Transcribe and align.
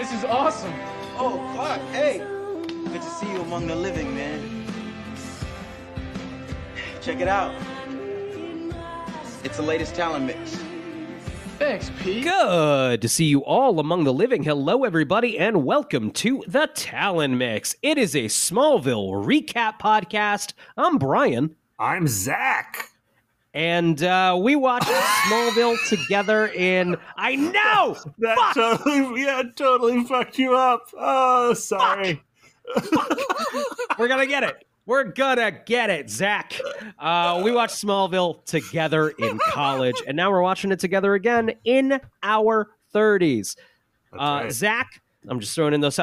This 0.00 0.14
is 0.14 0.24
awesome. 0.24 0.72
Oh, 1.18 1.36
fuck. 1.54 1.78
hey. 1.92 2.20
Good 2.20 3.02
to 3.02 3.10
see 3.10 3.30
you 3.30 3.42
among 3.42 3.66
the 3.66 3.76
living, 3.76 4.14
man. 4.14 4.64
Check 7.02 7.20
it 7.20 7.28
out. 7.28 7.54
It's 9.44 9.58
the 9.58 9.62
latest 9.62 9.94
Talon 9.94 10.24
mix. 10.24 10.56
Thanks, 11.58 11.90
Pete. 11.98 12.24
Good 12.24 13.02
to 13.02 13.08
see 13.10 13.26
you 13.26 13.44
all 13.44 13.78
among 13.78 14.04
the 14.04 14.12
living. 14.14 14.42
Hello, 14.42 14.84
everybody, 14.84 15.38
and 15.38 15.66
welcome 15.66 16.12
to 16.12 16.42
the 16.48 16.70
Talon 16.74 17.36
Mix. 17.36 17.76
It 17.82 17.98
is 17.98 18.16
a 18.16 18.24
Smallville 18.24 19.22
recap 19.22 19.78
podcast. 19.78 20.54
I'm 20.78 20.96
Brian, 20.96 21.56
I'm 21.78 22.08
Zach. 22.08 22.89
And 23.54 24.02
uh, 24.02 24.38
we 24.40 24.56
watched 24.56 24.88
Smallville 24.88 25.76
together 25.88 26.48
in. 26.48 26.96
I 27.16 27.36
know! 27.36 27.96
That 28.18 28.36
Fuck! 28.36 28.54
totally, 28.54 29.22
yeah, 29.22 29.42
totally 29.56 30.04
fucked 30.04 30.38
you 30.38 30.54
up. 30.54 30.82
Oh, 30.96 31.54
sorry. 31.54 32.22
We're 33.98 34.08
gonna 34.08 34.26
get 34.26 34.42
it. 34.42 34.66
We're 34.86 35.04
gonna 35.04 35.50
get 35.50 35.90
it, 35.90 36.10
Zach. 36.10 36.58
Uh, 36.98 37.40
we 37.44 37.52
watched 37.52 37.76
Smallville 37.82 38.44
together 38.44 39.10
in 39.10 39.38
college, 39.50 40.02
and 40.06 40.16
now 40.16 40.30
we're 40.30 40.42
watching 40.42 40.70
it 40.72 40.78
together 40.80 41.14
again 41.14 41.52
in 41.64 42.00
our 42.22 42.70
30s. 42.94 43.56
Uh, 44.12 44.16
right. 44.18 44.52
Zach, 44.52 45.00
I'm 45.28 45.40
just 45.40 45.54
throwing 45.54 45.74
in 45.74 45.80
those. 45.80 45.98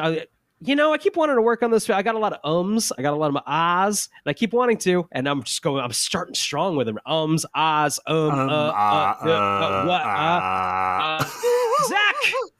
You 0.60 0.74
know, 0.74 0.92
I 0.92 0.98
keep 0.98 1.16
wanting 1.16 1.36
to 1.36 1.42
work 1.42 1.62
on 1.62 1.70
this. 1.70 1.88
I 1.88 2.02
got 2.02 2.16
a 2.16 2.18
lot 2.18 2.32
of 2.32 2.40
ums. 2.42 2.90
I 2.98 3.02
got 3.02 3.12
a 3.12 3.16
lot 3.16 3.28
of 3.28 3.34
my 3.34 3.42
ahs, 3.46 4.08
and 4.24 4.30
I 4.30 4.34
keep 4.34 4.52
wanting 4.52 4.76
to. 4.78 5.06
And 5.12 5.28
I'm 5.28 5.42
just 5.44 5.62
going. 5.62 5.84
I'm 5.84 5.92
starting 5.92 6.34
strong 6.34 6.76
with 6.76 6.88
them. 6.88 6.98
Ums, 7.06 7.46
ahs, 7.54 8.00
um, 8.06 8.16
Um, 8.16 8.48
uh, 8.48 8.52
uh, 8.52 9.14
uh, 9.22 9.26
uh, 9.26 9.28
uh, 9.28 9.84
what? 9.86 10.02
Uh, 10.02 10.06
uh, 10.08 11.18
uh, 11.20 11.88
Zach, 11.88 12.32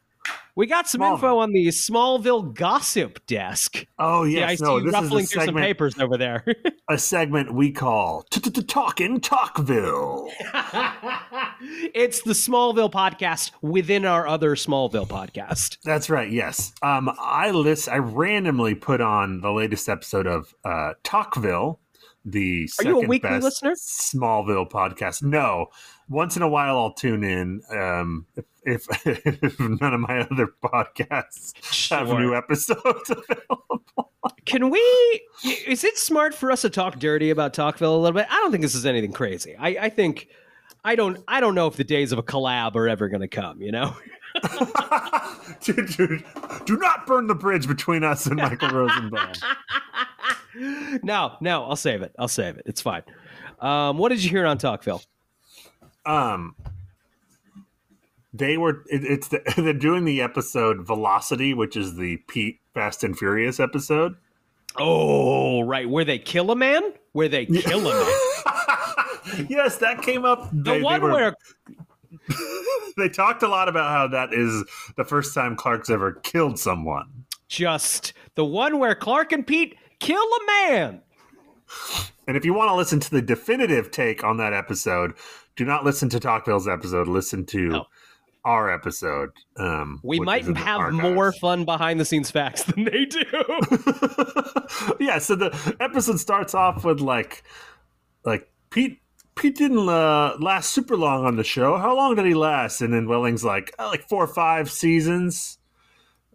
we 0.58 0.66
got 0.66 0.88
some 0.88 1.00
Smallville. 1.00 1.14
info 1.14 1.38
on 1.38 1.52
the 1.52 1.68
Smallville 1.68 2.52
gossip 2.52 3.24
desk. 3.28 3.86
oh 4.00 4.24
Yeah, 4.24 4.46
I 4.46 4.50
yes, 4.50 4.58
see 4.58 4.64
no, 4.64 4.78
you 4.78 4.88
is 4.88 4.92
ruffling 4.92 5.24
through 5.24 5.44
some 5.44 5.54
papers 5.54 5.96
over 6.00 6.18
there. 6.18 6.44
a 6.90 6.98
segment 6.98 7.54
we 7.54 7.70
call 7.70 8.24
Talking 8.24 9.20
Talkville. 9.20 10.28
it's 11.94 12.22
the 12.22 12.32
Smallville 12.32 12.90
podcast 12.90 13.52
within 13.62 14.04
our 14.04 14.26
other 14.26 14.56
Smallville 14.56 15.06
podcast. 15.06 15.78
That's 15.84 16.10
right. 16.10 16.28
Yes. 16.28 16.72
Um, 16.82 17.08
I 17.20 17.52
list. 17.52 17.88
I 17.88 17.98
randomly 17.98 18.74
put 18.74 19.00
on 19.00 19.40
the 19.40 19.52
latest 19.52 19.88
episode 19.88 20.26
of 20.26 20.52
uh, 20.64 20.94
Talkville, 21.04 21.78
the 22.24 22.64
Are 22.64 22.66
second 22.66 22.90
you 22.90 23.02
a 23.02 23.06
weekly 23.06 23.30
best 23.30 23.44
listener? 23.44 23.74
Smallville 23.76 24.68
podcast. 24.68 25.22
No, 25.22 25.68
once 26.08 26.36
in 26.36 26.42
a 26.42 26.48
while 26.48 26.76
I'll 26.78 26.94
tune 26.94 27.22
in. 27.22 27.62
Um, 27.70 28.26
if, 28.34 28.44
if 29.04 29.60
none 29.60 29.94
of 29.94 30.00
my 30.00 30.20
other 30.20 30.48
podcasts 30.62 31.88
have 31.90 32.08
new 32.08 32.34
episodes 32.34 33.10
available. 33.10 34.12
Can 34.44 34.70
we? 34.70 34.80
Is 35.66 35.84
it 35.84 35.98
smart 35.98 36.34
for 36.34 36.50
us 36.50 36.62
to 36.62 36.70
talk 36.70 36.98
dirty 36.98 37.30
about 37.30 37.52
Talkville 37.54 37.94
a 37.94 37.98
little 37.98 38.18
bit? 38.18 38.26
I 38.30 38.34
don't 38.34 38.50
think 38.50 38.62
this 38.62 38.74
is 38.74 38.86
anything 38.86 39.12
crazy. 39.12 39.56
I, 39.56 39.68
I 39.68 39.88
think 39.88 40.28
I 40.84 40.94
don't. 40.94 41.22
I 41.28 41.40
don't 41.40 41.54
know 41.54 41.66
if 41.66 41.76
the 41.76 41.84
days 41.84 42.12
of 42.12 42.18
a 42.18 42.22
collab 42.22 42.74
are 42.76 42.88
ever 42.88 43.08
going 43.08 43.20
to 43.20 43.28
come. 43.28 43.60
You 43.60 43.72
know. 43.72 43.96
dude, 45.62 45.88
dude, 45.96 46.24
do 46.64 46.76
not 46.76 47.06
burn 47.06 47.26
the 47.26 47.34
bridge 47.34 47.66
between 47.66 48.04
us 48.04 48.26
and 48.26 48.36
Michael 48.36 48.70
Rosenbaum. 48.70 49.32
no, 51.02 51.36
no. 51.40 51.64
I'll 51.64 51.76
save 51.76 52.02
it. 52.02 52.14
I'll 52.18 52.28
save 52.28 52.56
it. 52.56 52.62
It's 52.66 52.80
fine. 52.80 53.02
Um, 53.60 53.98
what 53.98 54.10
did 54.10 54.22
you 54.22 54.30
hear 54.30 54.46
on 54.46 54.58
Talkville? 54.58 55.04
um 56.06 56.54
they 58.38 58.56
were 58.56 58.82
it, 58.88 59.04
it's 59.04 59.28
the, 59.28 59.40
they're 59.56 59.72
doing 59.72 60.04
the 60.04 60.20
episode 60.22 60.86
velocity 60.86 61.54
which 61.54 61.76
is 61.76 61.96
the 61.96 62.16
pete 62.28 62.60
fast 62.74 63.04
and 63.04 63.18
furious 63.18 63.60
episode 63.60 64.14
Oh, 64.80 65.62
right. 65.62 65.88
Where 65.88 66.04
they 66.04 66.18
kill 66.20 66.52
a 66.52 66.54
man? 66.56 66.82
Where 67.12 67.28
they 67.28 67.46
kill 67.46 67.80
a 67.88 67.94
man? 67.94 69.46
yes 69.48 69.78
that 69.78 70.02
came 70.02 70.24
up 70.24 70.48
The 70.52 70.62
they, 70.62 70.78
they 70.78 70.82
one 70.82 71.02
were- 71.02 71.10
where 71.10 71.34
they 72.96 73.08
talked 73.08 73.42
a 73.42 73.48
lot 73.48 73.68
about 73.68 73.90
how 73.90 74.08
that 74.08 74.32
is 74.32 74.64
the 74.96 75.04
first 75.04 75.34
time 75.34 75.56
clark's 75.56 75.90
ever 75.90 76.12
killed 76.12 76.58
someone 76.58 77.06
just 77.48 78.12
the 78.34 78.44
one 78.44 78.78
where 78.78 78.94
Clark 78.94 79.32
and 79.32 79.46
Pete 79.46 79.74
kill 80.00 80.20
a 80.22 80.46
man. 80.46 81.00
and 82.26 82.36
if 82.36 82.44
you 82.44 82.52
want 82.54 82.68
to 82.70 82.74
listen 82.74 83.00
to 83.00 83.10
the 83.10 83.22
definitive 83.22 83.90
take 83.90 84.22
on 84.22 84.36
that 84.36 84.52
episode 84.52 85.14
do 85.56 85.64
not 85.64 85.84
listen 85.84 86.08
to 86.10 86.20
talkville's 86.20 86.68
episode 86.68 87.08
listen 87.08 87.44
to 87.46 87.68
No. 87.68 87.86
Our 88.48 88.72
episode 88.72 89.30
um 89.58 90.00
We 90.02 90.20
might 90.20 90.42
is 90.42 90.48
in 90.48 90.54
the 90.54 90.60
have 90.60 90.92
more 90.92 91.32
fun 91.32 91.66
behind 91.66 92.00
the 92.00 92.04
scenes 92.06 92.30
facts 92.30 92.62
than 92.64 92.84
they 92.84 93.04
do. 93.04 93.24
yeah, 95.00 95.18
so 95.18 95.36
the 95.36 95.76
episode 95.80 96.18
starts 96.18 96.54
off 96.54 96.82
with 96.84 97.00
like 97.00 97.44
like 98.24 98.50
Pete 98.70 99.02
Pete 99.36 99.56
didn't 99.56 99.88
uh, 99.88 100.36
last 100.40 100.70
super 100.70 100.96
long 100.96 101.24
on 101.24 101.36
the 101.36 101.44
show. 101.44 101.76
How 101.76 101.94
long 101.94 102.16
did 102.16 102.24
he 102.24 102.34
last? 102.34 102.80
And 102.80 102.92
then 102.92 103.06
Welling's 103.06 103.44
like, 103.44 103.72
oh, 103.78 103.86
like 103.88 104.08
four 104.08 104.24
or 104.24 104.28
five 104.28 104.70
seasons. 104.70 105.58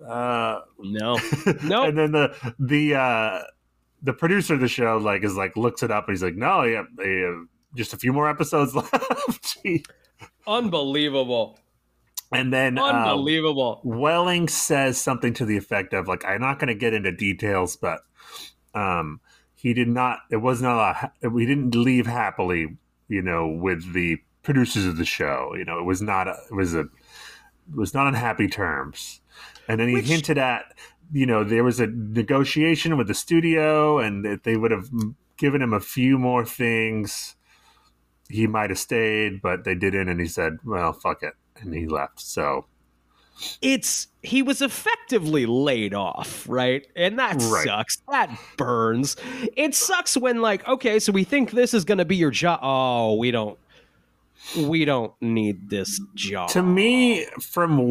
Uh, 0.07 0.59
no, 0.79 1.17
no. 1.63 1.83
and 1.83 1.97
then 1.97 2.11
the 2.11 2.53
the 2.59 2.95
uh, 2.95 3.39
the 4.03 4.13
producer 4.13 4.53
of 4.53 4.59
the 4.59 4.67
show 4.67 4.97
like 4.97 5.23
is 5.23 5.35
like 5.35 5.57
looks 5.57 5.81
it 5.81 5.91
up 5.91 6.07
and 6.07 6.13
he's 6.13 6.23
like, 6.23 6.35
no, 6.35 6.63
yeah, 6.63 6.83
yeah 7.03 7.43
just 7.75 7.93
a 7.93 7.97
few 7.97 8.13
more 8.13 8.29
episodes 8.29 8.75
left. 8.75 9.57
Unbelievable. 10.45 11.59
And 12.33 12.53
then 12.53 12.77
uh, 12.77 12.83
Unbelievable. 12.83 13.81
Welling 13.83 14.47
says 14.47 14.99
something 14.99 15.33
to 15.35 15.45
the 15.45 15.57
effect 15.57 15.93
of 15.93 16.07
like, 16.07 16.25
I'm 16.25 16.41
not 16.41 16.59
going 16.59 16.67
to 16.67 16.75
get 16.75 16.93
into 16.93 17.11
details, 17.11 17.75
but 17.75 18.01
um, 18.73 19.19
he 19.53 19.73
did 19.73 19.87
not. 19.87 20.19
It 20.31 20.37
was 20.37 20.61
not 20.61 21.11
a. 21.21 21.29
We 21.29 21.45
didn't 21.45 21.75
leave 21.75 22.05
happily, 22.07 22.77
you 23.07 23.21
know, 23.21 23.47
with 23.47 23.93
the 23.93 24.17
producers 24.41 24.85
of 24.85 24.97
the 24.97 25.05
show. 25.05 25.53
You 25.57 25.65
know, 25.65 25.79
it 25.79 25.85
was 25.85 26.01
not. 26.01 26.27
A, 26.27 26.35
it 26.51 26.55
was 26.55 26.73
a. 26.73 26.81
It 26.81 27.75
was 27.75 27.93
not 27.93 28.07
on 28.07 28.13
happy 28.13 28.47
terms. 28.47 29.21
And 29.67 29.79
then 29.79 29.87
he 29.87 29.95
Which- 29.95 30.07
hinted 30.07 30.37
at, 30.37 30.65
you 31.13 31.25
know, 31.25 31.43
there 31.45 31.63
was 31.63 31.79
a 31.79 31.87
negotiation 31.87 32.97
with 32.97 33.07
the 33.07 33.13
studio, 33.13 33.99
and 33.99 34.25
that 34.25 34.43
they 34.43 34.57
would 34.57 34.71
have 34.71 34.89
given 35.37 35.61
him 35.61 35.73
a 35.73 35.79
few 35.79 36.17
more 36.17 36.45
things. 36.45 37.35
He 38.29 38.47
might 38.47 38.69
have 38.69 38.79
stayed, 38.79 39.41
but 39.41 39.63
they 39.63 39.75
didn't, 39.75 40.09
and 40.09 40.19
he 40.19 40.27
said, 40.27 40.57
"Well, 40.65 40.91
fuck 40.91 41.23
it," 41.23 41.35
and 41.61 41.73
he 41.73 41.87
left. 41.87 42.19
So. 42.21 42.65
It's 43.61 44.07
he 44.21 44.41
was 44.43 44.61
effectively 44.61 45.45
laid 45.47 45.93
off, 45.93 46.45
right? 46.47 46.85
And 46.95 47.17
that 47.19 47.41
Right. 47.41 47.65
sucks. 47.65 47.97
That 48.09 48.37
burns. 48.57 49.17
It 49.57 49.73
sucks 49.73 50.15
when 50.15 50.39
like, 50.41 50.65
okay, 50.67 50.99
so 50.99 51.11
we 51.11 51.23
think 51.23 51.51
this 51.51 51.73
is 51.73 51.83
going 51.83 51.97
to 51.97 52.05
be 52.05 52.15
your 52.15 52.29
job. 52.31 52.59
Oh, 52.61 53.15
we 53.15 53.31
don't 53.31 53.57
we 54.67 54.85
don't 54.85 55.13
need 55.21 55.69
this 55.69 55.99
job. 56.15 56.49
to 56.49 56.61
me 56.61 57.25
from 57.39 57.87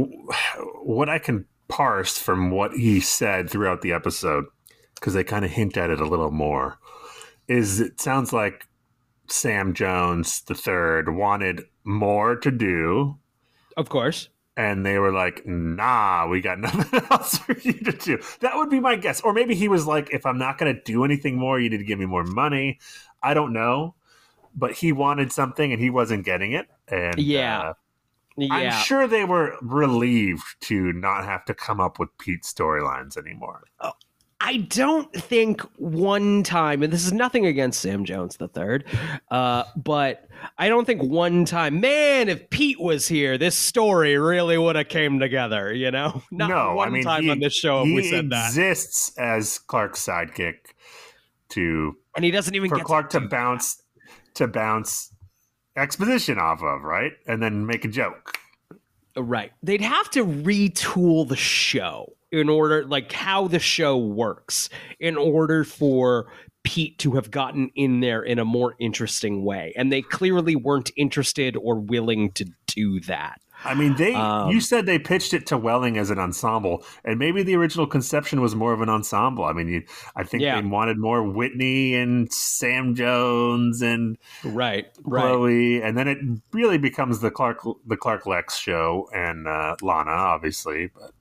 what 0.82 1.08
i 1.08 1.18
can 1.18 1.46
parse 1.68 2.18
from 2.18 2.50
what 2.50 2.72
he 2.74 3.00
said 3.00 3.48
throughout 3.48 3.80
the 3.80 3.90
episode 3.92 4.44
because 4.94 5.14
they 5.14 5.24
kind 5.24 5.46
of 5.46 5.50
hint 5.50 5.78
at 5.78 5.88
it 5.88 5.98
a 5.98 6.04
little 6.06 6.30
more 6.30 6.78
is 7.48 7.80
it 7.80 7.98
sounds 7.98 8.34
like 8.34 8.66
sam 9.28 9.72
jones 9.72 10.42
the 10.42 10.54
third 10.54 11.14
wanted 11.14 11.62
more 11.84 12.36
to 12.36 12.50
do 12.50 13.16
of 13.76 13.88
course. 13.88 14.28
and 14.56 14.84
they 14.84 14.98
were 14.98 15.12
like 15.12 15.46
nah 15.46 16.26
we 16.28 16.40
got 16.40 16.58
nothing 16.66 17.00
else 17.10 17.38
for 17.38 17.56
you 17.60 17.72
to 17.72 17.92
do 17.92 18.18
that 18.40 18.56
would 18.56 18.68
be 18.70 18.80
my 18.80 18.96
guess 18.96 19.20
or 19.22 19.32
maybe 19.32 19.54
he 19.54 19.66
was 19.68 19.86
like 19.86 20.08
if 20.12 20.26
i'm 20.26 20.38
not 20.38 20.58
going 20.58 20.74
to 20.74 20.82
do 20.82 21.04
anything 21.04 21.38
more 21.38 21.58
you 21.58 21.70
need 21.70 21.78
to 21.78 21.84
give 21.84 21.98
me 21.98 22.06
more 22.06 22.24
money 22.24 22.78
i 23.22 23.32
don't 23.34 23.52
know 23.52 23.94
but 24.54 24.72
he 24.72 24.92
wanted 24.92 25.32
something 25.32 25.72
and 25.72 25.80
he 25.80 25.88
wasn't 25.88 26.22
getting 26.24 26.52
it 26.52 26.66
and 26.88 27.18
Yeah. 27.18 27.60
uh, 27.60 27.74
Yeah. 28.36 28.54
I'm 28.54 28.84
sure 28.84 29.06
they 29.08 29.24
were 29.24 29.56
relieved 29.62 30.44
to 30.62 30.92
not 30.92 31.24
have 31.24 31.44
to 31.46 31.54
come 31.54 31.80
up 31.80 31.98
with 31.98 32.08
Pete 32.18 32.42
storylines 32.44 33.16
anymore. 33.16 33.62
I 34.44 34.56
don't 34.56 35.12
think 35.14 35.60
one 35.76 36.42
time, 36.42 36.82
and 36.82 36.92
this 36.92 37.06
is 37.06 37.12
nothing 37.12 37.46
against 37.46 37.80
Sam 37.80 38.04
Jones 38.04 38.36
the 38.36 38.48
third, 38.48 38.84
uh, 39.30 39.62
but 39.76 40.28
I 40.58 40.68
don't 40.68 40.84
think 40.84 41.00
one 41.00 41.44
time, 41.44 41.80
man, 41.80 42.28
if 42.28 42.50
Pete 42.50 42.80
was 42.80 43.06
here, 43.06 43.38
this 43.38 43.54
story 43.54 44.18
really 44.18 44.58
would 44.58 44.74
have 44.74 44.88
came 44.88 45.20
together. 45.20 45.72
You 45.72 45.92
know, 45.92 46.22
not 46.32 46.50
no, 46.50 46.74
one 46.74 46.88
I 46.88 46.90
mean 46.90 47.04
time 47.04 47.22
he, 47.22 47.30
on 47.30 47.38
this 47.38 47.54
show 47.54 47.84
we 47.84 48.02
said 48.10 48.30
that, 48.30 48.48
exists 48.48 49.16
as 49.16 49.60
Clark's 49.60 50.04
sidekick 50.04 50.56
to 51.50 51.96
and 52.16 52.24
he 52.24 52.32
doesn't 52.32 52.56
even 52.56 52.68
for 52.68 52.80
Clark 52.80 53.10
to 53.10 53.20
do 53.20 53.28
bounce 53.28 53.80
to 54.34 54.48
bounce 54.48 55.12
exposition 55.76 56.38
off 56.38 56.62
of, 56.62 56.82
right? 56.82 57.12
And 57.28 57.40
then 57.40 57.64
make 57.64 57.84
a 57.84 57.88
joke. 57.88 58.38
Right. 59.16 59.52
They'd 59.62 59.82
have 59.82 60.10
to 60.10 60.24
retool 60.24 61.28
the 61.28 61.36
show 61.36 62.14
in 62.32 62.48
order, 62.48 62.84
like 62.84 63.12
how 63.12 63.46
the 63.46 63.58
show 63.58 63.96
works, 63.96 64.68
in 64.98 65.16
order 65.16 65.64
for 65.64 66.26
Pete 66.64 66.98
to 66.98 67.12
have 67.12 67.30
gotten 67.30 67.70
in 67.74 68.00
there 68.00 68.22
in 68.22 68.38
a 68.38 68.44
more 68.44 68.74
interesting 68.78 69.44
way. 69.44 69.72
And 69.76 69.92
they 69.92 70.02
clearly 70.02 70.56
weren't 70.56 70.90
interested 70.96 71.56
or 71.56 71.78
willing 71.78 72.32
to 72.32 72.46
do 72.66 73.00
that. 73.00 73.40
I 73.64 73.74
mean, 73.74 73.94
they. 73.94 74.14
Um, 74.14 74.50
you 74.50 74.60
said 74.60 74.86
they 74.86 74.98
pitched 74.98 75.34
it 75.34 75.46
to 75.46 75.56
Welling 75.56 75.96
as 75.96 76.10
an 76.10 76.18
ensemble, 76.18 76.84
and 77.04 77.16
maybe 77.16 77.44
the 77.44 77.54
original 77.54 77.86
conception 77.86 78.40
was 78.40 78.56
more 78.56 78.72
of 78.72 78.80
an 78.80 78.88
ensemble. 78.88 79.44
I 79.44 79.52
mean, 79.52 79.68
you, 79.68 79.82
I 80.16 80.24
think 80.24 80.42
Yeah. 80.42 80.60
they 80.60 80.66
wanted 80.66 80.98
more 80.98 81.22
Whitney 81.22 81.94
and 81.94 82.32
Sam 82.32 82.96
Jones 82.96 83.80
and 83.80 84.18
Right, 84.42 84.86
right. 85.04 85.22
Chloe, 85.22 85.80
and 85.80 85.96
then 85.96 86.08
it 86.08 86.18
really 86.52 86.78
becomes 86.78 87.20
the 87.20 87.30
Clark 87.30 87.60
the 87.86 87.96
Clark 87.96 88.26
Lex 88.26 88.56
show 88.56 89.08
and 89.14 89.46
uh, 89.46 89.76
Lana, 89.80 90.10
obviously. 90.10 90.90
But 90.92 91.12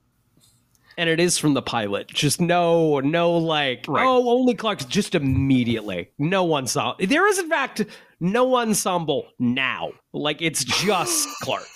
and 0.97 1.09
it 1.09 1.19
is 1.19 1.37
from 1.37 1.53
the 1.53 1.61
pilot. 1.61 2.07
Just 2.07 2.41
no, 2.41 2.99
no, 2.99 3.31
like 3.37 3.85
Right. 3.87 4.05
oh, 4.05 4.29
only 4.29 4.53
Clark's. 4.53 4.85
Just 4.85 5.15
immediately, 5.15 6.09
no 6.17 6.53
ensemble. 6.53 6.95
There 6.99 7.27
is 7.27 7.39
in 7.39 7.49
fact 7.49 7.83
no 8.19 8.55
ensemble 8.55 9.27
now. 9.39 9.91
Like 10.13 10.41
it's 10.41 10.63
just 10.63 11.27
Clark. 11.41 11.67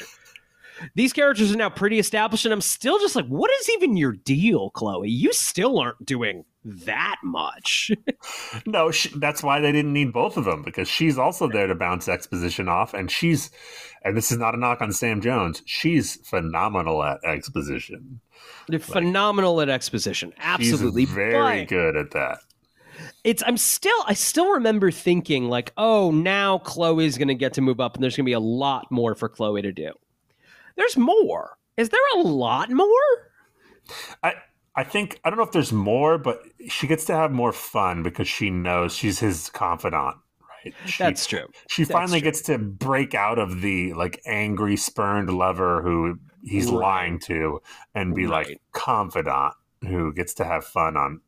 These 0.93 1.13
characters 1.13 1.53
are 1.53 1.57
now 1.57 1.69
pretty 1.69 1.99
established, 1.99 2.45
and 2.45 2.53
I'm 2.53 2.59
still 2.61 2.99
just 2.99 3.15
like, 3.15 3.25
what 3.27 3.49
is 3.61 3.69
even 3.71 3.95
your 3.95 4.11
deal, 4.11 4.71
Chloe? 4.71 5.09
You 5.09 5.31
still 5.31 5.79
aren't 5.79 6.05
doing 6.05 6.43
that 6.65 7.17
much. 7.23 7.91
no, 8.65 8.91
she, 8.91 9.09
that's 9.17 9.43
why 9.43 9.59
they 9.59 9.71
didn't 9.71 9.93
need 9.93 10.11
both 10.11 10.35
of 10.35 10.45
them 10.45 10.63
because 10.63 10.87
she's 10.87 11.17
also 11.17 11.47
there 11.47 11.67
to 11.67 11.75
bounce 11.75 12.09
exposition 12.09 12.67
off, 12.67 12.93
and 12.93 13.09
she's, 13.11 13.51
and 14.03 14.17
this 14.17 14.31
is 14.31 14.37
not 14.37 14.55
a 14.55 14.57
knock 14.57 14.81
on 14.81 14.91
Sam 14.91 15.21
Jones, 15.21 15.61
she's 15.65 16.15
phenomenal 16.27 17.03
at 17.03 17.23
exposition. 17.23 18.19
They're 18.67 18.79
phenomenal 18.79 19.61
at 19.61 19.69
exposition, 19.69 20.33
absolutely. 20.39 21.05
she's 21.05 21.13
very 21.13 21.61
but- 21.61 21.69
good 21.69 21.95
at 21.95 22.11
that. 22.11 22.39
it's 23.23 23.43
I'm 23.45 23.57
still 23.57 24.03
I 24.07 24.13
still 24.13 24.51
remember 24.53 24.89
thinking 24.91 25.49
like, 25.49 25.71
oh, 25.77 26.11
now 26.11 26.57
Chloe's 26.59 27.17
gonna 27.17 27.33
get 27.35 27.53
to 27.53 27.61
move 27.61 27.79
up 27.79 27.95
and 27.95 28.03
there's 28.03 28.15
gonna 28.15 28.25
be 28.25 28.33
a 28.33 28.39
lot 28.39 28.91
more 28.91 29.15
for 29.15 29.29
Chloe 29.29 29.61
to 29.61 29.71
do. 29.71 29.91
There's 30.75 30.97
more. 30.97 31.57
Is 31.77 31.89
there 31.89 31.99
a 32.15 32.19
lot 32.19 32.69
more? 32.71 32.87
I 34.23 34.33
I 34.75 34.83
think 34.83 35.19
I 35.23 35.29
don't 35.29 35.37
know 35.37 35.43
if 35.45 35.51
there's 35.51 35.71
more, 35.71 36.17
but 36.17 36.41
she 36.67 36.87
gets 36.87 37.05
to 37.05 37.15
have 37.15 37.31
more 37.31 37.53
fun 37.53 38.03
because 38.03 38.27
she 38.27 38.49
knows 38.49 38.93
she's 38.95 39.19
his 39.19 39.49
confidant. 39.49 40.17
Right? 40.65 40.73
She, 40.85 41.03
That's 41.03 41.25
true. 41.25 41.47
she 41.69 41.83
that's 41.83 41.91
finally 41.91 42.19
true. 42.19 42.25
gets 42.27 42.41
to 42.43 42.57
break 42.57 43.13
out 43.15 43.39
of 43.39 43.61
the 43.61 43.93
like 43.93 44.21
angry, 44.25 44.75
spurned 44.75 45.29
lover 45.29 45.81
who 45.81 46.19
he's 46.43 46.67
Right. 46.67 46.79
lying 46.79 47.19
to, 47.19 47.61
and 47.93 48.13
be 48.13 48.27
like 48.27 48.59
confidant 48.73 49.53
who 49.87 50.11
gets 50.13 50.33
to 50.35 50.43
have 50.43 50.65
fun 50.65 50.97
on 50.97 51.21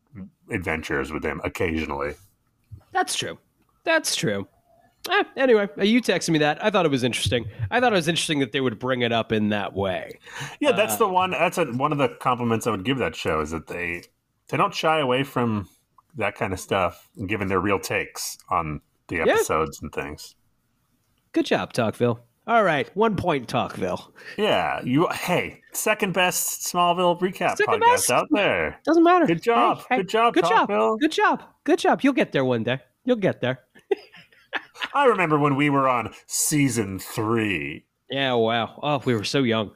adventures 0.52 1.12
with 1.12 1.24
him 1.24 1.40
occasionally. 1.44 2.16
That's 2.92 3.16
true. 3.16 3.38
That's 3.84 4.16
true. 4.16 4.48
Eh, 5.10 5.24
anyway, 5.38 5.70
uh, 5.78 5.84
you 5.84 6.02
texted 6.02 6.30
me 6.32 6.40
that. 6.40 6.64
I 6.64 6.70
thought 6.70 6.86
it 6.86 6.92
was 6.92 7.04
interesting. 7.04 7.46
I 7.72 7.80
thought 7.80 7.94
it 7.94 7.96
was 7.96 8.08
interesting 8.10 8.40
that 8.40 8.52
they 8.52 8.60
would 8.62 8.78
bring 8.78 9.02
it 9.02 9.12
up 9.14 9.32
in 9.32 9.50
that 9.50 9.74
way. 9.74 10.20
Yeah, 10.60 10.74
that's 10.74 10.96
Uh, 10.96 10.98
the 10.98 11.08
one. 11.08 11.32
That's 11.32 11.58
a, 11.58 11.66
one 11.66 11.92
of 11.92 11.98
the 11.98 12.10
compliments 12.20 12.68
I 12.68 12.72
would 12.72 12.84
give 12.84 12.98
that 12.98 13.16
show 13.16 13.40
is 13.40 13.52
that 13.52 13.68
they 13.68 14.04
they 14.50 14.58
don't 14.58 14.74
shy 14.74 15.00
away 15.00 15.24
from 15.24 15.70
that 16.16 16.36
kind 16.36 16.52
of 16.52 16.60
stuff, 16.60 17.08
and 17.16 17.30
giving 17.30 17.48
their 17.48 17.60
real 17.60 17.80
takes 17.80 18.38
on 18.50 18.82
the 19.08 19.22
episodes 19.22 19.82
and 19.82 19.94
things. 19.94 20.36
Good 21.32 21.46
job, 21.46 21.72
Talkville. 21.74 22.20
All 22.48 22.64
right, 22.64 22.90
one 22.96 23.16
point, 23.16 23.48
Talkville. 23.48 24.12
Yeah, 24.38 24.82
you. 24.84 25.08
Hey, 25.12 25.62
second 25.74 26.14
best 26.14 26.66
Smallville 26.66 27.20
recap 27.22 27.56
Second 27.58 27.82
podcast 27.82 27.92
best? 27.94 28.12
out 28.12 28.28
there. 28.32 28.80
Doesn't 28.86 29.04
matter. 29.04 29.26
Good 29.26 29.44
job. 29.44 29.80
Hey, 29.80 29.86
hey, 29.90 29.98
Good 29.98 30.10
job, 30.10 30.34
Good 30.34 30.46
job. 30.46 30.68
Good 31.00 31.12
job. 31.12 31.44
Good 31.66 31.80
job. 31.80 32.02
You'll 32.04 32.14
get 32.14 32.32
there 32.32 32.44
one 32.46 32.64
day. 32.64 32.80
You'll 33.06 33.16
get 33.18 33.40
there. 33.42 33.60
I 34.94 35.06
remember 35.06 35.38
when 35.38 35.56
we 35.56 35.70
were 35.70 35.88
on 35.88 36.14
season 36.26 37.00
three. 37.00 37.86
Yeah, 38.10 38.34
wow. 38.34 38.80
Oh, 38.82 39.02
we 39.06 39.16
were 39.16 39.24
so 39.24 39.44
young. 39.44 39.72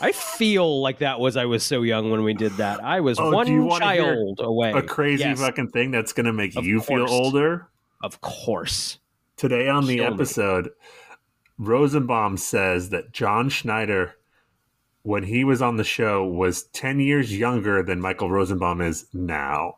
I 0.00 0.12
feel 0.12 0.80
like 0.82 0.98
that 0.98 1.20
was 1.20 1.36
I 1.36 1.44
was 1.44 1.62
so 1.62 1.82
young 1.82 2.10
when 2.10 2.24
we 2.24 2.34
did 2.34 2.52
that. 2.52 2.82
I 2.82 3.00
was 3.00 3.18
Oh, 3.20 3.30
one 3.30 3.46
child 3.78 4.40
away. 4.40 4.72
A 4.72 4.82
crazy 4.82 5.24
Yes, 5.24 5.40
fucking 5.40 5.68
thing 5.68 5.90
that's 5.90 6.12
going 6.12 6.26
to 6.26 6.32
make 6.32 6.56
Of 6.56 6.64
you 6.64 6.80
feel 6.80 7.08
older. 7.08 7.68
Of 8.02 8.20
course. 8.20 8.98
Today 9.36 9.68
on 9.68 9.86
the 9.86 10.00
episode, 10.02 10.70
Rosenbaum 11.58 12.36
says 12.36 12.90
that 12.90 13.12
John 13.12 13.48
Schneider, 13.48 14.16
when 15.02 15.22
he 15.22 15.44
was 15.44 15.62
on 15.62 15.76
the 15.76 15.84
show, 15.84 16.26
was 16.26 16.64
10 16.64 17.00
years 17.00 17.36
younger 17.36 17.82
than 17.82 18.00
Michael 18.00 18.30
Rosenbaum 18.30 18.80
is 18.80 19.06
now. 19.12 19.76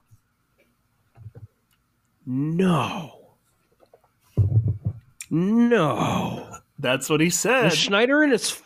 No. 2.25 3.12
No. 5.33 6.47
That's 6.79 7.09
what 7.09 7.21
he 7.21 7.29
Was 7.29 7.39
said. 7.39 7.73
Schneider 7.73 8.23
in 8.23 8.31
his 8.31 8.61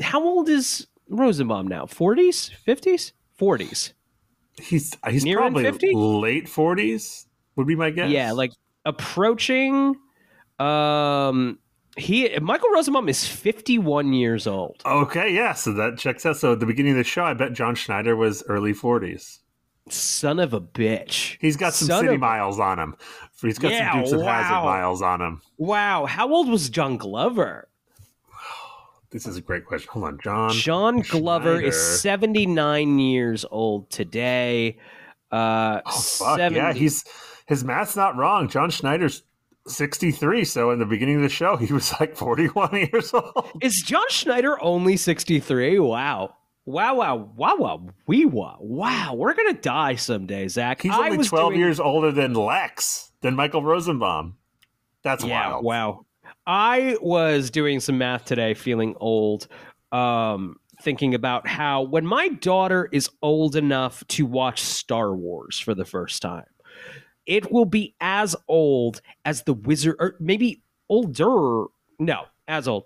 How 0.00 0.22
old 0.22 0.48
is 0.48 0.86
Rosenbaum 1.08 1.66
now? 1.66 1.86
40s? 1.86 2.50
50s? 2.66 3.12
40s. 3.40 3.92
He's 4.60 4.94
he's 5.08 5.24
Nearing 5.24 5.40
probably 5.54 5.64
50? 5.64 5.94
late 5.94 6.44
40s, 6.44 7.24
would 7.56 7.66
be 7.66 7.74
my 7.74 7.88
guess. 7.88 8.10
Yeah, 8.10 8.32
like 8.32 8.52
approaching 8.84 9.96
um 10.58 11.58
he 11.96 12.38
Michael 12.40 12.68
Rosenbaum 12.70 13.08
is 13.08 13.26
51 13.26 14.12
years 14.12 14.46
old. 14.46 14.82
Okay, 14.84 15.34
yeah, 15.34 15.54
so 15.54 15.72
that 15.72 15.96
checks 15.98 16.26
out. 16.26 16.36
So 16.36 16.52
at 16.52 16.60
the 16.60 16.66
beginning 16.66 16.92
of 16.92 16.98
the 16.98 17.04
show, 17.04 17.24
I 17.24 17.32
bet 17.32 17.54
John 17.54 17.74
Schneider 17.74 18.16
was 18.16 18.42
early 18.48 18.74
40s. 18.74 19.38
Son 19.92 20.38
of 20.38 20.52
a 20.54 20.60
bitch. 20.60 21.36
He's 21.40 21.56
got 21.56 21.74
some 21.74 21.88
Son 21.88 22.04
city 22.04 22.14
of- 22.14 22.20
miles 22.20 22.58
on 22.58 22.78
him. 22.78 22.96
He's 23.40 23.58
got 23.58 23.70
Yeah, 23.72 23.92
some 23.92 24.00
Dukes 24.00 24.12
of 24.12 24.22
Hazzard 24.22 24.64
miles 24.64 25.00
on 25.02 25.20
him. 25.22 25.42
Wow, 25.56 26.06
how 26.06 26.28
old 26.32 26.48
was 26.48 26.68
John 26.68 26.96
Glover? 26.98 27.68
This 29.10 29.26
is 29.26 29.36
a 29.36 29.40
great 29.40 29.64
question. 29.64 29.88
Hold 29.92 30.04
on, 30.04 30.18
John. 30.22 30.50
John 30.52 31.00
Glover 31.00 31.60
is 31.60 32.00
79 32.00 32.98
years 33.00 33.44
old 33.50 33.90
today. 33.90 34.78
Uh, 35.32 35.80
Oh 35.86 35.90
fuck 35.90 36.36
70 36.38 36.56
yeah, 36.56 36.72
he's 36.72 37.04
his 37.46 37.64
math's 37.64 37.96
not 37.96 38.16
wrong. 38.16 38.48
John 38.48 38.70
Schneider's 38.70 39.22
sixty 39.66 40.10
three, 40.10 40.44
so 40.44 40.70
in 40.72 40.78
the 40.80 40.86
beginning 40.86 41.16
of 41.16 41.22
the 41.22 41.28
show 41.28 41.56
he 41.56 41.72
was 41.72 41.92
like 42.00 42.16
forty 42.16 42.46
one 42.46 42.74
years 42.92 43.12
old. 43.14 43.50
Is 43.60 43.82
John 43.86 44.04
Schneider 44.10 44.60
only 44.62 44.96
63? 44.96 45.78
Wow. 45.78 46.34
Wow, 46.66 46.96
wow, 46.96 47.16
wow, 47.36 47.56
wow, 47.56 47.86
wee 48.06 48.26
wow. 48.26 48.58
Wow, 48.60 49.14
we're 49.14 49.34
going 49.34 49.54
to 49.54 49.60
die 49.60 49.94
someday, 49.96 50.46
Zach. 50.48 50.82
He's 50.82 50.92
only 50.92 51.16
was 51.16 51.28
twelve 51.28 51.50
doing- 51.50 51.60
years 51.60 51.80
older 51.80 52.12
than 52.12 52.34
Lex, 52.34 53.12
than 53.22 53.34
Michael 53.34 53.62
Rosenbaum. 53.62 54.36
That's 55.02 55.24
Yeah, 55.24 55.50
wild. 55.52 55.64
wow. 55.64 56.06
I 56.46 56.96
was 57.00 57.50
doing 57.50 57.80
some 57.80 57.98
math 57.98 58.24
today, 58.26 58.54
feeling 58.54 58.94
old, 59.00 59.48
um, 59.92 60.56
thinking 60.82 61.14
about 61.14 61.46
how 61.48 61.82
when 61.82 62.06
my 62.06 62.28
daughter 62.28 62.88
is 62.92 63.08
old 63.22 63.56
enough 63.56 64.06
to 64.08 64.26
watch 64.26 64.60
Star 64.60 65.14
Wars 65.14 65.58
for 65.58 65.74
the 65.74 65.84
first 65.84 66.20
time, 66.22 66.44
it 67.26 67.50
will 67.50 67.64
be 67.64 67.94
as 68.00 68.36
old 68.48 69.00
as 69.24 69.42
the 69.44 69.54
Wizard, 69.54 69.96
or 69.98 70.16
maybe 70.20 70.62
older. 70.88 71.64
No, 71.98 72.24
as 72.46 72.68
old 72.68 72.84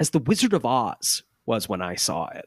as 0.00 0.10
the 0.10 0.18
Wizard 0.18 0.52
of 0.52 0.64
Oz 0.66 1.22
was 1.46 1.68
when 1.68 1.80
I 1.82 1.94
saw 1.94 2.26
it. 2.28 2.46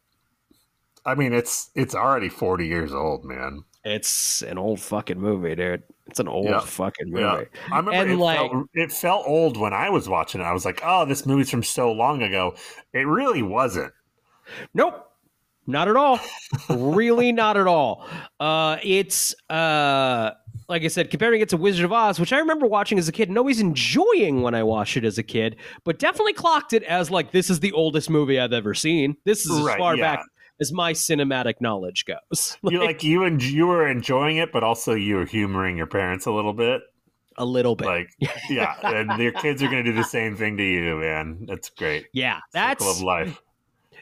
I 1.08 1.16
mean, 1.16 1.34
it's 1.34 1.72
it's 1.74 1.96
already 1.96 2.30
forty 2.30 2.68
years 2.68 2.94
old, 2.94 3.26
man. 3.26 3.64
It's 3.84 4.42
an 4.42 4.58
old 4.58 4.80
fucking 4.82 5.20
movie, 5.20 5.56
dude. 5.56 5.82
It's 6.08 6.20
an 6.20 6.28
old 6.28 6.46
Yeah. 6.46 6.60
fucking 6.60 7.10
movie. 7.10 7.22
Yeah, 7.24 7.44
I 7.72 7.78
remember 7.78 7.92
And, 7.94 8.12
it, 8.12 8.18
like- 8.18 8.52
felt, 8.52 8.68
it 8.74 8.92
felt 8.92 9.24
old 9.28 9.58
when 9.58 9.74
I 9.74 9.90
was 9.90 10.08
watching 10.10 10.42
it. 10.42 10.44
I 10.44 10.52
was 10.54 10.66
like, 10.66 10.82
"Oh, 10.84 11.06
this 11.06 11.26
movie's 11.26 11.50
from 11.50 11.64
so 11.64 11.92
long 11.92 12.22
ago." 12.22 12.56
It 12.94 13.08
really 13.08 13.42
wasn't. 13.42 13.94
Nope. 14.74 15.04
Not 15.66 15.88
at 15.90 15.96
all. 15.98 16.20
really 16.70 17.32
not 17.34 17.58
at 17.58 17.68
all. 17.68 18.06
Uh 18.40 18.78
it's 18.84 19.34
uh 19.50 20.32
like 20.70 20.84
I 20.84 20.88
said, 20.90 21.10
comparing 21.10 21.40
it 21.40 21.48
to 21.50 21.58
Wizard 21.58 21.86
of 21.86 21.94
Oz, 21.94 22.20
which 22.20 22.34
I 22.34 22.40
remember 22.40 22.68
watching 22.68 22.98
as 23.00 23.08
a 23.08 23.12
kid 23.14 23.30
and 23.30 23.38
always 23.38 23.62
enjoying 23.62 24.42
when 24.42 24.54
I 24.54 24.64
watched 24.64 24.98
it 24.98 25.06
as 25.06 25.18
a 25.18 25.24
kid, 25.24 25.56
but 25.86 25.98
definitely 26.00 26.34
clocked 26.34 26.74
it 26.74 26.84
as 26.84 27.10
like 27.10 27.32
this 27.32 27.50
is 27.50 27.62
the 27.62 27.72
oldest 27.72 28.10
movie 28.10 28.38
I've 28.40 28.52
ever 28.54 28.74
seen. 28.74 29.16
This 29.24 29.46
is 29.46 29.58
as 29.58 29.64
Right, 29.64 29.78
far 29.78 29.96
yeah. 29.96 30.16
back 30.18 30.26
as 30.60 30.72
my 30.72 30.94
cinematic 30.94 31.56
knowledge 31.62 32.06
goes. 32.06 32.58
you 32.64 32.84
like 32.84 33.04
you 33.04 33.24
and 33.24 33.42
you 33.44 33.68
were 33.68 33.88
enjoying 33.88 34.38
it, 34.38 34.52
but 34.52 34.64
also 34.64 34.94
you 34.94 35.16
were 35.16 35.26
humoring 35.26 35.78
your 35.78 35.88
parents 35.88 36.26
a 36.26 36.32
little 36.32 36.54
bit. 36.54 36.82
a 37.38 37.46
little 37.46 37.76
bit. 37.76 37.86
Like, 37.88 38.10
yeah, 38.50 38.76
and 38.84 39.22
your 39.22 39.32
kids 39.34 39.62
are 39.62 39.70
going 39.70 39.84
to 39.84 39.92
do 39.92 39.96
the 39.96 40.04
same 40.04 40.36
thing 40.36 40.58
to 40.58 40.64
you, 40.64 40.98
man. 40.98 41.46
That's 41.48 41.70
great. 41.70 42.08
yeah, 42.14 42.40
Circle 42.52 42.86
that's 42.86 42.98
of 43.00 43.04
life. 43.04 43.42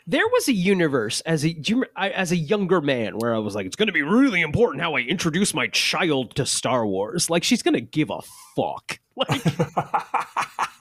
there 0.08 0.28
was 0.28 0.48
a 0.48 0.54
universe 0.54 1.20
as 1.22 1.44
a 1.46 1.52
do 1.54 1.78
you, 1.78 1.86
I, 1.96 2.10
as 2.12 2.32
a 2.32 2.38
younger 2.38 2.80
man 2.80 3.18
where 3.18 3.36
I 3.36 3.40
was 3.40 3.54
like, 3.56 3.66
it's 3.66 3.76
going 3.76 3.88
to 3.88 3.94
be 3.94 4.04
really 4.04 4.42
important 4.42 4.82
how 4.82 4.96
I 4.96 5.02
introduce 5.02 5.54
my 5.54 5.68
child 5.68 6.36
to 6.36 6.46
Star 6.46 6.86
Wars. 6.88 7.30
Like 7.30 7.44
she's 7.44 7.62
going 7.62 7.74
to 7.74 7.82
give 7.82 8.10
a 8.10 8.22
fuck. 8.56 9.00
Like 9.18 9.44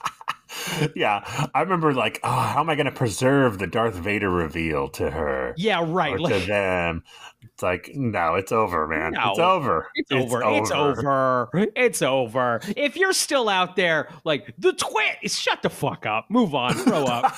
yeah, 0.95 1.49
I 1.53 1.61
remember 1.61 1.93
like, 1.93 2.19
oh, 2.23 2.29
how 2.29 2.59
am 2.61 2.69
I 2.69 2.75
going 2.75 2.85
to 2.85 2.91
preserve 2.91 3.59
the 3.59 3.67
Darth 3.67 3.95
Vader 3.95 4.29
reveal 4.29 4.89
to 4.89 5.09
her 5.09 5.53
Yeah, 5.57 5.83
right. 5.85 6.19
or 6.19 6.29
to 6.29 6.39
them? 6.39 7.03
It's 7.43 7.63
like, 7.63 7.91
no, 7.93 8.35
it's 8.35 8.51
over, 8.51 8.87
man. 8.87 9.13
It's 9.15 9.39
over. 9.39 9.87
it's 9.95 10.11
over. 10.11 10.41
It's 10.43 10.71
over. 10.71 11.49
It's 11.75 12.01
over. 12.01 12.59
If 12.75 12.95
you're 12.97 13.13
still 13.13 13.47
out 13.47 13.75
there, 13.75 14.09
like 14.23 14.53
the 14.57 14.73
twit, 14.73 15.31
shut 15.31 15.61
the 15.61 15.69
fuck 15.69 16.05
up. 16.05 16.25
Move 16.29 16.55
on. 16.55 16.73
Grow 16.83 17.05
up. 17.05 17.33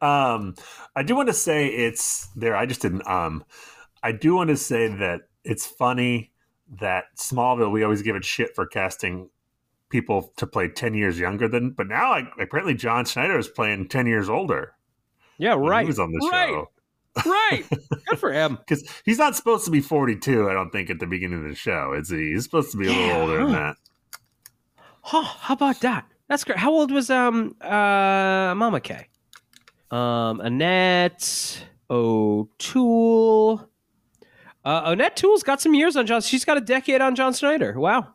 um, 0.02 0.54
I 0.96 1.02
do 1.02 1.14
want 1.14 1.28
to 1.28 1.34
say 1.34 1.66
it's 1.68 2.28
there. 2.36 2.56
I 2.56 2.66
just 2.66 2.82
didn't. 2.82 3.06
Um, 3.06 3.44
I 4.02 4.12
do 4.12 4.34
want 4.34 4.48
to 4.50 4.56
say 4.56 4.88
that 4.88 5.22
it's 5.44 5.66
funny 5.66 6.32
that 6.80 7.04
Smallville. 7.16 7.70
We 7.70 7.84
always 7.84 8.02
give 8.02 8.16
it 8.16 8.24
shit 8.24 8.54
for 8.54 8.66
casting 8.66 9.28
people 9.90 10.32
to 10.36 10.46
play 10.46 10.68
ten 10.68 10.94
years 10.94 11.18
younger 11.18 11.48
than, 11.48 11.70
but 11.70 11.88
now 11.88 12.10
like, 12.10 12.24
apparently 12.40 12.74
John 12.74 13.04
Schneider 13.04 13.38
is 13.38 13.48
playing 13.48 13.88
ten 13.88 14.06
years 14.06 14.28
older. 14.28 14.72
Yeah, 15.38 15.54
right. 15.58 15.82
He 15.82 15.86
was 15.88 15.98
on 15.98 16.12
the 16.12 16.28
right. 16.30 16.48
show 16.48 16.68
Right. 17.26 17.64
Good 18.06 18.18
for 18.18 18.32
him. 18.32 18.56
because 18.68 18.88
he's 19.04 19.18
not 19.18 19.36
supposed 19.36 19.64
to 19.64 19.70
be 19.70 19.80
forty-two. 19.80 20.48
I 20.48 20.52
don't 20.52 20.70
think 20.70 20.90
at 20.90 20.98
the 20.98 21.06
beginning 21.06 21.42
of 21.42 21.48
the 21.48 21.54
show. 21.54 21.92
Is 21.92 22.08
he? 22.08 22.32
He's 22.32 22.44
supposed 22.44 22.70
to 22.72 22.78
be 22.78 22.86
a 22.86 22.90
little 22.90 23.06
Yeah, 23.06 23.20
older 23.20 23.44
than 23.44 23.52
that. 23.52 23.76
Huh, 25.02 25.22
how 25.22 25.54
about 25.54 25.80
that? 25.80 26.06
That's 26.28 26.44
great. 26.44 26.58
How 26.58 26.70
old 26.70 26.92
was 26.92 27.10
um 27.10 27.56
uh 27.60 28.54
Mama 28.56 28.80
K? 28.80 29.08
Um 29.90 30.40
Annette 30.40 31.66
O'Toole. 31.90 33.68
Uh, 34.62 34.82
Annette 34.84 35.16
Toole's 35.16 35.42
got 35.42 35.60
some 35.60 35.74
years 35.74 35.96
on 35.96 36.06
John. 36.06 36.20
She's 36.20 36.44
got 36.44 36.58
a 36.58 36.60
decade 36.60 37.00
on 37.00 37.16
John 37.16 37.32
Schneider. 37.32 37.80
Wow. 37.80 38.12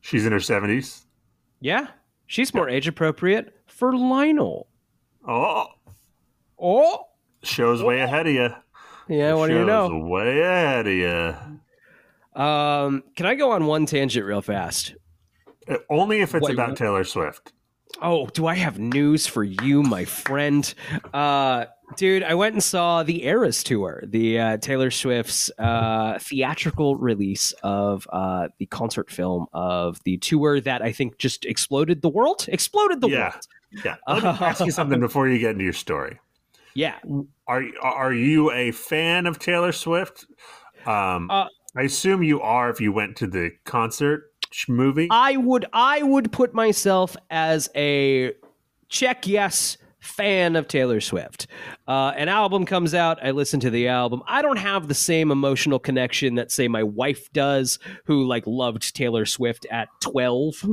She's 0.00 0.24
in 0.24 0.32
her 0.32 0.40
seventies. 0.40 1.04
Yeah. 1.60 1.88
She's 2.26 2.54
more 2.54 2.68
age 2.68 2.86
appropriate 2.88 3.54
for 3.66 3.94
Lionel. 3.96 4.66
Oh, 5.26 5.66
Oh. 6.58 7.06
show's 7.42 7.82
way 7.82 8.00
ahead 8.00 8.26
of 8.26 8.32
you. 8.34 8.50
Yeah, 9.08 9.34
what 9.34 9.48
do 9.48 9.54
you 9.58 9.64
know? 9.64 9.88
Way 10.06 10.40
ahead 10.40 10.86
of 10.86 10.92
you. 10.92 12.40
Um, 12.42 13.02
can 13.16 13.26
I 13.26 13.34
go 13.34 13.50
on 13.50 13.66
one 13.66 13.86
tangent 13.86 14.24
real 14.24 14.40
fast? 14.42 14.94
Uh, 15.68 15.78
Only 15.88 16.20
if 16.20 16.34
it's 16.34 16.46
Wait, 16.46 16.54
about 16.54 16.76
Taylor 16.76 17.02
Swift. 17.04 17.52
Oh, 18.02 18.26
do 18.28 18.46
I 18.46 18.54
have 18.54 18.78
news 18.78 19.26
for 19.26 19.44
you, 19.44 19.82
my 19.82 20.04
friend? 20.04 20.72
Uh, 21.12 21.66
dude, 21.96 22.22
I 22.22 22.34
went 22.34 22.54
and 22.54 22.62
saw 22.62 23.02
the 23.02 23.24
Eras 23.24 23.62
tour, 23.62 24.02
the 24.06 24.38
uh, 24.38 24.56
Taylor 24.56 24.90
Swift's 24.90 25.50
uh, 25.58 26.18
theatrical 26.18 26.96
release 26.96 27.52
of 27.62 28.06
uh, 28.12 28.48
the 28.58 28.66
concert 28.66 29.10
film 29.10 29.46
of 29.52 30.02
the 30.04 30.16
tour 30.18 30.60
that 30.60 30.82
I 30.82 30.92
think 30.92 31.18
just 31.18 31.44
exploded 31.44 32.00
the 32.00 32.08
world. 32.08 32.46
Exploded 32.48 33.00
the 33.00 33.08
Yeah. 33.08 33.30
world. 33.30 33.46
Yeah. 33.84 33.96
Let 34.08 34.22
me 34.22 34.28
ask 34.46 34.64
you 34.64 34.70
something 34.72 34.98
before 35.00 35.28
you 35.28 35.38
get 35.38 35.50
into 35.52 35.64
your 35.64 35.72
story. 35.72 36.18
Yeah. 36.72 36.98
Are 37.48 37.64
are 37.82 38.12
you 38.14 38.52
a 38.52 38.70
fan 38.70 39.26
of 39.26 39.40
Taylor 39.40 39.72
Swift? 39.72 40.24
Um, 40.86 41.28
Uh, 41.28 41.46
I 41.76 41.82
assume 41.82 42.22
you 42.22 42.40
are 42.40 42.70
if 42.70 42.80
you 42.80 42.92
went 42.92 43.16
to 43.16 43.26
the 43.26 43.50
concert 43.64 44.29
movie. 44.68 45.08
I 45.10 45.36
would 45.36 45.66
I 45.72 46.02
would 46.02 46.32
put 46.32 46.54
myself 46.54 47.16
as 47.30 47.68
a 47.74 48.32
check 48.88 49.26
yes 49.26 49.76
fan 50.00 50.56
of 50.56 50.66
Taylor 50.66 51.00
Swift. 51.00 51.46
Uh, 51.86 52.12
an 52.16 52.28
album 52.28 52.64
comes 52.64 52.94
out, 52.94 53.18
I 53.22 53.32
listen 53.32 53.60
to 53.60 53.70
the 53.70 53.88
album. 53.88 54.22
I 54.26 54.40
don't 54.40 54.56
have 54.58 54.88
the 54.88 54.94
same 54.94 55.30
emotional 55.30 55.78
connection 55.78 56.36
that 56.36 56.50
say 56.50 56.68
my 56.68 56.82
wife 56.82 57.30
does, 57.32 57.78
who 58.04 58.24
like 58.26 58.46
loved 58.46 58.96
Taylor 58.96 59.26
Swift 59.26 59.66
at 59.70 59.88
twelve. 60.00 60.64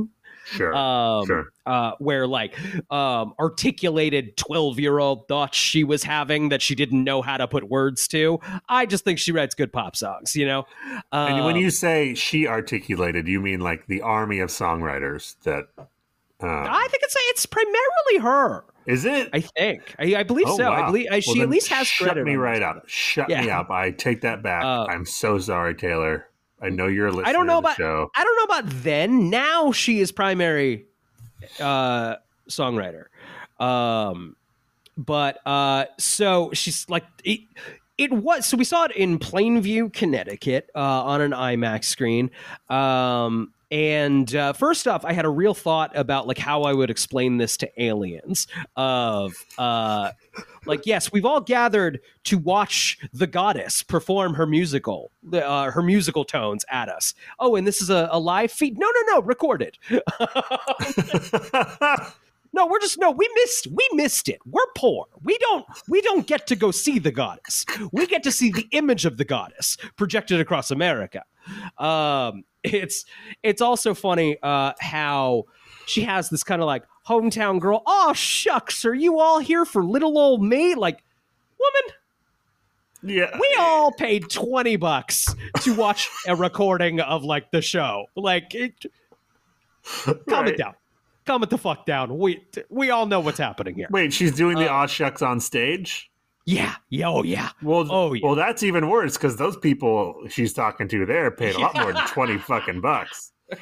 Sure. 0.50 0.74
Um, 0.74 1.26
Sure. 1.26 1.48
uh, 1.66 1.92
where 1.98 2.26
like 2.26 2.56
um, 2.90 3.34
articulated 3.38 4.36
12 4.36 4.78
year 4.80 4.98
old 4.98 5.28
thoughts 5.28 5.56
she 5.58 5.84
was 5.84 6.02
having 6.02 6.48
that 6.50 6.62
she 6.62 6.74
didn't 6.74 7.02
know 7.04 7.22
how 7.22 7.36
to 7.36 7.46
put 7.48 7.68
words 7.68 8.08
to. 8.08 8.38
I 8.68 8.86
just 8.86 9.04
think 9.04 9.18
she 9.18 9.32
writes 9.32 9.54
good 9.54 9.72
pop 9.72 9.96
songs, 9.96 10.34
you 10.36 10.46
know? 10.46 10.64
and 11.12 11.44
when 11.44 11.56
Um, 11.56 11.60
you 11.60 11.70
say 11.70 12.14
she 12.14 12.46
articulated, 12.46 13.28
you 13.28 13.40
mean 13.40 13.60
like 13.60 13.86
the 13.86 14.00
army 14.02 14.40
of 14.40 14.48
songwriters 14.50 15.36
that. 15.44 15.66
Um, 16.40 16.48
I 16.50 16.86
think 16.88 17.02
it's 17.02 17.16
it's 17.30 17.46
primarily 17.46 18.18
her. 18.20 18.64
is 18.86 19.04
it? 19.04 19.28
I 19.32 19.40
think. 19.40 19.96
I, 19.98 20.14
I 20.14 20.22
believe 20.22 20.46
Oh, 20.48 20.56
so. 20.56 20.70
I 20.70 20.86
believe 20.86 21.08
I, 21.10 21.14
Well, 21.26 21.34
she 21.34 21.40
at 21.42 21.48
least 21.50 21.66
has 21.68 21.88
shut 21.88 22.06
credit. 22.10 22.24
me 22.24 22.36
right 22.36 22.62
up. 22.62 22.84
Shut 22.86 23.28
me 23.28 23.50
up. 23.50 23.70
I 23.70 23.90
take 23.90 24.20
that 24.20 24.40
back. 24.40 24.62
Uh, 24.64 24.86
I'm 24.88 25.04
so 25.04 25.38
sorry, 25.40 25.74
Taylor. 25.74 26.27
I 26.60 26.70
know 26.70 26.86
you're 26.86 27.06
a 27.06 27.10
listener. 27.10 27.28
I 27.28 27.32
don't 27.32 27.46
know 27.46 27.58
about- 27.58 27.76
show. 27.76 28.10
I 28.14 28.24
don't 28.24 28.36
know 28.36 28.54
about 28.58 28.82
then. 28.82 29.30
Now 29.30 29.72
she 29.72 30.00
is 30.00 30.10
primary 30.12 30.86
uh, 31.60 32.16
songwriter. 32.48 33.06
Um, 33.60 34.36
but 34.96 35.38
uh, 35.46 35.86
so 35.98 36.50
she's 36.52 36.88
like 36.88 37.04
it. 37.24 37.40
It 37.96 38.12
was 38.12 38.46
so 38.46 38.56
we 38.56 38.64
saw 38.64 38.84
it 38.84 38.92
in 38.92 39.18
Plainville, 39.18 39.90
Connecticut, 39.90 40.70
uh, 40.74 40.78
on 40.78 41.20
an 41.20 41.32
IMAX 41.32 41.84
screen. 41.84 42.30
Um, 42.68 43.52
and 43.70 44.34
uh, 44.34 44.52
first 44.54 44.88
off, 44.88 45.04
I 45.04 45.12
had 45.12 45.24
a 45.24 45.30
real 45.30 45.54
thought 45.54 45.96
about 45.96 46.26
like 46.26 46.38
how 46.38 46.62
I 46.62 46.72
would 46.72 46.90
explain 46.90 47.36
this 47.36 47.56
to 47.58 47.82
aliens. 47.82 48.46
Of 48.76 49.34
uh, 49.58 50.12
like, 50.64 50.86
yes, 50.86 51.12
we've 51.12 51.26
all 51.26 51.40
gathered 51.40 52.00
to 52.24 52.38
watch 52.38 52.98
the 53.12 53.26
goddess 53.26 53.82
perform 53.82 54.34
her 54.34 54.46
musical, 54.46 55.10
uh, 55.32 55.70
her 55.70 55.82
musical 55.82 56.24
tones 56.24 56.64
at 56.70 56.88
us. 56.88 57.14
Oh, 57.38 57.56
and 57.56 57.66
this 57.66 57.82
is 57.82 57.90
a, 57.90 58.08
a 58.10 58.18
live 58.18 58.52
feed? 58.52 58.78
No, 58.78 58.86
no, 58.86 59.14
no, 59.14 59.22
recorded. 59.22 59.78
No, 62.54 62.66
we're 62.66 62.80
just 62.80 62.98
no. 62.98 63.10
We 63.10 63.28
missed. 63.34 63.66
We 63.68 63.86
missed 63.92 64.28
it. 64.28 64.40
We're 64.46 64.66
poor. 64.74 65.06
We 65.22 65.36
don't. 65.38 65.66
We 65.88 66.00
don't 66.00 66.26
get 66.26 66.46
to 66.48 66.56
go 66.56 66.70
see 66.70 66.98
the 66.98 67.12
goddess. 67.12 67.64
We 67.92 68.06
get 68.06 68.22
to 68.22 68.32
see 68.32 68.50
the 68.50 68.66
image 68.72 69.04
of 69.04 69.16
the 69.16 69.24
goddess 69.24 69.76
projected 69.96 70.40
across 70.40 70.70
America. 70.70 71.24
Um, 71.76 72.44
it's 72.74 73.04
it's 73.42 73.60
also 73.62 73.94
funny 73.94 74.36
uh, 74.42 74.72
how 74.80 75.44
she 75.86 76.02
has 76.02 76.28
this 76.30 76.42
kind 76.44 76.60
of 76.62 76.66
like 76.66 76.84
hometown 77.06 77.60
girl. 77.60 77.82
Oh 77.86 78.12
shucks, 78.12 78.84
are 78.84 78.94
you 78.94 79.18
all 79.20 79.38
here 79.38 79.64
for 79.64 79.82
little 79.84 80.18
old 80.18 80.42
me? 80.42 80.74
Like, 80.74 81.02
woman, 81.58 83.16
yeah. 83.16 83.36
we 83.38 83.56
all 83.58 83.92
paid 83.92 84.28
twenty 84.30 84.76
bucks 84.76 85.26
to 85.62 85.74
watch 85.74 86.08
a 86.26 86.36
recording 86.36 87.00
of 87.00 87.24
like 87.24 87.50
the 87.50 87.62
show. 87.62 88.06
Like, 88.16 88.54
it, 88.54 88.84
calm 90.04 90.16
Right. 90.26 90.48
it 90.48 90.58
down. 90.58 90.74
Calm 91.24 91.42
it 91.42 91.50
the 91.50 91.58
fuck 91.58 91.84
down. 91.86 92.18
We 92.18 92.42
we 92.70 92.90
all 92.90 93.06
know 93.06 93.20
what's 93.20 93.38
happening 93.38 93.74
here. 93.74 93.88
Wait, 93.90 94.12
she's 94.12 94.32
doing 94.32 94.56
the 94.58 94.68
Uh, 94.70 94.74
aw 94.74 94.86
shucks 94.86 95.20
on 95.22 95.40
stage? 95.40 96.10
Yeah. 96.48 96.76
Yeah. 96.88 97.08
Oh 97.08 97.22
yeah. 97.24 97.50
Well, 97.62 97.86
Oh, 97.92 98.14
yeah. 98.14 98.20
well, 98.24 98.34
that's 98.34 98.62
even 98.62 98.88
worse 98.88 99.18
because 99.18 99.36
those 99.36 99.58
people 99.58 100.14
she's 100.30 100.54
talking 100.54 100.88
to 100.88 101.04
there 101.04 101.30
paid 101.30 101.54
a 101.54 101.58
lot 101.58 101.76
more 101.76 101.92
than 101.92 102.06
twenty 102.06 102.38
fucking 102.38 102.80
bucks. 102.80 103.32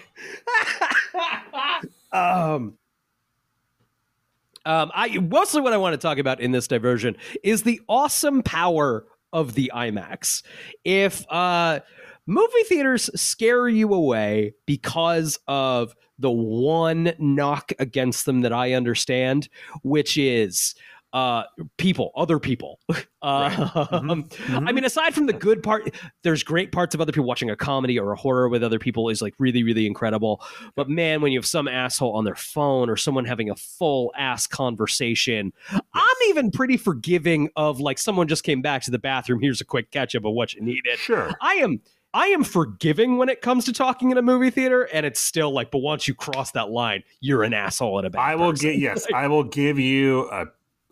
um. 2.13 2.75
Um, 4.65 4.91
I 4.95 5.19
mostly 5.19 5.61
what 5.63 5.73
I 5.73 5.77
want 5.79 5.95
to 5.95 5.99
talk 5.99 6.19
about 6.19 6.41
in 6.41 6.53
this 6.53 6.69
diversion 6.69 7.17
is 7.43 7.65
the 7.65 7.81
awesome 7.89 8.43
power 8.43 9.05
of 9.33 9.55
the 9.55 9.71
IMAX. 9.75 10.45
If 10.85 11.25
uh, 11.31 11.81
movie 12.27 12.63
theaters 12.69 13.11
scare 13.21 13.69
you 13.69 13.93
away 13.95 14.55
because 14.65 15.39
of 15.49 15.95
the 16.19 16.31
one 16.31 17.13
knock 17.19 17.73
against 17.81 18.27
them 18.27 18.41
that 18.43 18.53
I 18.53 18.73
understand, 18.73 19.49
which 19.83 20.17
is 20.19 20.75
uh, 21.13 21.45
people, 21.79 22.13
other 22.17 22.39
people. 22.39 22.79
Uh, 23.23 23.51
Mhm. 23.51 24.69
I 24.69 24.71
mean, 24.71 24.85
aside 24.85 25.13
from 25.13 25.27
the 25.27 25.33
good 25.33 25.61
part, 25.61 25.93
there's 26.23 26.45
great 26.45 26.71
parts 26.71 26.95
of 26.95 27.01
other 27.01 27.11
people 27.11 27.25
watching 27.27 27.51
a 27.51 27.57
comedy 27.57 27.99
or 27.99 28.13
a 28.13 28.17
horror 28.17 28.49
with 28.49 28.63
other 28.63 28.79
people 28.79 29.09
is 29.09 29.21
like 29.21 29.35
really, 29.41 29.65
really 29.65 29.85
incredible. 29.85 30.41
But 30.77 30.89
man, 30.89 31.23
when 31.23 31.33
you 31.33 31.39
have 31.41 31.47
some 31.47 31.67
asshole 31.67 32.13
on 32.15 32.23
their 32.25 32.37
phone 32.37 32.89
or 32.89 32.97
someone 32.97 33.25
having 33.25 33.51
a 33.51 33.57
full 33.57 34.13
ass 34.17 34.47
conversation, 34.47 35.53
I'm 35.73 36.17
even 36.29 36.53
pretty 36.53 36.77
forgiving 36.77 37.51
of 37.57 37.81
like 37.81 37.99
someone 37.99 38.29
just 38.29 38.45
came 38.45 38.63
back 38.63 38.83
to 38.83 38.93
the 38.93 38.99
bathroom. 39.01 39.41
Here's 39.41 39.61
a 39.61 39.65
quick 39.65 39.91
catch 39.91 40.15
up 40.15 40.25
of 40.25 40.33
what 40.33 40.55
you 40.55 40.63
needed. 40.63 40.97
Sure. 40.99 41.33
I 41.41 41.55
am 41.55 41.81
I 42.15 42.29
am 42.29 42.45
forgiving 42.45 43.19
when 43.19 43.29
it 43.29 43.43
comes 43.43 43.65
to 43.65 43.73
talking 43.73 44.11
in 44.13 44.17
a 44.19 44.23
movie 44.23 44.49
theater, 44.51 44.85
and 44.85 45.05
it's 45.05 45.21
still 45.21 45.51
like, 45.53 45.71
but 45.71 45.79
once 45.79 46.07
you 46.09 46.15
cross 46.15 46.53
that 46.53 46.71
line, 46.71 47.03
you're 47.21 47.43
an 47.43 47.53
asshole 47.53 47.99
and 47.99 48.07
a 48.07 48.11
bad 48.11 48.21
I 48.21 48.37
will 48.37 48.53
get 48.53 48.79
yes, 48.79 49.05
I 49.15 49.27
will 49.27 49.45
give 49.45 49.79
you 49.79 50.31
a, 50.31 50.47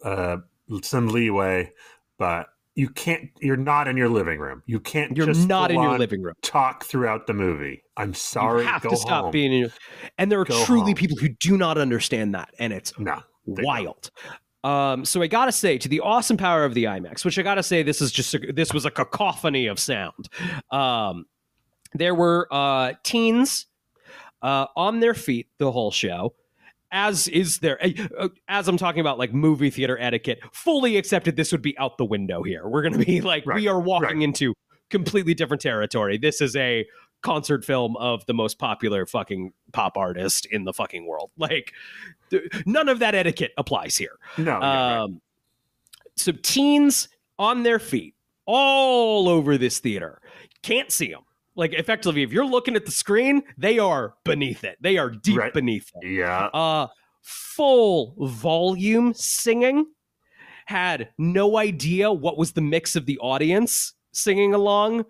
uh 0.04 0.36
some 0.82 1.08
leeway, 1.08 1.72
but 2.18 2.46
you 2.76 2.88
can't. 2.88 3.30
You're 3.40 3.56
not 3.56 3.86
in 3.88 3.96
your 3.96 4.08
living 4.08 4.38
room. 4.40 4.62
You 4.66 4.80
can't. 4.80 5.16
You're 5.16 5.26
just 5.26 5.46
not 5.48 5.70
in 5.70 5.80
your 5.80 5.96
living 5.98 6.22
room. 6.22 6.34
Talk 6.42 6.84
throughout 6.84 7.26
the 7.26 7.32
movie. 7.34 7.82
I'm 7.96 8.14
sorry. 8.14 8.62
you 8.62 8.68
have 8.68 8.82
to 8.82 8.96
stop 8.96 9.24
home. 9.24 9.30
being 9.30 9.52
in 9.52 9.60
your, 9.60 9.70
and 10.18 10.30
there 10.32 10.40
are 10.40 10.44
Go 10.44 10.64
truly 10.64 10.86
home. 10.86 10.94
people 10.94 11.16
who 11.18 11.28
do 11.28 11.56
not 11.56 11.78
understand 11.78 12.34
that, 12.34 12.50
and 12.58 12.72
it's 12.72 12.92
No. 12.98 13.22
Don't. 13.46 13.64
wild. 13.64 14.10
Um, 14.64 15.04
so 15.04 15.20
I 15.22 15.26
gotta 15.26 15.52
say, 15.52 15.76
to 15.78 15.88
the 15.88 16.00
awesome 16.00 16.36
power 16.38 16.64
of 16.64 16.72
the 16.74 16.84
IMAX, 16.84 17.24
which 17.24 17.38
I 17.38 17.42
gotta 17.42 17.62
say, 17.62 17.82
this 17.82 18.00
is 18.00 18.10
just 18.10 18.32
a, 18.34 18.52
this 18.52 18.72
was 18.72 18.86
a 18.86 18.90
cacophony 18.90 19.66
of 19.66 19.78
sound. 19.78 20.28
Um, 20.70 21.26
there 21.92 22.14
were 22.14 22.48
uh, 22.50 22.94
teens 23.04 23.66
uh, 24.42 24.66
on 24.74 25.00
their 25.00 25.14
feet 25.14 25.48
the 25.58 25.70
whole 25.70 25.90
show. 25.90 26.34
As 26.96 27.26
is 27.26 27.58
there, 27.58 27.76
uh, 28.16 28.28
as 28.46 28.68
I'm 28.68 28.76
talking 28.76 29.00
about 29.00 29.18
like 29.18 29.34
movie 29.34 29.68
theater 29.68 29.98
etiquette, 30.00 30.38
fully 30.52 30.96
accepted. 30.96 31.34
This 31.34 31.50
would 31.50 31.60
be 31.60 31.76
out 31.76 31.98
the 31.98 32.04
window 32.04 32.44
here. 32.44 32.68
We're 32.68 32.82
going 32.82 32.96
to 32.96 33.04
be 33.04 33.20
like, 33.32 33.44
Right, 33.46 33.56
we 33.56 33.66
are 33.66 33.80
walking 33.80 34.18
right. 34.18 34.22
into 34.22 34.54
completely 34.90 35.34
different 35.34 35.60
territory. 35.60 36.18
This 36.18 36.40
is 36.40 36.54
a 36.54 36.86
concert 37.22 37.64
film 37.64 37.96
of 37.96 38.24
the 38.26 38.34
most 38.34 38.60
popular 38.60 39.06
fucking 39.06 39.52
pop 39.72 39.96
artist 39.96 40.46
in 40.46 40.62
the 40.62 40.72
fucking 40.72 41.04
world. 41.06 41.32
Like, 41.38 41.72
none 42.64 42.88
of 42.88 43.00
that 43.00 43.16
etiquette 43.16 43.52
applies 43.58 43.96
here. 43.96 44.18
No, 44.38 44.44
yeah, 44.44 44.58
right. 44.58 44.98
Um, 45.00 45.20
so 46.16 46.30
teens 46.42 47.08
on 47.40 47.64
their 47.64 47.80
feet 47.80 48.14
all 48.46 49.28
over 49.28 49.58
this 49.58 49.80
theater 49.80 50.20
can't 50.62 50.90
see 50.90 51.08
them. 51.08 51.22
Like 51.56 51.72
effectively, 51.72 52.22
if 52.22 52.32
you're 52.32 52.46
looking 52.46 52.74
at 52.76 52.84
the 52.84 52.90
screen, 52.90 53.42
they 53.56 53.78
are 53.78 54.14
beneath 54.24 54.64
it. 54.64 54.76
They 54.80 54.98
are 54.98 55.10
deep 55.10 55.36
Right. 55.38 55.52
beneath 55.54 55.90
it. 56.02 56.08
yeah. 56.08 56.46
Uh, 56.46 56.88
full 57.22 58.14
volume 58.18 59.14
singing. 59.14 59.86
Had 60.66 61.10
no 61.18 61.58
idea 61.58 62.10
what 62.10 62.38
was 62.38 62.52
the 62.52 62.60
mix 62.60 62.96
of 62.96 63.06
the 63.06 63.18
audience 63.18 63.92
singing 64.12 64.54
along 64.54 65.04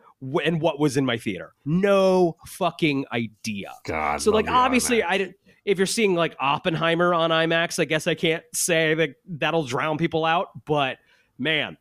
and 0.45 0.61
what 0.61 0.79
was 0.81 0.97
in 0.97 1.07
my 1.07 1.17
theater. 1.17 1.55
No 1.65 2.37
fucking 2.47 3.05
idea. 3.13 3.73
God. 3.85 4.21
So 4.21 4.31
like 4.31 4.49
obviously. 4.49 5.03
I 5.03 5.35
if 5.65 5.79
you're 5.79 5.87
seeing 5.87 6.15
like 6.15 6.37
Oppenheimer 6.39 7.15
on 7.15 7.31
IMAX, 7.31 7.79
I 7.79 7.87
guess 7.87 8.07
I 8.07 8.15
can't 8.15 8.45
say 8.53 8.93
that 8.95 9.15
that'll 9.27 9.65
drown 9.65 9.97
people 9.97 10.27
out, 10.27 10.49
but 10.67 10.99
man. 11.39 11.79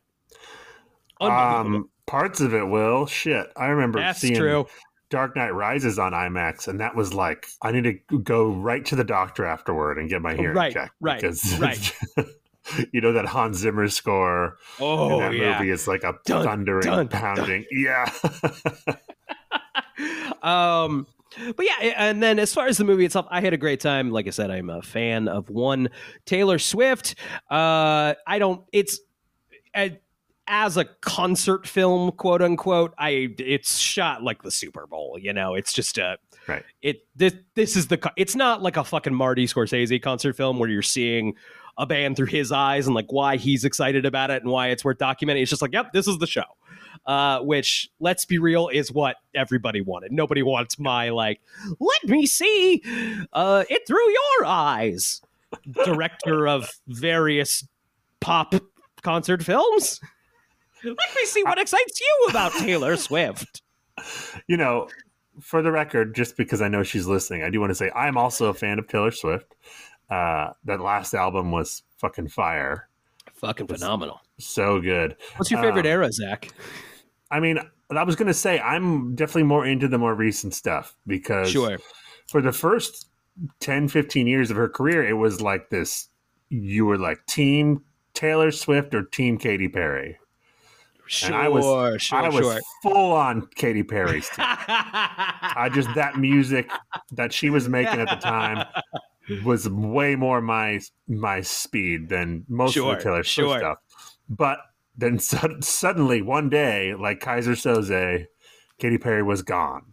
Um, 1.20 1.90
parts 2.06 2.40
of 2.40 2.54
it 2.54 2.66
will. 2.66 3.06
Shit, 3.06 3.46
I 3.56 3.66
remember 3.66 4.00
That's 4.00 4.20
seeing 4.20 4.34
true. 4.36 4.66
Dark 5.10 5.36
Knight 5.36 5.54
Rises 5.54 5.98
on 5.98 6.12
IMAX, 6.12 6.66
and 6.68 6.80
that 6.80 6.96
was 6.96 7.14
like 7.14 7.46
I 7.62 7.70
need 7.72 7.84
to 7.84 8.18
go 8.18 8.52
right 8.52 8.84
to 8.86 8.96
the 8.96 9.04
doctor 9.04 9.44
afterward 9.44 9.98
and 9.98 10.08
get 10.08 10.22
my 10.22 10.34
hearing 10.34 10.56
Right, 10.56 10.72
checked. 10.72 10.94
right, 11.00 11.20
because, 11.20 11.58
right. 11.60 11.92
you 12.92 13.00
know 13.00 13.12
that 13.12 13.26
Hans 13.26 13.58
Zimmer 13.58 13.88
score 13.88 14.56
in 14.78 14.84
Oh 14.84 15.18
that 15.20 15.34
yeah. 15.34 15.58
movie 15.58 15.70
is 15.70 15.86
like 15.86 16.02
a 16.02 16.14
Dun, 16.26 16.44
thundering, 16.44 16.82
dun, 16.84 17.08
pounding. 17.08 17.64
Yeah, 17.70 18.10
um 20.42 21.06
but 21.56 21.66
yeah 21.66 21.92
and 21.96 22.22
then 22.22 22.38
as 22.38 22.52
far 22.54 22.66
as 22.66 22.76
the 22.78 22.84
movie 22.84 23.04
itself 23.04 23.26
i 23.30 23.40
had 23.40 23.52
a 23.52 23.56
great 23.56 23.80
time 23.80 24.10
like 24.10 24.26
i 24.26 24.30
said 24.30 24.50
i'm 24.50 24.70
a 24.70 24.82
fan 24.82 25.26
of 25.26 25.48
one 25.50 25.88
taylor 26.26 26.58
swift 26.58 27.14
uh 27.50 28.14
i 28.26 28.38
don't 28.38 28.62
it's 28.72 29.00
uh, 29.74 29.88
as 30.46 30.76
a 30.76 30.84
concert 31.00 31.66
film 31.66 32.12
quote 32.12 32.42
unquote 32.42 32.92
i 32.98 33.28
it's 33.38 33.78
shot 33.78 34.22
like 34.22 34.42
the 34.42 34.50
super 34.50 34.86
bowl 34.86 35.16
you 35.20 35.32
know 35.32 35.54
it's 35.54 35.72
just 35.72 35.98
a 35.98 36.16
Right. 36.46 36.62
it 36.82 37.06
this 37.16 37.32
this 37.54 37.74
is 37.74 37.86
the 37.86 38.12
it's 38.16 38.36
not 38.36 38.60
like 38.60 38.76
a 38.76 38.84
fucking 38.84 39.14
marty 39.14 39.46
scorsese 39.46 40.02
concert 40.02 40.36
film 40.36 40.58
where 40.58 40.68
you're 40.68 40.82
seeing 40.82 41.34
a 41.78 41.86
band 41.86 42.16
through 42.16 42.26
his 42.26 42.52
eyes 42.52 42.86
and 42.86 42.94
like 42.94 43.10
why 43.10 43.38
he's 43.38 43.64
excited 43.64 44.04
about 44.04 44.30
it 44.30 44.42
and 44.42 44.52
why 44.52 44.68
it's 44.68 44.84
worth 44.84 44.98
documenting 44.98 45.40
it's 45.40 45.48
just 45.48 45.62
like 45.62 45.72
yep 45.72 45.90
this 45.94 46.06
is 46.06 46.18
the 46.18 46.26
show 46.26 46.44
uh, 47.06 47.40
which 47.40 47.90
let's 48.00 48.24
be 48.24 48.38
real 48.38 48.68
is 48.68 48.90
what 48.92 49.16
everybody 49.34 49.80
wanted. 49.80 50.12
Nobody 50.12 50.42
wants 50.42 50.78
my 50.78 51.10
like, 51.10 51.40
let 51.80 52.04
me 52.04 52.26
see 52.26 52.82
uh, 53.32 53.64
it 53.68 53.86
through 53.86 54.10
your 54.10 54.46
eyes. 54.46 55.20
Director 55.84 56.48
of 56.48 56.70
various 56.88 57.66
pop 58.20 58.54
concert 59.02 59.42
films. 59.42 60.00
Let 60.84 60.96
me 61.16 61.24
see 61.24 61.42
what 61.44 61.58
excites 61.58 62.00
you 62.00 62.26
about 62.30 62.52
Taylor 62.58 62.96
Swift. 62.96 63.62
you 64.46 64.56
know, 64.56 64.88
for 65.40 65.62
the 65.62 65.72
record, 65.72 66.14
just 66.14 66.36
because 66.36 66.60
I 66.62 66.68
know 66.68 66.82
she's 66.82 67.06
listening, 67.06 67.42
I 67.42 67.50
do 67.50 67.60
want 67.60 67.70
to 67.70 67.74
say 67.74 67.90
I'm 67.94 68.16
also 68.16 68.46
a 68.46 68.54
fan 68.54 68.78
of 68.78 68.86
Taylor 68.88 69.10
Swift. 69.10 69.54
Uh, 70.10 70.50
that 70.64 70.80
last 70.80 71.14
album 71.14 71.50
was 71.50 71.82
fucking 71.96 72.28
fire, 72.28 72.88
Fucking 73.32 73.66
phenomenal. 73.66 74.20
so 74.38 74.78
good. 74.80 75.16
What's 75.36 75.50
your 75.50 75.62
favorite 75.62 75.86
Um, 75.86 75.92
era, 75.92 76.12
Zach? 76.12 76.50
I 77.30 77.40
mean, 77.40 77.58
I 77.90 78.02
was 78.04 78.14
going 78.14 78.28
to 78.28 78.34
say 78.34 78.60
I'm 78.60 79.14
definitely 79.14 79.44
more 79.44 79.64
into 79.66 79.88
the 79.88 79.96
more 79.98 80.14
recent 80.14 80.54
stuff 80.54 80.94
because 81.06 81.50
Sure. 81.50 81.78
for 82.28 82.42
the 82.42 82.52
first 82.52 83.08
10, 83.60 83.88
15 83.88 84.26
years 84.26 84.50
of 84.50 84.56
her 84.58 84.68
career, 84.68 85.04
it 85.08 85.14
was 85.14 85.40
like 85.40 85.70
this 85.70 86.08
you 86.50 86.84
were 86.86 86.98
like 86.98 87.24
team 87.26 87.82
Taylor 88.12 88.50
Swift 88.50 88.94
or 88.94 89.02
team 89.04 89.38
Katy 89.38 89.68
Perry. 89.68 90.18
Sure, 91.06 91.26
And 91.28 91.36
I 91.36 91.48
was, 91.48 92.00
sure, 92.02 92.18
I 92.18 92.28
was 92.28 92.44
sure. 92.44 92.60
full 92.82 93.12
on 93.12 93.46
Katy 93.56 93.82
Perry's 93.82 94.28
team. 94.30 94.44
I 94.48 95.70
just, 95.72 95.88
that 95.94 96.16
music 96.18 96.70
that 97.12 97.32
she 97.32 97.50
was 97.50 97.68
making 97.68 98.00
at 98.00 98.08
the 98.08 98.16
time 98.16 98.66
was 99.44 99.68
way 99.68 100.16
more 100.16 100.40
my 100.40 100.80
my 101.08 101.40
speed 101.42 102.08
than 102.08 102.44
most 102.48 102.74
Sure, 102.74 102.92
of 102.92 102.98
the 102.98 103.04
Taylor 103.04 103.22
Swift 103.24 103.48
sure. 103.50 103.58
stuff. 103.58 103.78
But 104.28 104.58
then 104.96 105.18
sud- 105.18 105.62
suddenly 105.64 106.22
one 106.22 106.48
day, 106.48 106.94
like 106.94 107.20
Keyser 107.20 107.52
Söze, 107.54 108.26
Katy 108.78 108.98
Perry 108.98 109.22
was 109.22 109.42
gone. 109.42 109.92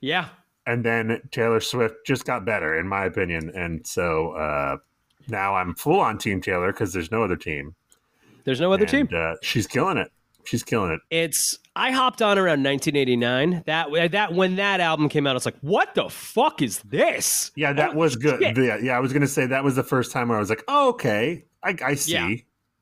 yeah. 0.00 0.28
and 0.66 0.84
then 0.84 1.20
Taylor 1.30 1.60
Swift 1.60 1.94
just 2.06 2.24
got 2.24 2.44
better, 2.44 2.78
in 2.78 2.86
my 2.88 3.04
opinion. 3.04 3.50
And 3.54 3.86
so 3.86 4.32
uh, 4.32 4.76
now 5.28 5.54
I'm 5.54 5.74
full 5.74 6.00
on 6.00 6.18
Team 6.18 6.40
Taylor 6.40 6.72
because 6.72 6.92
there's 6.92 7.10
no 7.10 7.22
other 7.22 7.36
team. 7.36 7.74
There's 8.44 8.60
no 8.60 8.72
other 8.72 8.86
team. 8.86 9.08
Uh, 9.14 9.34
she's 9.42 9.66
killing 9.66 9.96
it. 9.96 10.10
She's 10.44 10.62
killing 10.62 10.92
it. 10.92 11.00
It's 11.10 11.58
I 11.76 11.90
hopped 11.92 12.22
on 12.22 12.38
around 12.38 12.62
1989. 12.62 13.64
That 13.66 14.12
that 14.12 14.34
when 14.34 14.56
that 14.56 14.80
album 14.80 15.08
came 15.08 15.26
out, 15.26 15.36
it's 15.36 15.44
like, 15.44 15.58
what 15.60 15.94
the 15.94 16.08
fuck 16.08 16.62
is 16.62 16.80
this? 16.80 17.52
Yeah, 17.56 17.72
that 17.74 17.94
was 17.94 18.16
good. 18.16 18.40
shit. 18.40 18.56
Yeah, 18.58 18.78
yeah, 18.82 18.96
I 18.96 19.00
was 19.00 19.12
gonna 19.12 19.26
say 19.26 19.46
that 19.46 19.64
was 19.64 19.76
the 19.76 19.82
first 19.84 20.12
time 20.12 20.28
where 20.28 20.36
I 20.36 20.40
was 20.40 20.50
like, 20.50 20.64
oh, 20.68 20.90
okay, 20.90 21.44
I, 21.62 21.76
I 21.84 21.94
see, 21.94 22.12
Yeah. 22.12 22.34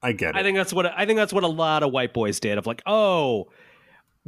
I 0.03 0.12
get 0.12 0.31
it. 0.31 0.37
I 0.37 0.42
think 0.42 0.57
that's 0.57 0.73
what 0.73 0.87
I 0.87 1.07
think 1.07 1.16
that's 1.16 1.33
what 1.33 1.44
a 1.44 1.49
lot 1.49 1.83
of 1.83 1.92
white 1.92 2.14
boys 2.14 2.40
did. 2.40 2.59
Of 2.59 2.66
like, 2.66 2.83
oh, 2.87 3.49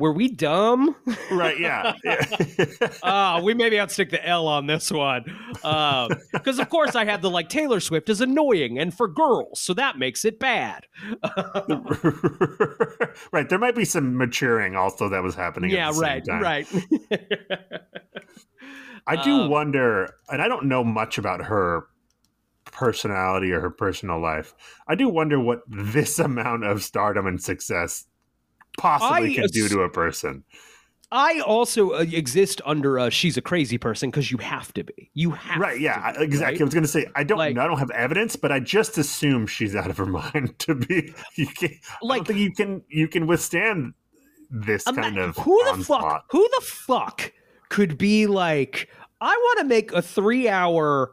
were 0.00 0.12
we 0.12 0.28
dumb? 0.28 0.96
right? 1.30 1.58
Yeah. 1.60 1.94
yeah. 2.02 2.24
Ah, 3.02 3.40
we 3.42 3.54
maybe 3.54 3.78
outstick 3.78 4.10
the 4.10 4.26
L 4.26 4.48
on 4.48 4.66
this 4.66 4.90
one. 4.90 5.24
Because 6.32 6.58
of 6.58 6.68
course 6.68 6.96
I 6.96 7.04
have 7.04 7.22
the 7.22 7.30
like 7.30 7.48
Taylor 7.48 7.78
Swift 7.80 8.08
is 8.08 8.20
annoying 8.20 8.78
and 8.78 8.92
for 8.92 9.06
girls, 9.06 9.60
so 9.60 9.72
that 9.74 9.98
makes 9.98 10.24
it 10.24 10.38
bad. 10.40 10.86
right. 13.32 13.48
There 13.48 13.58
might 13.58 13.74
be 13.76 13.84
some 13.84 14.16
maturing 14.16 14.74
also 14.76 15.08
that 15.08 15.22
was 15.22 15.34
happening. 15.34 15.70
yeah, 15.70 15.88
at 15.88 15.94
the 15.94 15.98
same 15.98 16.02
right, 16.02 16.24
time. 16.26 16.42
right. 16.42 16.66
I 19.06 19.22
do 19.22 19.42
Um, 19.42 19.50
wonder, 19.50 20.14
and 20.28 20.42
I 20.42 20.48
don't 20.48 20.66
know 20.66 20.84
much 20.84 21.18
about 21.18 21.44
her 21.44 21.86
personality 22.66 23.50
or 23.52 23.60
her 23.60 23.70
personal 23.70 24.20
life. 24.20 24.54
I 24.86 24.94
do 24.94 25.08
wonder 25.08 25.40
what 25.40 25.62
this 25.66 26.18
amount 26.28 26.64
of 26.64 26.82
stardom 26.82 27.26
and 27.26 27.42
success 27.42 28.06
possibly 28.78 29.33
I 29.33 29.35
can 29.35 29.46
do 29.48 29.68
to 29.68 29.80
a 29.83 29.88
person. 29.88 30.44
I 31.12 31.40
also 31.40 31.90
uh, 31.94 32.04
exist 32.12 32.61
under 32.64 32.96
a 32.96 33.11
she's 33.11 33.37
a 33.37 33.42
crazy 33.42 33.78
person 33.78 34.11
because 34.11 34.30
you 34.30 34.38
have 34.38 34.72
to 34.74 34.85
be. 34.85 35.11
You 35.14 35.33
have 35.33 35.59
Right? 35.61 35.80
Yeah, 35.80 36.12
be, 36.12 36.22
exactly. 36.22 36.54
right? 36.54 36.61
I 36.61 36.64
was 36.64 36.72
going 36.74 36.85
to 36.85 36.88
say 36.88 37.06
I 37.16 37.24
don't. 37.24 37.38
Like- 37.38 37.59
I 37.59 37.66
don't 37.66 37.78
have 37.78 37.90
evidence, 37.90 38.37
but 38.37 38.52
I 38.52 38.61
just 38.61 38.96
assume 38.96 39.46
she's 39.48 39.74
out 39.74 39.90
of 39.90 39.96
her 39.96 40.06
mind 40.20 40.56
to 40.61 40.76
be. 40.76 41.12
You 41.35 41.48
can, 41.48 41.70
I 41.70 42.06
Like- 42.06 42.18
don't 42.18 42.26
think 42.28 42.38
you 42.38 42.52
can. 42.52 42.83
You 42.88 43.09
can 43.09 43.26
withstand 43.26 43.94
this 44.50 44.85
kind 44.85 45.18
of 45.18 45.37
who 45.37 45.62
the 45.64 45.70
onslaught. 45.72 46.02
fuck 46.02 46.24
who 46.30 46.48
the 46.56 46.64
fuck 46.64 47.33
could 47.68 47.96
be 47.96 48.26
like 48.26 48.88
i 49.20 49.28
want 49.28 49.59
to 49.61 49.64
make 49.64 49.92
a 49.92 50.02
three 50.02 50.48
hour 50.48 51.12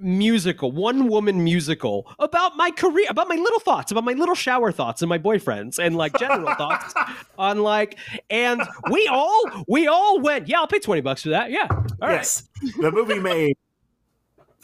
musical 0.00 0.72
one 0.72 1.08
woman 1.08 1.44
musical 1.44 2.10
about 2.18 2.56
my 2.56 2.70
career 2.70 3.06
about 3.10 3.28
my 3.28 3.34
little 3.36 3.60
thoughts 3.60 3.92
about 3.92 4.04
my 4.04 4.12
little 4.14 4.34
shower 4.34 4.72
thoughts 4.72 5.02
and 5.02 5.08
my 5.08 5.18
boyfriends 5.18 5.78
and 5.78 5.96
like 5.96 6.18
general 6.18 6.52
thoughts 6.58 6.94
on 7.38 7.58
like 7.62 7.98
and 8.30 8.62
we 8.90 9.06
all 9.08 9.64
we 9.68 9.86
all 9.86 10.18
went 10.20 10.48
yeah 10.48 10.58
i'll 10.58 10.66
pay 10.66 10.78
20 10.78 11.02
bucks 11.02 11.22
for 11.22 11.28
that 11.28 11.50
yeah 11.50 11.66
all 11.70 12.08
right. 12.08 12.14
Yes, 12.14 12.48
the 12.80 12.90
movie 12.90 13.18
made 13.20 13.56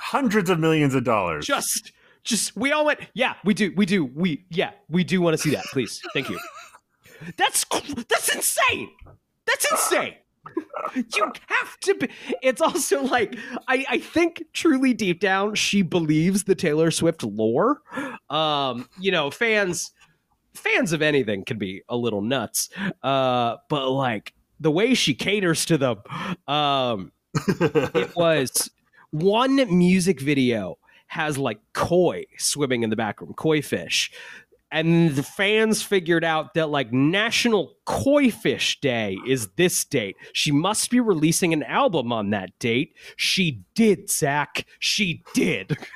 hundreds 0.00 0.48
of 0.48 0.58
millions 0.58 0.94
of 0.94 1.04
dollars. 1.04 1.46
just 1.46 1.92
just 2.24 2.56
we 2.56 2.72
all 2.72 2.84
went 2.86 3.00
yeah 3.14 3.34
we 3.44 3.52
do 3.54 3.72
we 3.76 3.84
do 3.86 4.06
we 4.06 4.44
yeah 4.50 4.70
we 4.88 5.04
do 5.04 5.20
want 5.20 5.34
to 5.34 5.38
see 5.42 5.50
that 5.50 5.64
please 5.66 6.00
thank 6.14 6.28
you. 6.30 6.38
That's 7.36 7.64
that's 8.08 8.34
insane! 8.34 8.90
That's 9.44 9.70
insane 9.72 10.14
you 10.94 11.32
have 11.46 11.80
to 11.80 11.94
be 11.94 12.08
it's 12.42 12.60
also 12.60 13.02
like 13.02 13.36
i 13.68 13.84
i 13.88 13.98
think 13.98 14.42
truly 14.52 14.94
deep 14.94 15.20
down 15.20 15.54
she 15.54 15.82
believes 15.82 16.44
the 16.44 16.54
taylor 16.54 16.90
swift 16.90 17.22
lore 17.22 17.80
um 18.30 18.88
you 18.98 19.10
know 19.10 19.30
fans 19.30 19.92
fans 20.54 20.92
of 20.92 21.02
anything 21.02 21.44
can 21.44 21.58
be 21.58 21.82
a 21.88 21.96
little 21.96 22.22
nuts 22.22 22.68
uh 23.02 23.56
but 23.68 23.90
like 23.90 24.34
the 24.60 24.70
way 24.70 24.94
she 24.94 25.14
caters 25.14 25.64
to 25.64 25.78
them 25.78 25.98
um 26.46 27.12
it 27.60 28.10
was 28.16 28.70
one 29.10 29.56
music 29.76 30.20
video 30.20 30.78
has 31.08 31.38
like 31.38 31.58
koi 31.72 32.24
swimming 32.38 32.82
in 32.82 32.90
the 32.90 32.96
background, 32.96 33.36
koi 33.36 33.62
fish. 33.62 34.12
And 34.70 35.10
the 35.14 35.22
fans 35.22 35.82
figured 35.82 36.24
out 36.24 36.54
that 36.54 36.68
like 36.68 36.92
National 36.92 37.74
Koi 37.84 38.30
Fish 38.30 38.80
Day 38.80 39.16
is 39.26 39.48
this 39.56 39.84
date. 39.84 40.16
She 40.32 40.52
must 40.52 40.90
be 40.90 41.00
releasing 41.00 41.52
an 41.52 41.62
album 41.62 42.12
on 42.12 42.30
that 42.30 42.58
date. 42.58 42.94
She 43.16 43.62
did, 43.74 44.10
Zach. 44.10 44.66
She 44.78 45.22
did. 45.34 45.76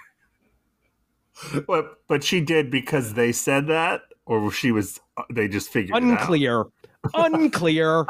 But 1.66 2.06
but 2.06 2.22
she 2.22 2.40
did 2.40 2.70
because 2.70 3.14
they 3.14 3.32
said 3.32 3.66
that, 3.66 4.02
or 4.26 4.52
she 4.52 4.70
was 4.70 5.00
uh, 5.16 5.24
they 5.28 5.48
just 5.48 5.70
figured 5.70 5.96
it 5.96 6.04
out? 6.04 6.20
Unclear. 6.20 6.66
Unclear. 7.14 8.06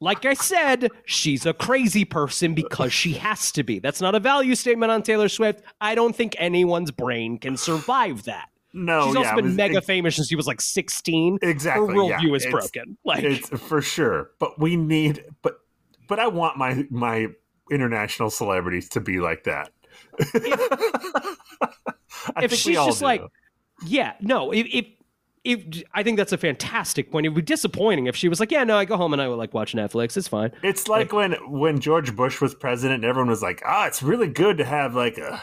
Like 0.00 0.24
I 0.24 0.32
said, 0.32 0.88
she's 1.04 1.44
a 1.44 1.52
crazy 1.52 2.06
person 2.06 2.54
because 2.54 2.90
she 2.90 3.12
has 3.14 3.52
to 3.52 3.62
be. 3.62 3.80
That's 3.80 4.00
not 4.00 4.14
a 4.14 4.20
value 4.20 4.54
statement 4.54 4.90
on 4.90 5.02
Taylor 5.02 5.28
Swift. 5.28 5.62
I 5.82 5.94
don't 5.94 6.16
think 6.16 6.34
anyone's 6.38 6.90
brain 6.90 7.36
can 7.36 7.58
survive 7.58 8.24
that. 8.24 8.48
No, 8.72 9.06
She's 9.08 9.16
also 9.16 9.28
yeah, 9.28 9.34
been 9.34 9.44
was- 9.46 9.54
mega 9.56 9.76
ex- 9.78 9.86
famous 9.86 10.16
since 10.16 10.28
she 10.28 10.36
was 10.36 10.46
like 10.46 10.60
16. 10.60 11.38
Exactly. 11.42 11.86
Her 11.86 11.92
yeah. 12.04 12.18
worldview 12.20 12.36
is 12.36 12.44
It's- 12.46 12.52
broken. 12.52 12.96
Like 13.04 13.24
It's 13.24 13.48
for 13.48 13.82
sure. 13.82 14.30
But 14.38 14.58
we 14.60 14.76
need 14.76 15.24
but 15.42 15.60
but 16.08 16.18
I 16.18 16.26
want 16.28 16.56
my 16.56 16.86
my 16.90 17.28
international 17.70 18.30
celebrities 18.30 18.88
to 18.90 19.00
be 19.00 19.20
like 19.20 19.44
that. 19.44 19.70
If 20.18 20.34
we 22.50 22.56
she's 22.56 22.76
just 22.76 22.98
do. 23.00 23.04
like, 23.04 23.22
yeah, 23.86 24.14
no, 24.20 24.52
if, 24.52 24.66
if 24.72 24.86
if 25.42 25.82
I 25.94 26.02
think 26.02 26.18
that's 26.18 26.32
a 26.32 26.38
fantastic 26.38 27.10
point. 27.10 27.24
It 27.26 27.30
would 27.30 27.36
be 27.36 27.42
disappointing 27.42 28.06
if 28.06 28.14
she 28.16 28.28
was 28.28 28.40
like, 28.40 28.50
yeah, 28.50 28.62
no, 28.64 28.76
I 28.76 28.84
go 28.84 28.96
home 28.98 29.12
and 29.14 29.22
I 29.22 29.28
would 29.28 29.36
like 29.36 29.54
watch 29.54 29.72
Netflix. 29.72 30.16
It's 30.16 30.28
fine. 30.28 30.52
It's 30.62 30.86
like 30.86 31.12
when 31.12 31.32
when 31.50 31.80
George 31.80 32.14
Bush 32.14 32.40
was 32.40 32.54
president, 32.54 32.96
and 32.96 33.04
everyone 33.06 33.30
was 33.30 33.40
like, 33.42 33.62
"Ah, 33.64 33.86
it's 33.86 34.02
really 34.02 34.28
good 34.28 34.58
to 34.58 34.64
have 34.64 34.94
like 34.94 35.16
a 35.16 35.40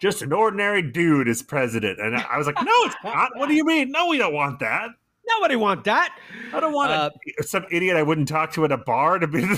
just 0.00 0.22
an 0.22 0.32
ordinary 0.32 0.82
dude 0.82 1.28
as 1.28 1.42
president." 1.42 2.00
And 2.00 2.16
I 2.16 2.36
was 2.36 2.46
like, 2.46 2.56
"No, 2.56 2.72
it's 2.84 2.96
not. 3.04 3.30
What 3.36 3.48
do 3.48 3.54
you 3.54 3.64
mean? 3.64 3.92
No, 3.92 4.08
we 4.08 4.18
don't 4.18 4.34
want 4.34 4.58
that. 4.60 4.88
Nobody 5.28 5.54
want 5.54 5.84
that. 5.84 6.18
I 6.52 6.58
don't 6.58 6.72
want 6.72 6.90
Uh, 6.90 7.10
a, 7.38 7.42
some 7.44 7.64
idiot 7.70 7.96
I 7.96 8.02
wouldn't 8.02 8.26
talk 8.26 8.52
to 8.54 8.64
at 8.64 8.72
a 8.72 8.78
bar 8.78 9.18
to 9.20 9.28
be." 9.28 9.44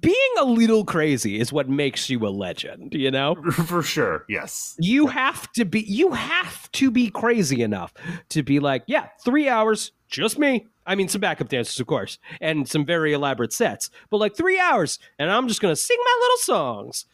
Being 0.00 0.14
a 0.38 0.44
little 0.44 0.86
crazy 0.86 1.38
is 1.38 1.52
what 1.52 1.68
makes 1.68 2.08
you 2.08 2.26
a 2.26 2.30
legend, 2.30 2.94
you 2.94 3.10
know? 3.10 3.34
for 3.66 3.82
sure. 3.82 4.24
Yes. 4.26 4.74
You 4.80 5.06
have 5.06 5.52
to 5.52 5.66
be 5.66 5.80
you 5.80 6.12
have 6.12 6.72
to 6.72 6.90
be 6.90 7.10
crazy 7.10 7.60
enough 7.60 7.92
to 8.30 8.42
be 8.42 8.58
like, 8.58 8.84
yeah, 8.86 9.08
3 9.22 9.50
hours, 9.50 9.92
just 10.08 10.38
me. 10.38 10.66
I 10.86 10.94
mean, 10.94 11.08
some 11.08 11.20
backup 11.20 11.48
dancers, 11.50 11.78
of 11.78 11.88
course, 11.88 12.18
and 12.40 12.66
some 12.66 12.86
very 12.86 13.12
elaborate 13.12 13.52
sets, 13.52 13.90
but 14.08 14.16
like 14.16 14.34
3 14.34 14.58
hours 14.58 14.98
and 15.18 15.30
I'm 15.30 15.46
just 15.46 15.60
going 15.60 15.72
to 15.72 15.76
sing 15.76 15.98
my 16.02 16.18
little 16.22 16.38
songs. 16.38 17.04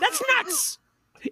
That's 0.00 0.22
nuts. 0.36 0.78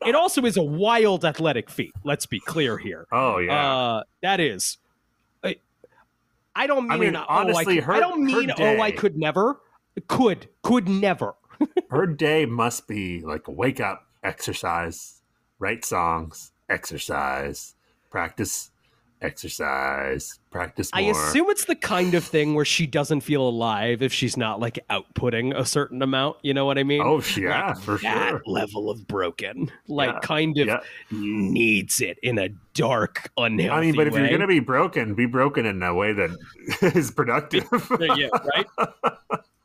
It 0.06 0.14
also 0.14 0.44
is 0.44 0.56
a 0.56 0.62
wild 0.62 1.24
athletic 1.24 1.68
feat. 1.68 1.92
Let's 2.02 2.26
be 2.26 2.40
clear 2.40 2.78
here. 2.78 3.06
Oh 3.12 3.38
yeah. 3.38 3.72
Uh, 3.72 4.02
that 4.22 4.40
is. 4.40 4.78
I, 5.44 5.56
I 6.54 6.66
don't 6.66 6.84
mean, 6.84 6.92
I 6.92 6.96
mean, 6.96 7.08
an, 7.10 7.16
oh, 7.16 7.24
honestly, 7.28 7.80
I, 7.80 7.84
her- 7.84 7.92
I 7.94 8.00
don't 8.00 8.24
mean 8.24 8.50
oh 8.58 8.80
I 8.80 8.90
could 8.90 9.16
never. 9.16 9.60
Could 10.08 10.48
could 10.62 10.88
never. 10.88 11.34
Her 11.90 12.06
day 12.06 12.46
must 12.46 12.88
be 12.88 13.20
like 13.20 13.46
wake 13.46 13.80
up, 13.80 14.06
exercise, 14.24 15.20
write 15.58 15.84
songs, 15.84 16.52
exercise, 16.68 17.74
practice, 18.10 18.70
exercise, 19.22 20.38
practice 20.50 20.90
more. 20.92 21.00
I 21.02 21.04
assume 21.06 21.46
it's 21.50 21.64
the 21.64 21.76
kind 21.76 22.14
of 22.14 22.24
thing 22.24 22.54
where 22.54 22.64
she 22.64 22.86
doesn't 22.86 23.20
feel 23.22 23.42
alive 23.48 24.02
if 24.02 24.12
she's 24.12 24.36
not 24.36 24.60
like 24.60 24.78
outputting 24.90 25.56
a 25.58 25.64
certain 25.64 26.02
amount. 26.02 26.36
You 26.42 26.54
know 26.54 26.66
what 26.66 26.78
I 26.78 26.82
mean? 26.82 27.02
Oh 27.02 27.22
yeah, 27.36 27.68
Like, 27.68 27.78
for 27.80 27.98
that 27.98 28.28
sure. 28.30 28.42
level 28.46 28.90
of 28.90 29.06
broken, 29.06 29.70
like 29.88 30.12
Yeah, 30.12 30.18
kind 30.20 30.58
of 30.58 30.66
yeah. 30.66 30.80
needs 31.10 32.00
it 32.00 32.18
in 32.22 32.38
a 32.38 32.48
dark, 32.74 33.30
unhealthy. 33.36 33.70
I 33.70 33.80
mean, 33.80 33.94
but 33.94 34.06
if 34.06 34.14
way. 34.14 34.20
you're 34.20 34.30
gonna 34.30 34.46
be 34.46 34.60
broken, 34.60 35.14
be 35.14 35.26
broken 35.26 35.66
in 35.66 35.82
a 35.82 35.94
way 35.94 36.12
that 36.12 36.30
is 36.94 37.10
productive. 37.10 37.64
Uh, 37.72 38.14
yeah, 38.16 38.28
right. 38.54 38.66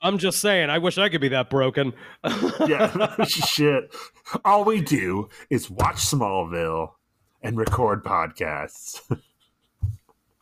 I'm 0.01 0.19
just 0.19 0.39
saying. 0.39 0.69
I 0.69 0.77
wish 0.77 0.97
I 0.99 1.09
could 1.09 1.21
be 1.21 1.29
that 1.29 1.49
broken. 1.49 1.91
yeah, 2.67 3.15
shit. 3.25 3.93
All 4.45 4.63
we 4.63 4.79
do 4.81 5.27
is 5.49 5.69
watch 5.71 5.95
Smallville 5.97 6.91
and 7.41 7.57
record 7.57 8.03
podcasts. 8.03 9.01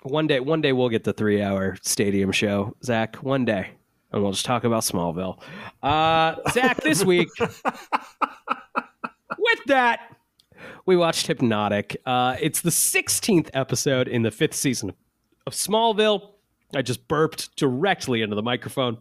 One 0.06 0.28
day, 0.28 0.40
one 0.40 0.62
day 0.62 0.72
we'll 0.72 0.90
get 0.90 1.04
the 1.04 1.14
three-hour 1.14 1.78
stadium 1.82 2.32
show, 2.32 2.76
Zach. 2.84 3.16
One 3.24 3.44
day, 3.44 3.72
and 4.12 4.22
we'll 4.22 4.34
just 4.34 4.46
talk 4.46 4.64
about 4.64 4.84
Smallville. 4.84 5.42
Uh, 5.82 6.36
Zach, 6.52 6.80
this 6.84 7.04
week, 7.04 7.28
with 7.40 7.50
that, 9.66 10.16
we 10.86 10.96
watched 10.96 11.26
Hypnotic. 11.26 11.98
Uh, 12.06 12.36
it's 12.40 12.62
the 12.62 12.70
16th 12.70 13.50
episode 13.56 14.08
in 14.08 14.22
the 14.22 14.30
fifth 14.30 14.54
season 14.54 14.94
of 15.48 15.54
Smallville. 15.54 16.34
I 16.76 16.84
just 16.84 17.08
burped 17.08 17.56
directly 17.56 18.22
into 18.22 18.36
the 18.36 18.44
microphone. 18.44 19.00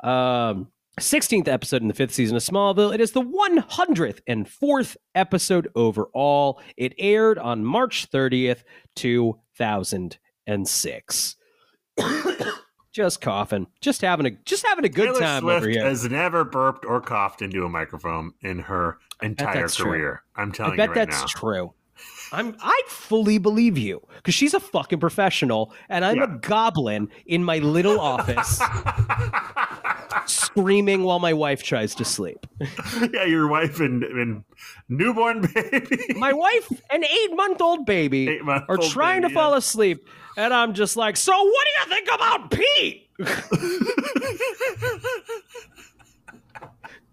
Um, 0.00 0.68
16th 0.98 1.48
episode 1.48 1.82
in 1.82 1.88
the 1.88 1.94
fifth 1.94 2.14
season 2.14 2.36
of 2.36 2.42
Smallville. 2.42 2.94
It 2.94 3.00
is 3.00 3.12
the 3.12 3.22
104th 3.22 4.96
episode 5.14 5.68
overall. 5.74 6.60
It 6.76 6.94
aired 6.98 7.38
on 7.38 7.64
March 7.64 8.10
30th, 8.10 8.62
2006. 8.96 11.36
just 12.92 13.20
coughing, 13.20 13.66
just 13.80 14.02
having 14.02 14.26
a 14.26 14.30
just 14.44 14.66
having 14.66 14.84
a 14.84 14.88
good 14.88 15.06
Taylor 15.06 15.20
time 15.20 15.42
Swift 15.42 15.56
over 15.58 15.68
here. 15.68 15.84
has 15.84 16.08
never 16.08 16.44
burped 16.44 16.84
or 16.84 17.00
coughed 17.00 17.42
into 17.42 17.64
a 17.64 17.68
microphone 17.68 18.32
in 18.42 18.58
her 18.60 18.98
entire 19.22 19.62
that's 19.62 19.76
true. 19.76 19.86
career. 19.90 20.22
I'm 20.36 20.52
telling. 20.52 20.72
I 20.72 20.76
telling 20.76 20.76
bet 20.76 20.88
you 20.96 21.00
right 21.00 21.10
that's 21.10 21.34
now. 21.34 21.40
true. 21.40 21.74
I'm 22.30 22.56
I 22.60 22.82
fully 22.86 23.38
believe 23.38 23.76
you 23.76 24.00
because 24.16 24.34
she's 24.34 24.54
a 24.54 24.60
fucking 24.60 25.00
professional 25.00 25.72
and 25.88 26.04
I'm 26.04 26.16
Yeah. 26.18 26.24
a 26.24 26.38
goblin 26.38 27.08
in 27.26 27.42
my 27.42 27.58
little 27.58 27.98
office 28.14 28.60
screaming 30.58 31.04
while 31.04 31.18
my 31.18 31.32
wife 31.32 31.62
tries 31.62 31.94
to 31.96 32.04
sleep. 32.04 32.46
yeah, 33.12 33.24
your 33.24 33.48
wife 33.48 33.80
and, 33.80 34.02
and 34.02 34.44
newborn 34.88 35.48
baby. 35.54 36.14
My 36.16 36.32
wife, 36.32 36.70
an 36.90 37.04
eight 37.04 37.34
month 37.34 37.60
old 37.60 37.86
baby, 37.86 38.40
are 38.46 38.76
trying 38.76 39.22
baby, 39.22 39.34
to 39.34 39.40
fall 39.40 39.54
asleep, 39.54 40.08
and 40.36 40.52
I'm 40.52 40.74
just 40.74 40.96
like, 40.96 41.16
so 41.16 41.32
what 41.32 41.66
do 41.66 41.70
you 41.80 41.86
think 41.96 42.08
about 42.12 42.50
Pete? 42.50 43.04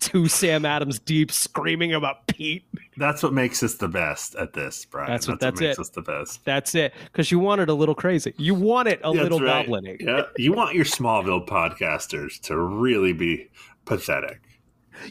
Two 0.05 0.27
Sam 0.27 0.65
Adams 0.65 0.99
deep 0.99 1.31
screaming 1.31 1.93
about 1.93 2.27
Pete. 2.27 2.63
That's 2.95 3.23
what 3.23 3.33
makes 3.33 3.63
us 3.63 3.73
the 3.75 3.87
best 3.87 4.35
at 4.35 4.53
this, 4.53 4.85
Brian. 4.85 5.09
That's 5.11 5.27
what- 5.27 5.41
makes 5.41 5.59
that's 5.59 5.79
it. 5.79 5.81
us 5.81 5.89
the 5.89 6.01
best. 6.03 6.45
That's 6.45 6.75
it, 6.75 6.93
because 7.05 7.31
you 7.31 7.39
want 7.39 7.61
it 7.61 7.69
a 7.69 7.73
little 7.73 7.95
crazy. 7.95 8.33
You 8.37 8.53
want 8.53 8.87
it 8.87 8.99
a 9.03 9.11
That's 9.11 9.23
little 9.23 9.39
right. 9.39 9.65
goblin 9.65 9.97
Yeah, 9.99 10.23
you 10.37 10.53
want 10.53 10.75
your 10.75 10.85
Smallville 10.85 11.47
podcasters 11.47 12.39
to 12.41 12.55
really 12.57 13.13
be 13.13 13.49
pathetic. 13.85 14.41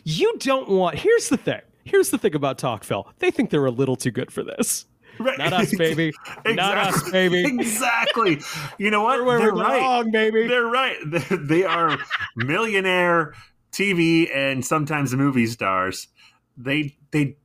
You 0.05 0.33
don't 0.39 0.69
want. 0.69 0.97
Here's 0.97 1.29
the 1.29 1.37
thing. 1.39 1.61
Here's 1.85 2.11
the 2.11 2.19
thing 2.19 2.35
about 2.37 2.59
Talkville. 2.59 3.07
They 3.19 3.31
think 3.33 3.51
they're 3.51 3.67
a 3.67 3.71
little 3.73 3.97
too 3.97 4.13
good 4.13 4.31
for 4.31 4.43
this. 4.45 4.87
Right. 5.19 5.39
Not 5.39 5.53
us, 5.53 5.75
baby. 5.77 6.13
Not 6.47 6.79
us, 6.79 7.11
baby. 7.11 7.45
Exactly. 7.45 8.39
You 8.79 8.91
know 8.91 9.03
what? 9.03 9.25
Where 9.25 9.39
we 9.39 9.45
They're 9.45 9.53
right. 9.55 9.79
belong, 9.81 10.11
baby. 10.13 10.47
They're 10.47 10.67
right. 10.67 10.97
They- 11.05 11.37
They 11.37 11.65
are 11.65 11.99
millionaire 12.37 13.35
TV 13.75 14.35
and 14.35 14.65
sometimes 14.65 15.15
movie 15.15 15.47
stars. 15.47 16.09
They 16.57 16.97
they 17.11 17.37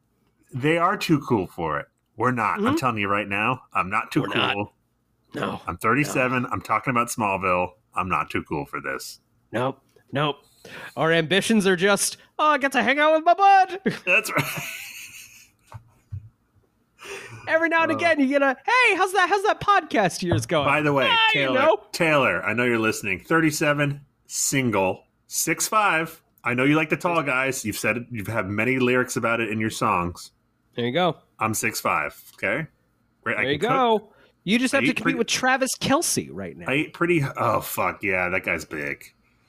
they 0.54 0.78
are 0.78 0.96
too 0.98 1.20
cool 1.28 1.48
for 1.48 1.80
it. 1.80 1.88
We're 2.18 2.32
not. 2.32 2.62
I'm 2.66 2.78
telling 2.78 2.98
you 2.98 3.08
right 3.08 3.28
now. 3.28 3.62
I'm 3.74 3.90
not 3.90 4.12
too 4.12 4.22
Mm-hmm. 4.24 4.40
We're 4.40 4.54
cool. 4.54 4.74
not. 5.36 5.42
No, 5.42 5.62
I'm 5.68 5.78
37. 5.78 6.46
I'm 6.52 6.62
talking 6.62 6.92
about 6.92 7.08
Smallville. 7.10 7.70
I'm 7.96 8.10
not 8.10 8.30
too 8.30 8.44
cool 8.44 8.66
for 8.66 8.82
this. 8.82 9.20
nope, 9.52 9.80
nope. 10.12 10.38
Our 10.98 11.12
ambitions 11.14 11.66
are 11.68 11.76
just, 11.76 12.18
oh, 12.38 12.46
I 12.48 12.58
get 12.58 12.72
to 12.74 12.84
hang 12.84 13.00
out 13.00 13.14
with 13.16 13.24
my 13.24 13.34
bud. 13.34 13.80
That's 14.06 14.32
right. 14.32 14.44
Every 17.48 17.70
now 17.70 17.84
and 17.84 17.92
Uh. 17.92 17.96
again, 17.96 18.20
you 18.20 18.28
get 18.28 18.42
a, 18.42 18.56
hey, 18.66 18.96
how's 18.96 19.14
that? 19.14 19.30
How's 19.30 19.44
that 19.44 19.60
podcast 19.62 20.22
yours 20.22 20.46
going? 20.46 20.66
By 20.66 20.82
the 20.82 20.94
way, 20.94 21.08
Ah, 21.10 21.18
you 21.34 21.42
Taylor, 21.42 21.60
know. 21.60 21.78
Taylor, 21.92 22.44
I 22.44 22.54
know 22.54 22.64
you're 22.66 22.78
listening. 22.80 23.22
37, 23.22 24.02
single, 24.28 25.04
6'5. 25.30 26.20
I 26.44 26.54
know 26.54 26.64
you 26.64 26.76
like 26.76 26.90
the 26.90 26.98
tall 26.98 27.22
guys. 27.24 27.64
You've 27.64 27.78
said 27.78 27.98
it. 27.98 28.04
You've 28.12 28.28
had 28.28 28.48
many 28.48 28.80
lyrics 28.80 29.16
about 29.16 29.40
it 29.40 29.50
in 29.50 29.60
your 29.60 29.70
songs. 29.70 30.32
There 30.76 30.86
you 30.86 30.92
go. 30.94 31.18
I'm 31.40 31.54
six 31.54 31.80
five. 31.82 32.20
Okay. 32.36 32.66
Great. 33.24 33.38
I 33.38 33.44
There 33.44 33.52
you 33.54 33.60
can 33.60 33.70
cook. 33.70 33.78
go. 34.02 34.10
You 34.46 34.58
just 34.58 34.72
have 34.74 34.84
I 34.84 34.88
to 34.88 34.94
compete 34.94 35.04
pretty- 35.04 35.18
with 35.18 35.28
Travis 35.28 35.72
Kelce 35.78 36.30
right 36.32 36.58
now. 36.58 36.66
I 36.70 36.76
eat 36.76 36.94
pretty. 36.94 37.24
Oh 37.38 37.60
fuck 37.62 38.02
yeah, 38.04 38.30
that 38.30 38.44
guy's 38.46 38.64
big. 38.66 39.04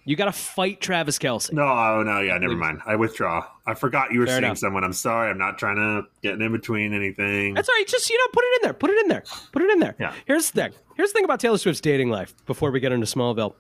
you 0.04 0.16
got 0.16 0.24
to 0.24 0.32
fight 0.32 0.80
Travis 0.80 1.18
Kelce. 1.18 1.52
No, 1.52 1.62
oh 1.62 2.02
no, 2.02 2.20
yeah, 2.20 2.36
never 2.38 2.56
mind. 2.56 2.80
I 2.86 2.96
withdraw. 2.96 3.46
I 3.66 3.74
forgot 3.74 4.12
you 4.12 4.20
were 4.20 4.26
Fair 4.26 4.36
seeing 4.36 4.44
enough. 4.46 4.58
someone. 4.58 4.82
I'm 4.82 4.92
sorry. 4.92 5.30
I'm 5.30 5.38
not 5.38 5.58
trying 5.58 5.76
to 5.76 6.02
get 6.22 6.40
in 6.42 6.50
between 6.52 6.92
anything. 6.92 7.54
That's 7.54 7.68
all 7.68 7.74
right. 7.76 7.86
Just 7.86 8.10
you 8.10 8.18
know, 8.18 8.30
put 8.32 8.44
it 8.44 8.60
in 8.60 8.66
there. 8.66 8.72
Put 8.74 8.90
it 8.90 8.98
in 8.98 9.08
there. 9.08 9.22
Put 9.52 9.62
it 9.62 9.70
in 9.70 9.78
there. 9.78 9.94
Yeah. 10.00 10.12
Here's 10.26 10.50
the 10.50 10.62
thing. 10.62 10.72
Here's 10.96 11.10
the 11.12 11.18
thing 11.18 11.24
about 11.24 11.38
Taylor 11.40 11.56
Swift's 11.58 11.80
dating 11.80 12.10
life. 12.10 12.34
Before 12.46 12.70
we 12.72 12.80
get 12.80 12.90
into 12.92 13.06
Smallville, 13.06 13.54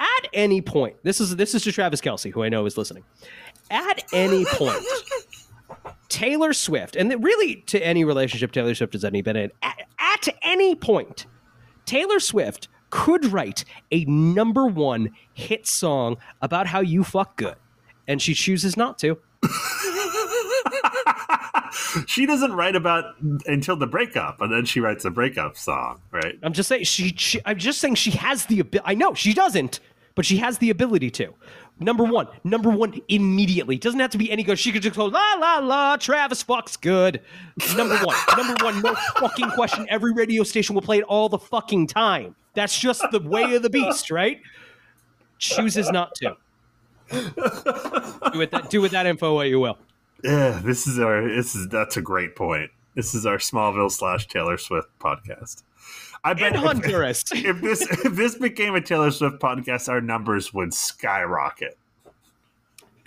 at 0.00 0.28
any 0.32 0.62
point, 0.62 0.96
this 1.02 1.20
is 1.20 1.36
this 1.36 1.54
is 1.54 1.62
to 1.64 1.72
Travis 1.72 2.00
Kelce, 2.00 2.32
who 2.32 2.42
I 2.42 2.48
know 2.48 2.64
is 2.66 2.78
listening. 2.78 3.04
At 3.70 4.02
any 4.12 4.44
point, 4.46 4.82
Taylor 6.08 6.52
Swift, 6.52 6.96
and 6.96 7.22
really 7.22 7.56
to 7.66 7.84
any 7.84 8.04
relationship 8.04 8.50
Taylor 8.50 8.74
Swift 8.74 8.94
has 8.94 9.04
any 9.04 9.22
been 9.22 9.36
in, 9.36 9.52
at, 9.62 9.78
at 9.98 10.28
any 10.42 10.74
point, 10.74 11.26
Taylor 11.84 12.18
Swift 12.18 12.68
could 12.88 13.26
write 13.26 13.64
a 13.92 14.04
number 14.06 14.66
one 14.66 15.10
hit 15.34 15.66
song 15.66 16.16
about 16.42 16.66
how 16.66 16.80
you 16.80 17.04
fuck 17.04 17.36
good, 17.36 17.56
and 18.08 18.20
she 18.20 18.34
chooses 18.34 18.76
not 18.76 18.98
to. 18.98 19.18
she 22.06 22.26
doesn't 22.26 22.52
write 22.52 22.76
about 22.76 23.14
until 23.46 23.76
the 23.76 23.86
breakup, 23.86 24.40
and 24.40 24.52
then 24.52 24.64
she 24.64 24.80
writes 24.80 25.04
a 25.04 25.10
breakup 25.10 25.56
song, 25.56 26.00
right? 26.10 26.38
I'm 26.42 26.52
just 26.52 26.68
saying 26.68 26.84
she. 26.84 27.14
she 27.16 27.40
I'm 27.44 27.58
just 27.58 27.80
saying 27.80 27.96
she 27.96 28.12
has 28.12 28.46
the 28.46 28.60
ability. 28.60 28.88
I 28.88 28.94
know 28.94 29.14
she 29.14 29.32
doesn't, 29.32 29.80
but 30.14 30.24
she 30.24 30.38
has 30.38 30.58
the 30.58 30.70
ability 30.70 31.10
to. 31.10 31.34
Number 31.78 32.04
one, 32.04 32.28
number 32.44 32.68
one, 32.68 33.00
immediately. 33.08 33.78
Doesn't 33.78 34.00
have 34.00 34.10
to 34.10 34.18
be 34.18 34.30
any 34.30 34.42
good. 34.42 34.58
She 34.58 34.70
could 34.70 34.82
just 34.82 34.96
go 34.96 35.06
la 35.06 35.34
la 35.38 35.58
la. 35.58 35.96
Travis 35.96 36.44
fucks 36.44 36.78
good. 36.78 37.22
Number 37.74 37.96
one, 37.96 38.16
number 38.36 38.64
one, 38.64 38.82
no 38.82 38.94
fucking 39.18 39.50
question. 39.52 39.86
Every 39.88 40.12
radio 40.12 40.42
station 40.42 40.74
will 40.74 40.82
play 40.82 40.98
it 40.98 41.04
all 41.04 41.30
the 41.30 41.38
fucking 41.38 41.86
time. 41.86 42.36
That's 42.54 42.78
just 42.78 43.02
the 43.10 43.20
way 43.20 43.54
of 43.54 43.62
the 43.62 43.70
beast, 43.70 44.10
right? 44.10 44.40
Chooses 45.38 45.90
not 45.90 46.14
to. 46.16 46.36
do 47.10 48.38
with 48.38 48.50
that. 48.50 48.66
Do 48.68 48.82
with 48.82 48.92
that 48.92 49.06
info 49.06 49.34
what 49.34 49.48
you 49.48 49.58
will. 49.58 49.78
Yeah, 50.22 50.60
this 50.62 50.86
is 50.86 50.98
our. 50.98 51.26
This 51.26 51.54
is 51.54 51.68
that's 51.68 51.96
a 51.96 52.02
great 52.02 52.36
point. 52.36 52.70
This 52.94 53.14
is 53.14 53.24
our 53.24 53.38
Smallville 53.38 53.90
slash 53.90 54.28
Taylor 54.28 54.58
Swift 54.58 54.88
podcast. 54.98 55.62
I 56.24 56.34
bet 56.34 56.54
if- 56.54 56.60
Honduras. 56.60 57.24
if 57.32 57.60
this 57.60 57.80
if 57.82 58.14
this 58.14 58.36
became 58.36 58.74
a 58.74 58.80
Taylor 58.80 59.10
Swift 59.10 59.40
podcast, 59.40 59.88
our 59.88 60.00
numbers 60.00 60.52
would 60.52 60.74
skyrocket. 60.74 61.76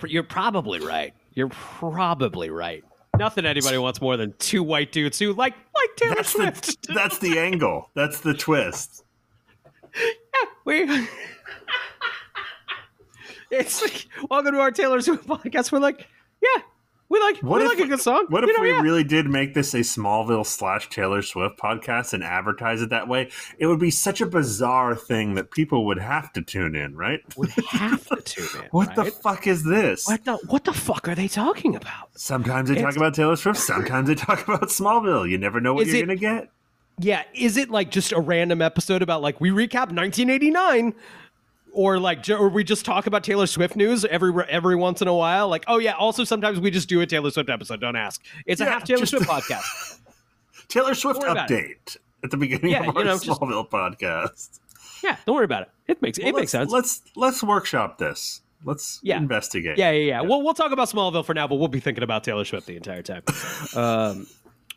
You're 0.06 0.22
probably 0.22 0.80
right. 0.80 1.14
You're 1.34 1.48
probably 1.48 2.50
right. 2.50 2.84
Nothing 3.18 3.46
anybody 3.46 3.78
wants 3.78 4.00
more 4.00 4.16
than 4.16 4.34
two 4.38 4.62
white 4.62 4.90
dudes 4.92 5.18
who 5.18 5.32
like 5.32 5.54
like 5.74 5.96
Taylor 5.96 6.14
That's 6.16 6.30
Swift. 6.30 6.86
the 6.86 6.92
that's 6.94 7.18
the 7.18 7.38
angle. 7.38 7.90
That's 7.94 8.20
the 8.20 8.34
twist. 8.34 9.04
Yeah, 9.94 10.48
we 10.64 10.82
it's 13.50 13.80
like 13.82 14.08
welcome 14.28 14.52
to 14.54 14.60
our 14.60 14.72
Taylor 14.72 15.00
Swift 15.00 15.26
podcast. 15.26 15.70
We're 15.70 15.78
like, 15.78 16.08
yeah, 16.42 16.62
we 17.08 17.20
like 17.20 17.38
What 17.38 17.58
we 17.60 17.66
if 17.66 17.70
like 17.78 17.86
a 17.86 17.88
good 17.88 18.00
song. 18.00 18.26
What 18.28 18.44
if 18.44 18.48
You 18.48 18.56
know, 18.56 18.62
we 18.62 18.70
yeah. 18.70 18.80
really 18.80 19.04
did 19.04 19.26
make 19.26 19.54
this 19.54 19.74
a 19.74 19.78
Smallville 19.80 20.46
slash 20.46 20.88
Taylor 20.88 21.22
Swift 21.22 21.58
podcast 21.58 22.12
and 22.12 22.24
advertise 22.24 22.80
it 22.82 22.90
that 22.90 23.08
way? 23.08 23.30
It 23.58 23.66
would 23.66 23.78
be 23.78 23.90
such 23.90 24.20
a 24.20 24.26
bizarre 24.26 24.94
thing 24.96 25.34
that 25.34 25.50
people 25.50 25.84
would 25.86 25.98
have 25.98 26.32
to 26.32 26.42
tune 26.42 26.74
in, 26.74 26.96
right? 26.96 27.20
would 27.36 27.50
have 27.50 28.06
to 28.08 28.16
tune 28.22 28.46
in? 28.64 28.68
What 28.70 28.94
the 28.96 29.04
fuck 29.04 29.46
is 29.46 29.64
this? 29.64 30.06
what 30.06 30.24
the 30.24 30.36
what 30.48 30.64
the 30.64 30.72
fuck 30.72 31.06
are 31.08 31.14
they 31.14 31.28
talking 31.28 31.76
about? 31.76 32.10
Sometimes 32.16 32.68
they 32.70 32.80
talk 32.80 32.96
about 32.96 33.14
Taylor 33.14 33.36
Swift. 33.36 33.58
Sometimes 33.60 34.08
they 34.08 34.14
talk 34.14 34.46
about 34.48 34.62
Smallville. 34.70 35.28
You 35.28 35.38
never 35.38 35.60
know 35.60 35.74
what 35.74 35.86
Is 35.86 35.92
you're 35.94 36.02
it- 36.02 36.06
gonna 36.06 36.16
get. 36.16 36.50
Yeah, 37.00 37.24
is 37.34 37.56
it 37.56 37.70
like 37.70 37.90
just 37.90 38.12
a 38.12 38.20
random 38.20 38.62
episode 38.62 39.02
about 39.02 39.20
like 39.20 39.40
we 39.40 39.50
recap 39.50 39.90
1989? 39.90 40.94
Or 41.74 41.98
like, 41.98 42.28
or 42.30 42.48
we 42.48 42.64
just 42.64 42.84
talk 42.84 43.06
about 43.06 43.24
Taylor 43.24 43.46
Swift 43.46 43.74
news 43.76 44.04
every 44.04 44.32
every 44.48 44.76
once 44.76 45.02
in 45.02 45.08
a 45.08 45.14
while. 45.14 45.48
Like, 45.48 45.64
oh 45.66 45.78
yeah. 45.78 45.92
Also, 45.92 46.24
sometimes 46.24 46.60
we 46.60 46.70
just 46.70 46.88
do 46.88 47.00
a 47.00 47.06
Taylor 47.06 47.30
Swift 47.30 47.50
episode. 47.50 47.80
Don't 47.80 47.96
ask. 47.96 48.22
It's 48.46 48.60
a 48.60 48.64
half 48.64 48.84
Taylor 48.84 49.06
Swift 49.06 49.26
podcast. 49.26 49.98
Taylor 50.68 50.94
Swift 50.94 51.20
Don't 51.20 51.28
worry 51.28 51.32
about 51.32 51.48
update 51.50 51.96
at 52.22 52.30
the 52.30 52.36
beginning 52.36 52.70
Yeah, 52.70 52.88
of 52.88 52.96
our 52.96 53.02
you 53.02 53.08
know, 53.08 53.18
just- 53.18 53.40
Smallville 53.40 53.68
podcast. 53.68 54.60
Yeah, 55.02 55.16
don't 55.26 55.36
worry 55.36 55.44
about 55.44 55.62
it. 55.62 55.70
It 55.86 56.00
makes 56.00 56.16
it 56.18 56.32
makes 56.34 56.50
sense. 56.52 56.70
let's, 56.72 57.02
Let's 57.14 57.42
workshop 57.42 57.98
this. 57.98 58.40
Let's 58.64 59.00
Yeah. 59.02 59.18
investigate. 59.18 59.76
Yeah, 59.76 59.90
yeah, 59.90 60.06
yeah. 60.06 60.20
We'll 60.22 60.42
we'll 60.42 60.54
talk 60.54 60.72
about 60.72 60.88
Smallville 60.88 61.26
for 61.26 61.34
now, 61.34 61.46
but 61.46 61.56
we'll 61.56 61.68
be 61.68 61.80
thinking 61.80 62.02
about 62.02 62.24
Taylor 62.24 62.46
Swift 62.46 62.66
the 62.66 62.76
entire 62.76 63.02
time. 63.02 63.22
um, 63.76 64.26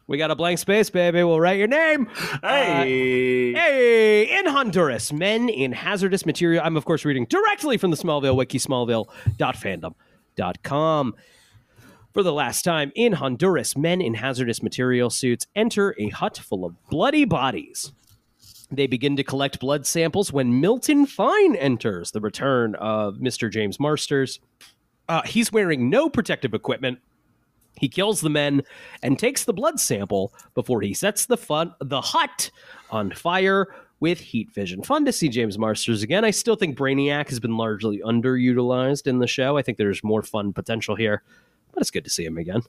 we 0.07 0.17
got 0.17 0.31
a 0.31 0.35
blank 0.35 0.59
space, 0.59 0.89
baby. 0.89 1.23
We'll 1.23 1.39
write 1.39 1.57
your 1.57 1.67
name. 1.67 2.07
Hey. 2.41 3.53
Hey, 3.53 4.39
in 4.39 4.47
Honduras, 4.47 5.11
men 5.11 5.49
in 5.49 5.73
hazardous 5.73 6.25
material. 6.25 6.63
I'm 6.63 6.77
of 6.77 6.85
course 6.85 7.03
reading 7.03 7.25
directly 7.25 7.77
from 7.77 7.91
the 7.91 7.97
Smallville 7.97 8.35
wiki, 8.35 8.57
smallville.fandom.com. 8.57 11.15
For 12.13 12.23
the 12.23 12.33
last 12.33 12.63
time 12.63 12.91
in 12.95 13.13
Honduras, 13.13 13.77
men 13.77 14.01
in 14.01 14.15
hazardous 14.15 14.63
material 14.63 15.09
suits 15.09 15.45
enter 15.55 15.93
a 15.99 16.09
hut 16.09 16.37
full 16.37 16.65
of 16.65 16.75
bloody 16.89 17.25
bodies. 17.25 17.91
They 18.71 18.87
begin 18.87 19.15
to 19.17 19.23
collect 19.23 19.59
blood 19.59 19.85
samples 19.85 20.33
when 20.33 20.59
Milton 20.59 21.05
Fine 21.05 21.55
enters, 21.55 22.11
the 22.11 22.21
return 22.21 22.75
of 22.75 23.17
Mr. 23.17 23.51
James 23.51 23.79
Marsters. 23.79 24.39
Uh, 25.07 25.21
he's 25.23 25.51
wearing 25.51 25.89
no 25.89 26.09
protective 26.09 26.53
equipment. 26.53 26.99
He 27.79 27.89
kills 27.89 28.21
the 28.21 28.29
men 28.29 28.63
and 29.03 29.17
takes 29.17 29.43
the 29.43 29.53
blood 29.53 29.79
sample 29.79 30.33
before 30.53 30.81
he 30.81 30.93
sets 30.93 31.25
the 31.25 31.37
fun 31.37 31.73
the 31.79 32.01
hut 32.01 32.51
on 32.89 33.11
fire 33.11 33.67
with 33.99 34.19
heat 34.19 34.51
vision. 34.53 34.83
Fun 34.83 35.05
to 35.05 35.11
see 35.11 35.29
James 35.29 35.57
Marsters 35.57 36.03
again. 36.03 36.23
I 36.23 36.31
still 36.31 36.55
think 36.55 36.77
Brainiac 36.77 37.29
has 37.29 37.39
been 37.39 37.57
largely 37.57 37.99
underutilized 37.99 39.07
in 39.07 39.19
the 39.19 39.27
show. 39.27 39.57
I 39.57 39.61
think 39.61 39.77
there's 39.77 40.03
more 40.03 40.21
fun 40.21 40.53
potential 40.53 40.95
here, 40.95 41.23
but 41.73 41.81
it's 41.81 41.91
good 41.91 42.03
to 42.03 42.09
see 42.09 42.25
him 42.25 42.37
again. 42.37 42.61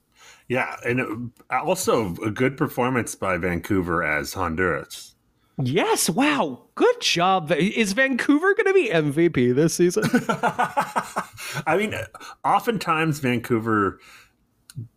Yeah, 0.48 0.76
and 0.86 1.30
uh, 1.50 1.62
also 1.62 2.14
a 2.24 2.30
good 2.30 2.56
performance 2.56 3.14
by 3.14 3.36
Vancouver 3.36 4.02
as 4.02 4.32
Honduras. 4.32 5.14
Yes, 5.60 6.08
wow, 6.08 6.62
good 6.76 7.00
job. 7.00 7.50
Is 7.50 7.92
Vancouver 7.92 8.54
going 8.54 8.66
to 8.66 8.72
be 8.72 8.90
MVP 8.90 9.56
this 9.56 9.74
season? 9.74 10.04
I 11.66 11.76
mean, 11.76 11.94
oftentimes 12.44 13.18
Vancouver 13.18 13.98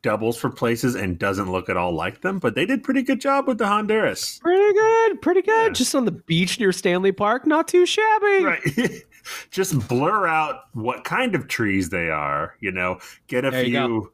doubles 0.01 0.37
for 0.37 0.49
places 0.49 0.95
and 0.95 1.17
doesn't 1.17 1.51
look 1.51 1.69
at 1.69 1.77
all 1.77 1.93
like 1.93 2.21
them, 2.21 2.39
but 2.39 2.55
they 2.55 2.65
did 2.65 2.83
pretty 2.83 3.01
good 3.01 3.21
job 3.21 3.47
with 3.47 3.57
the 3.57 3.67
Honduras. 3.67 4.39
pretty 4.39 4.73
good, 4.73 5.21
pretty 5.21 5.41
good. 5.41 5.75
Just 5.75 5.95
on 5.95 6.05
the 6.05 6.11
beach 6.11 6.59
near 6.59 6.71
Stanley 6.71 7.11
Park, 7.11 7.45
not 7.45 7.67
too 7.67 7.85
shabby. 7.85 8.43
Right. 8.43 9.03
Just 9.51 9.87
blur 9.87 10.27
out 10.27 10.63
what 10.73 11.03
kind 11.03 11.35
of 11.35 11.47
trees 11.47 11.89
they 11.89 12.09
are, 12.09 12.55
you 12.59 12.71
know, 12.71 12.97
get 13.27 13.45
a 13.45 13.51
There 13.51 13.65
few 13.65 14.11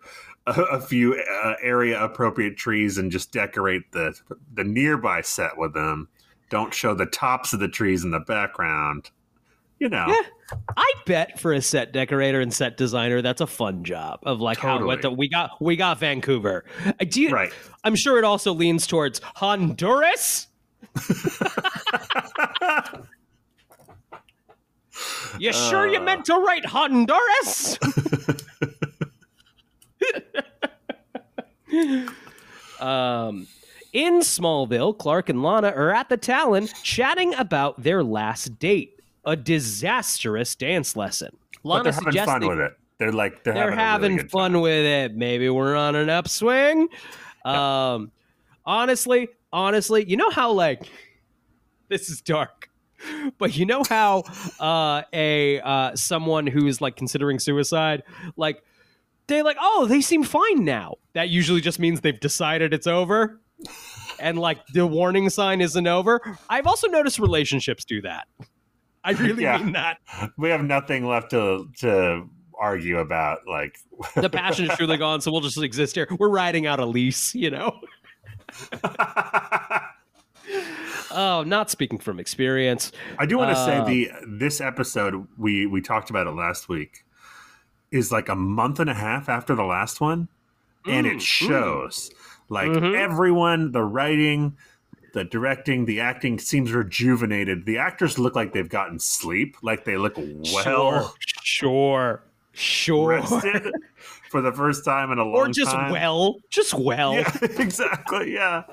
a, 0.48 0.62
a 0.64 0.82
few 0.82 1.16
uh, 1.16 1.54
area 1.62 2.02
appropriate 2.02 2.58
trees 2.58 2.98
and 2.98 3.12
just 3.12 3.32
decorate 3.32 3.92
the 3.92 4.20
the 4.54 4.64
nearby 4.64 5.22
set 5.22 5.58
with 5.58 5.74
them. 5.74 6.08
Don't 6.50 6.74
show 6.74 6.94
the 6.94 7.06
tops 7.06 7.54
of 7.54 7.60
the 7.60 7.68
trees 7.68 8.04
in 8.04 8.12
the 8.12 8.20
background. 8.20 9.12
You 9.80 9.90
know. 9.90 10.06
Yeah. 10.08 10.22
I 10.76 10.92
bet 11.06 11.40
for 11.40 11.54
a 11.54 11.62
set 11.62 11.92
decorator 11.92 12.40
and 12.42 12.54
set 12.54 12.78
designer, 12.78 13.22
that's 13.22 13.42
a 13.42 13.48
fun 13.48 13.84
job 13.84 14.20
of 14.24 14.40
like 14.42 14.58
how 14.58 14.84
what 14.86 15.02
the, 15.02 15.12
we 15.12 15.28
got. 15.30 15.62
We 15.62 15.76
got 15.76 16.00
Vancouver. 16.00 16.64
Uh, 16.86 16.94
Do 17.08 17.22
you, 17.22 17.30
Right. 17.30 17.52
I'm 17.84 17.96
sure 17.96 18.18
it 18.18 18.24
also 18.24 18.54
leans 18.54 18.88
towards 18.88 19.20
Honduras. 19.36 20.48
you 25.40 25.54
sure 25.54 25.88
you 25.88 26.00
Uh. 26.00 26.04
meant 26.04 26.26
to 26.26 26.34
write 26.36 26.66
Honduras? 26.66 27.78
um, 32.80 33.48
in 33.94 34.20
Smallville, 34.20 34.98
Clark 34.98 35.30
and 35.30 35.42
Lana 35.44 35.70
are 35.70 35.94
at 35.94 36.10
the 36.10 36.18
Talon 36.18 36.68
chatting 36.84 37.34
about 37.36 37.82
their 37.82 38.04
last 38.04 38.60
date, 38.60 38.97
a 39.28 39.36
disastrous 39.36 40.56
dance 40.56 40.96
lesson. 40.96 41.30
But 41.64 41.70
Lana 41.70 41.84
they're 41.84 41.94
having 41.94 42.26
fun 42.26 42.42
they- 42.42 42.48
with 42.48 42.60
it. 42.60 42.74
They're 43.00 43.12
like 43.12 43.44
they're, 43.44 43.54
they're 43.54 43.72
having, 43.72 43.78
having 43.78 44.16
really 44.18 44.30
fun 44.30 44.54
time. 44.54 44.62
with 44.62 44.86
it. 44.86 45.16
Maybe 45.16 45.50
we're 45.50 45.76
on 45.76 45.96
an 45.96 46.10
upswing. 46.10 46.88
Um, 47.46 48.12
honestly, 48.66 49.30
honestly, 49.54 50.04
you 50.10 50.18
know 50.18 50.32
how 50.32 50.52
like 50.52 50.90
this 51.90 52.10
is 52.10 52.22
dark, 52.22 52.70
but 53.38 53.56
you 53.56 53.68
know 53.68 53.84
how 53.88 54.24
uh, 54.60 55.04
a 55.14 55.60
uh, 55.60 55.96
someone 55.96 56.48
who 56.48 56.66
is 56.66 56.82
like 56.82 56.96
considering 56.96 57.38
suicide, 57.38 58.02
like 58.36 58.64
they're 59.28 59.44
like, 59.44 59.58
oh, 59.62 59.86
they 59.86 60.02
seem 60.02 60.24
fine 60.24 60.66
now. 60.66 60.96
That 61.14 61.30
usually 61.30 61.62
just 61.62 61.78
means 61.80 62.02
they've 62.02 62.20
decided 62.20 62.74
it's 62.74 62.88
over. 62.88 63.40
And 64.20 64.40
like 64.40 64.66
the 64.74 64.88
warning 64.88 65.30
sign 65.30 65.62
isn't 65.62 65.86
over. 65.86 66.40
I've 66.50 66.66
also 66.66 66.88
noticed 66.88 67.20
relationships 67.20 67.86
do 67.86 68.02
that. 68.02 68.28
I 69.04 69.12
really 69.14 69.44
Yeah. 69.44 69.58
mean 69.58 69.74
that. 69.74 69.98
We 70.38 70.50
have 70.50 70.64
nothing 70.64 71.06
left 71.08 71.32
to 71.32 71.70
to 71.80 72.30
argue 72.60 72.98
about. 73.00 73.48
Like 73.48 73.78
the 74.16 74.30
passion 74.30 74.70
is 74.70 74.76
truly 74.78 74.98
gone, 74.98 75.22
so 75.22 75.32
we'll 75.32 75.42
just 75.42 75.58
exist 75.62 75.96
here. 75.96 76.08
We're 76.20 76.30
riding 76.30 76.66
out 76.66 76.80
a 76.80 76.86
lease, 76.86 77.34
you 77.36 77.50
know. 77.52 77.80
Oh, 81.12 81.44
not 81.46 81.70
speaking 81.70 82.00
from 82.00 82.20
experience. 82.20 82.92
I 83.18 83.26
do 83.26 83.38
want 83.38 83.50
to 83.52 83.56
say 83.56 83.78
Uh, 83.78 83.84
the 83.86 84.12
this 84.28 84.62
episode 84.62 85.28
we 85.38 85.66
we 85.66 85.82
talked 85.82 86.10
about 86.10 86.28
it 86.28 86.32
last 86.32 86.70
week 86.70 87.06
is 87.92 88.12
like 88.12 88.30
a 88.30 88.36
month 88.36 88.80
and 88.80 88.90
a 88.90 88.94
half 88.94 89.30
after 89.30 89.56
the 89.56 89.64
last 89.64 90.00
one, 90.02 90.28
and 90.86 91.06
Mm, 91.08 91.16
it 91.16 91.22
shows 91.22 92.12
like 92.50 92.70
Mhm. 92.70 92.96
everyone, 92.96 93.72
the 93.72 93.84
writing, 93.84 94.58
the 95.18 95.24
directing, 95.24 95.86
the 95.86 96.00
acting 96.00 96.38
seems 96.38 96.72
rejuvenated. 96.72 97.66
The 97.66 97.80
actors 97.80 98.20
look 98.20 98.36
like 98.36 98.54
they've 98.54 98.70
gotten 98.70 99.00
sleep, 99.00 99.58
like 99.64 99.84
they 99.84 99.98
look 99.98 100.14
well. 100.18 101.16
Sure, 101.44 102.22
sure, 102.54 103.22
Sure. 103.22 103.22
for 104.30 104.42
the 104.42 104.52
first 104.52 104.86
time 104.86 105.12
in 105.12 105.18
a 105.18 105.24
long 105.24 105.34
time, 105.34 105.50
or 105.50 105.54
just 105.54 105.72
time. 105.72 105.92
well, 105.92 106.36
just 106.50 106.74
well. 106.76 107.14
Yeah, 107.14 107.32
exactly. 107.42 108.34
Yeah. 108.34 108.64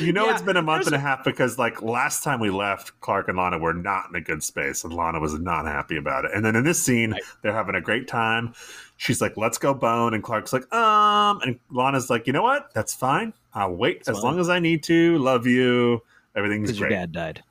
you 0.00 0.12
know, 0.12 0.26
Yeah, 0.26 0.32
it's 0.32 0.42
been 0.42 0.56
a 0.56 0.62
month 0.62 0.86
and 0.86 0.94
a 0.94 0.98
half 0.98 1.24
because, 1.24 1.58
like, 1.58 1.82
last 1.82 2.22
time 2.22 2.40
we 2.40 2.50
left, 2.50 2.98
Clark 3.00 3.28
and 3.28 3.36
Lana 3.36 3.58
were 3.58 3.74
not 3.74 4.08
in 4.10 4.16
a 4.16 4.20
good 4.20 4.42
space, 4.42 4.84
and 4.84 4.92
Lana 4.92 5.20
was 5.20 5.38
not 5.38 5.66
happy 5.66 5.96
about 5.96 6.24
it. 6.24 6.30
And 6.34 6.44
then 6.44 6.56
in 6.56 6.64
this 6.64 6.82
scene, 6.82 7.12
Right. 7.12 7.22
they're 7.42 7.52
having 7.52 7.74
a 7.74 7.80
great 7.80 8.08
time. 8.08 8.54
She's 8.96 9.20
like, 9.20 9.36
"Let's 9.36 9.58
go 9.58 9.74
bone," 9.74 10.14
and 10.14 10.22
Clark's 10.22 10.52
like, 10.52 10.72
"Um," 10.72 11.40
and 11.42 11.58
Lana's 11.70 12.10
like, 12.10 12.26
"You 12.26 12.32
know 12.32 12.42
what? 12.42 12.72
That's 12.74 12.94
fine. 12.94 13.32
I'll 13.52 13.74
wait 13.74 13.98
It's 13.98 14.08
as 14.08 14.16
fine. 14.16 14.24
long 14.24 14.40
as 14.40 14.48
I 14.48 14.58
need 14.58 14.82
to. 14.84 15.18
Love 15.18 15.46
you. 15.46 16.02
Everything's 16.36 16.68
because 16.68 16.80
your 16.80 16.88
dad 16.88 17.12
died. 17.12 17.42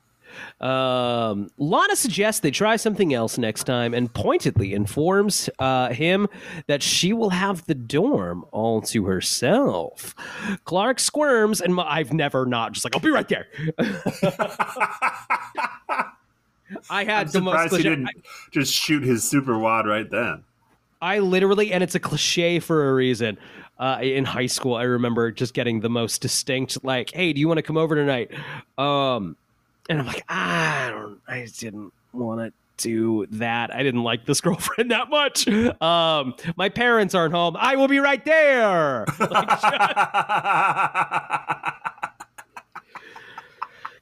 Um, 0.60 1.50
Lana 1.58 1.96
suggests 1.96 2.40
they 2.40 2.50
try 2.50 2.76
something 2.76 3.14
else 3.14 3.38
next 3.38 3.64
time 3.64 3.94
and 3.94 4.12
pointedly 4.12 4.74
informs 4.74 5.50
uh, 5.58 5.90
him 5.90 6.28
that 6.66 6.82
she 6.82 7.12
will 7.12 7.30
have 7.30 7.66
the 7.66 7.74
dorm 7.74 8.44
all 8.52 8.80
to 8.82 9.04
herself. 9.04 10.14
Clark 10.64 11.00
squirms, 11.00 11.60
and 11.60 11.74
my, 11.74 11.84
I've 11.84 12.12
never 12.12 12.46
not 12.46 12.72
just 12.72 12.84
like, 12.84 12.94
I'll 12.94 13.00
be 13.00 13.10
right 13.10 13.28
there. 13.28 13.46
I 16.90 17.04
had 17.04 17.26
I'm 17.26 17.32
the 17.32 17.40
most 17.40 17.52
surprised 17.52 17.76
he 17.76 17.82
didn't 17.82 18.08
just 18.50 18.72
shoot 18.72 19.02
his 19.02 19.22
super 19.28 19.58
wad 19.58 19.86
right 19.86 20.10
then. 20.10 20.44
I 21.02 21.18
literally, 21.18 21.72
and 21.72 21.82
it's 21.82 21.94
a 21.94 22.00
cliche 22.00 22.60
for 22.60 22.90
a 22.90 22.94
reason. 22.94 23.38
Uh, 23.78 23.98
in 24.00 24.24
high 24.24 24.46
school, 24.46 24.76
I 24.76 24.84
remember 24.84 25.32
just 25.32 25.52
getting 25.52 25.80
the 25.80 25.90
most 25.90 26.22
distinct, 26.22 26.82
like, 26.84 27.10
"Hey, 27.12 27.32
do 27.32 27.40
you 27.40 27.48
want 27.48 27.58
to 27.58 27.62
come 27.62 27.76
over 27.76 27.94
tonight?" 27.94 28.30
Um, 28.78 29.36
and 29.88 30.00
I'm 30.00 30.06
like, 30.06 30.24
I 30.28 30.90
don't, 30.90 31.20
I 31.28 31.48
didn't 31.58 31.92
want 32.12 32.40
to 32.40 32.52
do 32.76 33.26
that. 33.30 33.74
I 33.74 33.82
didn't 33.82 34.02
like 34.02 34.26
this 34.26 34.40
girlfriend 34.42 34.90
that 34.90 35.10
much. 35.10 35.46
Um, 35.48 36.34
my 36.56 36.68
parents 36.68 37.14
aren't 37.14 37.34
home. 37.34 37.56
I 37.58 37.76
will 37.76 37.88
be 37.88 37.98
right 37.98 38.24
there. 38.24 39.04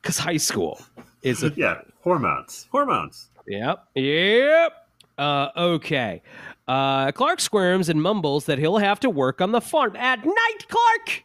Because 0.02 0.18
high 0.18 0.36
school 0.36 0.80
is 1.22 1.42
a 1.42 1.52
yeah, 1.56 1.80
hormones. 2.02 2.68
Hormones. 2.70 3.28
Yep. 3.46 3.84
Yep. 3.94 4.72
Uh, 5.18 5.48
okay. 5.56 6.22
Uh, 6.68 7.12
Clark 7.12 7.40
squirms 7.40 7.88
and 7.88 8.00
mumbles 8.00 8.46
that 8.46 8.58
he'll 8.58 8.78
have 8.78 9.00
to 9.00 9.10
work 9.10 9.40
on 9.40 9.52
the 9.52 9.60
farm 9.60 9.96
at 9.96 10.24
night. 10.24 10.68
Clark, 10.68 11.24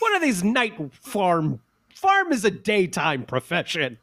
what 0.00 0.12
are 0.12 0.20
these 0.20 0.44
night 0.44 0.74
farm? 0.92 1.60
Farm 2.02 2.32
is 2.32 2.44
a 2.44 2.50
daytime 2.50 3.22
profession. 3.24 3.96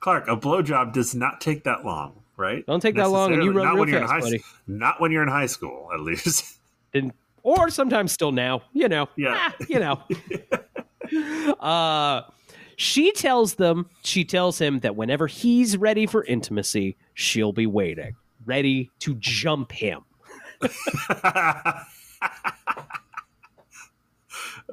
Clark, 0.00 0.28
a 0.28 0.36
blowjob 0.36 0.92
does 0.92 1.14
not 1.14 1.40
take 1.40 1.64
that 1.64 1.82
long, 1.82 2.20
right? 2.36 2.66
Don't 2.66 2.80
take 2.80 2.96
that 2.96 3.08
long, 3.08 3.32
and 3.32 3.42
you 3.42 3.50
Necessarily. 3.50 3.56
run 3.56 3.64
not 3.64 3.72
real 3.72 3.80
when 3.80 3.88
you're 3.88 4.02
in 4.02 4.06
high 4.06 4.20
buddy. 4.20 4.44
Not 4.66 5.00
when 5.00 5.10
you're 5.10 5.22
in 5.22 5.28
high 5.30 5.46
school, 5.46 5.88
at 5.92 6.00
least. 6.00 6.58
And, 6.96 7.12
or 7.42 7.70
sometimes 7.70 8.12
still 8.12 8.30
now. 8.30 8.62
You 8.72 8.88
know. 8.88 9.08
Yeah. 9.16 9.34
Ah, 9.36 9.54
you 9.68 9.80
know. 9.80 10.00
uh, 11.58 12.22
she 12.76 13.10
tells 13.10 13.54
them. 13.54 13.90
She 14.04 14.24
tells 14.24 14.60
him 14.60 14.78
that 14.80 14.94
whenever 14.94 15.26
he's 15.26 15.76
ready 15.76 16.06
for 16.06 16.22
intimacy, 16.22 16.96
she'll 17.14 17.52
be 17.52 17.66
waiting, 17.66 18.14
ready 18.46 18.92
to 19.00 19.16
jump 19.16 19.72
him. 19.72 20.02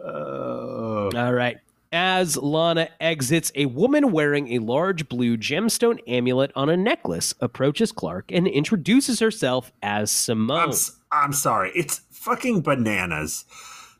Oh. 0.04 1.10
All 1.16 1.34
right. 1.34 1.58
As 1.94 2.38
Lana 2.38 2.88
exits, 3.02 3.52
a 3.54 3.66
woman 3.66 4.14
wearing 4.14 4.54
a 4.54 4.60
large 4.60 5.10
blue 5.10 5.36
gemstone 5.36 6.00
amulet 6.08 6.52
on 6.56 6.70
a 6.70 6.78
necklace 6.78 7.34
approaches 7.42 7.92
Clark 7.92 8.32
and 8.32 8.48
introduces 8.48 9.20
herself 9.20 9.74
as 9.84 10.10
Simone. 10.10 10.58
I'm, 10.62 10.70
s- 10.70 10.98
I'm 11.12 11.34
sorry. 11.34 11.72
It's 11.76 12.02
fucking 12.10 12.62
bananas. 12.62 13.44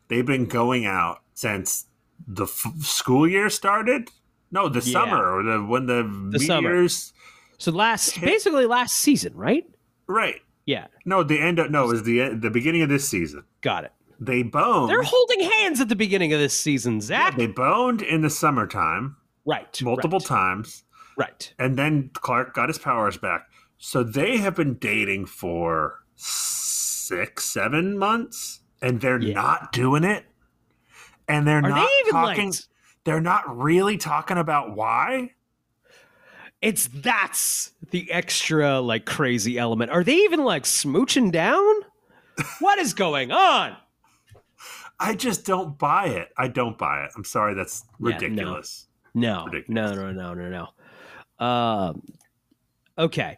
They've 0.08 0.24
been 0.24 0.46
going 0.46 0.86
out 0.86 1.20
since 1.34 1.84
the 2.26 2.44
f- 2.44 2.72
school 2.80 3.28
year 3.28 3.50
started. 3.50 4.08
No, 4.50 4.70
the 4.70 4.80
Yeah. 4.80 4.92
summer 4.92 5.30
or 5.38 5.42
the 5.42 5.62
when 5.62 5.84
the, 5.86 6.28
The 6.30 6.38
summer. 6.38 6.70
meteors. 6.70 7.12
so 7.58 7.72
last, 7.72 8.18
basically 8.22 8.64
last 8.64 8.96
season, 8.96 9.34
right? 9.34 9.64
Right. 10.06 10.40
Yeah, 10.64 10.86
No, 11.04 11.24
the 11.24 11.40
end. 11.40 11.58
Of, 11.58 11.70
no, 11.72 11.84
it 11.84 11.88
was 11.88 12.02
the 12.04 12.28
the 12.36 12.48
beginning 12.50 12.82
of 12.82 12.88
this 12.88 13.06
season. 13.08 13.42
got 13.62 13.82
it. 13.84 13.92
They 14.24 14.42
boned. 14.42 14.88
They're 14.90 15.02
holding 15.02 15.40
hands 15.40 15.80
at 15.80 15.88
the 15.88 15.96
beginning 15.96 16.32
of 16.32 16.38
this 16.38 16.58
season, 16.58 17.00
Zach. 17.00 17.36
they 17.36 17.46
boned 17.48 18.02
in 18.02 18.20
the 18.22 18.30
summertime 18.30 19.16
right. 19.44 19.80
multiple 19.82 20.18
right, 20.20 20.26
times. 20.28 20.84
Right. 21.16 21.52
and 21.58 21.76
then 21.76 22.10
Clark 22.14 22.54
got 22.54 22.68
his 22.68 22.78
powers 22.78 23.16
back. 23.16 23.48
So 23.78 24.02
they 24.04 24.36
have 24.38 24.54
been 24.54 24.74
dating 24.74 25.26
for 25.26 25.98
six, 26.14 27.44
seven 27.46 27.98
months, 27.98 28.60
and 28.80 29.00
they're 29.00 29.20
Yeah. 29.20 29.34
not 29.34 29.72
doing 29.72 30.04
it. 30.04 30.24
And 31.28 31.46
they're 31.46 31.58
Are 31.58 31.62
not 31.62 31.86
they 31.88 31.98
even 32.00 32.12
talking. 32.12 32.50
like? 32.50 32.60
They're 33.04 33.20
not 33.20 33.56
really 33.58 33.96
talking 33.96 34.38
about 34.38 34.76
why. 34.76 35.32
It's 36.60 36.86
that's 36.86 37.72
the 37.90 38.10
extra 38.12 38.80
like 38.80 39.04
crazy 39.04 39.58
element. 39.58 39.90
Are 39.90 40.04
they 40.04 40.14
even 40.14 40.44
like 40.44 40.62
smooching 40.62 41.32
down? 41.32 41.74
what 42.60 42.78
is 42.78 42.94
going 42.94 43.32
on? 43.32 43.76
I 45.00 45.14
just 45.14 45.44
don't 45.44 45.76
buy 45.78 46.06
it. 46.06 46.28
I 46.38 46.48
don't 46.48 46.78
buy 46.78 47.04
it. 47.04 47.10
I'm 47.16 47.24
sorry. 47.24 47.54
That's 47.54 47.84
Yeah, 48.00 48.10
no. 48.10 48.14
ridiculous. 48.20 48.86
No, 49.14 49.44
Ridiculous. 49.46 49.96
no, 49.96 50.10
no, 50.12 50.34
no, 50.34 50.48
no, 50.48 50.68
no. 51.40 51.44
Um, 51.46 52.02
okay. 52.98 53.36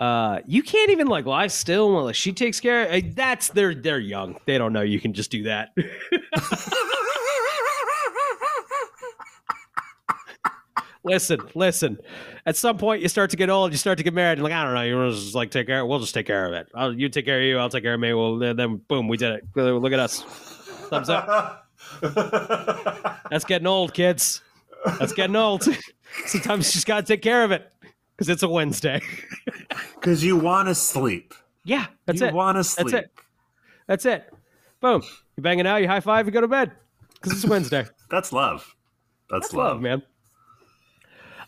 Uh, 0.00 0.40
you 0.46 0.62
can't 0.62 0.90
even 0.90 1.06
like 1.06 1.24
lie 1.24 1.46
still 1.46 1.92
while 1.92 2.10
she 2.12 2.32
takes 2.32 2.58
care. 2.60 2.90
uh, 2.90 3.00
That's 3.14 3.48
they're 3.48 3.74
they're 3.74 4.00
young. 4.00 4.38
They 4.44 4.58
don't 4.58 4.72
know 4.72 4.82
you 4.82 4.98
can 5.00 5.12
just 5.12 5.30
do 5.30 5.44
that. 5.44 5.70
listen, 11.04 11.40
listen. 11.54 11.98
At 12.46 12.56
some 12.56 12.76
point, 12.78 13.02
you 13.02 13.08
start 13.08 13.30
to 13.30 13.36
get 13.36 13.50
old. 13.50 13.72
You 13.72 13.78
start 13.78 13.98
to 13.98 14.04
get 14.04 14.14
married. 14.14 14.34
And 14.38 14.42
like 14.42 14.52
I 14.52 14.64
don't 14.64 14.74
know. 14.74 14.82
You 14.82 15.10
just 15.10 15.34
like 15.34 15.50
take 15.50 15.66
care. 15.66 15.84
We'll 15.86 16.00
just 16.00 16.14
take 16.14 16.26
care 16.26 16.46
of 16.46 16.52
it. 16.52 16.68
I'll, 16.74 16.92
you 16.92 17.08
take 17.08 17.24
care 17.24 17.38
of 17.38 17.44
you. 17.44 17.58
I'll 17.58 17.68
take 17.70 17.82
care 17.84 17.94
of 17.94 18.00
me. 18.00 18.12
Well, 18.12 18.38
then 18.38 18.76
boom, 18.88 19.08
we 19.08 19.16
did 19.16 19.32
it. 19.32 19.44
Look 19.56 19.92
at 19.92 20.00
us. 20.00 20.24
Thumbs 20.84 21.08
up. 21.08 21.66
That's 23.30 23.44
getting 23.44 23.66
old, 23.66 23.94
kids. 23.94 24.42
That's 24.98 25.12
getting 25.12 25.36
old. 25.36 25.66
Sometimes 26.26 26.68
you 26.68 26.72
just 26.72 26.86
gotta 26.86 27.02
take 27.04 27.22
care 27.22 27.44
of 27.44 27.50
it 27.50 27.70
because 28.16 28.28
it's 28.28 28.42
a 28.42 28.48
Wednesday. 28.48 29.00
Because 29.94 30.22
you 30.22 30.36
want 30.36 30.68
to 30.68 30.74
sleep. 30.74 31.32
yeah, 31.64 31.86
that's 32.04 32.20
you 32.20 32.26
it. 32.26 32.34
want 32.34 32.58
to 32.58 32.64
sleep. 32.64 32.90
That's 32.90 33.04
it. 33.04 33.10
That's 33.86 34.04
it. 34.04 34.34
Boom. 34.80 35.02
You 35.36 35.42
banging 35.42 35.66
out. 35.66 35.76
You 35.78 35.88
high 35.88 36.00
five. 36.00 36.26
You 36.26 36.32
go 36.32 36.42
to 36.42 36.48
bed 36.48 36.72
because 37.14 37.32
it's 37.32 37.46
Wednesday. 37.50 37.86
That's 38.10 38.30
love. 38.30 38.76
That's, 39.30 39.46
That's 39.46 39.54
love, 39.54 39.80
man. 39.80 40.02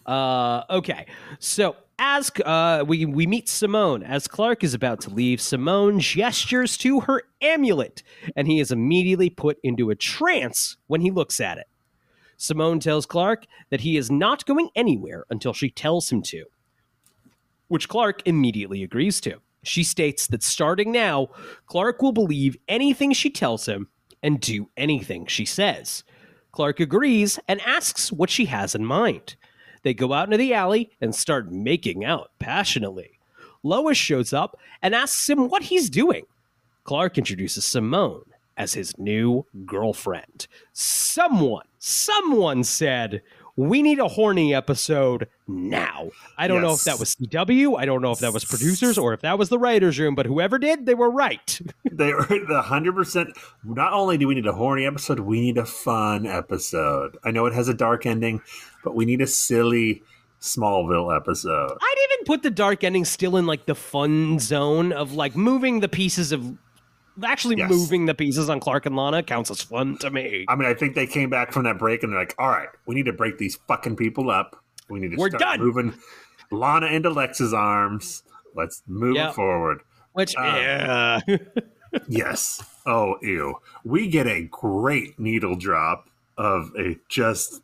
Uh, 0.06 0.62
okay, 0.70 1.04
so 1.38 1.76
as 1.98 2.30
uh, 2.44 2.84
we 2.86 3.06
we 3.06 3.26
meet 3.26 3.48
Simone 3.48 4.02
as 4.02 4.28
Clark 4.28 4.62
is 4.62 4.74
about 4.74 5.00
to 5.02 5.10
leave, 5.10 5.40
Simone 5.40 5.98
gestures 5.98 6.76
to 6.78 7.00
her 7.00 7.22
amulet, 7.40 8.02
and 8.34 8.46
he 8.46 8.60
is 8.60 8.70
immediately 8.70 9.30
put 9.30 9.58
into 9.62 9.90
a 9.90 9.94
trance 9.94 10.76
when 10.86 11.00
he 11.00 11.10
looks 11.10 11.40
at 11.40 11.58
it. 11.58 11.66
Simone 12.36 12.80
tells 12.80 13.06
Clark 13.06 13.46
that 13.70 13.80
he 13.80 13.96
is 13.96 14.10
not 14.10 14.44
going 14.44 14.68
anywhere 14.74 15.24
until 15.30 15.54
she 15.54 15.70
tells 15.70 16.10
him 16.10 16.22
to, 16.22 16.44
which 17.68 17.88
Clark 17.88 18.22
immediately 18.26 18.82
agrees 18.82 19.20
to. 19.22 19.40
She 19.62 19.82
states 19.82 20.26
that 20.28 20.42
starting 20.42 20.92
now, 20.92 21.28
Clark 21.66 22.02
will 22.02 22.12
believe 22.12 22.56
anything 22.68 23.12
she 23.12 23.30
tells 23.30 23.66
him 23.66 23.88
and 24.22 24.40
do 24.40 24.68
anything 24.76 25.26
she 25.26 25.44
says. 25.44 26.04
Clark 26.52 26.80
agrees 26.80 27.38
and 27.48 27.60
asks 27.62 28.12
what 28.12 28.30
she 28.30 28.46
has 28.46 28.74
in 28.74 28.84
mind. 28.84 29.36
They 29.86 29.94
go 29.94 30.12
out 30.12 30.24
into 30.24 30.36
the 30.36 30.52
alley 30.52 30.90
and 31.00 31.14
start 31.14 31.52
making 31.52 32.04
out 32.04 32.32
passionately. 32.40 33.20
Lois 33.62 33.96
shows 33.96 34.32
up 34.32 34.58
and 34.82 34.96
asks 34.96 35.30
him 35.30 35.48
what 35.48 35.62
he's 35.62 35.88
doing. 35.88 36.26
Clark 36.82 37.18
introduces 37.18 37.64
Simone 37.64 38.24
as 38.56 38.74
his 38.74 38.98
new 38.98 39.46
girlfriend. 39.64 40.48
Someone, 40.72 41.66
someone 41.78 42.64
said, 42.64 43.22
We 43.56 43.80
need 43.80 43.98
a 43.98 44.08
horny 44.08 44.54
episode 44.54 45.28
now. 45.48 46.10
I 46.36 46.46
don't 46.46 46.60
know 46.60 46.74
if 46.74 46.84
that 46.84 46.98
was 46.98 47.14
CW. 47.14 47.78
I 47.78 47.86
don't 47.86 48.02
know 48.02 48.12
if 48.12 48.18
that 48.18 48.34
was 48.34 48.44
producers 48.44 48.98
or 48.98 49.14
if 49.14 49.22
that 49.22 49.38
was 49.38 49.48
the 49.48 49.58
writer's 49.58 49.98
room, 49.98 50.14
but 50.14 50.26
whoever 50.26 50.58
did, 50.58 50.84
they 50.84 50.94
were 50.94 51.10
right. 51.10 51.58
They 51.90 52.12
were 52.12 52.26
the 52.26 52.60
hundred 52.60 52.94
percent. 52.94 53.30
Not 53.64 53.94
only 53.94 54.18
do 54.18 54.28
we 54.28 54.34
need 54.34 54.46
a 54.46 54.52
horny 54.52 54.84
episode, 54.84 55.20
we 55.20 55.40
need 55.40 55.56
a 55.56 55.64
fun 55.64 56.26
episode. 56.26 57.16
I 57.24 57.30
know 57.30 57.46
it 57.46 57.54
has 57.54 57.68
a 57.68 57.74
dark 57.74 58.04
ending, 58.04 58.42
but 58.84 58.94
we 58.94 59.06
need 59.06 59.22
a 59.22 59.26
silly 59.26 60.02
Smallville 60.42 61.16
episode. 61.16 61.78
I'd 61.80 62.08
even 62.10 62.24
put 62.26 62.42
the 62.42 62.50
dark 62.50 62.84
ending 62.84 63.06
still 63.06 63.38
in 63.38 63.46
like 63.46 63.64
the 63.64 63.74
fun 63.74 64.38
zone 64.38 64.92
of 64.92 65.14
like 65.14 65.34
moving 65.36 65.80
the 65.80 65.88
pieces 65.88 66.32
of 66.32 66.58
actually 67.24 67.56
Yes. 67.56 67.70
moving 67.70 68.06
the 68.06 68.14
pieces 68.14 68.48
on 68.50 68.60
Clark 68.60 68.86
and 68.86 68.96
Lana 68.96 69.22
counts 69.22 69.50
as 69.50 69.62
fun 69.62 69.96
to 69.98 70.10
me. 70.10 70.44
I 70.48 70.56
mean, 70.56 70.68
I 70.68 70.74
think 70.74 70.94
they 70.94 71.06
came 71.06 71.30
back 71.30 71.52
from 71.52 71.64
that 71.64 71.78
break 71.78 72.02
and 72.02 72.12
they're 72.12 72.20
like, 72.20 72.34
"All 72.38 72.48
right, 72.48 72.68
we 72.86 72.94
need 72.94 73.06
to 73.06 73.12
break 73.12 73.38
these 73.38 73.56
fucking 73.68 73.96
people 73.96 74.30
up. 74.30 74.62
We 74.88 75.00
need 75.00 75.12
to 75.12 75.16
We're 75.16 75.28
start 75.30 75.40
done." 75.40 75.60
moving 75.60 75.94
Lana 76.50 76.86
into 76.86 77.10
Lex's 77.10 77.52
arms." 77.54 78.22
Let's 78.54 78.82
move 78.86 79.16
Yep. 79.16 79.34
forward. 79.34 79.82
Which 80.12 80.34
Uh, 80.36 80.40
yeah. 80.42 81.20
Yes. 82.08 82.62
Oh, 82.84 83.16
ew. 83.22 83.54
We 83.84 84.08
get 84.08 84.26
a 84.26 84.42
great 84.50 85.18
needle 85.18 85.56
drop 85.56 86.08
of 86.36 86.70
a 86.78 86.96
just 87.08 87.62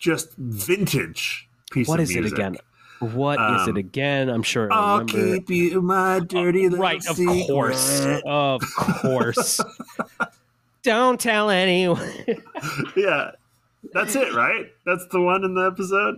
just 0.00 0.32
vintage 0.36 1.48
piece 1.70 1.88
what 1.88 1.98
of 2.00 2.04
is 2.04 2.10
it 2.16 2.20
music. 2.20 2.38
again? 2.38 2.56
What 3.00 3.38
is 3.40 3.62
Um, 3.62 3.68
it 3.70 3.76
again? 3.78 4.28
I'm 4.28 4.42
sure 4.42 4.72
I'll 4.72 5.04
keep 5.04 5.48
you 5.50 5.80
my 5.80 6.20
dirty 6.20 6.64
little 6.68 6.78
right, 6.82 7.04
of 7.06 7.16
secret. 7.16 7.46
course. 7.46 8.06
Of 8.26 8.60
course. 8.76 9.60
Don't 10.82 11.20
tell 11.20 11.50
anyone. 11.50 12.10
Yeah. 12.96 13.32
That's 13.92 14.16
it, 14.16 14.34
right? 14.34 14.72
That's 14.84 15.06
the 15.12 15.20
one 15.20 15.44
in 15.44 15.54
the 15.54 15.66
episode? 15.66 16.16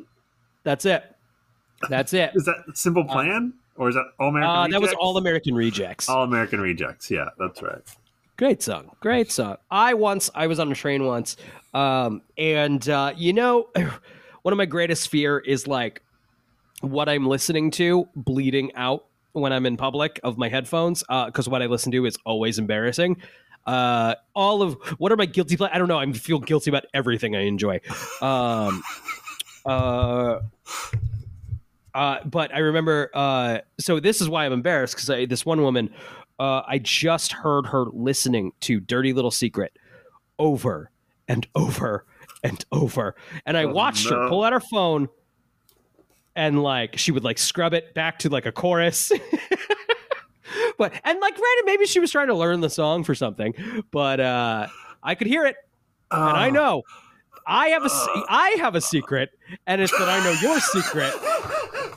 That's 0.64 0.86
it. 0.86 1.04
That's 1.88 2.12
it. 2.14 2.30
Is 2.34 2.44
that 2.46 2.56
Simple 2.74 3.04
Plan? 3.04 3.52
or 3.76 3.88
is 3.88 3.94
that 3.94 4.04
All 4.18 4.28
American 4.28 4.50
Uh, 4.56 4.68
that 4.68 4.80
was 4.80 4.92
All 4.94 5.16
American 5.16 5.54
Rejects. 5.54 6.08
All 6.08 6.24
American 6.24 6.60
Rejects. 6.60 7.10
Yeah, 7.10 7.28
that's 7.38 7.62
right. 7.62 7.80
Great 8.36 8.62
song. 8.62 8.90
Great 9.00 9.30
song. 9.32 9.56
I 9.70 9.94
once 9.94 10.30
I 10.34 10.46
was 10.46 10.58
on 10.58 10.70
a 10.72 10.74
train 10.74 11.04
once, 11.04 11.36
um, 11.74 12.22
and 12.38 12.86
uh, 12.88 13.12
you 13.16 13.32
know, 13.34 13.68
one 14.42 14.52
of 14.52 14.56
my 14.58 14.66
greatest 14.66 15.08
fear 15.08 15.38
is 15.38 15.66
like 15.66 16.02
what 16.80 17.08
I'm 17.08 17.26
listening 17.26 17.70
to 17.72 18.08
bleeding 18.16 18.74
out 18.74 19.06
when 19.32 19.52
I'm 19.52 19.66
in 19.66 19.76
public 19.76 20.18
of 20.24 20.38
my 20.38 20.48
headphones, 20.48 21.02
because 21.26 21.48
what 21.48 21.62
I 21.62 21.66
listen 21.66 21.92
to 21.92 22.04
is 22.06 22.16
always 22.26 22.58
embarrassing. 22.58 23.16
Uh, 23.66 24.14
all 24.34 24.62
of 24.62 24.74
what 24.98 25.12
are 25.12 25.16
my 25.16 25.26
guilty? 25.26 25.56
ple- 25.56 25.68
I 25.72 25.78
don't 25.78 25.88
know. 25.88 25.98
I 25.98 26.10
feel 26.12 26.38
guilty 26.40 26.70
about 26.70 26.86
everything 26.94 27.36
I 27.36 27.42
enjoy. 27.42 27.80
Um, 28.22 28.82
uh, 29.66 30.40
uh, 31.94 32.18
but 32.24 32.54
I 32.54 32.58
remember. 32.58 33.10
Uh, 33.14 33.58
so 33.78 34.00
this 34.00 34.20
is 34.20 34.28
why 34.28 34.46
I'm 34.46 34.52
embarrassed 34.52 34.96
because 34.96 35.28
this 35.28 35.44
one 35.44 35.62
woman, 35.62 35.90
uh, 36.38 36.62
I 36.66 36.78
just 36.78 37.32
heard 37.32 37.66
her 37.66 37.84
listening 37.92 38.52
to 38.60 38.80
"Dirty 38.80 39.12
Little 39.12 39.30
Secret" 39.30 39.76
over 40.38 40.90
and 41.28 41.46
over 41.54 42.06
and 42.42 42.64
over, 42.72 43.14
and 43.44 43.56
I 43.56 43.64
Oh, 43.64 43.72
watched 43.72 44.08
her 44.08 44.28
pull 44.28 44.42
out 44.42 44.52
her 44.52 44.60
phone 44.60 45.08
and 46.36 46.62
like 46.62 46.98
she 46.98 47.12
would 47.12 47.24
like 47.24 47.38
scrub 47.38 47.74
it 47.74 47.94
back 47.94 48.18
to 48.20 48.28
like 48.28 48.46
a 48.46 48.52
chorus. 48.52 49.10
but 50.78 50.92
and 51.04 51.20
like 51.20 51.34
granted, 51.34 51.62
maybe 51.66 51.86
she 51.86 52.00
was 52.00 52.10
trying 52.10 52.28
to 52.28 52.34
learn 52.34 52.60
the 52.60 52.70
song 52.70 53.04
for 53.04 53.14
something, 53.14 53.54
but 53.90 54.20
uh, 54.20 54.66
I 55.02 55.14
could 55.14 55.26
hear 55.26 55.46
it, 55.46 55.56
and 56.10 56.22
I 56.22 56.48
Oh. 56.48 56.50
know. 56.50 56.82
I 57.46 57.68
have 57.68 57.84
a 57.84 57.90
se- 57.90 58.24
I 58.28 58.50
have 58.58 58.74
a 58.74 58.80
secret, 58.80 59.30
and 59.66 59.80
it's 59.80 59.96
that 59.98 60.08
I 60.08 60.22
know 60.22 60.32
your 60.42 60.60
secret 60.60 61.12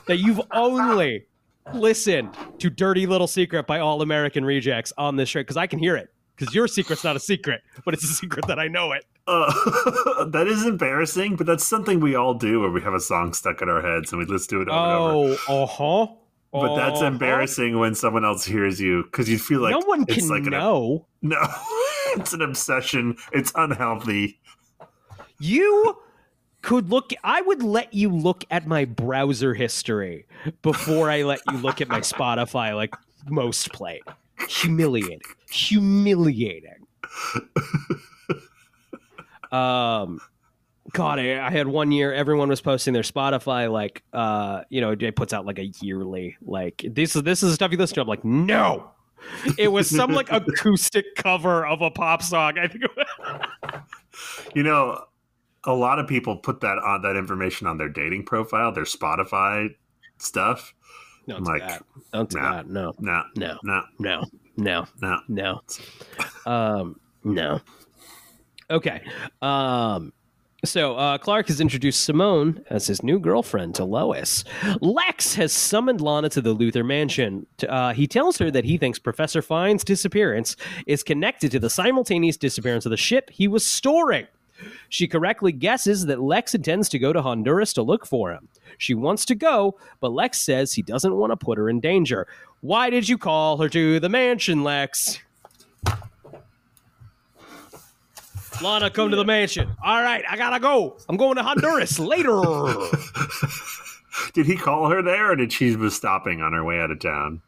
that 0.06 0.16
you've 0.18 0.40
only 0.52 1.26
listened 1.74 2.30
to 2.58 2.70
"Dirty 2.70 3.06
Little 3.06 3.26
Secret" 3.26 3.66
by 3.66 3.78
All 3.78 4.02
American 4.02 4.44
Rejects 4.44 4.92
on 4.98 5.16
this 5.16 5.28
show 5.28 5.40
because 5.40 5.56
I 5.56 5.66
can 5.66 5.78
hear 5.78 5.96
it. 5.96 6.08
Because 6.36 6.54
your 6.54 6.66
secret's 6.66 7.04
not 7.04 7.14
a 7.16 7.20
secret, 7.20 7.62
but 7.84 7.94
it's 7.94 8.04
a 8.04 8.08
secret 8.08 8.46
that 8.48 8.58
I 8.58 8.66
know 8.68 8.92
it. 8.92 9.04
Uh, 9.26 10.24
that 10.30 10.46
is 10.48 10.66
embarrassing, 10.66 11.36
but 11.36 11.46
that's 11.46 11.64
something 11.64 12.00
we 12.00 12.14
all 12.14 12.34
do 12.34 12.60
where 12.60 12.70
we 12.70 12.82
have 12.82 12.94
a 12.94 13.00
song 13.00 13.32
stuck 13.32 13.62
in 13.62 13.68
our 13.68 13.80
heads 13.80 14.12
and 14.12 14.18
we 14.18 14.26
listen 14.26 14.56
to 14.58 14.62
it 14.62 14.68
over 14.68 14.78
and 14.78 15.16
over. 15.32 15.36
Oh, 15.48 15.62
uh 15.62 15.66
huh. 15.66 16.14
But 16.52 16.76
that's 16.76 17.00
embarrassing 17.00 17.78
when 17.80 17.96
someone 17.96 18.24
else 18.24 18.44
hears 18.44 18.80
you 18.80 19.02
because 19.04 19.28
you 19.28 19.38
feel 19.38 19.60
like 19.60 19.72
no 19.72 19.80
one 19.86 20.04
it's 20.06 20.18
can 20.18 20.28
like 20.28 20.44
an- 20.44 20.50
know. 20.50 21.04
no, 21.20 21.40
it's 22.16 22.32
an 22.32 22.42
obsession. 22.42 23.16
It's 23.32 23.50
unhealthy. 23.56 24.38
You 25.40 25.98
could 26.62 26.90
look. 26.90 27.10
I 27.24 27.40
would 27.40 27.64
let 27.64 27.92
you 27.92 28.08
look 28.08 28.44
at 28.52 28.68
my 28.68 28.84
browser 28.84 29.52
history 29.54 30.26
before 30.62 31.10
I 31.10 31.24
let 31.24 31.40
you 31.50 31.58
look 31.58 31.80
at 31.80 31.88
my 31.88 32.00
Spotify, 32.02 32.74
like 32.76 32.94
most 33.28 33.72
played. 33.72 34.02
Humiliating. 34.48 35.20
Humiliating. 35.50 36.86
um. 39.52 40.20
God, 40.92 41.18
I, 41.18 41.44
I 41.44 41.50
had 41.50 41.66
one 41.66 41.90
year. 41.90 42.12
Everyone 42.12 42.48
was 42.48 42.60
posting 42.60 42.92
their 42.92 43.02
Spotify, 43.02 43.72
like, 43.72 44.04
uh, 44.12 44.62
you 44.68 44.80
know, 44.80 44.92
it 44.92 45.16
puts 45.16 45.32
out 45.32 45.44
like 45.44 45.58
a 45.58 45.66
yearly, 45.80 46.36
like 46.42 46.84
this 46.88 47.16
is 47.16 47.22
this 47.22 47.42
is 47.42 47.50
the 47.50 47.54
stuff 47.54 47.72
you 47.72 47.78
listen 47.78 47.96
to. 47.96 48.02
I'm 48.02 48.06
like, 48.06 48.24
no, 48.24 48.90
it 49.58 49.68
was 49.68 49.88
some 49.88 50.12
like 50.12 50.28
acoustic 50.30 51.16
cover 51.16 51.66
of 51.66 51.82
a 51.82 51.90
pop 51.90 52.22
song. 52.22 52.58
I 52.58 52.68
think. 52.68 52.84
You 54.54 54.62
know, 54.62 55.04
a 55.64 55.72
lot 55.72 55.98
of 55.98 56.06
people 56.06 56.36
put 56.36 56.60
that 56.60 56.78
on 56.78 57.02
that 57.02 57.16
information 57.16 57.66
on 57.66 57.78
their 57.78 57.88
dating 57.88 58.24
profile, 58.26 58.70
their 58.70 58.84
Spotify 58.84 59.74
stuff. 60.18 60.74
Do 61.26 61.38
like, 61.38 61.62
that. 61.62 61.82
Don't 62.12 62.28
do 62.28 62.38
nah. 62.38 62.56
that. 62.56 62.68
No, 62.68 62.92
No, 62.98 63.22
no, 63.36 63.58
no, 63.62 63.82
no, 63.98 64.24
no, 64.56 64.86
no. 65.00 65.20
no. 65.28 65.60
Um, 66.46 67.00
no. 67.24 67.60
Okay. 68.70 69.02
Um, 69.42 70.12
so 70.64 70.96
uh, 70.96 71.18
Clark 71.18 71.48
has 71.48 71.60
introduced 71.60 72.02
Simone 72.02 72.64
as 72.70 72.86
his 72.86 73.02
new 73.02 73.18
girlfriend 73.18 73.74
to 73.74 73.84
Lois. 73.84 74.44
Lex 74.80 75.34
has 75.34 75.52
summoned 75.52 76.00
Lana 76.00 76.30
to 76.30 76.40
the 76.40 76.54
Luthor 76.54 76.84
mansion. 76.84 77.46
Uh, 77.68 77.92
he 77.92 78.06
tells 78.06 78.38
her 78.38 78.50
that 78.50 78.64
he 78.64 78.78
thinks 78.78 78.98
Professor 78.98 79.42
Fine's 79.42 79.84
disappearance 79.84 80.56
is 80.86 81.02
connected 81.02 81.50
to 81.50 81.58
the 81.58 81.68
simultaneous 81.68 82.36
disappearance 82.36 82.86
of 82.86 82.90
the 82.90 82.96
ship 82.96 83.30
he 83.30 83.46
was 83.46 83.66
storing. 83.66 84.26
She 84.88 85.06
correctly 85.06 85.52
guesses 85.52 86.06
that 86.06 86.20
Lex 86.20 86.54
intends 86.54 86.88
to 86.90 86.98
go 86.98 87.12
to 87.12 87.22
Honduras 87.22 87.72
to 87.74 87.82
look 87.82 88.06
for 88.06 88.32
him. 88.32 88.48
She 88.78 88.94
wants 88.94 89.24
to 89.26 89.34
go, 89.34 89.78
but 90.00 90.12
Lex 90.12 90.40
says 90.40 90.72
he 90.72 90.82
doesn't 90.82 91.14
want 91.14 91.30
to 91.32 91.36
put 91.36 91.58
her 91.58 91.68
in 91.68 91.80
danger. 91.80 92.26
Why 92.60 92.90
did 92.90 93.08
you 93.08 93.18
call 93.18 93.58
her 93.58 93.68
to 93.68 94.00
the 94.00 94.08
mansion, 94.08 94.64
Lex? 94.64 95.20
Lana, 98.62 98.88
come 98.90 99.10
to 99.10 99.16
the 99.16 99.24
mansion. 99.24 99.74
All 99.84 100.00
right, 100.00 100.24
I 100.28 100.36
gotta 100.36 100.60
go. 100.60 100.96
I'm 101.08 101.16
going 101.16 101.36
to 101.36 101.42
Honduras 101.42 101.98
later. 101.98 102.40
Did 104.32 104.46
he 104.46 104.56
call 104.56 104.88
her 104.88 105.02
there, 105.02 105.32
or 105.32 105.36
did 105.36 105.52
she 105.52 105.74
was 105.76 105.94
stopping 105.94 106.40
on 106.40 106.52
her 106.52 106.64
way 106.64 106.80
out 106.80 106.90
of 106.90 107.00
town? 107.00 107.42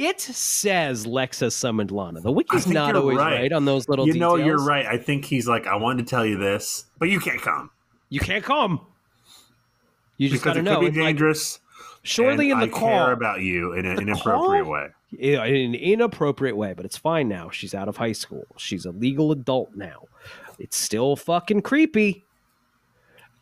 It 0.00 0.18
says 0.18 1.06
Lexa 1.06 1.52
summoned 1.52 1.90
Lana. 1.90 2.22
The 2.22 2.32
wiki's 2.32 2.66
not 2.66 2.96
always 2.96 3.18
right. 3.18 3.40
right. 3.42 3.52
on 3.52 3.66
those 3.66 3.86
little 3.86 4.06
you 4.06 4.14
know, 4.14 4.36
you're 4.36 4.64
right. 4.64 4.86
I 4.86 4.96
think 4.96 5.26
he's 5.26 5.46
like, 5.46 5.66
I 5.66 5.76
wanted 5.76 6.06
to 6.06 6.10
tell 6.10 6.24
you 6.24 6.38
this, 6.38 6.86
but 6.98 7.10
you 7.10 7.20
can't 7.20 7.42
come 7.42 7.70
You 8.08 8.18
can't 8.18 8.42
come. 8.42 8.80
You 10.16 10.30
just 10.30 10.42
because 10.42 10.56
gotta 10.56 10.60
it 10.60 10.62
know. 10.62 10.76
could 10.76 10.80
be 10.80 10.86
It's 10.86 10.96
like, 10.96 11.06
dangerous. 11.16 11.60
surely 12.02 12.50
in 12.50 12.58
the 12.60 12.64
I 12.64 12.68
car. 12.68 12.80
care 13.06 13.12
about 13.12 13.40
you 13.42 13.74
in 13.74 13.84
an 13.84 14.00
inappropriate 14.00 14.64
car? 14.64 14.72
way. 14.72 14.88
in 15.18 15.38
an 15.38 15.74
inappropriate 15.74 16.56
way, 16.56 16.72
but 16.72 16.86
it's 16.86 16.96
fine 16.96 17.28
now. 17.28 17.50
She's 17.50 17.74
out 17.74 17.88
of 17.88 17.98
high 17.98 18.12
school. 18.12 18.44
She's 18.56 18.86
a 18.86 18.92
legal 18.92 19.32
adult 19.32 19.74
now. 19.74 20.04
It's 20.58 20.78
still 20.78 21.14
fucking 21.14 21.60
creepy. 21.60 22.24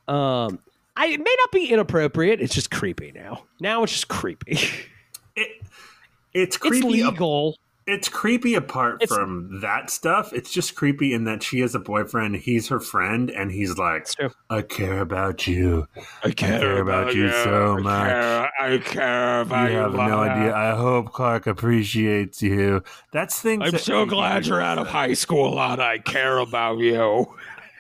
Um, 0.09 0.59
I 0.97 1.07
it 1.07 1.21
may 1.21 1.37
not 1.39 1.53
be 1.53 1.67
inappropriate. 1.71 2.41
It's 2.41 2.55
just 2.55 2.73
creepy 2.73 3.13
now. 3.15 3.45
Now 3.61 3.85
it's 3.85 3.93
just 3.93 4.09
creepy. 4.09 4.59
It, 5.37 5.63
it's 6.35 6.57
it's 6.57 6.59
creepy. 6.59 7.03
ap- 7.03 7.13
legal. 7.13 7.57
it's 7.87 8.09
creepy 8.09 8.55
apart 8.55 9.03
It's- 9.03 9.17
from 9.17 9.61
that 9.63 9.89
stuff. 9.91 10.33
It's 10.35 10.53
just 10.53 10.75
creepy 10.75 11.15
in 11.15 11.25
that 11.25 11.43
she 11.43 11.61
has 11.61 11.75
a 11.75 11.79
boyfriend. 11.79 12.37
He's 12.37 12.69
her 12.69 12.81
friend, 12.81 13.31
and 13.31 13.51
he's 13.51 13.79
like, 13.79 14.07
"I 14.51 14.61
care 14.63 15.01
about 15.01 15.47
you. 15.47 15.87
I 16.23 16.31
care 16.33 16.81
about 16.83 17.15
you 17.15 17.31
so 17.45 17.79
much. 17.79 18.13
I 18.61 18.79
care 18.85 19.41
about 19.41 19.71
You 19.71 19.79
I 19.79 19.83
have 19.83 19.95
no 19.95 20.21
idea. 20.21 20.55
I 20.55 20.75
hope 20.77 21.13
Clark 21.13 21.47
appreciates 21.47 22.43
you." 22.43 22.83
That's 23.13 23.41
things. 23.41 23.63
I'm 23.65 23.71
that- 23.71 23.81
so 23.81 24.05
glad 24.05 24.47
you're 24.47 24.61
out 24.61 24.77
of 24.79 24.89
high 24.89 25.15
school, 25.15 25.59
and 25.59 25.81
I 25.83 25.97
care 25.99 26.37
about 26.39 26.79
you. 26.79 27.27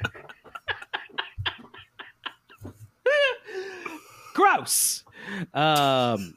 Gross. 4.35 5.05
Um, 5.53 6.35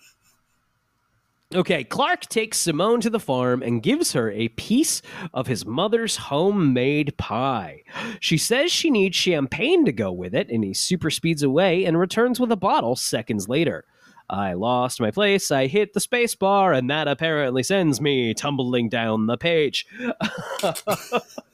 okay, 1.54 1.84
Clark 1.84 2.22
takes 2.22 2.60
Simone 2.60 3.02
to 3.02 3.10
the 3.10 3.20
farm 3.20 3.62
and 3.62 3.84
gives 3.84 4.14
her 4.14 4.32
a 4.32 4.50
piece 4.50 5.02
of 5.34 5.48
his 5.48 5.66
mother's 5.66 6.18
homemade 6.18 7.18
pie. 7.18 7.84
She 8.20 8.38
says 8.38 8.72
she 8.72 8.90
needs 8.90 9.16
champagne 9.16 9.86
to 9.86 9.92
go 9.92 10.12
with 10.12 10.34
it, 10.34 10.50
and 10.50 10.64
he 10.64 10.74
super 10.74 11.10
speeds 11.10 11.44
away 11.44 11.86
and 11.86 12.00
returns 12.00 12.40
with 12.40 12.52
a 12.52 12.58
bottle 12.58 12.96
seconds 12.96 13.48
later. 13.50 13.86
I 14.30 14.54
lost 14.54 15.02
my 15.02 15.12
place. 15.12 15.52
I 15.52 15.68
hit 15.68 15.94
the 15.94 16.00
space 16.00 16.36
bar, 16.36 16.72
and 16.72 16.90
that 16.90 17.08
apparently 17.08 17.64
sends 17.64 18.00
me 18.00 18.34
tumbling 18.34 18.88
down 18.88 19.28
the 19.28 19.38
page. 19.38 19.86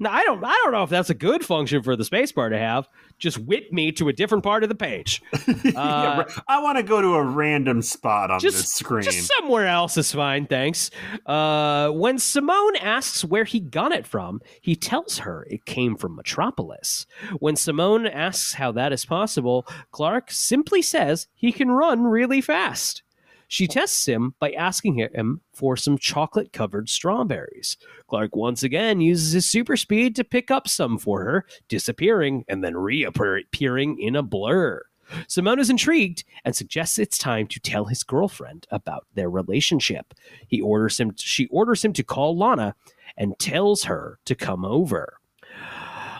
Now 0.00 0.12
I 0.12 0.22
don't 0.24 0.44
I 0.44 0.54
don't 0.62 0.72
know 0.72 0.84
if 0.84 0.90
that's 0.90 1.10
a 1.10 1.14
good 1.14 1.44
function 1.44 1.82
for 1.82 1.96
the 1.96 2.04
spacebar 2.04 2.50
to 2.50 2.58
have. 2.58 2.88
Just 3.18 3.38
whip 3.38 3.72
me 3.72 3.90
to 3.92 4.08
a 4.08 4.12
different 4.12 4.44
part 4.44 4.62
of 4.62 4.68
the 4.68 4.74
page. 4.74 5.22
Uh, 5.78 6.24
ra- 6.26 6.34
I 6.46 6.60
want 6.62 6.78
to 6.78 6.82
go 6.82 7.00
to 7.02 7.14
a 7.14 7.22
random 7.22 7.82
spot 7.82 8.30
on 8.30 8.40
just 8.40 8.56
this 8.58 8.72
screen. 8.72 9.02
Just 9.02 9.30
somewhere 9.38 9.66
else 9.66 9.96
is 9.96 10.12
fine, 10.12 10.46
thanks. 10.46 10.90
Uh, 11.26 11.90
when 11.90 12.18
Simone 12.18 12.76
asks 12.76 13.24
where 13.24 13.44
he 13.44 13.60
got 13.60 13.92
it 13.92 14.06
from, 14.06 14.40
he 14.60 14.74
tells 14.76 15.18
her 15.18 15.46
it 15.50 15.64
came 15.64 15.96
from 15.96 16.16
Metropolis. 16.16 17.06
When 17.38 17.56
Simone 17.56 18.06
asks 18.06 18.54
how 18.54 18.72
that 18.72 18.92
is 18.92 19.04
possible, 19.04 19.66
Clark 19.90 20.30
simply 20.30 20.82
says 20.82 21.28
he 21.34 21.52
can 21.52 21.70
run 21.70 22.04
really 22.04 22.40
fast. 22.40 23.02
She 23.48 23.66
tests 23.66 24.06
him 24.06 24.34
by 24.38 24.52
asking 24.52 24.94
him 24.94 25.40
for 25.54 25.76
some 25.76 25.96
chocolate 25.96 26.52
covered 26.52 26.90
strawberries. 26.90 27.78
Clark 28.06 28.36
once 28.36 28.62
again 28.62 29.00
uses 29.00 29.32
his 29.32 29.48
super 29.48 29.76
speed 29.76 30.14
to 30.16 30.24
pick 30.24 30.50
up 30.50 30.68
some 30.68 30.98
for 30.98 31.24
her, 31.24 31.46
disappearing 31.66 32.44
and 32.46 32.62
then 32.62 32.76
reappearing 32.76 33.98
in 33.98 34.14
a 34.14 34.22
blur. 34.22 34.82
Simone 35.26 35.58
is 35.58 35.70
intrigued 35.70 36.24
and 36.44 36.54
suggests 36.54 36.98
it's 36.98 37.16
time 37.16 37.46
to 37.46 37.58
tell 37.58 37.86
his 37.86 38.02
girlfriend 38.02 38.66
about 38.70 39.06
their 39.14 39.30
relationship. 39.30 40.12
He 40.46 40.60
orders 40.60 41.00
him 41.00 41.14
she 41.16 41.46
orders 41.46 41.82
him 41.82 41.94
to 41.94 42.02
call 42.02 42.36
Lana 42.36 42.74
and 43.16 43.38
tells 43.38 43.84
her 43.84 44.18
to 44.26 44.34
come 44.34 44.66
over. 44.66 45.18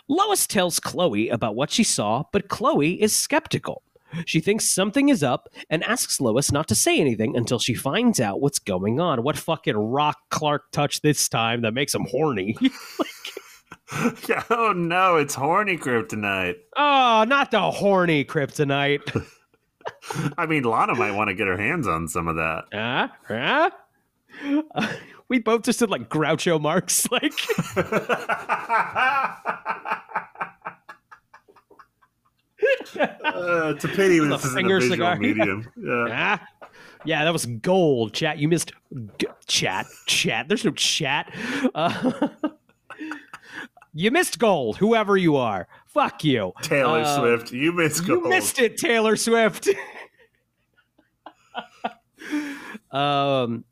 Lois 0.09 0.47
tells 0.47 0.81
Chloe 0.81 1.29
about 1.29 1.55
what 1.55 1.70
she 1.70 1.85
saw, 1.85 2.24
but 2.33 2.49
Chloe 2.49 3.01
is 3.01 3.14
skeptical. 3.14 3.83
She 4.24 4.40
thinks 4.40 4.68
something 4.68 5.09
is 5.09 5.22
up 5.22 5.48
and 5.70 5.84
asks 5.84 6.20
Lois 6.20 6.50
not 6.50 6.68
to 6.68 6.74
say 6.74 6.98
anything 7.00 7.36
until 7.36 7.59
she 7.59 7.74
finds 7.74 8.20
out 8.20 8.40
what's 8.40 8.59
going 8.59 9.00
on. 9.00 9.22
What 9.22 9.36
fucking 9.36 9.76
rock 9.76 10.18
Clark 10.30 10.70
touched 10.72 11.02
this 11.02 11.28
time 11.28 11.62
that 11.62 11.74
makes 11.74 11.94
him 11.94 12.06
horny? 12.11 12.56
Yeah, 14.28 14.44
oh 14.50 14.72
no, 14.72 15.16
it's 15.16 15.34
horny 15.34 15.78
kryptonite. 15.78 16.56
oh, 16.76 17.24
not 17.26 17.50
the 17.50 17.70
horny 17.70 18.24
kryptonite. 18.24 19.26
I 20.36 20.44
mean, 20.44 20.64
Lana 20.64 20.94
might 20.94 21.12
want 21.12 21.28
to 21.28 21.34
get 21.34 21.46
her 21.46 21.56
hands 21.56 21.86
on 21.88 22.06
some 22.09 22.28
of 22.28 22.36
that. 22.36 22.64
Huh? 22.72 23.09
Huh? 23.26 23.70
Uh, 24.74 24.92
we 25.28 25.38
both 25.38 25.62
just 25.62 25.78
did 25.78 25.88
like 25.88 26.11
Groucho 26.11 26.61
Marx, 26.61 27.11
like 27.11 27.32
Uh, 32.98 33.72
it's 33.74 33.84
a 33.84 33.88
pity 33.88 34.18
this 34.18 34.44
isn't 34.44 34.64
a 34.66 34.68
visual 34.68 34.80
cigar. 34.94 35.16
medium. 35.20 35.68
Yeah. 35.76 36.06
ah. 36.10 36.68
Yeah, 37.04 37.24
that 37.24 37.32
was 37.32 37.46
gold. 37.46 38.12
Chat, 38.12 38.38
you 38.38 38.48
missed 38.48 38.72
g- 39.18 39.26
chat. 39.46 39.86
Chat. 40.06 40.48
There's 40.48 40.64
no 40.64 40.72
chat. 40.72 41.32
Uh, 41.74 42.28
you 43.94 44.10
missed 44.10 44.38
gold, 44.38 44.76
whoever 44.78 45.16
you 45.16 45.36
are. 45.36 45.68
Fuck 45.86 46.24
you. 46.24 46.52
Taylor 46.62 47.00
Uh, 47.00 47.16
Swift, 47.18 47.52
you 47.52 47.72
missed 47.72 48.06
You 48.06 48.28
missed 48.28 48.58
it, 48.58 48.76
Taylor 48.78 49.14
Swift. 49.16 49.68
um, 52.90 53.64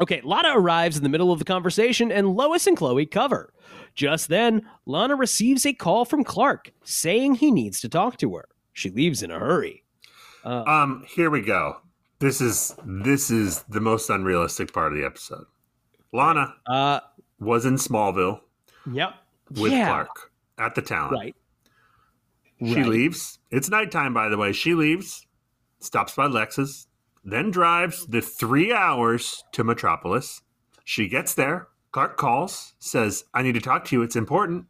okay, 0.00 0.20
Lana 0.22 0.50
arrives 0.54 0.96
in 0.96 1.02
the 1.02 1.08
middle 1.08 1.32
of 1.32 1.38
the 1.38 1.44
conversation, 1.44 2.10
and 2.12 2.34
Lois 2.34 2.66
and 2.66 2.76
Chloe 2.76 3.06
cover. 3.06 3.52
Just 3.98 4.28
then, 4.28 4.62
Lana 4.86 5.16
receives 5.16 5.66
a 5.66 5.72
call 5.72 6.04
from 6.04 6.22
Clark 6.22 6.70
saying 6.84 7.34
he 7.34 7.50
needs 7.50 7.80
to 7.80 7.88
talk 7.88 8.16
to 8.18 8.36
her. 8.36 8.48
She 8.72 8.90
leaves 8.90 9.24
in 9.24 9.32
a 9.32 9.40
hurry. 9.40 9.82
Uh, 10.44 10.62
Um, 10.68 11.04
here 11.08 11.30
we 11.30 11.40
go. 11.40 11.80
This 12.20 12.40
is 12.40 12.76
this 12.86 13.28
is 13.28 13.64
the 13.64 13.80
most 13.80 14.08
unrealistic 14.08 14.72
part 14.72 14.92
of 14.92 14.98
the 15.00 15.04
episode. 15.04 15.46
Lana 16.12 16.54
uh, 16.68 17.00
was 17.40 17.66
in 17.66 17.74
Smallville 17.74 18.38
yep. 18.92 19.14
with 19.50 19.72
yeah, 19.72 19.88
Clark 19.88 20.30
at 20.58 20.76
the 20.76 20.82
town. 20.82 21.10
Right. 21.12 21.34
She 22.60 22.76
Right. 22.76 22.86
leaves. 22.86 23.40
It's 23.50 23.68
nighttime, 23.68 24.14
by 24.14 24.28
the 24.28 24.36
way. 24.36 24.52
She 24.52 24.74
leaves, 24.74 25.26
stops 25.80 26.14
by 26.14 26.26
Lex's, 26.26 26.86
then 27.24 27.50
drives 27.50 28.06
the 28.06 28.20
three 28.20 28.72
hours 28.72 29.42
to 29.52 29.64
Metropolis. 29.64 30.40
She 30.84 31.08
gets 31.08 31.34
there. 31.34 31.66
Clark 31.92 32.16
calls, 32.16 32.74
says, 32.78 33.24
I 33.34 33.42
need 33.42 33.54
to 33.54 33.60
talk 33.60 33.84
to 33.86 33.96
you. 33.96 34.02
It's 34.02 34.16
important. 34.16 34.66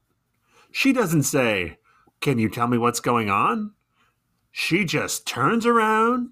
She 0.71 0.93
doesn't 0.93 1.25
say, 1.25 1.79
Can 2.21 2.39
you 2.39 2.49
tell 2.49 2.69
me 2.69 2.79
what's 2.79 3.01
going 3.01 3.31
on? 3.31 3.73
She 4.51 4.85
just 4.85 5.27
turns 5.27 5.67
around 5.67 6.31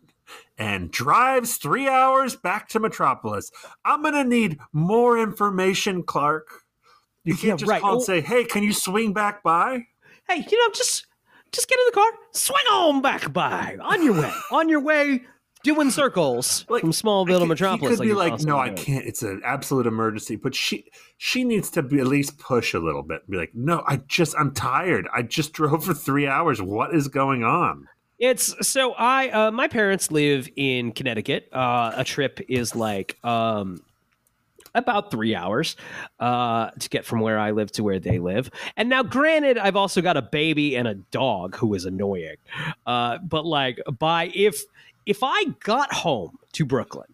and 0.58 0.90
drives 0.90 1.56
three 1.56 1.88
hours 1.88 2.34
back 2.34 2.68
to 2.70 2.80
Metropolis. 2.80 3.50
I'm 3.84 4.02
going 4.02 4.14
to 4.14 4.24
need 4.24 4.58
more 4.72 5.18
information, 5.18 6.02
Clark. 6.02 6.48
You 7.24 7.34
can't 7.34 7.44
Yeah, 7.44 7.56
just 7.56 7.70
right. 7.70 7.80
call 7.80 7.92
and 7.92 8.00
Oh. 8.00 8.04
say, 8.04 8.20
Hey, 8.20 8.44
can 8.44 8.62
you 8.62 8.72
swing 8.72 9.12
back 9.12 9.42
by? 9.42 9.86
Hey, 10.28 10.46
you 10.50 10.58
know, 10.58 10.72
just 10.72 11.06
just 11.52 11.68
get 11.68 11.78
in 11.78 11.84
the 11.86 11.92
car, 11.92 12.10
swing 12.32 12.64
on 12.72 13.00
back 13.02 13.32
by 13.32 13.76
on 13.80 14.02
your 14.02 14.14
way, 14.14 14.32
on 14.50 14.68
your 14.68 14.80
way, 14.80 15.22
doing 15.66 15.90
circles 15.90 16.64
Like, 16.68 16.80
from 16.80 16.92
Smallville 16.92 17.38
to 17.38 17.44
I 17.44 17.48
Metropolis. 17.48 17.90
He 17.92 17.96
could 17.96 18.04
be 18.04 18.14
like, 18.14 18.40
no, 18.40 18.58
I 18.58 18.70
can't. 18.70 19.04
It's 19.04 19.22
an 19.22 19.42
absolute 19.44 19.86
emergency. 19.86 20.36
But 20.36 20.54
she 20.54 20.90
she 21.18 21.44
needs 21.44 21.68
to 21.70 21.82
be 21.82 21.98
at 21.98 22.06
least 22.06 22.38
push 22.38 22.72
a 22.72 22.78
little 22.78 23.02
bit. 23.02 23.28
Be 23.28 23.36
like, 23.36 23.54
no, 23.54 23.82
I 23.86 23.96
just 24.06 24.34
I'm 24.38 24.54
tired. 24.54 25.08
I 25.14 25.22
just 25.22 25.52
drove 25.52 25.84
for 25.84 25.94
three 25.94 26.26
hours. 26.26 26.62
What 26.62 26.94
is 26.94 27.08
going 27.08 27.44
on? 27.44 27.88
It's 28.18 28.54
so 28.66 28.92
I 28.92 29.28
uh, 29.28 29.50
my 29.50 29.68
parents 29.68 30.10
live 30.10 30.48
in 30.56 30.92
Connecticut. 30.92 31.48
Uh, 31.52 31.92
a 31.96 32.04
trip 32.04 32.40
is 32.48 32.74
like 32.74 33.22
um, 33.24 33.82
about 34.74 35.10
three 35.10 35.34
hours 35.34 35.76
uh, 36.20 36.70
to 36.70 36.88
get 36.88 37.04
from 37.04 37.20
where 37.20 37.38
I 37.38 37.50
live 37.50 37.72
to 37.72 37.82
where 37.82 37.98
they 37.98 38.18
live. 38.18 38.50
And 38.76 38.88
now, 38.88 39.02
granted, 39.02 39.58
I've 39.58 39.76
also 39.76 40.00
got 40.00 40.16
a 40.16 40.22
baby 40.22 40.76
and 40.76 40.86
a 40.86 40.94
dog 40.94 41.56
who 41.56 41.74
is 41.74 41.84
annoying. 41.84 42.36
Uh, 42.86 43.18
but 43.18 43.44
like, 43.44 43.80
by 43.98 44.30
if 44.34 44.62
if 45.06 45.22
I 45.22 45.44
got 45.60 45.92
home 45.92 46.38
to 46.52 46.64
Brooklyn. 46.64 47.06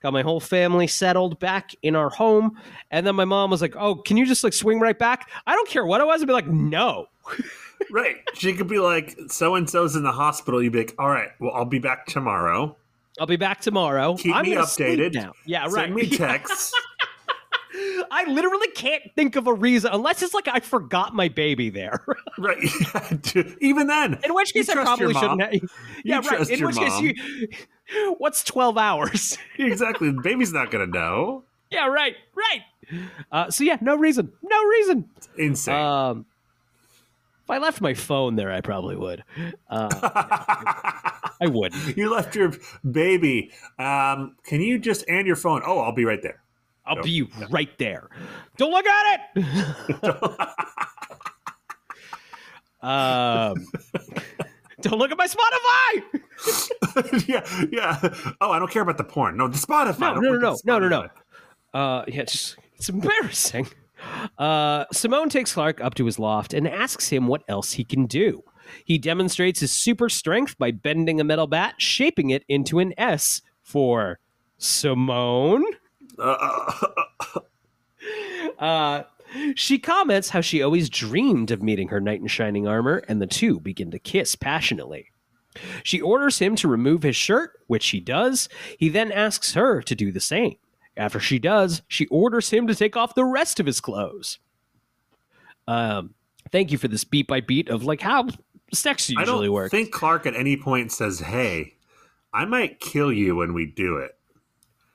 Got 0.00 0.12
my 0.12 0.22
whole 0.22 0.38
family 0.38 0.86
settled 0.86 1.40
back 1.40 1.74
in 1.82 1.96
our 1.96 2.08
home, 2.08 2.56
and 2.92 3.04
then 3.04 3.16
my 3.16 3.24
mom 3.24 3.50
was 3.50 3.60
like, 3.60 3.74
"Oh, 3.74 3.96
can 3.96 4.16
you 4.16 4.26
just 4.26 4.44
like 4.44 4.52
swing 4.52 4.78
right 4.78 4.96
back?" 4.96 5.28
I 5.44 5.54
don't 5.54 5.68
care 5.68 5.84
what 5.84 6.00
it 6.00 6.06
was. 6.06 6.22
I'd 6.22 6.26
be 6.28 6.32
like, 6.32 6.46
"No, 6.46 7.06
Right. 7.90 8.16
She 8.34 8.52
could 8.54 8.68
be 8.68 8.78
like, 8.78 9.16
so 9.28 9.54
and 9.56 9.68
so's 9.68 9.96
in 9.96 10.02
the 10.04 10.12
hospital. 10.12 10.62
You'd 10.62 10.72
be 10.72 10.78
like, 10.80 10.94
all 10.98 11.08
right, 11.08 11.30
well, 11.40 11.52
I'll 11.52 11.64
be 11.64 11.78
back 11.78 12.06
tomorrow. 12.06 12.76
I'll 13.18 13.26
be 13.26 13.36
back 13.36 13.60
tomorrow. 13.60 14.14
Keep 14.16 14.36
I'm 14.36 14.44
me 14.44 14.54
updated. 14.54 15.14
now." 15.14 15.32
Yeah, 15.46 15.62
right. 15.64 15.72
Send 15.72 15.94
me 15.96 16.08
texts. 16.16 16.72
I 18.10 18.24
literally 18.28 18.68
can't 18.74 19.02
think 19.14 19.36
of 19.36 19.46
a 19.46 19.54
reason 19.54 19.90
unless 19.92 20.22
it's 20.22 20.34
like 20.34 20.48
I 20.48 20.60
forgot 20.60 21.14
my 21.14 21.28
baby 21.28 21.70
there. 21.70 22.04
right. 22.38 22.58
Even 23.60 23.86
then. 23.86 24.18
in 24.24 24.34
which 24.34 24.54
You 24.54 24.62
case 24.62 24.68
I 24.70 24.82
probably 24.82 25.14
shouldn't. 25.14 25.40
Have, 25.42 25.52
yeah, 26.04 26.16
right. 26.16 26.24
trust 26.24 26.50
In 26.50 26.66
which 26.66 26.76
mom. 26.76 26.84
case 26.84 27.00
you. 27.00 28.14
What's 28.18 28.44
twelve 28.44 28.76
hours? 28.78 29.38
exactly. 29.58 30.10
The 30.10 30.20
baby's 30.22 30.52
not 30.52 30.70
going 30.70 30.90
to 30.90 30.98
know. 30.98 31.44
yeah, 31.70 31.86
right, 31.86 32.14
right. 32.34 33.00
Uh, 33.30 33.50
so 33.50 33.64
yeah, 33.64 33.76
no 33.80 33.96
reason, 33.96 34.32
no 34.42 34.64
reason. 34.64 35.08
Insane. 35.36 35.74
Um, 35.74 36.26
if 37.44 37.50
I 37.50 37.58
left 37.58 37.80
my 37.80 37.94
phone 37.94 38.36
there, 38.36 38.50
I 38.52 38.60
probably 38.60 38.96
would. 38.96 39.24
Uh, 39.70 39.88
I 41.40 41.46
would. 41.46 41.74
you 41.96 42.10
left 42.10 42.34
your 42.34 42.52
baby. 42.90 43.50
Um, 43.78 44.36
can 44.44 44.60
you 44.60 44.78
just 44.78 45.04
and 45.08 45.26
your 45.26 45.36
phone? 45.36 45.62
Oh, 45.66 45.78
I'll 45.80 45.92
be 45.92 46.04
right 46.04 46.20
there. 46.22 46.42
I'll 46.88 46.96
No. 46.96 47.02
be 47.02 47.28
right 47.50 47.70
there. 47.78 48.08
Don't 48.56 48.70
look 48.72 48.86
at 48.86 49.20
it. 49.36 49.44
um, 52.82 53.54
don't 54.80 54.98
look 54.98 55.10
at 55.10 55.18
my 55.18 55.26
Spotify. 55.26 56.02
yeah, 57.28 57.68
yeah. 57.72 58.34
Oh, 58.40 58.50
I 58.50 58.58
don't 58.58 58.70
care 58.70 58.82
about 58.82 58.96
the 58.98 59.04
porn. 59.04 59.36
No, 59.36 59.48
the 59.48 59.58
Spotify. 59.58 60.00
No, 60.00 60.14
Don't 60.14 60.24
no, 60.24 60.38
no, 60.38 60.56
no, 60.64 60.78
no, 60.78 60.88
no. 60.88 61.08
Uh, 61.78 62.04
yeah, 62.08 62.22
it's 62.22 62.32
just 62.32 62.56
it's 62.76 62.88
embarrassing. 62.88 63.68
Uh, 64.38 64.84
Simone 64.92 65.28
takes 65.28 65.52
Clark 65.52 65.80
up 65.80 65.94
to 65.96 66.06
his 66.06 66.18
loft 66.18 66.54
and 66.54 66.68
asks 66.68 67.08
him 67.08 67.26
what 67.26 67.42
else 67.48 67.72
he 67.72 67.84
can 67.84 68.06
do. 68.06 68.44
He 68.84 68.98
demonstrates 68.98 69.60
his 69.60 69.72
super 69.72 70.08
strength 70.08 70.56
by 70.58 70.70
bending 70.70 71.20
a 71.20 71.24
metal 71.24 71.46
bat, 71.46 71.74
shaping 71.78 72.30
it 72.30 72.44
into 72.48 72.78
an 72.78 72.92
S 72.96 73.42
for 73.62 74.20
Simone. 74.58 75.64
Uh, 78.58 79.04
she 79.54 79.78
comments 79.78 80.30
how 80.30 80.40
she 80.40 80.62
always 80.62 80.90
dreamed 80.90 81.50
of 81.52 81.62
meeting 81.62 81.88
her 81.88 82.00
knight 82.00 82.20
in 82.20 82.26
shining 82.26 82.66
armor, 82.66 83.04
and 83.08 83.22
the 83.22 83.26
two 83.26 83.60
begin 83.60 83.90
to 83.90 83.98
kiss 84.00 84.34
passionately. 84.34 85.10
She 85.84 86.00
orders 86.00 86.38
him 86.40 86.56
to 86.56 86.66
remove 86.68 87.02
his 87.02 87.14
shirt, 87.14 87.52
which 87.68 87.88
he 87.88 88.00
does. 88.00 88.48
He 88.78 88.88
then 88.88 89.12
asks 89.12 89.54
her 89.54 89.80
to 89.82 89.94
do 89.94 90.10
the 90.10 90.20
same. 90.20 90.56
After 90.96 91.20
she 91.20 91.38
does, 91.38 91.82
she 91.86 92.06
orders 92.06 92.50
him 92.50 92.66
to 92.66 92.74
take 92.74 92.96
off 92.96 93.14
the 93.14 93.24
rest 93.24 93.60
of 93.60 93.66
his 93.66 93.80
clothes. 93.80 94.38
Um, 95.68 96.14
thank 96.50 96.72
you 96.72 96.78
for 96.78 96.88
this 96.88 97.04
beat 97.04 97.28
by 97.28 97.40
beat 97.40 97.68
of 97.68 97.84
like 97.84 98.00
how 98.00 98.28
sex 98.72 99.08
usually 99.08 99.22
I 99.22 99.26
don't 99.26 99.52
works. 99.52 99.70
think 99.70 99.92
Clark 99.92 100.26
at 100.26 100.34
any 100.34 100.56
point 100.56 100.90
says, 100.90 101.20
"Hey, 101.20 101.74
I 102.32 102.44
might 102.44 102.80
kill 102.80 103.12
you 103.12 103.36
when 103.36 103.54
we 103.54 103.66
do 103.66 103.98
it." 103.98 104.17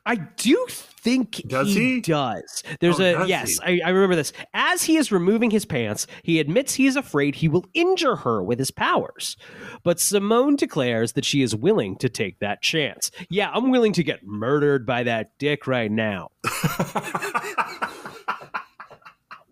I 0.06 0.16
do 0.16 0.66
think 0.70 1.36
Does 1.48 1.70
he, 1.74 1.96
he? 1.96 2.02
does. 2.02 2.62
There's 2.82 3.00
Oh, 3.00 3.04
a 3.04 3.14
does 3.14 3.30
yes. 3.30 3.60
I, 3.64 3.80
I 3.86 3.90
remember 3.90 4.16
this. 4.18 4.34
As 4.54 4.84
he 4.84 4.98
is 4.98 5.12
removing 5.14 5.50
his 5.50 5.64
pants, 5.64 6.08
he 6.24 6.40
admits 6.42 6.74
he 6.74 6.88
is 6.88 6.98
afraid 6.98 7.36
he 7.36 7.48
will 7.48 7.66
injure 7.74 8.18
her 8.18 8.44
with 8.44 8.60
his 8.60 8.70
powers. 8.70 9.38
But 9.84 10.02
Simone 10.02 10.58
declares 10.58 11.14
that 11.14 11.24
she 11.24 11.42
is 11.42 11.56
willing 11.56 11.96
to 11.98 12.10
take 12.10 12.40
that 12.40 12.62
chance. 12.62 13.12
Yeah, 13.30 13.50
I'm 13.54 13.72
willing 13.72 13.94
to 13.94 14.04
get 14.04 14.26
murdered 14.26 14.86
by 14.86 15.04
that 15.04 15.38
dick 15.38 15.68
right 15.68 15.90
now. 15.92 16.32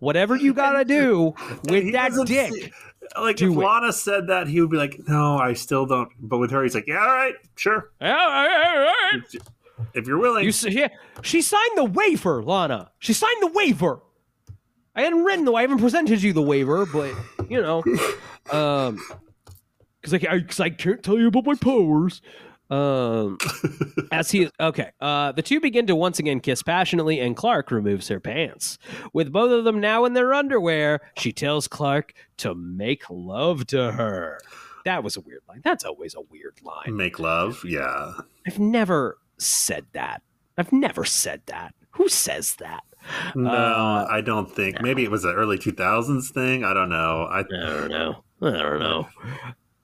Whatever 0.00 0.36
you 0.36 0.52
gotta 0.52 0.84
do 0.84 1.32
with 1.68 1.84
He 1.84 1.90
that 1.92 2.12
dick. 2.26 2.52
see- 2.52 2.72
like 3.20 3.36
Do 3.36 3.52
if 3.52 3.58
it. 3.58 3.60
Lana 3.60 3.92
said 3.92 4.26
that, 4.28 4.48
he 4.48 4.60
would 4.60 4.70
be 4.70 4.76
like, 4.76 4.98
"No, 5.06 5.36
I 5.36 5.52
still 5.52 5.86
don't." 5.86 6.08
But 6.18 6.38
with 6.38 6.50
her, 6.50 6.62
he's 6.62 6.74
like, 6.74 6.86
"Yeah, 6.86 6.98
all 7.00 7.06
right, 7.06 7.34
sure, 7.56 7.90
if 9.94 10.06
you're 10.06 10.18
willing." 10.18 10.44
You 10.44 10.50
s- 10.50 10.64
yeah, 10.66 10.88
she 11.22 11.42
signed 11.42 11.76
the 11.76 11.84
waiver, 11.84 12.42
Lana. 12.42 12.90
She 12.98 13.12
signed 13.12 13.40
the 13.40 13.48
waiver. 13.48 14.00
I 14.94 15.02
hadn't 15.02 15.24
written 15.24 15.44
the. 15.44 15.52
I 15.54 15.62
haven't 15.62 15.78
presented 15.78 16.22
you 16.22 16.32
the 16.32 16.42
waiver, 16.42 16.84
but 16.86 17.14
you 17.48 17.60
know, 17.62 17.82
um, 18.50 18.98
because 20.00 20.14
I, 20.14 20.38
because 20.38 20.60
I 20.60 20.70
can't 20.70 21.02
tell 21.02 21.18
you 21.18 21.28
about 21.28 21.46
my 21.46 21.54
powers. 21.54 22.20
Um, 22.70 23.36
as 24.12 24.30
he 24.30 24.48
okay, 24.58 24.92
uh, 25.00 25.32
the 25.32 25.42
two 25.42 25.60
begin 25.60 25.86
to 25.88 25.96
once 25.96 26.18
again 26.18 26.40
kiss 26.40 26.62
passionately, 26.62 27.20
and 27.20 27.36
Clark 27.36 27.70
removes 27.70 28.08
her 28.08 28.18
pants. 28.18 28.78
With 29.12 29.30
both 29.30 29.52
of 29.52 29.64
them 29.64 29.78
now 29.80 30.06
in 30.06 30.14
their 30.14 30.32
underwear, 30.32 31.00
she 31.18 31.32
tells 31.32 31.68
Clark 31.68 32.14
to 32.38 32.54
make 32.54 33.04
love 33.10 33.66
to 33.68 33.92
her. 33.92 34.40
That 34.86 35.04
was 35.04 35.16
a 35.16 35.20
weird 35.20 35.42
line. 35.48 35.60
That's 35.62 35.84
always 35.84 36.14
a 36.14 36.22
weird 36.22 36.60
line. 36.62 36.96
Make 36.96 37.18
love, 37.18 37.62
yeah. 37.64 38.12
I've 38.46 38.58
never 38.58 39.18
said 39.38 39.86
that. 39.92 40.22
I've 40.58 40.72
never 40.72 41.04
said 41.04 41.42
that. 41.46 41.74
Who 41.92 42.08
says 42.08 42.54
that? 42.56 42.82
No, 43.34 43.50
Uh, 43.50 44.06
I 44.10 44.20
don't 44.20 44.50
think. 44.50 44.80
Maybe 44.80 45.02
it 45.04 45.10
was 45.10 45.24
an 45.24 45.34
early 45.34 45.58
2000s 45.58 46.30
thing. 46.32 46.64
I 46.64 46.72
don't 46.72 46.88
know. 46.90 47.24
I 47.30 47.40
I 47.40 47.42
don't 47.42 47.88
know. 47.90 48.24
I 48.42 48.50
don't 48.50 48.78
know. 48.80 49.08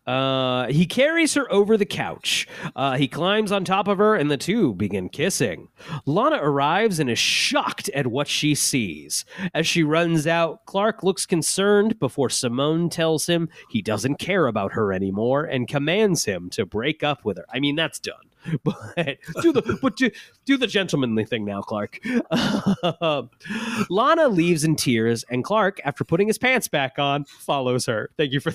Uh, 0.07 0.69
he 0.69 0.87
carries 0.87 1.35
her 1.35 1.53
over 1.53 1.77
the 1.77 1.85
couch. 1.85 2.49
Uh, 2.75 2.97
he 2.97 3.07
climbs 3.07 3.53
on 3.53 3.63
top 3.63 3.87
of 3.89 3.99
her, 3.99 4.15
and 4.17 4.31
the 4.31 4.39
two 4.39 4.73
begin 4.75 5.11
kissing. 5.11 5.69
Lana 6.07 6.39
arrives 6.41 6.99
and 6.99 7.11
is 7.11 7.19
shocked 7.19 7.91
at 7.91 8.07
what 8.07 8.27
she 8.27 8.55
sees. 8.55 9.27
As 9.53 9.67
she 9.67 9.83
runs 9.83 10.27
out, 10.27 10.65
Clark 10.65 11.03
looks 11.03 11.27
concerned 11.27 11.99
before 11.99 12.31
Simone 12.31 12.89
tells 12.89 13.27
him 13.27 13.51
he 13.69 13.83
doesn't 13.83 14.15
care 14.19 14.47
about 14.47 14.73
her 14.73 14.95
anymore 14.95 15.45
and 15.45 15.69
commands 15.69 16.25
him 16.25 16.49
to 16.53 16.65
break 16.65 17.03
up 17.03 17.27
with 17.27 17.37
her. 17.37 17.45
I 17.53 17.61
mean, 17.61 17.77
that's 17.77 17.99
done. 18.01 18.15
But 18.65 19.19
do 19.43 19.53
the 19.53 19.79
but 19.83 19.97
do, 19.97 20.11
do 20.45 20.57
the 20.57 20.67
gentlemanly 20.67 21.25
thing 21.25 21.45
now, 21.45 21.61
Clark. 21.61 22.01
Lana 23.91 24.29
leaves 24.29 24.65
in 24.65 24.77
tears, 24.77 25.25
and 25.31 25.45
Clark, 25.45 25.81
after 25.85 26.05
putting 26.05 26.29
his 26.29 26.39
pants 26.39 26.69
back 26.69 26.99
on, 26.99 27.25
follows 27.25 27.87
her. 27.87 28.11
Thank 28.17 28.33
you 28.33 28.41
for 28.41 28.53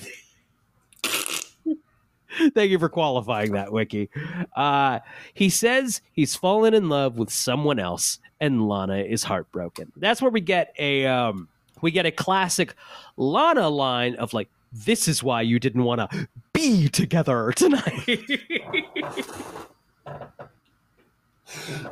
Thank 2.54 2.70
you 2.70 2.78
for 2.78 2.88
qualifying 2.88 3.52
that, 3.52 3.72
Wiki. 3.72 4.10
Uh, 4.56 5.00
he 5.34 5.48
says 5.48 6.00
he's 6.12 6.34
fallen 6.34 6.74
in 6.74 6.88
love 6.88 7.16
with 7.16 7.30
someone 7.30 7.78
else, 7.78 8.18
and 8.40 8.66
Lana 8.68 8.98
is 8.98 9.22
heartbroken. 9.22 9.92
That's 9.96 10.20
where 10.20 10.30
we 10.30 10.40
get 10.40 10.74
a 10.78 11.06
um, 11.06 11.48
we 11.80 11.90
get 11.90 12.06
a 12.06 12.10
classic 12.10 12.74
Lana 13.16 13.68
line 13.68 14.16
of 14.16 14.32
like, 14.32 14.48
"This 14.72 15.06
is 15.06 15.22
why 15.22 15.42
you 15.42 15.58
didn't 15.58 15.84
want 15.84 16.10
to 16.10 16.28
be 16.52 16.88
together 16.88 17.52
tonight." 17.52 18.18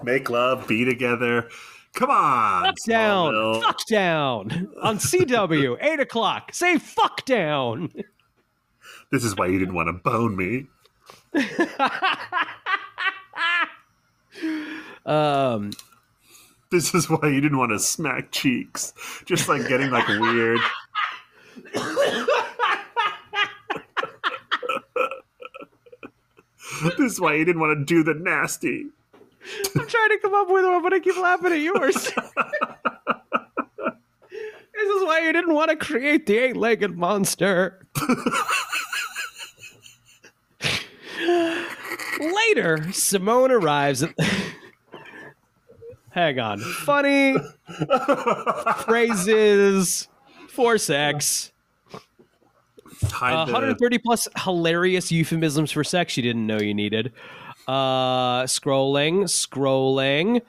Make 0.02 0.28
love, 0.30 0.66
be 0.66 0.84
together. 0.84 1.48
Come 1.94 2.10
on, 2.10 2.64
fuck 2.64 2.76
down, 2.86 3.60
fuck 3.60 3.86
down 3.86 4.68
on 4.82 4.96
CW, 4.98 5.76
eight 5.82 6.00
o'clock. 6.00 6.54
Say 6.54 6.78
fuck 6.78 7.24
down. 7.26 7.92
This 9.10 9.24
is 9.24 9.36
why 9.36 9.48
you 9.48 9.58
didn't 9.58 9.74
want 9.74 9.88
to 9.88 9.92
bone 9.92 10.34
me. 10.34 10.68
um, 15.04 15.72
This 16.70 16.94
is 16.94 17.10
why 17.10 17.28
you 17.28 17.42
didn't 17.42 17.58
want 17.58 17.72
to 17.72 17.78
smack 17.78 18.32
cheeks. 18.32 18.94
Just 19.26 19.50
like 19.50 19.68
getting 19.68 19.90
like 19.90 20.08
weird. 20.08 20.60
this 26.82 27.12
is 27.12 27.20
why 27.20 27.34
you 27.34 27.44
didn't 27.44 27.60
want 27.60 27.78
to 27.78 27.84
do 27.84 28.02
the 28.02 28.14
nasty. 28.14 28.86
I'm 29.76 29.86
trying 29.86 30.10
to 30.10 30.18
come 30.20 30.34
up 30.34 30.48
with 30.48 30.64
one, 30.64 30.82
but 30.82 30.92
I 30.92 31.00
keep 31.00 31.16
laughing 31.16 31.52
at 31.52 31.60
yours. 31.60 31.94
this 31.94 32.12
is 34.88 35.04
why 35.04 35.20
you 35.24 35.32
didn't 35.32 35.54
want 35.54 35.70
to 35.70 35.76
create 35.76 36.26
the 36.26 36.38
eight-legged 36.38 36.96
monster. 36.96 37.86
Later, 42.20 42.92
Simone 42.92 43.50
arrives 43.50 44.02
at. 44.02 44.14
Hang 46.10 46.38
on. 46.38 46.58
Funny 46.60 47.36
phrases 48.84 50.08
for 50.48 50.76
sex. 50.76 51.51
Hide 53.11 53.32
Uh, 53.34 53.45
the- 53.47 53.53
130 53.53 53.99
plus 53.99 54.28
hilarious 54.45 55.11
euphemisms 55.12 55.70
for 55.72 55.84
sex 55.84 56.16
you 56.16 56.22
didn't 56.22 56.47
know 56.47 56.59
you 56.59 56.74
needed. 56.74 57.12
Uh, 57.68 58.43
scrolling, 58.45 59.24
scrolling. 59.24 60.43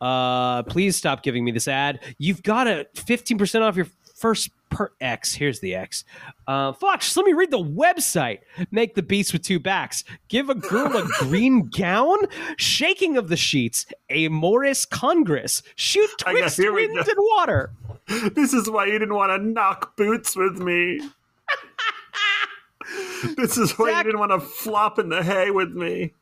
Uh, 0.00 0.62
please 0.64 0.96
stop 0.96 1.22
giving 1.22 1.44
me 1.44 1.50
this 1.50 1.68
ad. 1.68 2.00
You've 2.18 2.42
got 2.42 2.66
a 2.66 2.86
15% 2.94 3.62
off 3.62 3.76
your 3.76 3.86
first 4.14 4.50
per 4.70 4.90
X. 5.00 5.32
Here's 5.34 5.60
the 5.60 5.74
X. 5.74 6.04
Uh, 6.46 6.72
Fox, 6.72 7.16
let 7.16 7.24
me 7.24 7.32
read 7.32 7.50
the 7.50 7.62
website. 7.62 8.40
Make 8.70 8.94
the 8.94 9.02
beast 9.02 9.32
with 9.32 9.42
two 9.42 9.58
backs. 9.60 10.04
Give 10.28 10.50
a 10.50 10.54
girl 10.54 10.94
a 10.96 11.06
green 11.20 11.68
gown. 11.68 12.16
Shaking 12.58 13.16
of 13.16 13.28
the 13.28 13.36
sheets. 13.36 13.86
A 14.10 14.28
Morris 14.28 14.84
Congress. 14.84 15.62
Shoot 15.76 16.10
I 16.26 16.32
got- 16.32 16.38
twist 16.40 16.56
here 16.58 16.72
wind 16.72 16.96
and 16.98 17.08
water. 17.18 17.70
This 18.34 18.52
is 18.54 18.70
why 18.70 18.86
you 18.86 18.92
didn't 19.00 19.14
want 19.16 19.30
to 19.32 19.38
knock 19.48 19.96
boots 19.96 20.36
with 20.36 20.58
me. 20.60 21.00
This 23.36 23.56
is 23.58 23.72
why 23.78 23.90
Zach- 23.90 24.04
you 24.04 24.12
didn't 24.12 24.20
want 24.20 24.32
to 24.32 24.40
flop 24.40 24.98
in 24.98 25.08
the 25.08 25.22
hay 25.22 25.50
with 25.50 25.72
me. 25.72 26.12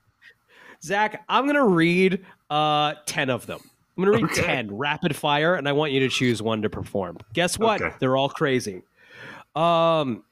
Zach, 0.83 1.25
I'm 1.29 1.47
gonna 1.47 1.67
read 1.67 2.25
uh 2.51 2.95
ten 3.07 3.31
of 3.31 3.47
them. 3.47 3.61
I'm 3.97 4.05
gonna 4.05 4.17
read 4.17 4.25
Okay. 4.33 4.43
ten 4.43 4.77
rapid 4.77 5.15
fire, 5.17 5.55
and 5.55 5.69
I 5.69 5.73
want 5.73 5.93
you 5.93 6.01
to 6.01 6.09
choose 6.09 6.43
one 6.43 6.63
to 6.63 6.71
perform. 6.71 7.19
Guess 7.33 7.59
what? 7.59 7.81
Okay. 7.81 7.95
They're 8.01 8.17
all 8.17 8.29
crazy. 8.29 8.83
Um, 9.55 10.25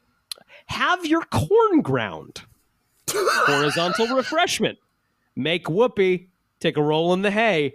have 0.67 1.07
your 1.07 1.23
corn 1.23 1.81
ground. 1.83 2.43
Horizontal 3.11 4.09
refreshment. 4.17 4.79
Make 5.37 5.69
whoopee. 5.69 6.29
Take 6.61 6.77
a 6.77 6.83
roll 6.83 7.13
in 7.15 7.23
the 7.23 7.31
hay. 7.31 7.75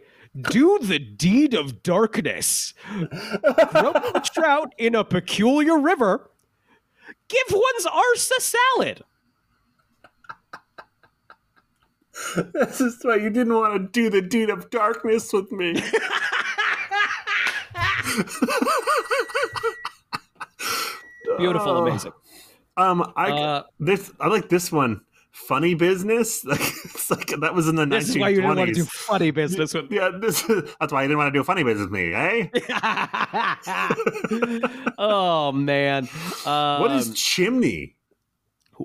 Do 0.51 0.77
the 0.81 0.99
deed 0.99 1.53
of 1.55 1.81
darkness. 1.83 2.73
Throw 3.71 3.93
trout 4.23 4.73
in 4.77 4.93
a 4.93 5.03
peculiar 5.03 5.79
river. 5.79 6.29
Give 7.27 7.47
one's 7.51 7.85
arse 7.85 8.31
a 8.31 8.41
salad. 8.41 9.03
This 12.53 12.81
is 12.81 12.97
why 13.03 13.17
you 13.17 13.29
didn't 13.29 13.53
want 13.53 13.73
to 13.73 13.79
do 13.91 14.09
the 14.09 14.21
deed 14.21 14.49
of 14.49 14.69
darkness 14.71 15.31
with 15.31 15.51
me. 15.51 15.73
Beautiful, 21.37 21.77
amazing. 21.85 22.13
Um, 22.77 23.11
I 23.15 23.31
Uh, 23.31 23.63
this 23.79 24.11
I 24.19 24.27
like 24.27 24.49
this 24.49 24.71
one. 24.71 25.01
Funny 25.45 25.75
business. 25.75 26.43
Like 26.47 26.59
it's 26.59 27.11
like 27.11 27.27
that 27.39 27.53
was 27.53 27.67
in 27.67 27.75
the 27.75 27.85
This 27.85 28.09
is 28.09 28.17
why 28.17 28.29
you 28.29 28.37
didn't 28.37 28.55
want 28.55 28.67
to 28.67 28.73
do 28.73 28.83
funny 28.85 29.31
business 29.31 29.73
with 29.73 29.91
yeah, 29.91 30.09
this 30.19 30.41
that's 30.79 30.91
why 30.91 31.03
you 31.03 31.07
didn't 31.07 31.19
want 31.19 31.33
to 31.33 31.39
do 31.39 31.43
funny 31.43 31.63
business 31.63 31.85
with 31.85 31.91
me, 31.91 32.13
eh? 32.13 32.47
oh 34.97 35.51
man. 35.53 36.09
Um, 36.45 36.81
what 36.81 36.91
is 36.91 37.13
chimney? 37.13 37.95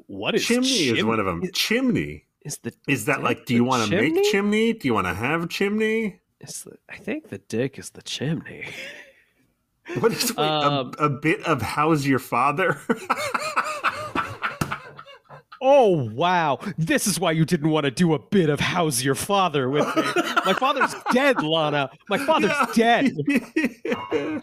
what 0.06 0.34
is 0.34 0.44
chimney 0.44 0.88
is 0.88 1.04
one 1.04 1.18
of 1.18 1.26
them. 1.26 1.42
Chimney. 1.52 2.26
Is 2.42 2.58
the 2.58 2.72
Is 2.86 3.06
that 3.06 3.22
like? 3.22 3.46
Do 3.46 3.54
you 3.54 3.64
want 3.64 3.90
to 3.90 4.00
make 4.00 4.30
chimney? 4.30 4.72
Do 4.74 4.86
you 4.86 4.94
want 4.94 5.06
to 5.06 5.14
have 5.14 5.48
chimney? 5.48 6.20
The, 6.40 6.76
I 6.88 6.96
think 6.96 7.30
the 7.30 7.38
dick 7.38 7.78
is 7.78 7.90
the 7.90 8.02
chimney. 8.02 8.66
What 9.98 10.12
is 10.12 10.34
wait, 10.36 10.46
Um, 10.46 10.92
a, 10.98 11.06
a 11.06 11.08
bit 11.08 11.42
of 11.44 11.62
how's 11.62 12.06
your 12.06 12.18
father? 12.18 12.78
Oh 15.64 16.10
wow! 16.12 16.58
This 16.76 17.06
is 17.06 17.20
why 17.20 17.30
you 17.30 17.44
didn't 17.44 17.70
want 17.70 17.84
to 17.84 17.92
do 17.92 18.14
a 18.14 18.18
bit 18.18 18.50
of 18.50 18.58
"How's 18.58 19.04
your 19.04 19.14
father" 19.14 19.70
with 19.70 19.86
me. 19.94 20.02
My 20.44 20.54
father's 20.54 20.92
dead, 21.12 21.40
Lana. 21.40 21.88
My 22.08 22.18
father's 22.18 22.74
dead. 22.74 23.12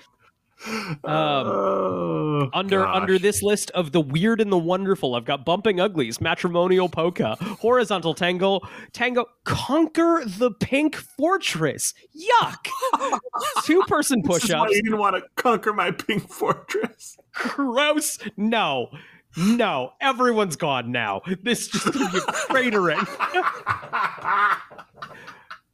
Um, 0.67 0.99
oh, 1.05 2.49
under 2.51 2.80
gosh. 2.80 3.01
under 3.01 3.17
this 3.17 3.41
list 3.41 3.72
of 3.72 3.93
the 3.93 4.01
weird 4.01 4.41
and 4.41 4.51
the 4.51 4.57
wonderful, 4.57 5.15
I've 5.15 5.24
got 5.24 5.45
bumping 5.45 5.80
uglies, 5.80 6.20
matrimonial 6.20 6.89
polka, 6.89 7.38
horizontal 7.61 8.13
tango, 8.13 8.59
tango, 8.91 9.26
conquer 9.45 10.22
the 10.26 10.51
pink 10.51 10.97
fortress. 10.97 11.93
Yuck! 12.13 12.67
Two 13.63 13.82
person 13.84 14.22
push 14.22 14.49
ups. 14.49 14.74
you 14.74 14.84
didn't 14.84 14.99
want 14.99 15.15
to 15.15 15.24
conquer 15.41 15.72
my 15.72 15.91
pink 15.91 16.30
fortress. 16.30 17.17
Gross. 17.32 18.20
No. 18.36 18.89
No, 19.38 19.94
everyone's 20.02 20.56
gone 20.56 20.92
now. 20.92 21.22
This 21.44 21.68
just 21.68 21.86
gonna 21.92 22.10
be 22.12 22.20
cratering. 22.20 23.06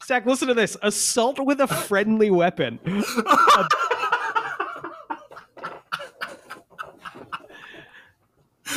Zach, 0.03 0.25
listen 0.25 0.47
to 0.49 0.53
this. 0.53 0.77
Assault 0.83 1.39
with 1.39 1.59
a 1.61 1.67
friendly 1.67 2.29
weapon. 2.29 2.79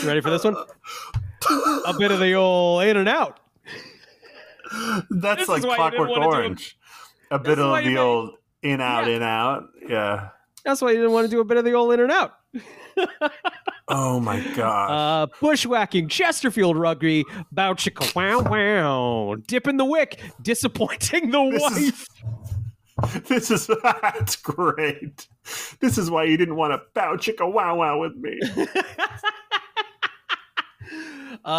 You 0.03 0.07
ready 0.09 0.21
for 0.21 0.31
this 0.31 0.45
one? 0.45 0.57
A 1.87 1.95
bit 1.99 2.11
of 2.11 2.21
the 2.21 2.35
old 2.35 2.85
in 2.85 2.97
and 2.97 3.09
out. 3.09 3.41
That's 5.11 5.41
This 5.43 5.49
like 5.49 5.59
is 5.61 5.67
why 5.67 5.77
you 5.77 5.91
didn't 5.91 6.07
Clockwork 6.07 6.11
wanna 6.11 6.25
do 6.25 6.31
it. 6.31 6.37
Orange. 6.37 6.79
A 7.31 7.39
bit 7.39 7.59
of 7.59 7.85
the 7.85 7.97
old 7.99 8.35
in 8.63 8.81
out 8.81 9.07
Yeah. 9.07 9.17
in 9.17 9.23
out. 9.23 9.65
Yeah. 9.87 10.29
That's 10.65 10.83
why 10.83 10.91
you 10.91 10.97
didn't 10.99 11.13
want 11.13 11.25
to 11.27 11.31
do 11.31 11.41
a 11.41 11.45
bit 11.45 11.57
of 11.57 11.65
the 11.65 11.73
old 11.73 11.93
in 11.95 12.01
and 12.01 12.13
out. 12.13 12.35
Oh 13.91 14.21
my 14.21 14.41
god! 14.55 14.91
Uh, 14.91 15.27
bushwhacking, 15.41 16.09
Chesterfield 16.09 16.77
rugby, 16.77 17.25
bow 17.53 17.73
chicka 17.75 18.15
wow 18.15 18.41
wow, 18.41 19.37
dipping 19.47 19.77
the 19.79 19.85
wick, 19.85 20.21
disappointing 20.43 21.31
the 21.31 21.51
This 21.51 21.63
wife. 21.63 21.79
is- 21.79 22.09
this 23.29 23.51
is 23.51 23.67
that's 24.03 24.37
great. 24.37 25.27
This 25.81 25.97
is 25.99 26.11
why 26.11 26.25
you 26.25 26.37
didn't 26.37 26.57
want 26.57 26.73
to 26.73 26.81
bow 26.95 27.15
chicka 27.17 27.51
wow 27.51 27.77
wow 27.77 27.99
with 28.01 28.17
me. 28.17 28.39
Uh, 31.45 31.51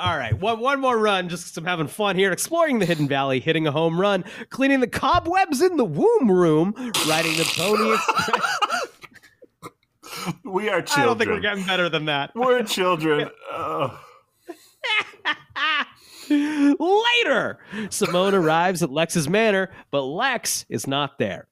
all 0.00 0.16
right, 0.16 0.32
one 0.38 0.58
one 0.60 0.80
more 0.80 0.98
run, 0.98 1.28
just 1.28 1.56
I'm 1.56 1.64
having 1.64 1.86
fun 1.86 2.16
here, 2.16 2.32
exploring 2.32 2.78
the 2.78 2.86
hidden 2.86 3.06
valley, 3.06 3.38
hitting 3.38 3.66
a 3.66 3.70
home 3.70 4.00
run, 4.00 4.24
cleaning 4.48 4.80
the 4.80 4.86
cobwebs 4.88 5.60
in 5.60 5.76
the 5.76 5.84
womb 5.84 6.30
room, 6.30 6.72
riding 7.08 7.36
the 7.36 7.44
pony 7.56 7.92
express. 7.94 8.56
We 10.44 10.68
are 10.68 10.82
children. 10.82 11.02
I 11.02 11.06
don't 11.06 11.18
think 11.18 11.30
we're 11.30 11.40
getting 11.40 11.64
better 11.64 11.88
than 11.88 12.06
that. 12.06 12.32
We're 12.34 12.62
children. 12.64 13.30
Later, 16.30 17.58
Simone 17.90 18.34
arrives 18.34 18.82
at 18.82 18.90
Lex's 18.90 19.28
manor, 19.28 19.70
but 19.90 20.02
Lex 20.02 20.64
is 20.68 20.86
not 20.86 21.18
there. 21.18 21.48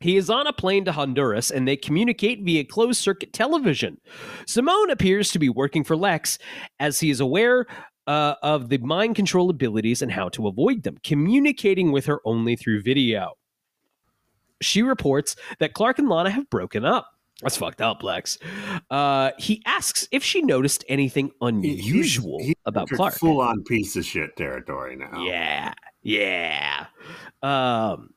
He 0.00 0.16
is 0.16 0.28
on 0.28 0.46
a 0.46 0.52
plane 0.52 0.84
to 0.84 0.92
Honduras 0.92 1.50
and 1.50 1.66
they 1.66 1.76
communicate 1.76 2.42
via 2.42 2.64
closed 2.64 3.00
circuit 3.00 3.32
television. 3.32 3.98
Simone 4.46 4.90
appears 4.90 5.30
to 5.30 5.38
be 5.38 5.48
working 5.48 5.84
for 5.84 5.96
Lex 5.96 6.38
as 6.78 7.00
he 7.00 7.08
is 7.10 7.20
aware 7.20 7.66
uh, 8.06 8.34
of 8.42 8.68
the 8.68 8.78
mind 8.78 9.16
control 9.16 9.48
abilities 9.48 10.02
and 10.02 10.12
how 10.12 10.28
to 10.30 10.46
avoid 10.46 10.82
them, 10.82 10.98
communicating 11.02 11.90
with 11.90 12.06
her 12.06 12.20
only 12.24 12.56
through 12.56 12.82
video. 12.82 13.32
She 14.60 14.82
reports 14.82 15.36
that 15.58 15.72
Clark 15.72 15.98
and 15.98 16.08
Lana 16.08 16.30
have 16.30 16.50
broken 16.50 16.84
up. 16.84 17.13
That's 17.44 17.56
fucked 17.56 17.80
up, 17.80 18.02
Lex. 18.02 18.38
Uh, 18.90 19.30
he 19.38 19.62
asks 19.66 20.08
if 20.10 20.24
she 20.24 20.42
noticed 20.42 20.84
anything 20.88 21.26
he's- 21.26 21.36
unusual 21.40 22.38
he's 22.40 22.54
about 22.66 22.88
Clark. 22.88 23.14
Full 23.14 23.40
on 23.40 23.62
piece 23.64 23.94
of 23.96 24.04
shit 24.04 24.34
territory 24.36 24.96
now. 24.96 25.22
Yeah, 25.24 25.72
yeah. 26.02 26.86
Um, 27.42 28.10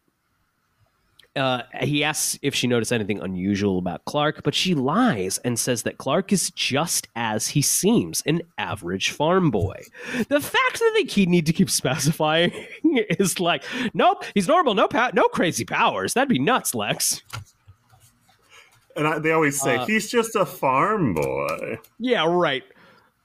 uh, 1.35 1.61
he 1.81 2.03
asks 2.03 2.39
if 2.41 2.55
she 2.55 2.65
noticed 2.65 2.91
anything 2.91 3.19
unusual 3.21 3.77
about 3.77 4.03
Clark, 4.05 4.41
but 4.43 4.55
she 4.55 4.73
lies 4.73 5.37
and 5.39 5.59
says 5.59 5.83
that 5.83 5.99
Clark 5.99 6.33
is 6.33 6.49
just 6.51 7.07
as 7.15 7.49
he 7.49 7.61
seems 7.61 8.23
an 8.25 8.41
average 8.57 9.11
farm 9.11 9.51
boy. 9.51 9.83
The 10.29 10.39
fact 10.39 10.79
that 10.79 10.91
they 10.95 11.03
keep, 11.03 11.29
need 11.29 11.45
to 11.45 11.53
keep 11.53 11.69
specifying 11.69 12.51
is 12.83 13.39
like, 13.39 13.63
nope, 13.93 14.23
he's 14.33 14.47
normal, 14.47 14.73
no 14.73 14.87
pow- 14.87 15.11
no 15.13 15.27
crazy 15.27 15.63
powers. 15.63 16.15
That'd 16.15 16.29
be 16.29 16.39
nuts, 16.39 16.73
Lex. 16.73 17.21
And 18.97 19.07
I, 19.07 19.19
they 19.19 19.31
always 19.31 19.61
say 19.61 19.77
Uh, 19.77 19.85
he's 19.85 20.09
just 20.09 20.35
a 20.35 20.45
farm 20.45 21.13
boy. 21.13 21.79
Yeah, 21.99 22.25
right. 22.27 22.63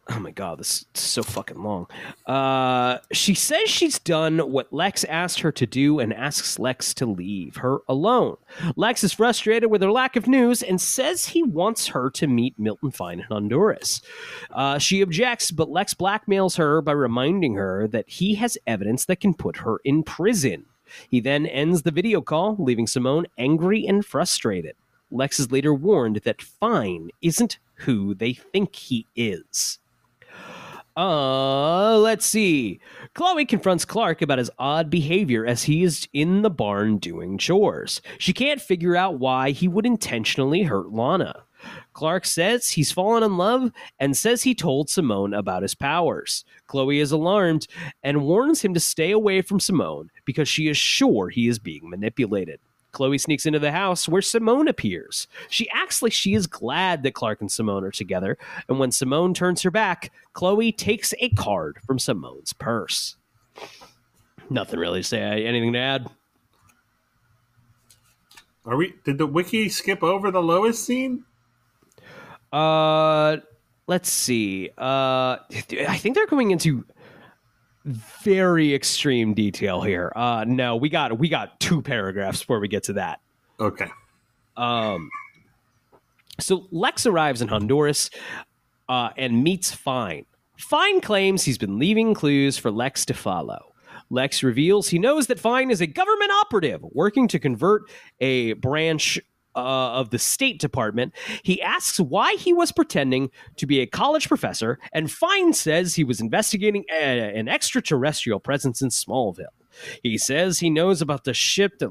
Oh 0.09 0.19
my 0.19 0.33
god, 0.33 0.59
this 0.59 0.85
is 0.97 1.01
so 1.01 1.23
fucking 1.23 1.63
long. 1.63 1.87
Uh, 2.27 2.99
she 3.13 3.35
says 3.35 3.71
she's 3.71 4.01
done 4.01 4.41
what 4.51 4.73
Lex 4.73 5.05
asked 5.05 5.41
her 5.41 5.53
to 5.53 5.65
do 5.65 6.01
and 6.01 6.13
asks 6.13 6.59
Lex 6.59 6.93
to 6.95 7.07
leave 7.07 7.57
her 7.57 7.79
alone. 7.89 8.37
Lex 8.75 9.05
is 9.05 9.13
frustrated 9.13 9.71
with 9.71 9.81
her 9.81 9.93
lack 9.93 10.17
of 10.17 10.27
news 10.27 10.61
and 10.61 10.81
says 10.81 11.27
he 11.27 11.45
wants 11.45 11.87
her 11.87 12.11
to 12.11 12.27
meet 12.27 12.59
Milton 12.59 12.91
Fine 12.91 13.21
in 13.21 13.27
Honduras. 13.27 14.03
Uh, 14.51 14.77
she 14.77 15.03
objects, 15.03 15.53
but 15.53 15.71
Lex 15.71 15.95
blackmails 15.95 16.59
her 16.59 16.83
by 16.83 16.93
reminding 16.93 17.55
her 17.55 17.87
that 17.87 18.09
he 18.09 18.35
has 18.35 18.59
evidence 18.67 19.05
that 19.05 19.21
can 19.21 19.35
put 19.35 19.59
her 19.59 19.79
in 19.85 20.03
prison. 20.03 20.67
He 21.09 21.21
then 21.21 21.47
ends 21.47 21.83
the 21.83 21.93
video 21.93 22.21
call, 22.21 22.57
leaving 22.59 22.89
Simone 22.89 23.27
angry 23.39 23.87
and 23.87 24.05
frustrated. 24.05 24.75
Lex 25.13 25.39
is 25.39 25.53
later 25.53 25.75
warned 25.75 26.17
that 26.25 26.43
Fine 26.43 27.11
isn't 27.21 27.59
who 27.75 28.15
they 28.15 28.33
think 28.33 28.75
he 28.75 29.07
is. 29.15 29.79
Uh, 30.97 31.99
let's 31.99 32.27
see. 32.27 32.81
Chloe 33.15 33.47
confronts 33.47 33.85
Clark 33.85 34.21
about 34.21 34.39
his 34.39 34.51
odd 34.59 34.91
behavior 34.91 35.47
as 35.47 35.63
he 35.63 35.83
is 35.83 36.07
in 36.13 36.43
the 36.43 36.51
barn 36.51 36.99
doing 36.99 37.39
chores. 37.39 38.03
She 38.19 38.33
can't 38.33 38.61
figure 38.61 38.95
out 38.97 39.19
why 39.19 39.51
he 39.53 39.69
would 39.69 39.87
intentionally 39.87 40.65
hurt 40.65 40.93
Lana. 40.93 41.45
Clark 41.93 42.27
says 42.27 42.71
he's 42.71 42.93
fallen 42.93 43.23
in 43.23 43.37
love 43.37 43.71
and 43.99 44.17
says 44.17 44.43
he 44.43 44.55
told 44.55 44.91
Simone 44.91 45.33
about 45.33 45.63
his 45.63 45.75
powers. 45.75 46.45
Chloe 46.67 46.99
is 46.99 47.13
alarmed 47.13 47.67
and 48.03 48.25
warns 48.25 48.63
him 48.63 48.75
to 48.75 48.81
stay 48.81 49.13
away 49.13 49.43
from 49.43 49.61
Simone 49.61 50.11
because 50.25 50.49
she 50.49 50.69
is 50.69 50.77
sure 50.77 51.29
he 51.29 51.49
is 51.49 51.59
being 51.59 51.89
manipulated. 51.89 52.61
Chloe 52.93 53.19
sneaks 53.19 53.47
into 53.47 53.59
the 53.59 53.73
house 53.73 54.09
where 54.09 54.23
Simone 54.23 54.69
appears. 54.69 55.27
She 55.49 55.69
acts 55.71 56.03
like 56.03 56.13
she 56.13 56.35
is 56.35 56.47
glad 56.47 57.03
that 57.03 57.15
Clark 57.15 57.41
and 57.41 57.51
Simone 57.51 57.85
are 57.85 57.91
together, 57.91 58.39
and 58.69 58.79
when 58.79 58.93
Simone 58.93 59.35
turns 59.35 59.63
her 59.63 59.71
back, 59.71 60.13
Chloe 60.35 60.73
takes 60.73 61.13
a 61.19 61.31
card 61.31 61.79
from 61.87 61.99
Simone's 61.99 62.53
purse. 62.53 63.17
Nothing 64.51 64.79
really 64.79 65.01
to 65.01 65.09
say. 65.09 65.45
Anything 65.47 65.73
to 65.73 65.79
add? 65.79 66.11
Are 68.65 68.77
we? 68.77 68.95
Did 69.05 69.19
the 69.19 69.27
wiki 69.27 69.69
skip 69.69 70.03
over 70.03 70.31
the 70.31 70.43
lowest 70.43 70.85
scene? 70.85 71.25
Uh, 72.53 73.39
let's 73.87 74.11
see. 74.11 74.71
Uh, 74.77 75.39
I 75.89 75.99
think 75.99 76.15
they're 76.15 76.27
going 76.27 76.51
into 76.51 76.85
very 77.85 78.75
extreme 78.75 79.35
detail 79.35 79.83
here. 79.83 80.13
Uh, 80.15 80.45
no, 80.47 80.77
we 80.77 80.89
got 80.89 81.19
we 81.19 81.29
got 81.29 81.59
two 81.61 81.83
paragraphs 81.83 82.41
before 82.41 82.61
we 82.61 82.69
get 82.69 82.85
to 82.85 82.93
that. 82.95 83.21
Okay. 83.59 83.89
Um, 84.57 85.11
so 86.41 86.67
Lex 86.71 87.07
arrives 87.07 87.43
in 87.43 87.49
Honduras 87.49 88.11
uh, 88.89 89.11
and 89.17 89.43
meets 89.43 89.73
Fine. 89.73 90.27
Fine 90.59 91.01
claims 91.01 91.43
he's 91.43 91.59
been 91.59 91.79
leaving 91.79 92.15
clues 92.15 92.59
for 92.59 92.71
Lex 92.71 93.05
to 93.07 93.15
follow. 93.15 93.73
Lex 94.11 94.43
reveals 94.43 94.89
he 94.89 94.99
knows 94.99 95.27
that 95.29 95.41
Fine 95.41 95.71
is 95.71 95.81
a 95.81 95.87
government 95.87 96.31
operative 96.31 96.83
working 96.93 97.27
to 97.29 97.39
convert 97.39 97.91
a 98.21 98.53
branch 98.55 99.19
uh, 99.55 99.93
of 99.93 100.11
the 100.11 100.19
State 100.19 100.59
Department. 100.61 101.13
He 101.43 101.61
asks 101.61 101.99
why 102.01 102.35
he 102.35 102.53
was 102.53 102.73
pretending 102.73 103.31
to 103.57 103.67
be 103.67 103.81
a 103.81 103.87
college 103.87 104.29
professor, 104.29 104.79
and 104.93 105.11
Fine 105.11 105.53
says 105.53 105.95
he 105.95 106.05
was 106.05 106.21
investigating 106.21 106.85
a- 106.91 107.37
an 107.37 107.49
extraterrestrial 107.49 108.41
presence 108.41 108.83
in 108.83 108.89
Smallville. 108.89 109.47
He 110.03 110.19
says 110.19 110.59
he 110.59 110.69
knows 110.69 111.01
about 111.01 111.25
the 111.25 111.33
ship 111.33 111.79
that 111.79 111.89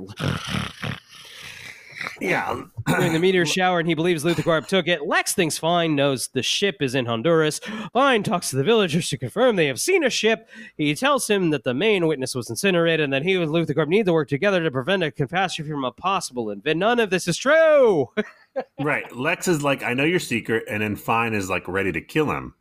Yeah. 2.20 2.64
during 2.88 3.14
the 3.14 3.20
meteor 3.20 3.46
shower 3.48 3.80
and 3.80 3.88
he 3.88 3.94
believes 3.94 4.24
Luthor 4.24 4.66
took 4.68 4.88
it. 4.88 5.06
Lex 5.08 5.34
thinks 5.34 5.58
Fine 5.58 5.96
knows 5.96 6.28
the 6.30 6.44
ship 6.44 6.78
is 6.82 6.96
in 6.96 7.06
Honduras. 7.06 7.60
Fine 7.94 8.24
talks 8.24 8.50
to 8.52 8.56
the 8.56 8.64
villagers 8.64 9.10
to 9.10 9.18
confirm 9.18 9.56
they 9.56 9.68
have 9.68 9.80
seen 9.80 10.04
a 10.04 10.10
ship. 10.10 10.50
He 10.78 10.94
tells 10.96 11.30
him 11.30 11.50
that 11.52 11.64
the 11.64 11.74
main 11.74 12.08
witness 12.08 12.36
was 12.36 12.50
incinerated 12.50 13.04
and 13.04 13.14
that 13.14 13.24
he 13.24 13.36
and 13.36 13.50
Luthor 13.52 13.88
need 13.88 14.06
to 14.06 14.14
work 14.14 14.28
together 14.30 14.64
to 14.64 14.72
prevent 14.72 15.04
a 15.04 15.12
catastrophe 15.12 15.72
from 15.72 15.86
a 15.86 15.92
possible 15.92 16.50
event. 16.50 16.80
None 16.80 17.00
of 17.00 17.10
this 17.10 17.28
is 17.28 17.38
true. 17.38 18.10
right. 18.80 19.16
Lex 19.16 19.48
is 19.48 19.64
like, 19.64 19.84
I 19.84 19.94
know 19.94 20.04
your 20.04 20.20
secret, 20.20 20.64
and 20.70 20.82
then 20.84 20.96
Fine 20.96 21.34
is 21.34 21.50
like 21.50 21.68
ready 21.68 21.92
to 21.92 22.02
kill 22.02 22.32
him. 22.32 22.54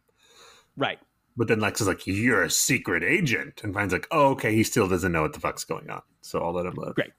right. 0.76 0.98
But 1.36 1.46
then 1.48 1.60
Lex 1.60 1.80
is 1.80 1.86
like, 1.86 2.06
You're 2.06 2.42
a 2.42 2.50
secret 2.50 3.02
agent. 3.02 3.60
And 3.62 3.72
Fine's 3.72 3.92
like, 3.92 4.06
Oh, 4.10 4.30
okay, 4.30 4.54
he 4.54 4.62
still 4.62 4.88
doesn't 4.88 5.12
know 5.12 5.22
what 5.22 5.32
the 5.32 5.40
fuck's 5.40 5.64
going 5.64 5.88
on. 5.88 6.02
So 6.20 6.40
I'll 6.40 6.52
let 6.52 6.66
him 6.66 6.74
live. 6.74 6.96
Great. 6.96 7.12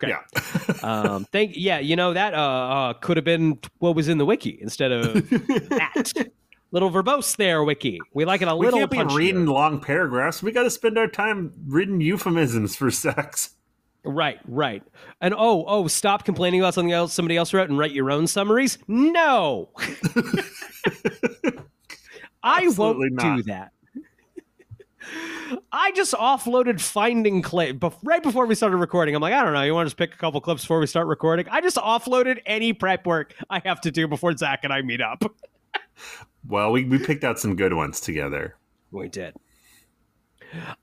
Great. 0.00 0.10
Yeah. 0.10 0.20
Um, 0.82 1.26
thank 1.30 1.52
yeah, 1.56 1.78
you 1.78 1.94
know 1.94 2.14
that 2.14 2.32
uh, 2.32 2.38
uh 2.38 2.92
could 2.94 3.18
have 3.18 3.24
been 3.24 3.58
what 3.80 3.94
was 3.94 4.08
in 4.08 4.16
the 4.16 4.24
wiki 4.24 4.58
instead 4.62 4.92
of 4.92 5.12
that. 5.12 6.30
Little 6.72 6.90
verbose 6.90 7.36
there, 7.36 7.62
wiki. 7.64 7.98
We 8.14 8.24
like 8.24 8.40
it 8.40 8.48
a 8.48 8.56
we 8.56 8.64
little 8.64 8.80
can't 8.80 8.90
be 8.90 8.96
punchier. 8.98 9.16
reading 9.16 9.46
long 9.46 9.80
paragraphs. 9.80 10.42
We 10.42 10.52
got 10.52 10.62
to 10.62 10.70
spend 10.70 10.96
our 10.96 11.08
time 11.08 11.52
reading 11.66 12.00
euphemisms 12.00 12.76
for 12.76 12.90
sex. 12.90 13.56
Right, 14.04 14.38
right. 14.46 14.82
And 15.20 15.34
oh, 15.34 15.64
oh, 15.66 15.88
stop 15.88 16.24
complaining 16.24 16.60
about 16.60 16.74
something 16.74 16.92
else 16.92 17.12
somebody 17.12 17.36
else 17.36 17.52
wrote 17.52 17.68
and 17.68 17.78
write 17.78 17.92
your 17.92 18.10
own 18.10 18.26
summaries. 18.26 18.78
No. 18.88 19.70
I 22.42 22.64
Absolutely 22.66 23.10
won't 23.10 23.36
do 23.36 23.42
that. 23.44 23.72
I 25.72 25.92
just 25.92 26.14
offloaded 26.14 26.80
finding 26.80 27.42
clip 27.42 27.78
bef- 27.78 27.98
right 28.04 28.22
before 28.22 28.46
we 28.46 28.54
started 28.54 28.76
recording. 28.76 29.14
I'm 29.14 29.22
like, 29.22 29.34
I 29.34 29.42
don't 29.42 29.52
know. 29.52 29.62
You 29.62 29.74
want 29.74 29.86
to 29.86 29.90
just 29.90 29.96
pick 29.96 30.14
a 30.14 30.16
couple 30.16 30.40
clips 30.40 30.62
before 30.62 30.80
we 30.80 30.86
start 30.86 31.06
recording? 31.06 31.46
I 31.50 31.60
just 31.60 31.76
offloaded 31.76 32.38
any 32.46 32.72
prep 32.72 33.06
work 33.06 33.34
I 33.48 33.60
have 33.64 33.80
to 33.82 33.90
do 33.90 34.06
before 34.06 34.36
Zach 34.36 34.60
and 34.62 34.72
I 34.72 34.82
meet 34.82 35.00
up. 35.00 35.24
Well, 36.46 36.72
we, 36.72 36.84
we 36.84 36.98
picked 36.98 37.24
out 37.24 37.38
some 37.38 37.56
good 37.56 37.74
ones 37.74 38.00
together. 38.00 38.56
We 38.90 39.08
did. 39.08 39.34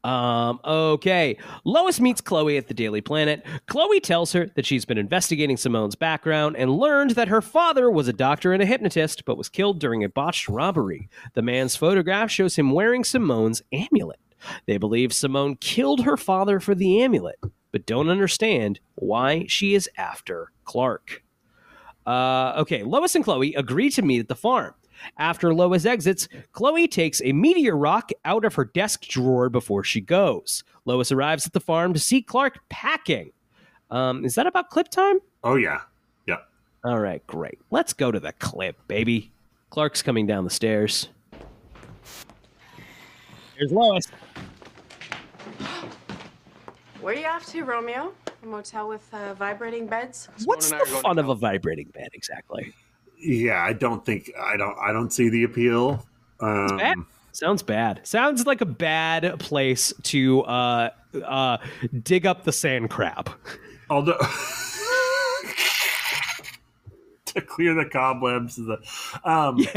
Um, 0.04 0.60
okay. 0.64 1.38
Lois 1.64 2.00
meets 2.00 2.22
Chloe 2.22 2.58
at 2.58 2.68
the 2.68 2.74
Daily 2.74 3.02
Planet. 3.02 3.46
Chloe 3.68 4.00
tells 4.00 4.34
her 4.34 4.48
that 4.56 4.66
she's 4.66 4.86
been 4.86 4.98
investigating 4.98 5.58
Simone's 5.58 5.96
background 5.96 6.56
and 6.58 6.72
learned 6.78 7.12
that 7.12 7.28
her 7.28 7.42
father 7.42 7.90
was 7.90 8.08
a 8.08 8.14
doctor 8.14 8.54
and 8.54 8.62
a 8.62 8.66
hypnotist, 8.66 9.26
but 9.26 9.38
was 9.38 9.50
killed 9.50 9.80
during 9.80 10.04
a 10.04 10.10
botched 10.10 10.48
robbery. 10.48 11.10
The 11.34 11.42
man's 11.42 11.76
photograph 11.76 12.32
shows 12.32 12.56
him 12.56 12.72
wearing 12.72 13.04
Simone's 13.04 13.62
amulet. 13.72 14.20
They 14.66 14.78
believe 14.78 15.14
Simone 15.14 15.56
killed 15.56 16.02
her 16.02 16.18
father 16.18 16.60
for 16.60 16.76
the 16.76 17.02
amulet, 17.02 17.40
but 17.72 17.86
don't 17.86 18.10
understand 18.10 18.80
why 18.96 19.46
she 19.48 19.74
is 19.74 19.90
after 19.98 20.52
Clark. 20.64 21.24
Uh, 22.06 22.54
okay, 22.58 22.84
Lois 22.84 23.16
and 23.16 23.24
Chloe 23.24 23.54
agree 23.56 23.90
to 23.90 24.02
meet 24.02 24.20
at 24.20 24.28
the 24.28 24.36
farm. 24.36 24.74
After 25.18 25.54
Lois 25.54 25.86
exits, 25.86 26.28
Chloe 26.52 26.88
takes 26.88 27.22
a 27.24 27.32
meteor 27.32 27.78
rock 27.78 28.12
out 28.26 28.46
of 28.46 28.56
her 28.56 28.66
desk 28.66 29.04
drawer 29.04 29.50
before 29.50 29.84
she 29.84 30.02
goes. 30.02 30.64
Lois 30.86 31.12
arrives 31.12 31.46
at 31.46 31.54
the 31.54 31.60
farm 31.60 31.94
to 31.94 32.00
see 32.00 32.22
Clark 32.22 32.60
packing. 32.70 33.32
Um, 33.90 34.26
is 34.26 34.36
that 34.36 34.48
about 34.48 34.70
clip 34.70 34.90
time? 34.90 35.20
Oh 35.44 35.56
yeah, 35.56 35.82
yeah. 36.26 36.38
All 36.84 37.00
right, 37.00 37.26
great. 37.28 37.60
Let's 37.72 37.94
go 37.94 38.12
to 38.12 38.20
the 38.20 38.34
clip, 38.34 38.76
baby. 38.88 39.32
Clark's 39.70 40.02
coming 40.02 40.28
down 40.28 40.44
the 40.44 40.50
stairs. 40.50 41.10
Here's 43.58 43.72
Lois. 43.72 44.08
Where 47.02 47.16
are 47.16 47.18
you 47.18 47.26
off 47.26 47.46
to, 47.48 47.64
Romeo? 47.64 48.14
A 48.44 48.46
motel 48.46 48.88
with 48.88 49.08
uh, 49.14 49.34
vibrating 49.34 49.88
beds? 49.88 50.28
What's 50.46 50.70
the 50.70 50.78
fun 51.02 51.18
of 51.18 51.30
a 51.30 51.36
vibrating 51.36 51.88
bed 51.88 52.10
exactly? 52.14 52.74
Yeah, 53.20 53.62
I 53.62 53.74
don't 53.74 54.06
think 54.06 54.32
I 54.40 54.58
don't 54.58 54.78
I 54.78 54.92
don't 54.92 55.12
see 55.12 55.30
the 55.30 55.44
appeal. 55.44 56.06
Um, 56.40 56.78
bad. 56.78 56.98
Sounds 57.32 57.64
bad. 57.64 58.02
Sounds 58.04 58.46
like 58.48 58.62
a 58.62 58.66
bad 58.66 59.40
place 59.40 59.94
to 60.04 60.42
uh, 60.44 60.90
uh, 61.24 61.58
dig 62.04 62.26
up 62.26 62.44
the 62.44 62.52
sand 62.52 62.90
crab. 62.90 63.30
although 63.90 64.18
to 67.26 67.42
clear 67.42 67.74
the 67.74 67.86
cobwebs. 67.86 68.56
The 68.56 68.80
um, 69.24 69.60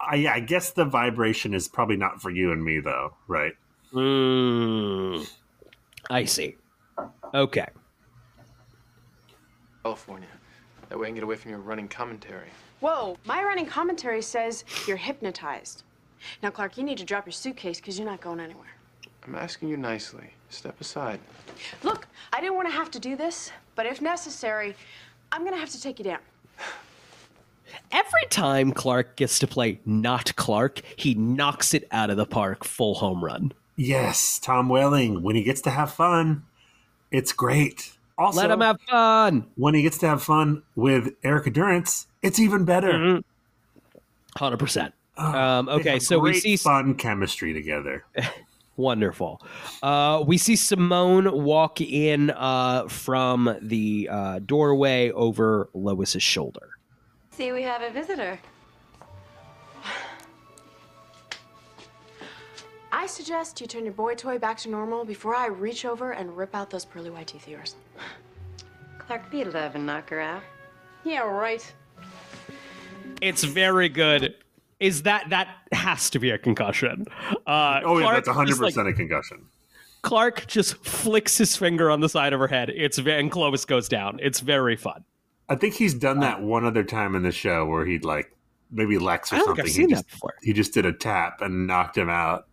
I, 0.00 0.16
yeah, 0.16 0.34
I 0.34 0.40
guess 0.40 0.72
the 0.72 0.84
vibration 0.84 1.54
is 1.54 1.68
probably 1.68 1.96
not 1.96 2.20
for 2.20 2.30
you 2.30 2.52
and 2.52 2.62
me 2.62 2.80
though, 2.80 3.14
right? 3.26 3.54
Mm, 3.92 5.26
I 6.10 6.24
see. 6.24 6.56
Okay. 7.34 7.66
California. 9.82 10.28
That 10.92 10.98
way 10.98 11.06
I 11.06 11.08
can 11.08 11.14
get 11.14 11.24
away 11.24 11.36
from 11.36 11.50
your 11.50 11.60
running 11.60 11.88
commentary. 11.88 12.48
Whoa, 12.80 13.16
my 13.24 13.42
running 13.42 13.64
commentary 13.64 14.20
says 14.20 14.62
you're 14.86 14.98
hypnotized. 14.98 15.84
Now, 16.42 16.50
Clark, 16.50 16.76
you 16.76 16.84
need 16.84 16.98
to 16.98 17.04
drop 17.04 17.24
your 17.24 17.32
suitcase 17.32 17.80
because 17.80 17.98
you're 17.98 18.06
not 18.06 18.20
going 18.20 18.40
anywhere. 18.40 18.76
I'm 19.26 19.34
asking 19.34 19.70
you 19.70 19.78
nicely. 19.78 20.34
Step 20.50 20.78
aside. 20.82 21.18
Look, 21.82 22.06
I 22.30 22.42
didn't 22.42 22.56
want 22.56 22.68
to 22.68 22.74
have 22.74 22.90
to 22.90 22.98
do 22.98 23.16
this, 23.16 23.50
but 23.74 23.86
if 23.86 24.02
necessary, 24.02 24.76
I'm 25.32 25.40
going 25.40 25.54
to 25.54 25.58
have 25.58 25.70
to 25.70 25.80
take 25.80 25.98
you 25.98 26.04
down. 26.04 26.18
Every 27.90 28.26
time 28.28 28.70
Clark 28.70 29.16
gets 29.16 29.38
to 29.38 29.46
play 29.46 29.80
not 29.86 30.36
Clark, 30.36 30.82
he 30.96 31.14
knocks 31.14 31.72
it 31.72 31.88
out 31.90 32.10
of 32.10 32.18
the 32.18 32.26
park 32.26 32.64
full 32.64 32.96
home 32.96 33.24
run. 33.24 33.52
Yes, 33.76 34.38
Tom 34.38 34.68
Welling. 34.68 35.22
When 35.22 35.36
he 35.36 35.42
gets 35.42 35.62
to 35.62 35.70
have 35.70 35.90
fun, 35.90 36.42
it's 37.10 37.32
great. 37.32 37.96
Also, 38.22 38.40
Let 38.40 38.52
him 38.52 38.60
have 38.60 38.80
fun. 38.82 39.46
when 39.56 39.74
he 39.74 39.82
gets 39.82 39.98
to 39.98 40.06
have 40.06 40.22
fun 40.22 40.62
with 40.76 41.12
Erica 41.24 41.50
Durance, 41.50 42.06
it's 42.22 42.38
even 42.38 42.64
better. 42.64 42.92
Mm-hmm. 42.92 44.44
100%. 44.44 44.92
Um, 45.16 45.68
okay, 45.68 45.94
have 45.94 46.02
so 46.02 46.20
we 46.20 46.34
see 46.34 46.56
fun 46.56 46.94
chemistry 46.94 47.52
together. 47.52 48.04
Wonderful. 48.76 49.42
Uh, 49.82 50.22
we 50.24 50.38
see 50.38 50.54
Simone 50.54 51.42
walk 51.42 51.80
in 51.80 52.30
uh, 52.30 52.86
from 52.86 53.58
the 53.60 54.08
uh, 54.08 54.38
doorway 54.38 55.10
over 55.10 55.68
Lois's 55.74 56.22
shoulder. 56.22 56.68
See, 57.32 57.50
we 57.50 57.62
have 57.62 57.82
a 57.82 57.90
visitor. 57.90 58.38
I 62.94 63.06
suggest 63.06 63.58
you 63.60 63.66
turn 63.66 63.84
your 63.84 63.94
boy 63.94 64.14
toy 64.14 64.38
back 64.38 64.58
to 64.58 64.68
normal 64.68 65.04
before 65.06 65.34
I 65.34 65.46
reach 65.46 65.86
over 65.86 66.12
and 66.12 66.36
rip 66.36 66.54
out 66.54 66.68
those 66.68 66.84
pearly 66.84 67.08
white 67.08 67.26
teeth 67.28 67.44
of 67.44 67.48
yours. 67.48 67.74
Clark 68.98 69.30
beat 69.30 69.46
it 69.46 69.56
up 69.56 69.74
and 69.74 69.86
knock 69.86 70.10
her 70.10 70.20
out. 70.20 70.42
Yeah, 71.02 71.20
right. 71.22 71.72
It's 73.22 73.44
very 73.44 73.88
good. 73.88 74.34
Is 74.78 75.02
that 75.04 75.30
that 75.30 75.48
has 75.72 76.10
to 76.10 76.18
be 76.18 76.30
a 76.30 76.38
concussion? 76.38 77.06
Uh, 77.46 77.80
Oh 77.84 77.98
yeah, 77.98 78.04
Clark 78.04 78.24
that's 78.24 78.28
hundred 78.28 78.48
just, 78.48 78.60
like, 78.60 78.74
percent 78.74 78.88
a 78.88 78.92
concussion. 78.92 79.46
Clark 80.02 80.46
just 80.46 80.74
flicks 80.84 81.38
his 81.38 81.56
finger 81.56 81.90
on 81.90 82.00
the 82.00 82.08
side 82.08 82.32
of 82.32 82.40
her 82.40 82.48
head. 82.48 82.70
It's 82.70 82.98
and 82.98 83.30
Clovis 83.30 83.64
goes 83.64 83.88
down. 83.88 84.18
It's 84.20 84.40
very 84.40 84.76
fun. 84.76 85.04
I 85.48 85.54
think 85.54 85.74
he's 85.74 85.94
done 85.94 86.20
that 86.20 86.42
one 86.42 86.64
other 86.64 86.84
time 86.84 87.14
in 87.14 87.22
the 87.22 87.32
show 87.32 87.64
where 87.66 87.86
he'd 87.86 88.04
like 88.04 88.36
maybe 88.70 88.98
Lex 88.98 89.32
or 89.32 89.36
I 89.36 89.38
don't 89.38 89.46
something. 89.48 89.64
think 89.64 89.68
I've 89.68 89.74
seen 89.74 89.88
he, 89.88 89.94
that 89.94 90.00
just, 90.02 90.10
before. 90.10 90.34
he 90.42 90.52
just 90.52 90.74
did 90.74 90.84
a 90.86 90.92
tap 90.92 91.40
and 91.40 91.66
knocked 91.66 91.96
him 91.96 92.10
out. 92.10 92.48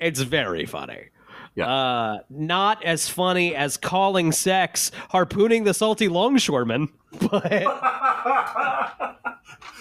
It's 0.00 0.20
very 0.20 0.66
funny. 0.66 1.08
Yeah. 1.54 1.68
Uh, 1.68 2.18
not 2.30 2.84
as 2.84 3.08
funny 3.08 3.54
as 3.54 3.76
calling 3.76 4.30
sex 4.32 4.92
harpooning 5.10 5.64
the 5.64 5.74
salty 5.74 6.08
longshoreman, 6.08 6.88
but 7.30 7.64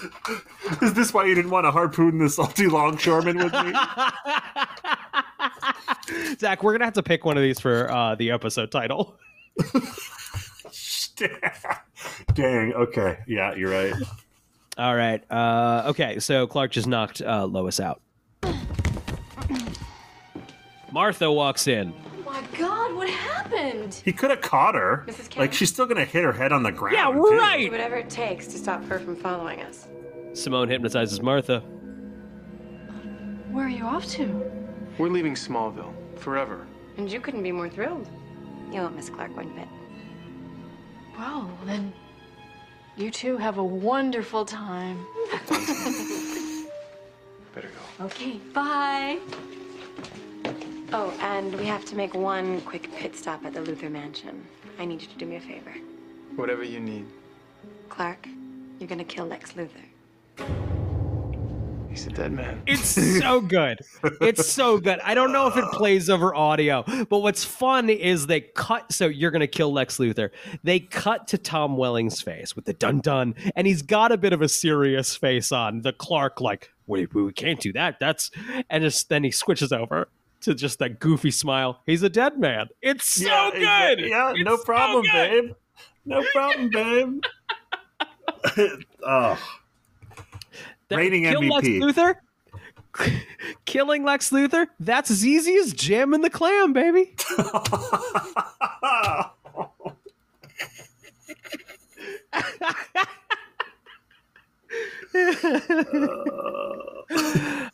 Is 0.81 0.93
this 0.93 1.13
why 1.13 1.25
you 1.25 1.35
didn't 1.35 1.51
want 1.51 1.65
to 1.65 1.71
harpoon 1.71 2.17
the 2.19 2.29
salty 2.29 2.67
longshoreman 2.67 3.37
with 3.37 3.53
me? 3.53 3.73
Zach, 6.39 6.63
we're 6.63 6.73
gonna 6.73 6.85
have 6.85 6.93
to 6.95 7.03
pick 7.03 7.25
one 7.25 7.37
of 7.37 7.43
these 7.43 7.59
for 7.59 7.91
uh, 7.91 8.15
the 8.15 8.31
episode 8.31 8.71
title. 8.71 9.15
Dang. 12.33 12.73
Okay. 12.73 13.19
Yeah, 13.27 13.55
you're 13.55 13.71
right. 13.71 13.93
All 14.77 14.95
right. 14.95 15.23
Uh, 15.31 15.83
okay, 15.87 16.19
so 16.19 16.45
Clark 16.47 16.71
just 16.71 16.87
knocked 16.87 17.21
uh, 17.21 17.45
Lois 17.45 17.79
out. 17.79 18.01
Martha 20.91 21.31
walks 21.31 21.67
in. 21.67 21.93
Oh 22.05 22.31
my 22.31 22.41
god, 22.57 22.93
what 22.95 23.09
happened? 23.09 23.93
He 24.05 24.13
could 24.13 24.29
have 24.29 24.41
caught 24.41 24.75
her. 24.75 25.05
Mrs. 25.07 25.29
Karen? 25.29 25.47
Like 25.47 25.53
she's 25.53 25.69
still 25.69 25.85
gonna 25.85 26.05
hit 26.05 26.23
her 26.23 26.33
head 26.33 26.51
on 26.51 26.63
the 26.63 26.71
ground. 26.71 26.95
Yeah, 26.95 27.11
too. 27.11 27.37
right. 27.37 27.71
Whatever 27.71 27.95
it 27.97 28.09
takes 28.09 28.47
to 28.47 28.57
stop 28.57 28.83
her 28.85 28.99
from 28.99 29.15
following 29.15 29.61
us. 29.61 29.87
Simone 30.33 30.69
hypnotizes 30.69 31.21
Martha. 31.21 31.59
Where 33.51 33.65
are 33.65 33.69
you 33.69 33.85
off 33.85 34.05
to? 34.11 34.25
We're 34.97 35.09
leaving 35.09 35.33
Smallville. 35.35 35.93
Forever. 36.19 36.67
And 36.97 37.11
you 37.11 37.19
couldn't 37.19 37.43
be 37.43 37.51
more 37.51 37.69
thrilled. 37.69 38.09
You 38.71 38.81
won't 38.81 38.95
miss 38.95 39.09
Clark 39.09 39.35
one 39.35 39.53
bit. 39.55 39.67
Well, 41.17 41.49
then 41.65 41.93
you 42.95 43.09
two 43.11 43.37
have 43.37 43.57
a 43.57 43.63
wonderful 43.63 44.45
time. 44.45 45.05
Better 47.55 47.69
go. 47.99 48.05
Okay, 48.05 48.39
bye. 48.53 49.19
Oh, 50.93 51.13
and 51.19 51.53
we 51.55 51.65
have 51.65 51.83
to 51.85 51.95
make 51.95 52.13
one 52.13 52.61
quick 52.61 52.89
pit 52.95 53.15
stop 53.15 53.43
at 53.45 53.53
the 53.53 53.59
Luthor 53.59 53.91
Mansion. 53.91 54.45
I 54.79 54.85
need 54.85 55.01
you 55.01 55.07
to 55.07 55.17
do 55.17 55.25
me 55.25 55.35
a 55.35 55.41
favor. 55.41 55.73
Whatever 56.37 56.63
you 56.63 56.79
need. 56.79 57.05
Clark, 57.89 58.27
you're 58.79 58.87
gonna 58.87 59.03
kill 59.03 59.25
Lex 59.25 59.53
Luthor. 59.53 59.83
He's 61.89 62.05
a 62.05 62.11
dead 62.11 62.31
man. 62.31 62.61
It's 62.67 62.87
so 63.19 63.41
good. 63.41 63.79
It's 64.21 64.45
so 64.45 64.77
good. 64.77 64.99
I 64.99 65.15
don't 65.15 65.31
know 65.31 65.47
if 65.47 65.57
it 65.57 65.65
plays 65.73 66.11
over 66.11 66.35
audio, 66.35 66.83
but 67.09 67.19
what's 67.19 67.43
fun 67.43 67.89
is 67.89 68.27
they 68.27 68.41
cut. 68.41 68.91
So 68.93 69.07
you're 69.07 69.31
going 69.31 69.39
to 69.39 69.47
kill 69.47 69.73
Lex 69.73 69.97
Luthor. 69.97 70.29
They 70.63 70.79
cut 70.79 71.27
to 71.29 71.39
Tom 71.39 71.75
Welling's 71.75 72.21
face 72.21 72.55
with 72.55 72.65
the 72.65 72.73
dun 72.73 72.99
dun, 72.99 73.33
and 73.55 73.65
he's 73.65 73.81
got 73.81 74.11
a 74.11 74.17
bit 74.17 74.31
of 74.31 74.43
a 74.43 74.47
serious 74.47 75.15
face 75.15 75.51
on. 75.51 75.81
The 75.81 75.91
Clark, 75.91 76.39
like, 76.39 76.69
wait, 76.85 77.11
we 77.15 77.33
can't 77.33 77.59
do 77.59 77.73
that. 77.73 77.99
That's. 77.99 78.29
And 78.69 78.83
just 78.83 79.09
then 79.09 79.23
he 79.23 79.31
switches 79.31 79.71
over 79.71 80.07
to 80.41 80.53
just 80.55 80.79
that 80.79 80.99
goofy 80.99 81.31
smile. 81.31 81.81
He's 81.85 82.03
a 82.03 82.09
dead 82.09 82.39
man. 82.39 82.67
It's 82.81 83.05
so 83.05 83.25
Yeah, 83.27 83.49
good. 83.51 83.57
exactly. 83.99 84.09
Yeah, 84.09 84.31
It's 84.35 84.43
no 84.43 84.57
problem, 84.57 85.03
good. 85.03 85.11
babe. 85.45 85.51
No 86.05 86.23
problem, 86.33 86.69
babe. 86.69 87.21
oh, 89.05 89.37
That- 90.89 90.95
Reigning 90.97 91.23
kill 91.23 91.41
Lex 91.43 91.67
MVP. 91.67 91.81
Luthor. 91.81 92.15
Killing 93.65 94.03
Lex 94.03 94.31
Luthor? 94.31 94.67
That's 94.79 95.11
as 95.11 95.25
easy 95.25 95.55
as 95.55 95.73
jamming 95.73 96.21
the 96.21 96.29
clam, 96.29 96.73
baby. 96.73 97.15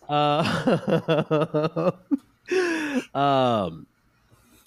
Uh, 0.10 1.92
um, 3.14 3.88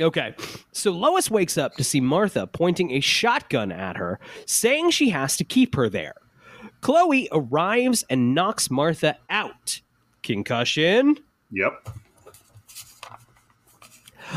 okay. 0.00 0.34
So 0.72 0.90
Lois 0.92 1.30
wakes 1.30 1.58
up 1.58 1.74
to 1.76 1.84
see 1.84 2.00
Martha 2.00 2.46
pointing 2.46 2.92
a 2.92 3.00
shotgun 3.00 3.72
at 3.72 3.96
her, 3.96 4.18
saying 4.46 4.90
she 4.90 5.10
has 5.10 5.36
to 5.36 5.44
keep 5.44 5.74
her 5.74 5.88
there. 5.88 6.14
Chloe 6.80 7.28
arrives 7.32 8.04
and 8.10 8.34
knocks 8.34 8.70
Martha 8.70 9.16
out. 9.30 9.80
Concussion. 10.22 11.16
yep. 11.50 11.88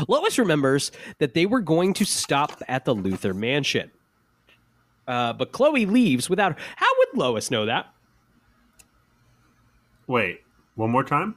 Lois 0.06 0.38
remembers 0.38 0.92
that 1.18 1.34
they 1.34 1.46
were 1.46 1.60
going 1.60 1.92
to 1.94 2.04
stop 2.04 2.62
at 2.68 2.84
the 2.84 2.94
Luthor 2.94 3.34
mansion. 3.34 3.90
Uh, 5.08 5.32
but 5.32 5.50
Chloe 5.50 5.86
leaves 5.86 6.30
without. 6.30 6.56
How 6.76 6.86
would 6.98 7.18
Lois 7.18 7.50
know 7.50 7.66
that? 7.66 7.86
Wait, 10.06 10.40
one 10.76 10.90
more 10.90 11.02
time? 11.04 11.34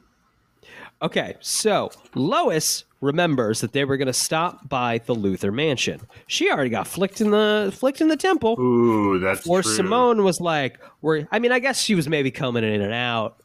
Okay, 1.03 1.35
so 1.41 1.91
Lois 2.15 2.85
remembers 3.01 3.59
that 3.59 3.73
they 3.73 3.83
were 3.83 3.97
going 3.97 4.07
to 4.07 4.13
stop 4.13 4.69
by 4.69 4.99
the 5.05 5.13
Luthor 5.13 5.53
mansion. 5.53 5.99
She 6.27 6.49
already 6.49 6.69
got 6.69 6.87
flicked 6.87 7.19
in 7.19 7.31
the 7.31 7.73
flicked 7.75 7.99
in 7.99 8.07
the 8.07 8.15
temple. 8.15 8.57
Ooh, 8.59 9.19
that's 9.19 9.45
Or. 9.45 9.61
Simone 9.61 10.23
was 10.23 10.39
like, 10.39 10.79
"We're." 11.01 11.27
I 11.31 11.39
mean, 11.39 11.51
I 11.51 11.59
guess 11.59 11.81
she 11.81 11.93
was 11.93 12.07
maybe 12.07 12.31
coming 12.31 12.63
in 12.63 12.81
and 12.81 12.93
out. 12.93 13.37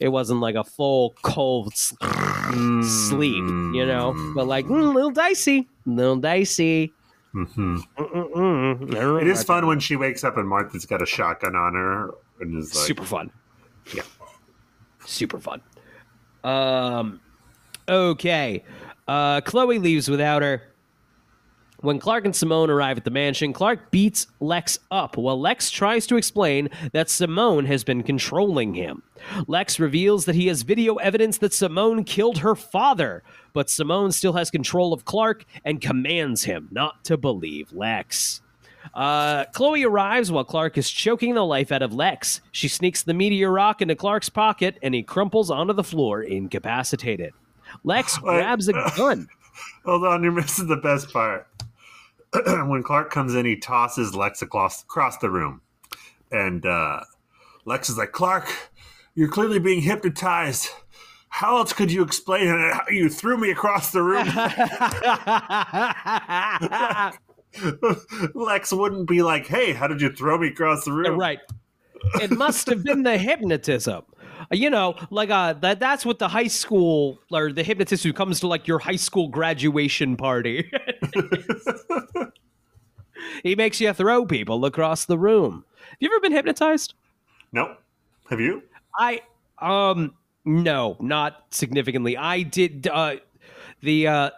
It 0.00 0.08
wasn't 0.08 0.40
like 0.40 0.54
a 0.54 0.64
full 0.64 1.14
cold 1.22 1.76
sleep, 1.76 3.44
you 3.44 3.86
know, 3.86 4.32
but 4.34 4.46
like 4.46 4.64
mm, 4.66 4.94
little 4.94 5.10
dicey, 5.10 5.68
little 5.86 6.16
dicey. 6.16 6.92
Mhm. 7.34 7.80
Mm-mm-mm. 7.98 9.20
It 9.20 9.26
is 9.26 9.42
fun 9.44 9.66
when 9.66 9.80
she 9.80 9.96
wakes 9.96 10.24
up 10.24 10.36
and 10.36 10.48
Martha's 10.48 10.86
got 10.86 11.02
a 11.02 11.06
shotgun 11.06 11.56
on 11.56 11.74
her 11.74 12.14
and 12.40 12.56
is 12.56 12.74
like, 12.74 12.86
super 12.86 13.04
fun. 13.04 13.30
Yeah. 13.94 14.02
super 15.04 15.38
fun. 15.38 15.60
Um, 16.44 17.20
okay. 17.88 18.62
Uh, 19.08 19.40
Chloe 19.40 19.78
leaves 19.78 20.08
without 20.08 20.42
her. 20.42 20.62
When 21.84 21.98
Clark 21.98 22.24
and 22.24 22.34
Simone 22.34 22.70
arrive 22.70 22.96
at 22.96 23.04
the 23.04 23.10
mansion, 23.10 23.52
Clark 23.52 23.90
beats 23.90 24.26
Lex 24.40 24.78
up 24.90 25.18
while 25.18 25.38
Lex 25.38 25.70
tries 25.70 26.06
to 26.06 26.16
explain 26.16 26.70
that 26.92 27.10
Simone 27.10 27.66
has 27.66 27.84
been 27.84 28.02
controlling 28.02 28.72
him. 28.72 29.02
Lex 29.48 29.78
reveals 29.78 30.24
that 30.24 30.34
he 30.34 30.46
has 30.46 30.62
video 30.62 30.94
evidence 30.94 31.36
that 31.38 31.52
Simone 31.52 32.02
killed 32.04 32.38
her 32.38 32.54
father, 32.54 33.22
but 33.52 33.68
Simone 33.68 34.12
still 34.12 34.32
has 34.32 34.50
control 34.50 34.94
of 34.94 35.04
Clark 35.04 35.44
and 35.62 35.78
commands 35.82 36.44
him 36.44 36.68
not 36.70 37.04
to 37.04 37.18
believe 37.18 37.70
Lex. 37.70 38.40
Uh, 38.94 39.44
Chloe 39.46 39.84
arrives 39.84 40.30
while 40.30 40.44
Clark 40.44 40.78
is 40.78 40.88
choking 40.88 41.34
the 41.34 41.44
life 41.44 41.72
out 41.72 41.82
of 41.82 41.92
Lex. 41.92 42.40
She 42.52 42.68
sneaks 42.68 43.02
the 43.02 43.14
meteor 43.14 43.50
rock 43.50 43.82
into 43.82 43.96
Clark's 43.96 44.28
pocket 44.28 44.78
and 44.82 44.94
he 44.94 45.02
crumples 45.02 45.50
onto 45.50 45.72
the 45.72 45.82
floor, 45.82 46.22
incapacitated. 46.22 47.32
Lex 47.82 48.18
grabs 48.18 48.68
a 48.68 48.72
gun. 48.96 49.26
Hold 49.84 50.04
on, 50.04 50.22
you're 50.22 50.32
missing 50.32 50.68
the 50.68 50.76
best 50.76 51.12
part. 51.12 51.48
when 52.46 52.82
Clark 52.82 53.10
comes 53.10 53.34
in, 53.34 53.44
he 53.44 53.56
tosses 53.56 54.14
Lex 54.14 54.42
across, 54.42 54.82
across 54.82 55.18
the 55.18 55.30
room. 55.30 55.60
And 56.30 56.64
uh, 56.64 57.00
Lex 57.64 57.90
is 57.90 57.98
like, 57.98 58.12
Clark, 58.12 58.48
you're 59.14 59.28
clearly 59.28 59.58
being 59.58 59.80
hypnotized. 59.80 60.68
How 61.28 61.58
else 61.58 61.72
could 61.72 61.90
you 61.90 62.02
explain? 62.02 62.46
How 62.46 62.84
you 62.90 63.08
threw 63.08 63.36
me 63.36 63.50
across 63.50 63.90
the 63.90 64.02
room? 64.02 64.28
Lex 68.34 68.72
wouldn't 68.72 69.08
be 69.08 69.22
like, 69.22 69.46
hey, 69.46 69.72
how 69.72 69.86
did 69.86 70.00
you 70.00 70.10
throw 70.10 70.38
me 70.38 70.48
across 70.48 70.84
the 70.84 70.92
room? 70.92 71.18
right. 71.18 71.40
It 72.20 72.32
must 72.32 72.68
have 72.68 72.84
been 72.84 73.02
the 73.02 73.16
hypnotism. 73.16 74.02
You 74.50 74.68
know, 74.68 74.94
like 75.10 75.30
uh, 75.30 75.54
that. 75.54 75.80
That's 75.80 76.04
what 76.04 76.18
the 76.18 76.28
high 76.28 76.48
school 76.48 77.18
or 77.30 77.52
the 77.52 77.62
hypnotist 77.62 78.04
who 78.04 78.12
comes 78.12 78.40
to 78.40 78.46
like 78.46 78.68
your 78.68 78.78
high 78.78 78.96
school 78.96 79.28
graduation 79.28 80.16
party. 80.16 80.70
he 83.42 83.54
makes 83.54 83.80
you 83.80 83.92
throw 83.92 84.26
people 84.26 84.64
across 84.64 85.06
the 85.06 85.16
room. 85.16 85.64
Have 85.78 85.96
you 86.00 86.10
ever 86.10 86.20
been 86.20 86.32
hypnotized? 86.32 86.94
No. 87.52 87.76
Have 88.28 88.40
you? 88.40 88.62
I 88.98 89.22
um 89.58 90.14
no, 90.44 90.96
not 91.00 91.44
significantly. 91.50 92.16
I 92.16 92.42
did 92.42 92.86
uh 92.86 93.16
the 93.80 94.08
uh 94.08 94.30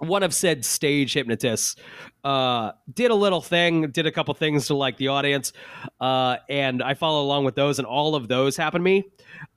one 0.00 0.22
of 0.22 0.34
said 0.34 0.64
stage 0.64 1.12
hypnotists 1.14 1.76
uh 2.24 2.72
did 2.92 3.10
a 3.10 3.14
little 3.14 3.40
thing, 3.40 3.90
did 3.90 4.06
a 4.06 4.12
couple 4.12 4.34
things 4.34 4.66
to 4.66 4.74
like 4.74 4.96
the 4.96 5.08
audience 5.08 5.52
uh 6.00 6.36
and 6.48 6.82
I 6.82 6.94
follow 6.94 7.22
along 7.22 7.44
with 7.44 7.54
those 7.54 7.78
and 7.78 7.86
all 7.86 8.14
of 8.14 8.28
those 8.28 8.56
happen 8.56 8.80
to 8.80 8.84
me. 8.84 9.04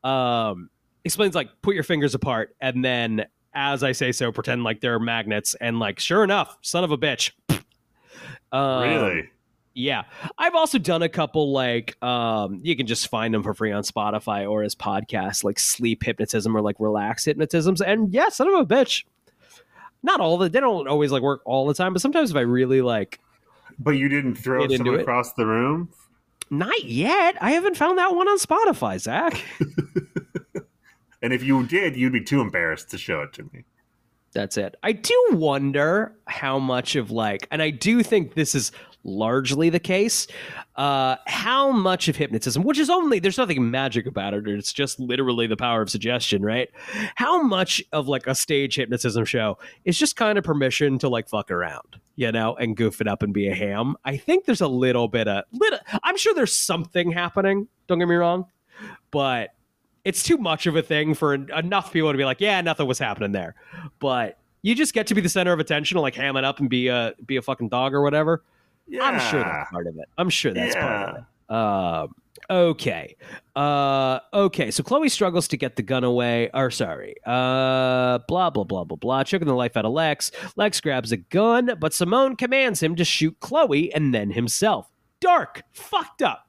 Um 0.03 0.69
explains 1.05 1.35
like 1.35 1.49
put 1.61 1.75
your 1.75 1.83
fingers 1.83 2.13
apart 2.15 2.55
and 2.61 2.83
then 2.83 3.25
as 3.53 3.83
I 3.83 3.91
say 3.91 4.11
so 4.11 4.31
pretend 4.31 4.63
like 4.63 4.81
they're 4.81 4.99
magnets 4.99 5.55
and 5.55 5.79
like 5.79 5.99
sure 5.99 6.23
enough, 6.23 6.57
son 6.61 6.83
of 6.83 6.91
a 6.91 6.97
bitch. 6.97 7.31
Um, 8.51 8.83
really? 8.83 9.29
yeah. 9.73 10.03
I've 10.37 10.55
also 10.55 10.77
done 10.77 11.01
a 11.01 11.09
couple 11.09 11.51
like 11.51 12.01
um 12.03 12.59
you 12.63 12.75
can 12.75 12.85
just 12.85 13.07
find 13.07 13.33
them 13.33 13.43
for 13.43 13.53
free 13.53 13.71
on 13.71 13.83
Spotify 13.83 14.49
or 14.49 14.63
as 14.63 14.75
podcasts 14.75 15.43
like 15.43 15.57
sleep 15.59 16.03
hypnotism 16.03 16.55
or 16.55 16.61
like 16.61 16.75
relax 16.79 17.25
hypnotisms 17.25 17.81
and 17.81 18.13
yeah, 18.13 18.29
son 18.29 18.47
of 18.47 18.53
a 18.53 18.65
bitch. 18.65 19.03
Not 20.03 20.19
all 20.19 20.37
the 20.37 20.49
they 20.49 20.59
don't 20.59 20.87
always 20.87 21.11
like 21.11 21.21
work 21.23 21.41
all 21.45 21.65
the 21.65 21.73
time, 21.73 21.93
but 21.93 22.01
sometimes 22.01 22.29
if 22.31 22.37
I 22.37 22.41
really 22.41 22.81
like 22.81 23.19
But 23.79 23.91
you 23.91 24.09
didn't 24.09 24.35
throw 24.35 24.67
someone 24.67 24.95
it. 24.95 25.01
across 25.01 25.33
the 25.33 25.45
room? 25.45 25.89
not 26.49 26.83
yet. 26.83 27.35
I 27.41 27.51
haven't 27.51 27.77
found 27.77 27.97
that 27.97 28.13
one 28.13 28.27
on 28.27 28.37
Spotify, 28.37 28.99
Zach. 28.99 29.41
And 31.21 31.31
if 31.31 31.41
you 31.41 31.65
did, 31.65 31.95
you'd 31.95 32.11
be 32.11 32.21
too 32.21 32.41
embarrassed 32.41 32.89
to 32.91 32.97
show 32.97 33.21
it 33.21 33.31
to 33.33 33.43
me. 33.53 33.63
That's 34.33 34.57
it. 34.57 34.75
I 34.83 34.91
do 34.91 35.27
wonder 35.31 36.13
how 36.27 36.59
much 36.59 36.97
of 36.97 37.11
like, 37.11 37.47
and 37.49 37.61
I 37.61 37.69
do 37.69 38.03
think 38.03 38.33
this 38.33 38.53
is 38.53 38.73
largely 39.03 39.69
the 39.69 39.79
case, 39.79 40.27
uh, 40.75 41.17
how 41.27 41.71
much 41.71 42.07
of 42.07 42.15
hypnotism, 42.15 42.63
which 42.63 42.79
is 42.79 42.89
only, 42.89 43.19
there's 43.19 43.37
nothing 43.37 43.69
magic 43.69 44.05
about 44.05 44.33
it, 44.33 44.47
it's 44.47 44.73
just 44.73 44.99
literally 44.99 45.47
the 45.47 45.57
power 45.57 45.81
of 45.81 45.89
suggestion, 45.89 46.41
right? 46.41 46.69
How 47.15 47.41
much 47.41 47.83
of 47.91 48.07
like 48.07 48.27
a 48.27 48.35
stage 48.35 48.75
hypnotism 48.75 49.25
show 49.25 49.57
is 49.85 49.97
just 49.97 50.15
kind 50.15 50.37
of 50.37 50.43
permission 50.43 50.99
to 50.99 51.09
like 51.09 51.27
fuck 51.27 51.51
around, 51.51 51.97
you 52.15 52.31
know, 52.31 52.55
and 52.55 52.77
goof 52.77 53.01
it 53.01 53.07
up 53.07 53.23
and 53.23 53.33
be 53.33 53.47
a 53.47 53.55
ham? 53.55 53.95
I 54.05 54.17
think 54.17 54.45
there's 54.45 54.61
a 54.61 54.67
little 54.67 55.07
bit 55.07 55.27
of, 55.27 55.43
little, 55.51 55.79
I'm 56.03 56.17
sure 56.17 56.33
there's 56.33 56.55
something 56.55 57.11
happening, 57.11 57.67
don't 57.87 57.99
get 57.99 58.07
me 58.07 58.15
wrong, 58.15 58.45
but 59.11 59.49
it's 60.05 60.23
too 60.23 60.37
much 60.37 60.65
of 60.65 60.75
a 60.75 60.81
thing 60.81 61.13
for 61.13 61.33
enough 61.33 61.93
people 61.93 62.11
to 62.11 62.17
be 62.17 62.25
like, 62.25 62.41
yeah, 62.41 62.59
nothing 62.61 62.87
was 62.87 62.99
happening 62.99 63.31
there. 63.31 63.55
But 63.99 64.37
you 64.61 64.75
just 64.75 64.93
get 64.93 65.07
to 65.07 65.15
be 65.15 65.21
the 65.21 65.29
center 65.29 65.53
of 65.53 65.59
attention, 65.59 65.97
and 65.97 66.01
like 66.01 66.15
ham 66.15 66.37
it 66.37 66.45
up 66.45 66.59
and 66.59 66.69
be 66.69 66.87
a 66.87 67.13
be 67.25 67.35
a 67.35 67.41
fucking 67.41 67.69
dog 67.69 67.93
or 67.93 68.01
whatever. 68.01 68.43
I'm 69.01 69.19
sure 69.19 69.43
that's 69.43 69.71
part 69.71 69.87
of 69.87 69.97
it. 69.97 70.09
I'm 70.17 70.29
sure 70.29 70.53
that's 70.53 70.75
part 70.75 71.09
of 71.09 71.15
it. 71.17 71.23
Um, 71.53 72.15
okay. 72.49 73.15
Uh, 73.55 74.19
okay. 74.33 74.71
So 74.71 74.83
Chloe 74.83 75.09
struggles 75.09 75.47
to 75.49 75.57
get 75.57 75.75
the 75.75 75.83
gun 75.83 76.03
away. 76.03 76.49
Or 76.53 76.71
sorry. 76.71 77.15
Uh, 77.25 78.19
blah 78.27 78.49
blah 78.49 78.63
blah 78.63 78.83
blah 78.83 78.97
blah. 78.97 79.23
Choking 79.23 79.47
the 79.47 79.53
life 79.53 79.77
out 79.77 79.85
of 79.85 79.91
Lex. 79.93 80.31
Lex 80.55 80.81
grabs 80.81 81.11
a 81.11 81.17
gun, 81.17 81.71
but 81.79 81.93
Simone 81.93 82.35
commands 82.35 82.81
him 82.81 82.95
to 82.95 83.05
shoot 83.05 83.39
Chloe 83.39 83.93
and 83.93 84.13
then 84.13 84.31
himself. 84.31 84.89
Dark. 85.19 85.63
Fucked 85.71 86.21
up. 86.21 86.42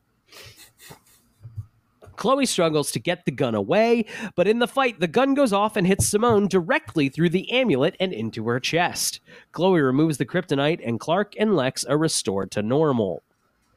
Chloe 2.17 2.47
struggles 2.47 2.91
to 2.93 3.01
get 3.01 3.25
the 3.25 3.33
gun 3.33 3.55
away, 3.55 4.07
but 4.35 4.49
in 4.49 4.59
the 4.59 4.69
fight, 4.69 5.01
the 5.01 5.09
gun 5.09 5.35
goes 5.35 5.53
off 5.53 5.77
and 5.77 5.87
hits 5.87 6.07
Simone 6.07 6.49
directly 6.49 7.09
through 7.09 7.31
the 7.31 7.51
amulet 7.51 7.97
and 8.01 8.13
into 8.13 8.47
her 8.49 8.61
chest. 8.61 9.21
Chloe 9.53 9.81
removes 9.81 10.19
the 10.19 10.27
kryptonite, 10.27 10.81
and 10.85 11.01
Clark 11.01 11.35
and 11.39 11.57
Lex 11.57 11.85
are 11.85 11.99
restored 11.99 12.51
to 12.53 12.63
normal. 12.63 13.23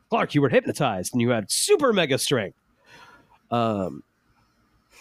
Clark, 0.09 0.35
you 0.35 0.41
were 0.41 0.49
hypnotized 0.49 1.13
and 1.13 1.21
you 1.21 1.29
had 1.29 1.51
super 1.51 1.91
mega 1.91 2.17
strength. 2.17 2.57
Um, 3.51 4.03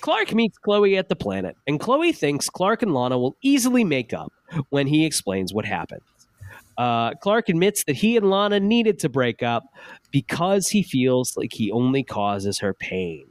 Clark 0.01 0.34
meets 0.34 0.59
Chloe 0.59 0.97
at 0.97 1.09
the 1.09 1.16
planet, 1.16 1.57
and 1.66 1.80
Chloe 1.80 2.12
thinks 2.12 2.51
Clark 2.51 2.82
and 2.82 2.93
Lana 2.93 3.18
will 3.18 3.37
easily 3.43 3.84
make 3.84 4.12
up 4.12 4.32
when 4.70 4.87
he 4.87 5.05
explains 5.05 5.53
what 5.55 5.64
happened. 5.64 6.03
Uh, 6.79 7.14
Clark 7.14 7.49
admits 7.49 7.85
that 7.85 7.97
he 7.97 8.16
and 8.16 8.31
Lana 8.31 8.61
needed 8.61 8.99
to 9.01 9.09
break 9.09 9.43
up 9.43 9.64
because 10.11 10.68
he 10.68 10.83
feels 10.83 11.37
like 11.37 11.53
he 11.53 11.70
only 11.70 12.03
causes 12.03 12.59
her 12.61 12.74
pain. 12.74 13.27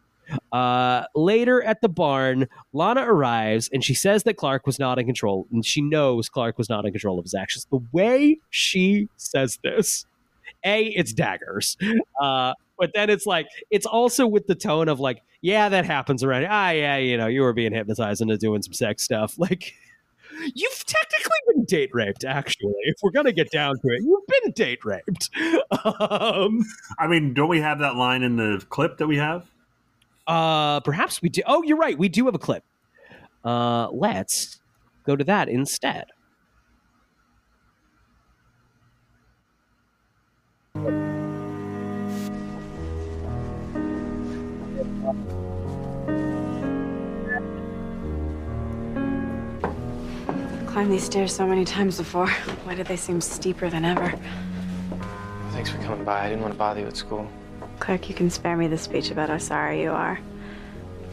Uh, 0.52 1.04
later 1.16 1.62
at 1.64 1.82
the 1.82 1.90
barn, 1.90 2.48
Lana 2.74 3.02
arrives 3.02 3.70
and 3.72 3.84
she 3.84 3.94
says 3.94 4.24
that 4.24 4.36
Clark 4.38 4.66
was 4.66 4.80
not 4.80 4.98
in 4.98 5.06
control, 5.06 5.48
and 5.52 5.66
she 5.66 5.82
knows 5.82 6.30
Clark 6.30 6.58
was 6.58 6.70
not 6.70 6.86
in 6.86 6.92
control 6.92 7.20
of 7.20 7.26
his 7.26 7.36
actions. 7.36 7.68
The 7.70 7.80
way 7.92 8.40
she 8.50 9.08
says 9.18 9.60
this, 9.64 10.06
A, 10.64 10.86
it's 10.86 11.14
daggers. 11.14 11.78
Uh, 12.20 12.54
but 12.78 12.92
then 12.94 13.10
it's 13.10 13.26
like 13.26 13.48
it's 13.70 13.86
also 13.86 14.28
with 14.28 14.48
the 14.48 14.56
tone 14.56 14.90
of 14.90 15.00
like, 15.00 15.22
yeah, 15.42 15.70
that 15.70 15.86
happens 15.86 16.24
around. 16.24 16.48
Ah, 16.50 16.72
yeah, 16.72 16.98
you 16.98 17.18
know, 17.18 17.28
you 17.28 17.42
were 17.42 17.54
being 17.54 17.72
hypnotized 17.74 18.22
into 18.22 18.38
doing 18.38 18.62
some 18.62 18.74
sex 18.74 19.04
stuff. 19.04 19.38
Like, 19.46 19.74
you've 20.54 20.86
technically 20.86 21.38
been 21.54 21.66
date 21.66 21.92
raped. 21.94 22.26
Actually, 22.26 22.74
if 22.84 22.96
we're 23.02 23.12
gonna 23.12 23.32
get 23.32 23.52
down 23.52 23.76
to 23.76 23.88
it, 23.88 24.02
you've 24.04 24.28
been 24.28 24.52
date 24.52 24.84
raped. 24.84 25.30
um, 25.86 26.60
I 27.00 27.08
mean, 27.08 27.34
don't 27.34 27.50
we 27.50 27.62
have 27.62 27.80
that 27.80 27.96
line 27.96 28.24
in 28.24 28.36
the 28.36 28.64
clip 28.70 28.98
that 28.98 29.08
we 29.08 29.18
have? 29.18 29.46
uh, 30.28 30.80
perhaps 30.82 31.22
we 31.22 31.30
do. 31.30 31.42
Oh, 31.46 31.64
you're 31.64 31.78
right. 31.78 31.98
We 31.98 32.10
do 32.10 32.26
have 32.26 32.36
a 32.36 32.40
clip. 32.40 32.64
Uh, 33.44 33.90
let's 33.92 34.60
go 35.06 35.16
to 35.16 35.24
that 35.24 35.50
instead. 35.50 36.06
Climbed 50.76 50.92
these 50.92 51.06
stairs 51.06 51.34
so 51.34 51.48
many 51.48 51.64
times 51.64 52.00
before. 52.00 52.28
Why 52.28 52.76
do 52.76 52.84
they 52.84 52.98
seem 52.98 53.22
steeper 53.22 53.70
than 53.70 53.86
ever? 53.86 54.14
Thanks 55.52 55.72
for 55.72 55.78
coming 55.78 56.04
by. 56.04 56.26
I 56.26 56.28
didn't 56.28 56.42
want 56.42 56.54
to 56.54 56.58
bother 56.58 56.82
you 56.82 56.88
at 56.88 56.98
school. 56.98 57.30
Clark, 57.80 58.10
you 58.10 58.14
can 58.14 58.30
spare 58.30 58.58
me 58.58 58.68
the 58.68 58.78
speech 58.78 59.10
about 59.10 59.30
how 59.30 59.38
sorry 59.38 59.82
you 59.82 59.92
are. 59.92 60.20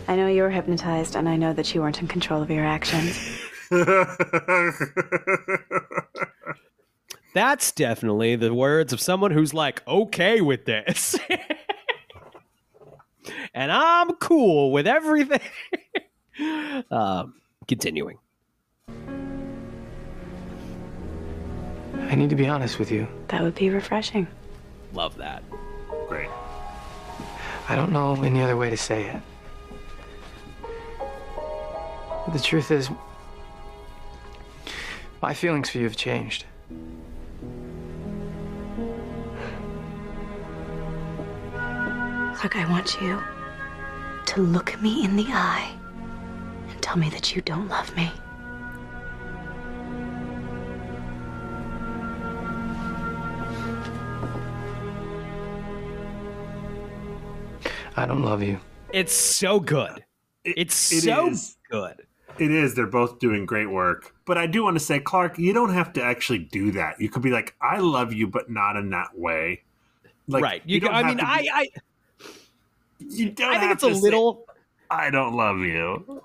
I 0.09 0.17
know 0.17 0.27
you 0.27 0.43
were 0.43 0.51
hypnotized, 0.51 1.15
and 1.15 1.29
I 1.29 1.37
know 1.37 1.53
that 1.53 1.73
you 1.73 1.81
weren't 1.81 2.01
in 2.01 2.09
control 2.09 2.43
of 2.43 2.51
your 2.51 2.65
actions. 2.65 3.17
That's 7.33 7.71
definitely 7.71 8.35
the 8.35 8.53
words 8.53 8.93
of 8.93 9.01
someone 9.01 9.31
who's 9.31 9.55
like 9.55 9.87
okay 9.87 10.41
with 10.41 10.65
this. 10.65 11.17
and 13.55 13.71
I'm 13.71 14.15
cool 14.15 14.73
with 14.73 14.89
everything. 14.89 15.39
um, 16.91 17.35
continuing. 17.69 18.19
I 22.13 22.15
need 22.15 22.29
to 22.29 22.37
be 22.37 22.47
honest 22.47 22.79
with 22.79 22.93
you. 22.93 23.09
That 23.29 23.41
would 23.41 23.55
be 23.55 23.71
refreshing. 23.71 24.27
Love 24.93 25.17
that. 25.17 25.43
Great. 26.09 26.29
I 27.71 27.75
don't 27.75 27.91
know 27.91 28.23
any 28.23 28.43
other 28.43 28.55
way 28.55 28.69
to 28.69 28.77
say 28.77 29.07
it. 29.07 29.17
But 32.27 32.35
the 32.35 32.39
truth 32.39 32.71
is, 32.71 32.91
my 35.23 35.33
feelings 35.33 35.71
for 35.71 35.79
you 35.79 35.85
have 35.85 35.97
changed. 35.97 36.45
Clark, 42.35 42.57
I 42.57 42.67
want 42.69 43.01
you 43.01 43.23
to 44.27 44.43
look 44.43 44.79
me 44.83 45.03
in 45.03 45.17
the 45.17 45.29
eye 45.29 45.75
and 46.69 46.83
tell 46.83 46.99
me 46.99 47.09
that 47.09 47.35
you 47.35 47.41
don't 47.41 47.69
love 47.69 47.97
me. 47.97 48.13
I 57.97 58.07
don't 58.07 58.23
love 58.23 58.43
you. 58.43 58.59
It's 58.93 59.13
so 59.13 59.61
good. 59.61 60.05
It- 60.45 60.55
It's 60.57 60.93
it 60.93 61.03
so 61.03 61.29
is. 61.29 61.57
good. 61.71 62.03
It 62.39 62.51
is. 62.51 62.75
They're 62.75 62.87
both 62.87 63.19
doing 63.19 63.45
great 63.45 63.71
work. 63.71 64.15
But 64.25 64.39
I 64.39 64.47
do 64.47 64.65
want 64.65 64.77
to 64.77 64.81
say, 64.85 64.99
Clark, 65.01 65.39
you 65.39 65.53
don't 65.53 65.73
have 65.73 65.93
to 65.95 66.03
actually 66.03 66.39
do 66.39 66.71
that. 66.73 67.01
You 67.01 67.09
could 67.11 67.23
be 67.23 67.31
like, 67.31 67.55
I 67.61 67.79
love 67.79 68.13
you, 68.13 68.27
but 68.27 68.51
not 68.51 68.77
in 68.77 68.89
that 68.91 69.17
way. 69.19 69.63
Like, 70.29 70.43
right. 70.43 70.63
You, 70.65 70.81
don't 70.81 70.95
I 70.95 70.99
have 70.99 71.07
mean, 71.07 71.19
to 71.19 71.29
I, 71.29 71.43
be- 71.43 71.51
I, 71.51 71.69
you 73.01 73.31
don't 73.31 73.49
I 73.51 73.59
think 73.59 73.63
have 73.65 73.73
it's 73.73 73.83
a 73.83 73.89
to 73.91 73.95
say, 73.97 74.01
little. 74.01 74.47
I 74.91 75.11
don't 75.11 75.35
love 75.37 75.59
you. 75.59 76.23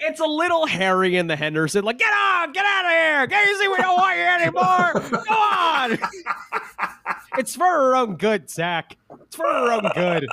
It's 0.00 0.20
a 0.20 0.26
little 0.26 0.66
Harry 0.66 1.16
and 1.16 1.28
the 1.28 1.36
Henderson, 1.36 1.84
like, 1.84 1.98
get 1.98 2.12
on, 2.12 2.52
get 2.52 2.64
out 2.66 2.84
of 2.86 2.90
here. 2.90 3.26
Can't 3.26 3.48
you 3.48 3.58
see 3.58 3.68
we 3.68 3.76
don't 3.76 3.96
want 3.96 4.16
you 4.16 4.24
anymore? 4.24 5.22
Go 5.24 5.32
on. 5.34 5.98
it's 7.38 7.54
for 7.54 7.64
her 7.64 7.94
own 7.96 8.16
good, 8.16 8.48
Zach. 8.50 8.96
It's 9.22 9.36
for 9.36 9.44
her 9.46 9.72
own 9.72 9.88
good. 9.94 10.26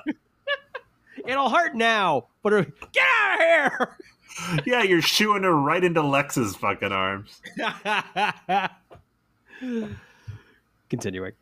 It'll 1.25 1.49
hurt 1.49 1.75
now, 1.75 2.27
but 2.43 2.53
her, 2.53 2.63
get 2.91 3.05
out 3.05 3.33
of 3.33 3.39
here. 3.39 3.97
Yeah, 4.65 4.81
you're 4.81 5.01
shooing 5.01 5.43
her 5.43 5.53
right 5.53 5.83
into 5.83 6.01
Lex's 6.01 6.55
fucking 6.55 6.93
arms. 6.93 7.41
Continuing. 10.89 11.33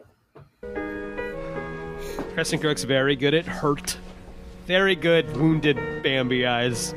Kristin 2.34 2.59
Kreuk's 2.59 2.84
very 2.86 3.15
good 3.15 3.36
at 3.36 3.45
hurt. 3.45 3.95
Very 4.65 4.95
good 4.95 5.38
wounded 5.38 5.77
Bambi 6.01 6.47
eyes. 6.47 6.95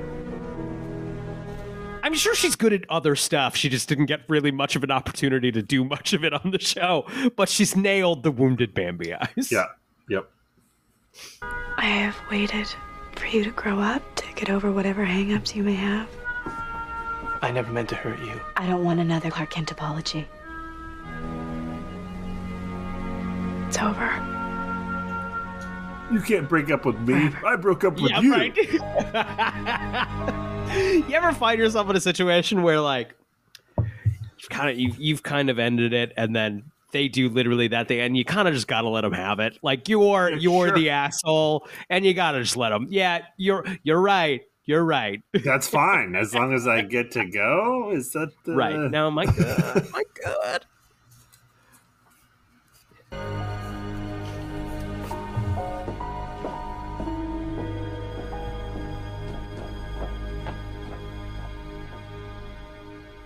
I'm 2.03 2.15
sure 2.15 2.35
she's 2.35 2.57
good 2.57 2.73
at 2.73 2.85
other 2.89 3.15
stuff. 3.15 3.55
She 3.55 3.69
just 3.69 3.89
didn't 3.89 4.07
get 4.07 4.23
really 4.29 4.51
much 4.51 4.77
of 4.77 4.83
an 4.83 4.91
opportunity 4.91 5.53
to 5.53 5.63
do 5.63 5.85
much 5.85 6.13
of 6.13 6.25
it 6.25 6.33
on 6.33 6.51
the 6.51 6.59
show. 6.59 7.07
But 7.37 7.49
she's 7.49 7.77
nailed 7.77 8.23
the 8.23 8.31
wounded 8.31 8.75
Bambi 8.75 9.15
eyes. 9.15 9.53
Yeah. 9.53 9.67
Yep. 10.09 10.29
I 11.43 11.85
have 11.87 12.17
waited 12.31 12.69
for 13.17 13.27
you 13.27 13.45
to 13.45 13.51
grow 13.51 13.79
up, 13.81 14.03
to 14.17 14.25
get 14.35 14.51
over 14.51 14.71
whatever 14.73 15.05
hangups 15.05 15.55
you 15.55 15.63
may 15.63 15.75
have. 15.75 16.09
I 17.43 17.51
never 17.51 17.73
meant 17.73 17.89
to 17.91 17.95
hurt 17.97 18.21
you. 18.21 18.41
I 18.57 18.67
don't 18.67 18.85
want 18.85 19.01
another 19.01 19.31
Clark 19.31 19.51
Kent 19.51 19.71
apology. 19.73 20.27
It's 23.69 23.79
over. 23.79 24.11
You 26.13 26.21
can't 26.21 26.49
break 26.49 26.71
up 26.71 26.85
with 26.85 26.99
me. 27.01 27.31
I 27.45 27.57
broke 27.57 27.85
up 27.85 27.95
with 28.01 28.11
Yeah, 28.11 28.21
you. 28.21 28.33
right. 28.33 28.57
you 31.09 31.15
ever 31.15 31.33
find 31.33 31.59
yourself 31.59 31.89
in 31.91 31.97
a 31.97 32.01
situation 32.01 32.63
where 32.63 32.81
like 32.81 33.15
you've 33.79 34.51
kind 34.51 34.71
of 34.71 34.79
you, 34.79 34.93
you've 34.99 35.23
kind 35.23 35.49
of 35.49 35.59
ended 35.59 35.93
it 35.95 36.13
and 36.17 36.37
then 36.37 36.65
they 36.93 37.09
do 37.09 37.29
literally 37.29 37.69
that 37.69 37.89
thing 37.89 38.01
and 38.01 38.17
you 38.17 38.25
kind 38.25 38.47
of 38.47 38.55
just 38.55 38.69
gotta 38.69 38.89
let 38.89 39.01
them 39.01 39.13
have 39.13 39.41
it 39.41 39.59
like 39.63 39.89
you're 39.89 40.31
Yeah, 40.31 40.37
you're 40.37 40.69
sure. 40.69 40.77
the 40.77 40.91
asshole 40.91 41.67
and 41.91 42.05
you 42.05 42.15
gotta 42.15 42.41
just 42.43 42.57
let 42.57 42.71
them 42.71 42.87
yeah 42.91 43.25
you're 43.37 43.65
you're 43.83 44.01
right 44.01 44.43
you're 44.65 44.85
right 44.85 45.21
That's 45.45 45.67
fine 45.67 46.15
as 46.15 46.35
long 46.35 46.53
as 46.53 46.69
I 46.69 46.83
get 46.83 47.11
to 47.13 47.27
go. 47.27 47.91
Is 47.91 48.13
that 48.13 48.31
the... 48.45 48.55
right 48.55 48.79
now 48.91 49.11
my 49.11 49.27
god 49.27 49.89
my 49.93 50.03
god 50.25 50.67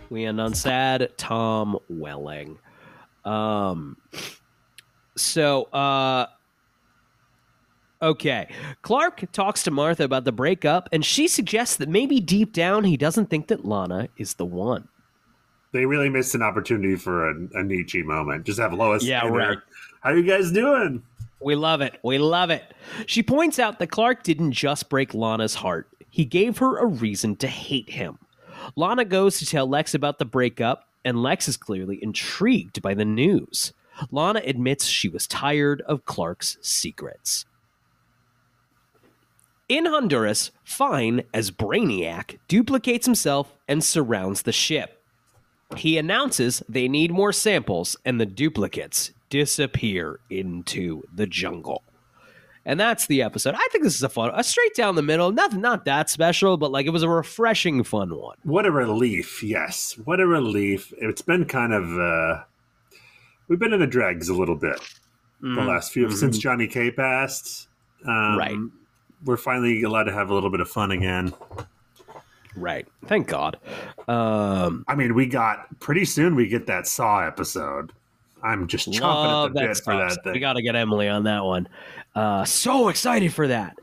we 0.09 0.25
end 0.25 0.41
on 0.41 0.55
sad 0.55 1.11
Tom 1.19 1.79
Welling. 1.89 2.59
Um, 3.27 3.97
so, 5.17 5.65
uh, 5.65 6.27
okay. 8.01 8.49
Clark 8.83 9.31
talks 9.33 9.63
to 9.65 9.71
Martha 9.71 10.05
about 10.05 10.25
the 10.25 10.33
breakup, 10.33 10.89
and 10.93 11.05
she 11.05 11.29
suggests 11.29 11.77
that 11.77 11.89
maybe 11.89 12.21
deep 12.21 12.53
down 12.53 12.85
he 12.85 12.97
doesn't 12.97 13.29
think 13.29 13.49
that 13.49 13.65
Lana 13.65 14.09
is 14.17 14.35
the 14.35 14.47
one. 14.47 14.89
They 15.73 15.85
really 15.85 16.09
missed 16.09 16.35
an 16.35 16.43
opportunity 16.43 16.97
for 16.97 17.29
a, 17.29 17.35
a 17.55 17.63
Nietzsche 17.63 18.03
moment. 18.03 18.47
Just 18.47 18.61
have 18.61 18.73
Lois. 18.73 19.03
Yeah, 19.03 19.27
right. 19.27 19.59
How 20.01 20.13
you 20.13 20.23
guys 20.23 20.53
doing? 20.53 21.03
We 21.41 21.55
love 21.55 21.81
it. 21.81 21.99
We 22.03 22.19
love 22.19 22.51
it. 22.51 22.63
She 23.07 23.23
points 23.23 23.59
out 23.59 23.79
that 23.79 23.89
Clark 23.89 24.23
didn't 24.23 24.53
just 24.53 24.89
break 24.89 25.13
Lana's 25.13 25.55
heart, 25.55 25.89
he 26.09 26.25
gave 26.25 26.59
her 26.59 26.79
a 26.79 26.87
reason 26.87 27.37
to 27.37 27.47
hate 27.47 27.91
him. 27.91 28.19
Lana 28.75 29.05
goes 29.05 29.39
to 29.39 29.47
tell 29.47 29.67
Lex 29.67 29.95
about 29.95 30.19
the 30.19 30.25
breakup, 30.25 30.89
and 31.07 31.23
Lex 31.23 31.49
is 31.49 31.57
clearly 31.57 32.03
intrigued 32.03 32.83
by 32.83 32.93
the 32.93 33.05
news. 33.05 33.73
Lana 34.11 34.43
admits 34.45 34.87
she 34.87 35.09
was 35.09 35.27
tired 35.27 35.81
of 35.83 36.05
Clark's 36.05 36.59
secrets. 36.61 37.47
In 39.69 39.87
Honduras, 39.87 40.51
Fine, 40.65 41.23
as 41.33 41.51
Brainiac, 41.51 42.39
duplicates 42.49 43.07
himself 43.07 43.55
and 43.69 43.83
surrounds 43.83 44.43
the 44.43 44.53
ship. 44.53 45.01
He 45.77 45.97
announces 45.97 46.63
they 46.69 46.89
need 46.89 47.11
more 47.11 47.33
samples, 47.33 47.97
and 48.05 48.21
the 48.21 48.27
duplicates 48.27 49.13
disappear 49.31 50.21
into 50.29 51.03
the 51.15 51.27
jungle. 51.27 51.83
And 52.67 52.79
that's 52.81 53.07
the 53.07 53.23
episode. 53.23 53.55
I 53.55 53.67
think 53.71 53.85
this 53.85 53.95
is 53.95 54.03
a 54.03 54.09
fun, 54.09 54.33
a 54.35 54.43
straight 54.43 54.75
down 54.75 54.97
the 54.97 55.03
middle, 55.03 55.31
nothing, 55.31 55.61
not 55.61 55.85
that 55.85 56.11
special, 56.11 56.57
but 56.57 56.73
like 56.73 56.85
it 56.85 56.91
was 56.91 57.05
a 57.05 57.09
refreshing, 57.09 57.85
fun 57.85 58.15
one. 58.15 58.37
What 58.43 58.67
a 58.67 58.73
relief! 58.73 59.41
Yes, 59.43 59.97
what 60.05 60.19
a 60.21 60.27
relief. 60.27 60.93
It's 60.99 61.23
been 61.23 61.45
kind 61.45 61.73
of 61.73 61.85
uh 61.99 62.43
we've 63.49 63.61
been 63.61 63.73
in 63.73 63.79
the 63.81 63.87
dregs 63.87 64.29
a 64.29 64.35
little 64.35 64.57
bit 64.57 64.81
the 65.41 65.63
last 65.63 65.93
few 65.93 66.11
since 66.11 66.39
Johnny 66.39 66.67
K 66.67 66.91
passed. 66.91 67.69
Um, 68.05 68.11
Mm-hmm. 68.13 68.39
Right. 68.39 68.57
We're 69.25 69.37
finally 69.37 69.83
allowed 69.83 70.05
to 70.05 70.13
have 70.13 70.29
a 70.31 70.35
little 70.35 70.51
bit 70.51 70.61
of 70.61 70.69
fun 70.69 70.91
again. 70.91 71.33
Right. 72.57 72.87
Thank 73.07 73.29
God. 73.29 73.59
Um, 74.09 74.85
I 74.89 74.95
mean, 74.95 75.15
we 75.15 75.27
got 75.27 75.79
pretty 75.81 76.05
soon. 76.05 76.35
We 76.35 76.49
get 76.49 76.67
that 76.67 76.87
Saw 76.87 77.21
episode. 77.27 77.93
I'm 78.47 78.67
just 78.67 78.89
chomping 78.89 79.01
Love 79.01 79.51
at 79.51 79.55
the 79.55 79.61
that 79.61 79.67
bit 79.69 79.77
for 79.85 79.97
that 79.97 80.25
thing. 80.25 80.33
We 80.35 80.41
got 80.41 80.55
to 80.55 80.63
get 80.63 80.77
Emily 80.77 81.09
on 81.09 81.25
that 81.25 81.45
one. 81.45 81.69
Uh, 82.15 82.45
so 82.45 82.89
excited 82.89 83.33
for 83.33 83.49
that. 83.49 83.77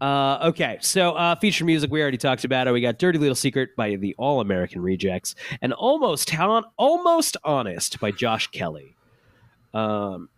Uh, 0.00 0.38
okay, 0.48 0.78
so 0.80 1.12
uh, 1.12 1.34
feature 1.34 1.64
music 1.64 1.90
we 1.90 2.00
already 2.00 2.16
talked 2.16 2.44
about 2.44 2.66
it. 2.66 2.72
We 2.72 2.80
got 2.80 2.98
"Dirty 2.98 3.18
Little 3.18 3.34
Secret" 3.34 3.76
by 3.76 3.96
the 3.96 4.14
All 4.18 4.40
American 4.40 4.80
Rejects, 4.80 5.34
and 5.60 5.72
"Almost 5.74 6.30
Hon- 6.30 6.64
Almost 6.78 7.36
Honest" 7.44 8.00
by 8.00 8.10
Josh 8.10 8.46
Kelley. 8.48 8.96
Um, 9.74 10.28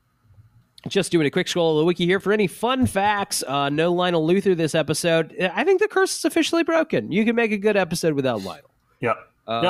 just 0.89 1.13
doing 1.13 1.27
a 1.27 1.31
quick 1.31 1.47
scroll 1.47 1.79
of 1.79 1.83
the 1.83 1.85
wiki 1.85 2.07
here 2.07 2.19
for 2.19 2.33
any 2.33 2.49
fun 2.49 2.87
facts. 2.87 3.45
Uh, 3.47 3.69
no 3.69 3.93
Lionel 3.93 4.27
Luthor 4.27 4.57
this 4.57 4.75
episode. 4.75 5.37
I 5.55 5.63
think 5.63 5.81
the 5.81 5.87
curse 5.89 6.17
is 6.19 6.25
officially 6.25 6.65
broken. 6.65 7.13
You 7.13 7.25
can 7.25 7.37
make 7.37 7.53
a 7.53 7.59
good 7.59 7.77
episode 7.77 8.15
without 8.15 8.43
Lionel. 8.43 8.71
Yep. 9.01 9.17
Yep. 9.49 9.65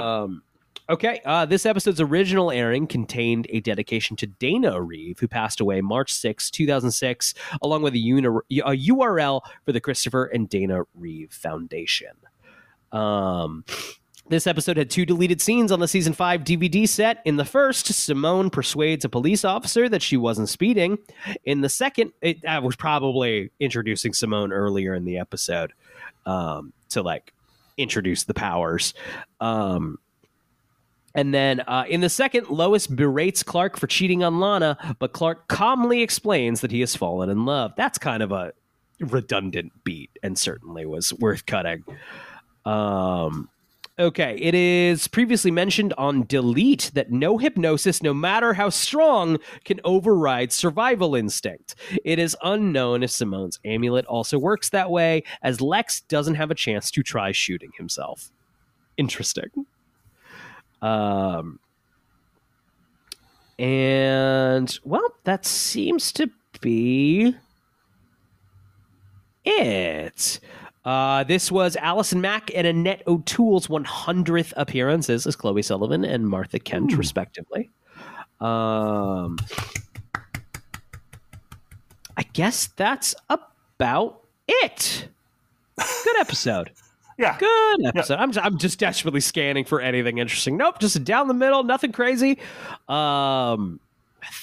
Okay, 0.91 1.21
uh, 1.25 1.47
this 1.47 1.65
episode's 1.65 2.01
original 2.01 2.51
airing 2.51 2.87
contained 2.87 3.47
a 3.51 3.61
dedication 3.61 4.17
to 4.17 4.27
Dana 4.27 4.81
Reeve, 4.81 5.19
who 5.21 5.29
passed 5.29 5.61
away 5.61 5.81
March 5.81 6.13
6, 6.13 6.51
2006, 6.51 7.35
along 7.63 7.83
with 7.83 7.95
a, 7.95 7.99
uni- 7.99 8.27
a 8.27 8.77
URL 8.77 9.43
for 9.65 9.73
the 9.73 9.81
Christopher 9.81 10.25
and 10.25 10.49
Dana 10.49 10.83
Reeve 10.95 11.33
Foundation. 11.33 12.11
Um, 12.91 13.65
this 14.29 14.47
episode 14.47 14.77
had 14.77 14.91
two 14.91 15.07
deleted 15.07 15.41
scenes 15.41 15.71
on 15.71 15.81
the 15.81 15.89
season 15.89 16.13
5 16.13 16.43
DVD 16.43 16.89
set. 16.89 17.23
In 17.25 17.37
the 17.37 17.45
first, 17.45 17.87
Simone 17.87 18.51
persuades 18.51 19.05
a 19.05 19.09
police 19.09 19.45
officer 19.45 19.89
that 19.89 20.03
she 20.03 20.17
wasn't 20.17 20.49
speeding. 20.49 20.99
In 21.45 21.61
the 21.61 21.69
second, 21.69 22.13
it, 22.21 22.45
I 22.45 22.59
was 22.59 22.77
probably 22.77 23.51
introducing 23.61 24.13
Simone 24.13 24.53
earlier 24.53 24.95
in 24.95 25.05
the 25.05 25.19
episode 25.19 25.73
um, 26.27 26.73
to 26.91 27.03
like 27.03 27.33
introduce 27.77 28.25
the 28.25 28.35
powers. 28.35 28.95
Um, 29.41 29.99
and 31.15 31.35
then 31.35 31.61
uh, 31.61 31.85
in 31.89 32.01
the 32.01 32.09
second, 32.09 32.49
Lois 32.49 32.87
berates 32.87 33.43
Clark 33.43 33.77
for 33.77 33.87
cheating 33.87 34.23
on 34.25 34.41
Lana, 34.41 34.97
but 34.99 35.13
Clark 35.13 35.49
calmly 35.49 36.03
explains 36.03 36.61
that 36.61 36.71
he 36.71 36.81
has 36.81 36.97
fallen 36.97 37.29
in 37.29 37.45
love. 37.45 37.73
That's 37.77 37.99
kind 37.99 38.23
of 38.23 38.33
a 38.33 38.53
redundant 39.01 39.73
beat 39.85 40.11
and 40.23 40.39
certainly 40.39 40.87
was 40.87 41.13
worth 41.15 41.45
cutting. 41.47 41.85
Um, 42.65 43.49
okay, 43.99 44.37
it 44.41 44.55
is 44.55 45.09
previously 45.09 45.51
mentioned 45.51 45.93
on 45.99 46.25
Delete 46.27 46.91
that 46.95 47.11
no 47.11 47.37
hypnosis, 47.37 48.03
no 48.03 48.15
matter 48.15 48.55
how 48.55 48.71
strong, 48.71 49.39
can 49.65 49.81
override 49.85 50.53
survival 50.53 51.15
instinct. 51.15 51.75
It 52.05 52.19
is 52.19 52.37
unknown 52.43 53.03
if 53.03 53.11
Simone's 53.11 53.59
amulet 53.65 54.07
also 54.07 54.39
works 54.39 54.71
that 54.71 54.91
way, 54.91 55.25
as 55.43 55.61
Lex 55.61 56.01
doesn't 56.03 56.37
have 56.37 56.51
a 56.51 56.55
chance 56.55 56.91
to 56.93 57.03
try 57.03 57.33
shooting 57.33 57.73
himself. 57.77 58.31
Interesting. 58.97 59.67
Um, 60.83 61.59
and 63.59 64.79
well, 64.85 65.15
that 65.25 65.47
seems 65.47 66.13
to 66.13 66.29
be 66.61 67.35
it. 69.45 70.41
Uh, 70.85 71.23
this 71.25 71.53
was 71.53 71.77
Allison 71.77 72.21
Mack 72.21 72.51
and 72.55 72.67
Annette 72.67 73.05
O'Toole's 73.07 73.69
100th 73.69 74.53
appearances 74.57 75.27
as 75.27 75.37
Chloe 75.37 75.63
Sullivan 75.63 76.05
and 76.05 76.29
Martha 76.29 76.59
Kent, 76.59 76.97
respectively. 76.97 77.71
Um, 78.41 79.39
I 82.17 82.25
guess 82.33 82.67
that's 82.77 83.15
about 83.31 84.23
it. 84.49 85.09
Good 85.79 86.21
episode. 86.21 86.73
Yeah. 87.19 87.37
Good 87.39 87.87
episode. 87.87 88.17
I'm, 88.17 88.33
I'm 88.39 88.59
just 88.59 88.79
desperately 88.79 89.21
scanning 89.21 89.65
for 89.65 89.81
anything 89.81 90.19
interesting. 90.19 90.57
Nope, 90.57 90.79
just 90.81 91.03
down 91.05 91.29
the 91.29 91.35
middle, 91.35 91.63
nothing 91.65 91.93
crazy. 91.93 92.39
Um, 92.89 93.81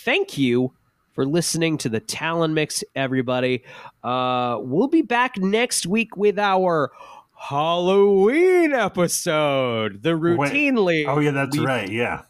thank 0.04 0.38
you 0.38 0.72
for 1.14 1.26
listening 1.26 1.78
to 1.80 1.90
the 1.90 2.00
Talon 2.00 2.54
Mix, 2.54 2.84
everybody. 2.96 3.64
Uh, 4.04 4.58
we'll 4.62 4.88
be 4.88 5.02
back 5.02 5.38
next 5.38 5.86
week 5.86 6.16
with 6.16 6.38
our 6.40 6.92
Halloween 7.36 8.74
episode. 8.74 10.02
The 10.04 10.18
Wait. 10.18 10.38
routinely, 10.52 11.06
Oh 11.08 11.20
yeah, 11.20 11.32
that's 11.32 11.58
we- 11.58 11.66
right. 11.66 11.90
Yeah. 11.90 12.22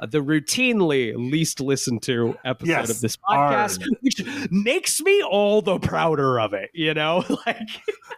uh, 0.00 0.06
the 0.06 0.18
routinely 0.18 1.12
least 1.16 1.60
listened 1.60 2.02
to 2.02 2.36
episode 2.44 2.68
Yes, 2.70 2.90
of 2.90 3.00
this 3.00 3.16
podcast, 3.16 3.82
which 4.00 4.22
makes 4.50 5.00
me 5.00 5.22
all 5.22 5.62
the 5.62 5.78
prouder 5.78 6.38
of 6.40 6.52
it. 6.54 6.70
You 6.74 6.94
know, 6.94 7.24
like. 7.46 7.68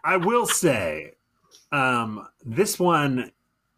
I 0.04 0.16
will 0.16 0.46
say, 0.46 1.12
um, 1.72 2.26
this 2.44 2.78
one 2.78 3.30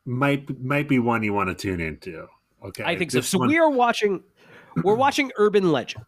might 0.05 0.61
might 0.63 0.89
be 0.89 0.99
one 0.99 1.23
you 1.23 1.33
want 1.33 1.49
to 1.49 1.55
tune 1.55 1.81
into. 1.81 2.27
Okay. 2.65 2.85
I 2.85 2.97
think 2.97 3.11
so. 3.11 3.19
This 3.19 3.29
So 3.29 3.39
one- 3.39 3.49
we 3.49 3.59
are 3.59 3.71
watching. 3.71 4.23
We're 4.83 4.95
watching 4.95 5.31
Urban 5.37 5.71
Legend. 5.73 6.05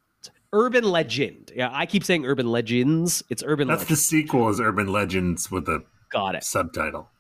Urban 0.53 0.85
Legend. 0.85 1.51
Yeah, 1.55 1.69
I 1.73 1.85
keep 1.85 2.05
saying 2.05 2.25
Urban 2.25 2.47
Legends. 2.47 3.23
It's 3.29 3.43
Urban 3.45 3.69
That's 3.69 3.85
the 3.87 3.97
sequel 3.97 4.49
is 4.51 4.61
Urban 4.61 4.87
Legends 4.87 5.51
with 5.51 5.69
a 5.69 5.83
Got 6.11 6.37
it. 6.37 6.45
subtitle. 6.45 7.11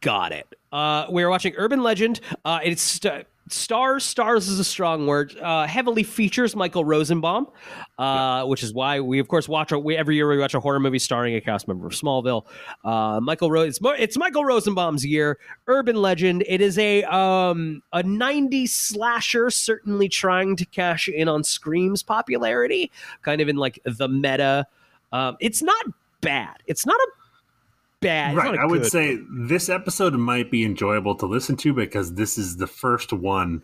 Got 0.00 0.32
it. 0.32 0.46
Uh, 0.72 1.04
we're 1.10 1.28
watching 1.28 1.52
Urban 1.58 1.82
Legend. 1.82 2.20
Uh, 2.44 2.58
it's 2.64 2.80
st- 2.82 3.26
stars. 3.52 4.04
Stars 4.04 4.48
is 4.48 4.58
a 4.58 4.64
strong 4.64 5.06
word. 5.06 5.36
Uh, 5.38 5.66
heavily 5.66 6.02
features 6.02 6.56
Michael 6.56 6.84
Rosenbaum, 6.84 7.48
uh, 7.98 8.44
which 8.44 8.62
is 8.62 8.72
why 8.72 9.00
we, 9.00 9.18
of 9.18 9.28
course, 9.28 9.48
watch. 9.48 9.72
We, 9.72 9.96
every 9.96 10.16
year 10.16 10.28
we 10.28 10.38
watch 10.38 10.54
a 10.54 10.60
horror 10.60 10.80
movie 10.80 10.98
starring 10.98 11.34
a 11.34 11.40
cast 11.40 11.68
member 11.68 11.86
of 11.86 11.92
Smallville. 11.92 12.46
Uh, 12.84 13.20
Michael 13.20 13.50
Rose. 13.50 13.76
It's, 13.76 13.80
it's 13.98 14.16
Michael 14.16 14.44
Rosenbaum's 14.44 15.04
year. 15.04 15.38
Urban 15.66 15.96
Legend. 15.96 16.44
It 16.46 16.60
is 16.60 16.78
a 16.78 17.04
um, 17.04 17.82
a 17.92 18.02
'90s 18.02 18.70
slasher, 18.70 19.50
certainly 19.50 20.08
trying 20.08 20.56
to 20.56 20.64
cash 20.66 21.08
in 21.08 21.28
on 21.28 21.44
Scream's 21.44 22.02
popularity, 22.02 22.90
kind 23.22 23.40
of 23.40 23.48
in 23.48 23.56
like 23.56 23.80
the 23.84 24.08
meta. 24.08 24.66
Um, 25.12 25.36
it's 25.40 25.62
not 25.62 25.84
bad. 26.20 26.56
It's 26.66 26.86
not 26.86 26.96
a 26.96 27.08
bad. 28.00 28.34
it's 28.34 28.44
right. 28.44 28.58
I 28.58 28.66
would 28.66 28.86
say 28.86 29.18
this 29.30 29.68
episode 29.68 30.14
might 30.14 30.50
be 30.50 30.64
enjoyable 30.64 31.14
to 31.16 31.26
listen 31.26 31.56
to 31.58 31.72
because 31.72 32.14
this 32.14 32.36
is 32.38 32.56
the 32.56 32.66
first 32.66 33.12
one 33.12 33.62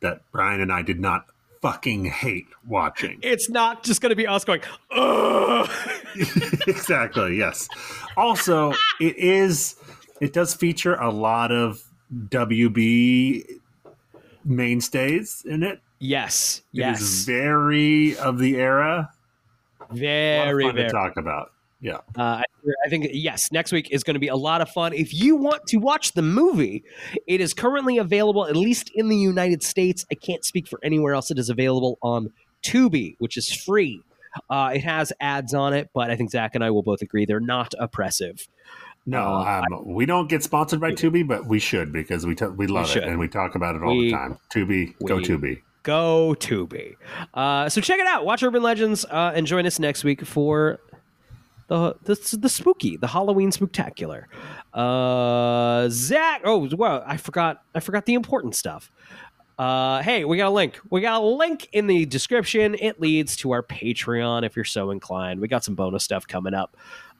that 0.00 0.20
Brian 0.32 0.60
and 0.60 0.72
I 0.72 0.82
did 0.82 1.00
not 1.00 1.26
fucking 1.60 2.04
hate 2.04 2.46
watching. 2.66 3.18
it's 3.22 3.50
not 3.50 3.82
just 3.82 4.00
going 4.00 4.10
to 4.10 4.16
be 4.16 4.26
us 4.26 4.44
going, 4.44 4.60
Ugh. 4.92 5.68
exactly. 6.68 7.36
Yes. 7.36 7.68
Also, 8.16 8.72
it 9.00 9.16
is. 9.16 9.76
It 10.20 10.32
does 10.32 10.54
feature 10.54 10.94
a 10.94 11.10
lot 11.10 11.50
of 11.52 11.82
WB 12.12 13.44
mainstays 14.44 15.42
in 15.46 15.62
it. 15.62 15.80
yes, 15.98 16.62
It 16.72 16.78
is 16.78 17.00
yes, 17.00 17.24
very 17.24 18.16
of 18.18 18.38
the 18.38 18.56
era. 18.56 19.10
A 19.80 19.82
lot 19.82 19.90
of 19.92 19.98
very, 19.98 20.64
very. 20.64 20.72
to 20.84 20.90
talk 20.90 21.16
about. 21.16 21.52
Yeah. 21.80 21.98
Uh, 22.16 22.42
I, 22.42 22.44
I 22.84 22.88
think 22.88 23.08
yes, 23.12 23.52
next 23.52 23.70
week 23.72 23.90
is 23.92 24.02
going 24.02 24.14
to 24.14 24.20
be 24.20 24.28
a 24.28 24.36
lot 24.36 24.60
of 24.60 24.68
fun. 24.70 24.92
If 24.92 25.14
you 25.14 25.36
want 25.36 25.64
to 25.68 25.76
watch 25.76 26.12
the 26.12 26.22
movie, 26.22 26.82
it 27.26 27.40
is 27.40 27.54
currently 27.54 27.98
available 27.98 28.46
at 28.46 28.56
least 28.56 28.90
in 28.94 29.08
the 29.08 29.16
United 29.16 29.62
States. 29.62 30.04
I 30.10 30.14
can't 30.16 30.44
speak 30.44 30.66
for 30.66 30.80
anywhere 30.82 31.14
else. 31.14 31.30
It 31.30 31.38
is 31.38 31.50
available 31.50 31.98
on 32.02 32.32
Tubi, 32.64 33.14
which 33.20 33.36
is 33.36 33.52
free. 33.52 34.02
Uh, 34.50 34.72
it 34.74 34.80
has 34.84 35.12
ads 35.20 35.54
on 35.54 35.72
it, 35.72 35.88
but 35.94 36.10
I 36.10 36.16
think 36.16 36.30
Zach 36.30 36.54
and 36.54 36.62
I 36.64 36.70
will 36.70 36.82
both 36.82 37.00
agree 37.02 37.24
they're 37.26 37.40
not 37.40 37.74
oppressive. 37.78 38.48
No, 39.06 39.20
Uh, 39.22 39.62
um, 39.72 39.86
we 39.94 40.04
don't 40.04 40.28
get 40.28 40.42
sponsored 40.42 40.80
by 40.80 40.90
Tubi, 40.92 41.26
but 41.26 41.46
we 41.46 41.58
should 41.60 41.92
because 41.92 42.26
we 42.26 42.34
t- 42.34 42.44
we 42.46 42.66
love 42.66 42.88
should. 42.88 43.04
it 43.04 43.08
and 43.08 43.18
we 43.18 43.26
talk 43.28 43.54
about 43.54 43.74
it 43.74 43.82
all 43.82 43.96
We- 43.96 44.06
the 44.10 44.16
time. 44.16 44.38
Tubi, 44.52 44.94
go 45.06 45.16
we- 45.16 45.24
Tubi. 45.24 45.62
Go 45.84 46.34
Tubi. 46.38 46.96
Uh, 47.32 47.68
so 47.70 47.80
check 47.80 47.98
it 47.98 48.06
out. 48.06 48.26
Watch 48.26 48.42
Urban 48.42 48.62
Legends 48.62 49.06
uh, 49.06 49.32
and 49.34 49.46
join 49.46 49.64
us 49.64 49.78
next 49.78 50.04
week 50.04 50.26
for 50.26 50.80
the 51.68 51.94
the, 52.02 52.36
the 52.38 52.48
spooky, 52.48 52.96
the 52.96 53.06
Halloween 53.06 53.50
spooktacular. 53.50 54.24
Uh, 54.74 55.88
Zach. 55.90 56.42
Oh 56.44 56.68
well, 56.76 57.02
I 57.06 57.16
forgot. 57.16 57.62
I 57.74 57.80
forgot 57.80 58.06
the 58.06 58.14
important 58.14 58.54
stuff. 58.54 58.90
Uh, 59.58 60.00
hey, 60.02 60.24
we 60.24 60.36
got 60.36 60.48
a 60.48 60.50
link. 60.50 60.78
We 60.90 61.00
got 61.00 61.20
a 61.20 61.24
link 61.24 61.68
in 61.72 61.88
the 61.88 62.06
description. 62.06 62.76
It 62.76 63.00
leads 63.00 63.34
to 63.36 63.50
our 63.50 63.62
Patreon 63.62 64.44
if 64.44 64.54
you're 64.54 64.64
so 64.64 64.90
inclined. 64.90 65.40
We 65.40 65.48
got 65.48 65.64
some 65.64 65.74
bonus 65.74 66.04
stuff 66.04 66.28
coming 66.28 66.54
up. 66.54 66.76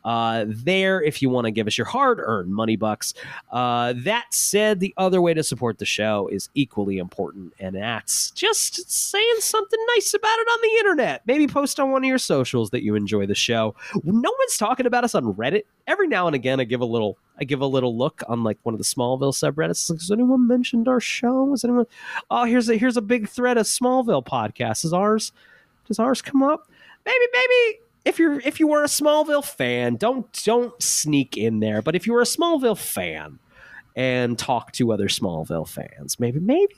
Uh, 0.09 0.47
there, 0.49 1.03
if 1.03 1.21
you 1.21 1.29
want 1.29 1.45
to 1.45 1.51
give 1.51 1.67
us 1.67 1.77
your 1.77 1.85
hard-earned 1.85 2.51
money 2.51 2.77
bucks. 2.77 3.13
Uh, 3.53 3.93
that 3.95 4.25
said, 4.31 4.81
the 4.81 4.95
other 4.97 5.21
way 5.21 5.35
to 5.35 5.43
support 5.43 5.77
the 5.77 5.85
show 5.85 6.27
is 6.29 6.49
equally 6.55 6.97
important, 6.97 7.53
and 7.61 7.77
that's 7.77 8.31
just 8.31 8.91
saying 8.91 9.37
something 9.41 9.79
nice 9.95 10.15
about 10.15 10.39
it 10.39 10.49
on 10.49 10.59
the 10.63 10.79
internet. 10.79 11.21
Maybe 11.27 11.47
post 11.47 11.79
on 11.79 11.91
one 11.91 12.05
of 12.05 12.09
your 12.09 12.17
socials 12.17 12.71
that 12.71 12.83
you 12.83 12.95
enjoy 12.95 13.27
the 13.27 13.35
show. 13.35 13.75
No 14.03 14.33
one's 14.39 14.57
talking 14.57 14.87
about 14.87 15.05
us 15.05 15.15
on 15.15 15.35
Reddit. 15.35 15.65
Every 15.87 16.09
now 16.09 16.27
and 16.27 16.35
again, 16.35 16.59
I 16.59 16.65
give 16.65 16.81
a 16.81 16.87
little, 16.87 17.19
I 17.39 17.45
give 17.45 17.61
a 17.61 17.67
little 17.67 17.95
look 17.95 18.23
on 18.29 18.43
like 18.43 18.57
one 18.63 18.75
of 18.75 18.79
the 18.79 18.85
Smallville 18.85 19.35
subreddits. 19.35 19.91
Like, 19.91 20.01
has 20.01 20.11
anyone 20.11 20.49
mentioned 20.49 20.89
our 20.89 21.01
show? 21.01 21.51
Has 21.51 21.65
anyone? 21.65 21.85
Oh, 22.31 22.45
here's 22.45 22.71
a 22.71 22.79
here's 22.79 22.97
a 22.97 23.03
big 23.03 23.29
thread 23.29 23.59
of 23.59 23.67
Smallville 23.67 24.25
podcasts. 24.25 24.87
Is 24.87 24.95
ours? 24.95 25.33
Does 25.87 25.99
ours 25.99 26.23
come 26.23 26.43
up? 26.43 26.71
Maybe, 27.05 27.27
maybe 27.35 27.81
if 28.09 28.19
you're 28.19 28.41
if 28.41 28.59
you 28.59 28.67
were 28.67 28.83
a 28.83 28.89
Smallville 28.89 29.45
fan, 29.45 29.97
don't 29.97 30.27
don't 30.45 30.83
sneak 30.83 31.37
in 31.37 31.61
there. 31.61 31.83
But 31.83 31.95
if 31.95 32.07
you 32.07 32.15
were 32.15 32.23
a 32.23 32.25
Smallville 32.25 32.79
fan 32.79 33.39
and 33.95 34.39
talk 34.39 34.73
to 34.73 34.93
other 34.93 35.09
Smallville 35.09 35.69
fans, 35.69 36.19
maybe 36.19 36.41
maybe 36.41 36.75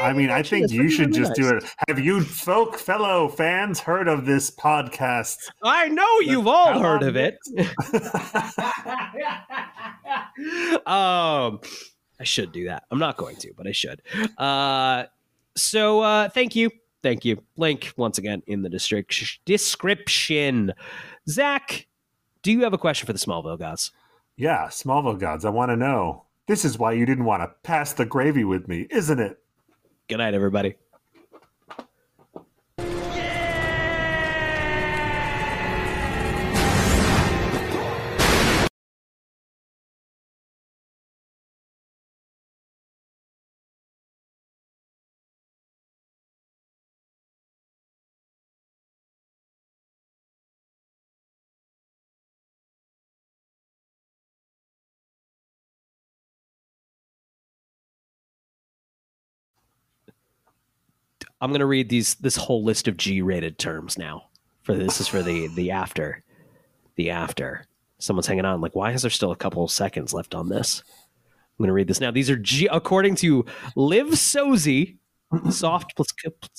I 0.00 0.12
mean, 0.12 0.30
I 0.30 0.42
think 0.42 0.70
you 0.70 0.88
should 0.88 1.12
just 1.12 1.34
do 1.34 1.48
it. 1.48 1.64
Have 1.88 1.98
you 1.98 2.22
folk 2.22 2.78
fellow 2.78 3.28
fans 3.28 3.80
heard 3.80 4.06
of 4.06 4.26
this 4.26 4.50
podcast? 4.50 5.36
I 5.62 5.88
know 5.88 6.20
you've 6.20 6.46
all 6.46 6.78
heard 6.78 7.02
of 7.02 7.16
it. 7.16 7.36
um, 10.86 11.60
I 12.20 12.24
should 12.24 12.52
do 12.52 12.66
that. 12.66 12.84
I'm 12.90 13.00
not 13.00 13.16
going 13.16 13.36
to, 13.36 13.52
but 13.56 13.66
I 13.66 13.72
should. 13.72 14.02
Uh, 14.36 15.04
so 15.56 16.00
uh, 16.00 16.28
thank 16.28 16.54
you, 16.54 16.70
thank 17.02 17.24
you. 17.24 17.42
Link 17.56 17.92
once 17.96 18.18
again 18.18 18.42
in 18.46 18.62
the 18.62 18.68
district 18.68 19.40
description. 19.44 20.72
Zach, 21.28 21.86
do 22.42 22.52
you 22.52 22.62
have 22.62 22.72
a 22.72 22.78
question 22.78 23.06
for 23.06 23.12
the 23.12 23.18
Smallville 23.18 23.58
guys? 23.58 23.90
Yeah, 24.36 24.66
Smallville 24.68 25.18
gods, 25.18 25.44
I 25.44 25.50
want 25.50 25.70
to 25.70 25.76
know. 25.76 26.24
This 26.46 26.64
is 26.64 26.78
why 26.78 26.92
you 26.92 27.04
didn't 27.04 27.24
want 27.24 27.42
to 27.42 27.50
pass 27.62 27.92
the 27.92 28.06
gravy 28.06 28.44
with 28.44 28.68
me, 28.68 28.86
isn't 28.90 29.18
it? 29.18 29.38
Good 30.08 30.18
night, 30.18 30.34
everybody. 30.34 30.76
I'm 61.40 61.50
going 61.50 61.60
to 61.60 61.66
read 61.66 61.88
these 61.88 62.16
this 62.16 62.36
whole 62.36 62.64
list 62.64 62.88
of 62.88 62.96
G-rated 62.96 63.58
terms 63.58 63.96
now. 63.96 64.24
For 64.62 64.74
this 64.74 65.00
is 65.00 65.08
for 65.08 65.22
the 65.22 65.48
the 65.48 65.70
after, 65.70 66.22
the 66.96 67.10
after. 67.10 67.64
Someone's 67.98 68.26
hanging 68.26 68.44
on. 68.44 68.60
Like, 68.60 68.76
why 68.76 68.92
is 68.92 69.02
there 69.02 69.10
still 69.10 69.32
a 69.32 69.36
couple 69.36 69.64
of 69.64 69.70
seconds 69.70 70.12
left 70.12 70.34
on 70.34 70.48
this? 70.48 70.82
I'm 71.58 71.64
going 71.64 71.68
to 71.68 71.72
read 71.72 71.88
this 71.88 72.00
now. 72.00 72.12
These 72.12 72.30
are 72.30 72.36
G 72.36 72.68
according 72.70 73.16
to 73.16 73.44
Liv 73.74 74.08
Sozy, 74.08 74.98
soft 75.50 75.96
plus 75.96 76.08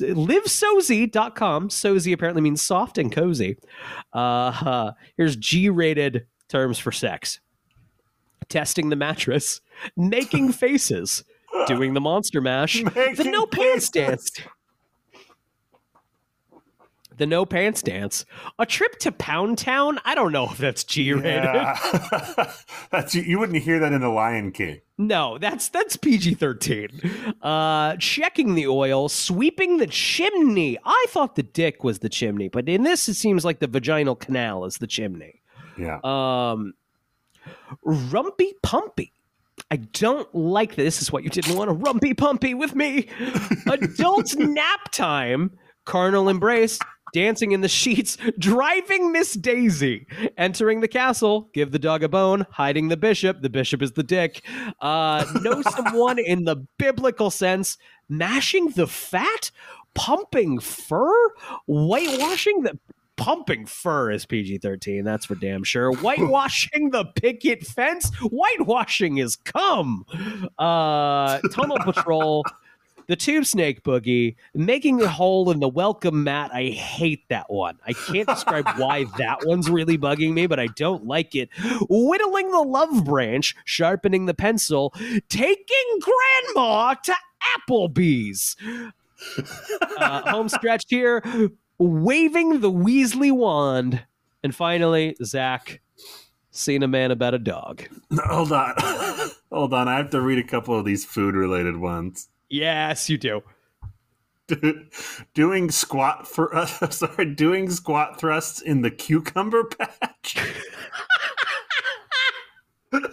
livsozy.com. 0.02 1.70
Sozy 1.70 2.14
apparently 2.14 2.42
means 2.42 2.62
soft 2.62 2.98
and 2.98 3.12
cozy. 3.12 3.58
Uh, 4.14 4.18
uh, 4.18 4.92
here's 5.16 5.38
G-rated 5.38 6.26
terms 6.50 6.80
for 6.80 6.92
sex: 6.92 7.40
testing 8.50 8.90
the 8.90 8.98
mattress, 8.98 9.62
making 9.96 10.52
faces, 10.52 11.24
doing 11.68 11.94
the 11.94 12.02
monster 12.02 12.42
mash, 12.42 12.84
the 12.84 13.30
no 13.32 13.46
pants 13.46 13.90
dance. 13.90 14.32
The 17.20 17.28
no 17.28 17.46
pants 17.46 17.82
dance. 17.82 18.26
A 18.58 18.66
trip 18.66 18.98
to 19.00 19.12
Pound 19.12 19.58
Town? 19.58 20.00
I 20.06 20.16
don't 20.16 20.32
know 20.32 20.46
if 20.50 20.58
that's 20.58 20.86
G 20.86 21.12
rated. 21.14 21.44
Yeah. 21.44 22.52
That's 22.91 23.14
you, 23.14 23.38
wouldn't 23.38 23.62
hear 23.62 23.78
that 23.80 23.91
in 23.91 24.02
the 24.02 24.10
Lion 24.10 24.52
King. 24.52 24.82
No, 24.98 25.38
that's 25.38 25.70
that's 25.70 25.96
PG 25.96 26.34
thirteen. 26.36 26.90
Uh, 27.41 27.96
checking 27.98 28.56
the 28.56 28.68
oil, 28.68 29.08
sweeping 29.10 29.78
the 29.78 29.88
chimney. 29.88 30.78
I 30.84 31.06
thought 31.10 31.36
the 31.36 31.44
dick 31.44 31.84
was 31.84 32.00
the 32.00 32.10
chimney, 32.10 32.48
but 32.50 32.68
in 32.68 32.84
this 32.84 33.08
it 33.08 33.14
seems 33.14 33.46
like 33.46 33.60
the 33.60 33.68
vaginal 33.68 34.16
canal 34.16 34.66
is 34.66 34.78
the 34.78 34.88
chimney. 34.88 35.41
Yeah. 35.78 36.00
Um, 36.04 36.74
rumpy 37.86 38.54
pumpy. 38.64 39.12
I 39.72 39.78
don't 39.78 40.34
like 40.34 40.76
that. 40.76 40.84
This 40.84 41.02
is 41.02 41.12
what 41.12 41.24
you 41.24 41.30
didn't 41.30 41.56
want 41.56 41.70
a 41.70 41.74
rumpy 41.74 42.14
pumpy 42.16 42.56
with 42.56 42.76
me. 42.76 43.08
Adult 43.68 44.36
nap 44.36 44.91
time, 44.91 45.52
carnal 45.86 46.30
embrace, 46.30 46.80
dancing 47.14 47.52
in 47.52 47.61
the 47.61 47.68
sheets, 47.68 48.18
driving 48.40 49.11
Miss 49.11 49.34
Daisy, 49.34 50.07
entering 50.38 50.81
the 50.81 50.88
castle, 50.88 51.49
give 51.53 51.72
the 51.72 51.80
dog 51.80 52.03
a 52.03 52.10
bone, 52.10 52.45
hiding 52.52 52.88
the 52.88 52.98
bishop. 52.98 53.41
The 53.41 53.49
bishop 53.49 53.81
is 53.81 53.94
the 53.94 54.03
dick. 54.03 54.44
Uh, 54.80 55.26
know 55.41 55.61
someone 55.76 56.19
in 56.19 56.45
the 56.45 56.57
biblical 56.77 57.30
sense, 57.30 57.77
mashing 58.07 58.69
the 58.69 58.88
fat, 58.88 59.52
pumping 59.94 60.60
fur, 60.60 61.14
whitewashing 61.68 62.64
the 62.64 62.80
pumping 63.19 63.65
fur 63.65 64.11
is 64.11 64.26
PG 64.26 64.60
13. 64.60 65.03
That's 65.03 65.26
for 65.26 65.36
damn 65.36 65.64
sure. 65.64 65.91
Whitewashing 66.02 66.91
the 66.91 67.06
picket 67.06 67.65
fence. 67.65 68.10
Whitewashing 68.22 69.18
is 69.18 69.36
come. 69.36 70.06
Uh, 70.57 71.40
tunnel 71.52 71.77
patrol. 71.80 72.45
The 73.10 73.15
tube 73.15 73.48
snake 73.48 73.81
boogie, 73.81 74.36
making 74.53 75.02
a 75.02 75.07
hole 75.07 75.49
in 75.49 75.60
the 75.60 75.68
welcome 75.68 76.23
mat. 76.23 76.52
I 76.53 76.65
hate 76.65 77.27
that 77.30 77.52
one. 77.52 77.80
I 77.88 77.94
can't 77.94 78.27
describe 78.27 78.69
why 78.77 79.06
that 79.18 79.48
one's 79.48 79.68
really 79.68 79.98
bugging 79.98 80.34
me, 80.34 80.45
but 80.45 80.60
I 80.60 80.68
don't 80.68 81.07
like 81.07 81.34
it. 81.34 81.49
Whittling 81.90 82.52
the 82.52 82.61
love 82.61 83.03
branch, 83.03 83.56
sharpening 83.65 84.27
the 84.27 84.36
pencil, 84.36 84.94
taking 85.27 85.99
grandma 86.53 86.94
to 87.03 87.15
Applebee's. 87.57 88.56
Uh, 89.98 90.30
home 90.30 90.48
stretch 90.49 90.86
here, 90.88 91.23
waving 91.80 92.60
the 92.60 92.72
Weasley 92.72 93.31
wand. 93.31 94.03
And 94.44 94.53
finally, 94.53 95.15
Zach, 95.23 95.81
seen 96.52 96.84
a 96.84 96.88
man 96.88 97.10
about 97.10 97.34
a 97.34 97.40
dog. 97.40 97.88
Hold 98.26 98.52
on. 98.52 98.76
Hold 99.52 99.73
on. 99.73 99.88
I 99.88 99.98
have 99.98 100.11
to 100.11 100.22
read 100.22 100.38
a 100.38 100.48
couple 100.48 100.77
of 100.77 100.86
these 100.86 101.06
food 101.06 101.34
related 101.34 101.77
ones. 101.77 102.30
Yes, 102.50 103.10
you 103.10 103.18
do. 103.18 103.44
doing 105.34 105.72
squat 105.72 106.28
for 106.28 106.66
sorry, 106.90 107.26
doing 107.26 107.70
squat 107.70 108.20
thrusts 108.20 108.62
in 108.62 108.82
the 108.82 108.92
cucumber 108.92 109.64
patch. 109.66 110.38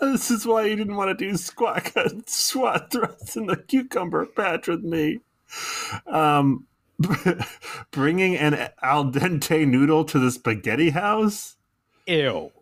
this 0.00 0.30
is 0.30 0.46
why 0.46 0.64
you 0.66 0.76
didn't 0.76 0.96
want 0.96 1.16
to 1.18 1.24
do 1.24 1.36
squat 1.36 1.90
squat 2.26 2.90
thrusts 2.90 3.36
in 3.36 3.46
the 3.46 3.56
cucumber 3.56 4.26
patch 4.26 4.68
with 4.68 4.82
me. 4.82 5.20
Um, 6.06 6.66
bringing 7.90 8.36
an 8.36 8.70
al 8.82 9.06
dente 9.06 9.66
noodle 9.66 10.04
to 10.04 10.18
the 10.18 10.30
spaghetti 10.30 10.90
house. 10.90 11.56
Ew. 12.06 12.52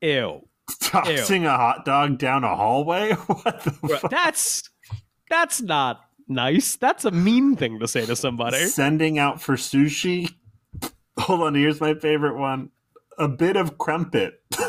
Ew. 0.00 0.48
Tossing 0.80 1.46
a 1.46 1.56
hot 1.56 1.84
dog 1.84 2.18
down 2.18 2.42
a 2.44 2.56
hallway. 2.56 3.12
What 3.12 3.62
the 3.62 3.70
Bro, 3.70 3.98
fuck? 3.98 4.10
That's 4.10 4.68
that's 5.28 5.60
not 5.60 6.00
nice. 6.28 6.76
That's 6.76 7.04
a 7.04 7.10
mean 7.10 7.56
thing 7.56 7.78
to 7.80 7.88
say 7.88 8.06
to 8.06 8.16
somebody. 8.16 8.66
Sending 8.66 9.18
out 9.18 9.40
for 9.40 9.56
sushi. 9.56 10.32
Hold 11.18 11.40
on, 11.42 11.54
here's 11.54 11.80
my 11.80 11.94
favorite 11.94 12.38
one. 12.38 12.70
A 13.18 13.28
bit 13.28 13.56
of 13.56 13.78
crumpet. 13.78 14.42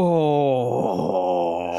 Oh, 0.00 1.70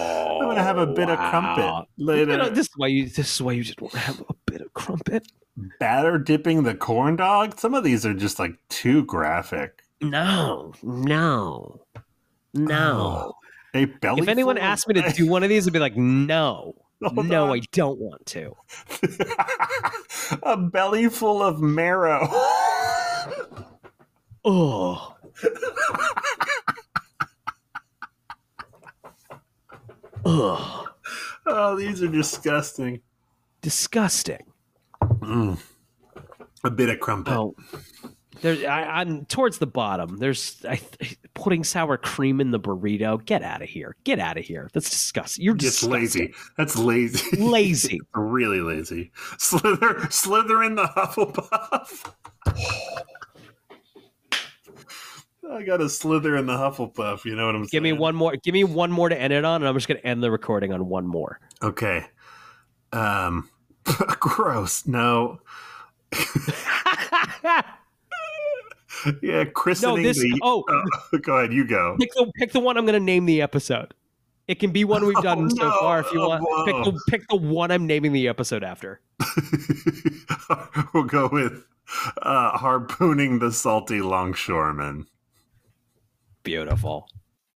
I'm 0.42 0.48
gonna 0.48 0.64
have 0.64 0.78
a 0.78 0.88
bit 0.88 1.10
of 1.10 1.18
crumpet 1.18 1.88
later. 1.98 2.32
You 2.32 2.38
know, 2.38 2.50
this 2.50 2.66
is 2.68 2.74
why 2.76 2.88
you. 2.88 3.08
This 3.08 3.36
is 3.36 3.42
why 3.42 3.54
you 3.54 3.64
just 3.64 3.80
want 3.80 3.94
to 3.94 4.00
have 4.00 4.20
a 4.22 4.34
bit 4.46 4.62
of 4.62 4.74
crumpet. 4.74 5.28
Batter 5.80 6.18
dipping 6.18 6.64
the 6.64 6.74
corn 6.74 7.16
dog. 7.18 7.60
Some 7.60 7.74
of 7.74 7.84
these 7.84 8.06
are 8.06 8.14
just 8.14 8.40
like 8.40 8.56
too 8.70 9.06
graphic. 9.06 9.84
No, 10.02 10.74
no, 10.82 11.82
no. 12.54 13.32
Oh, 13.32 13.36
a 13.74 13.86
belly. 13.86 14.24
if 14.24 14.28
anyone 14.28 14.58
asked 14.58 14.88
me 14.88 14.96
to 14.96 15.14
do 15.14 15.28
one 15.28 15.44
of 15.44 15.50
these, 15.50 15.68
I'd 15.68 15.74
be 15.74 15.80
like, 15.80 15.96
no, 15.96 16.74
no, 17.14 17.52
on. 17.52 17.58
I 17.58 17.62
don't 17.72 18.00
want 18.00 18.26
to. 18.28 18.56
a 20.44 20.58
belly 20.58 21.10
full 21.10 21.42
of 21.42 21.62
marrow. 21.62 22.28
Oh, 24.46 25.16
oh, 30.26 30.88
oh, 31.46 31.76
these 31.76 32.02
are 32.02 32.08
disgusting. 32.08 33.02
disgusting. 33.62 34.46
Mm. 35.02 35.60
A 36.64 36.70
bit 36.72 36.90
of 36.90 37.00
crumpet. 37.00 37.34
Oh, 37.34 37.56
there's 38.42 38.64
I, 38.64 38.84
I'm 38.84 39.26
towards 39.26 39.58
the 39.58 39.68
bottom. 39.68 40.18
There's 40.18 40.64
I, 40.68 40.80
putting 41.34 41.64
sour 41.64 41.98
cream 41.98 42.42
in 42.42 42.52
the 42.52 42.60
burrito. 42.60 43.24
Get 43.26 43.44
out 43.44 43.62
of 43.62 43.70
here. 43.70 43.96
Get 44.04 44.20
out 44.20 44.38
of 44.38 44.46
here. 44.46 44.70
That's 44.74 44.90
disgusting. 44.90 45.44
You're 45.44 45.56
Just 45.56 45.84
lazy. 45.84 46.34
That's 46.58 46.78
lazy. 46.78 47.38
Lazy. 47.38 48.00
really 48.14 48.62
lazy. 48.62 49.12
Slither, 49.38 50.08
slither 50.10 50.64
in 50.64 50.76
the 50.76 50.86
Hufflepuff. 50.86 52.14
I 55.52 55.64
got 55.64 55.82
a 55.82 55.90
slither 55.90 56.38
in 56.38 56.46
the 56.46 56.56
Hufflepuff. 56.56 57.26
You 57.26 57.36
know 57.36 57.48
what 57.48 57.56
I'm 57.56 57.62
saying? 57.64 57.70
Give 57.72 57.84
me 57.84 57.94
one 57.94 58.16
more. 58.16 58.36
Give 58.44 58.54
me 58.54 58.64
one 58.64 58.92
more 58.92 59.10
to 59.10 59.20
end 59.20 59.34
it 59.34 59.44
on, 59.44 59.62
and 59.62 59.68
I'm 59.68 59.76
just 59.76 59.88
going 59.88 60.00
to 60.00 60.06
end 60.06 60.22
the 60.22 60.30
recording 60.30 60.72
on 60.74 60.88
one 60.88 61.08
more. 61.08 61.40
Okay. 61.64 62.06
Um. 62.94 63.50
gross. 64.20 64.86
No. 64.86 65.40
Yeah, 69.22 69.46
christening 69.46 70.04
this- 70.04 70.18
the. 70.20 70.40
oh. 70.44 70.64
go 71.22 71.38
ahead. 71.38 71.54
You 71.54 71.66
go. 71.66 71.96
pick 72.00 72.12
the 72.14 72.32
pick 72.38 72.52
the 72.52 72.60
one 72.60 72.78
I'm 72.78 72.86
going 72.86 73.00
to 73.00 73.06
name 73.06 73.26
the 73.26 73.42
episode. 73.42 73.94
It 74.48 74.56
can 74.60 74.72
be 74.72 74.84
one 74.84 75.06
we've 75.06 75.16
done 75.22 75.46
Oh, 75.46 75.50
so 75.50 75.64
no. 75.70 75.80
far 75.80 76.00
if 76.00 76.12
you 76.12 76.20
want. 76.22 76.44
Oh, 76.48 76.66
Pick 76.66 76.76
the 76.84 77.02
pick 77.10 77.28
the 77.30 77.36
one 77.36 77.72
I'm 77.72 77.86
naming 77.86 78.14
the 78.14 78.28
episode 78.28 78.64
after. 78.64 79.00
we'll 80.94 81.04
go 81.04 81.30
with 81.32 81.66
uh, 82.22 82.58
harpooning 82.58 83.40
the 83.40 83.52
salty 83.52 84.02
longshoreman. 84.02 85.06
Beautiful. 86.44 87.08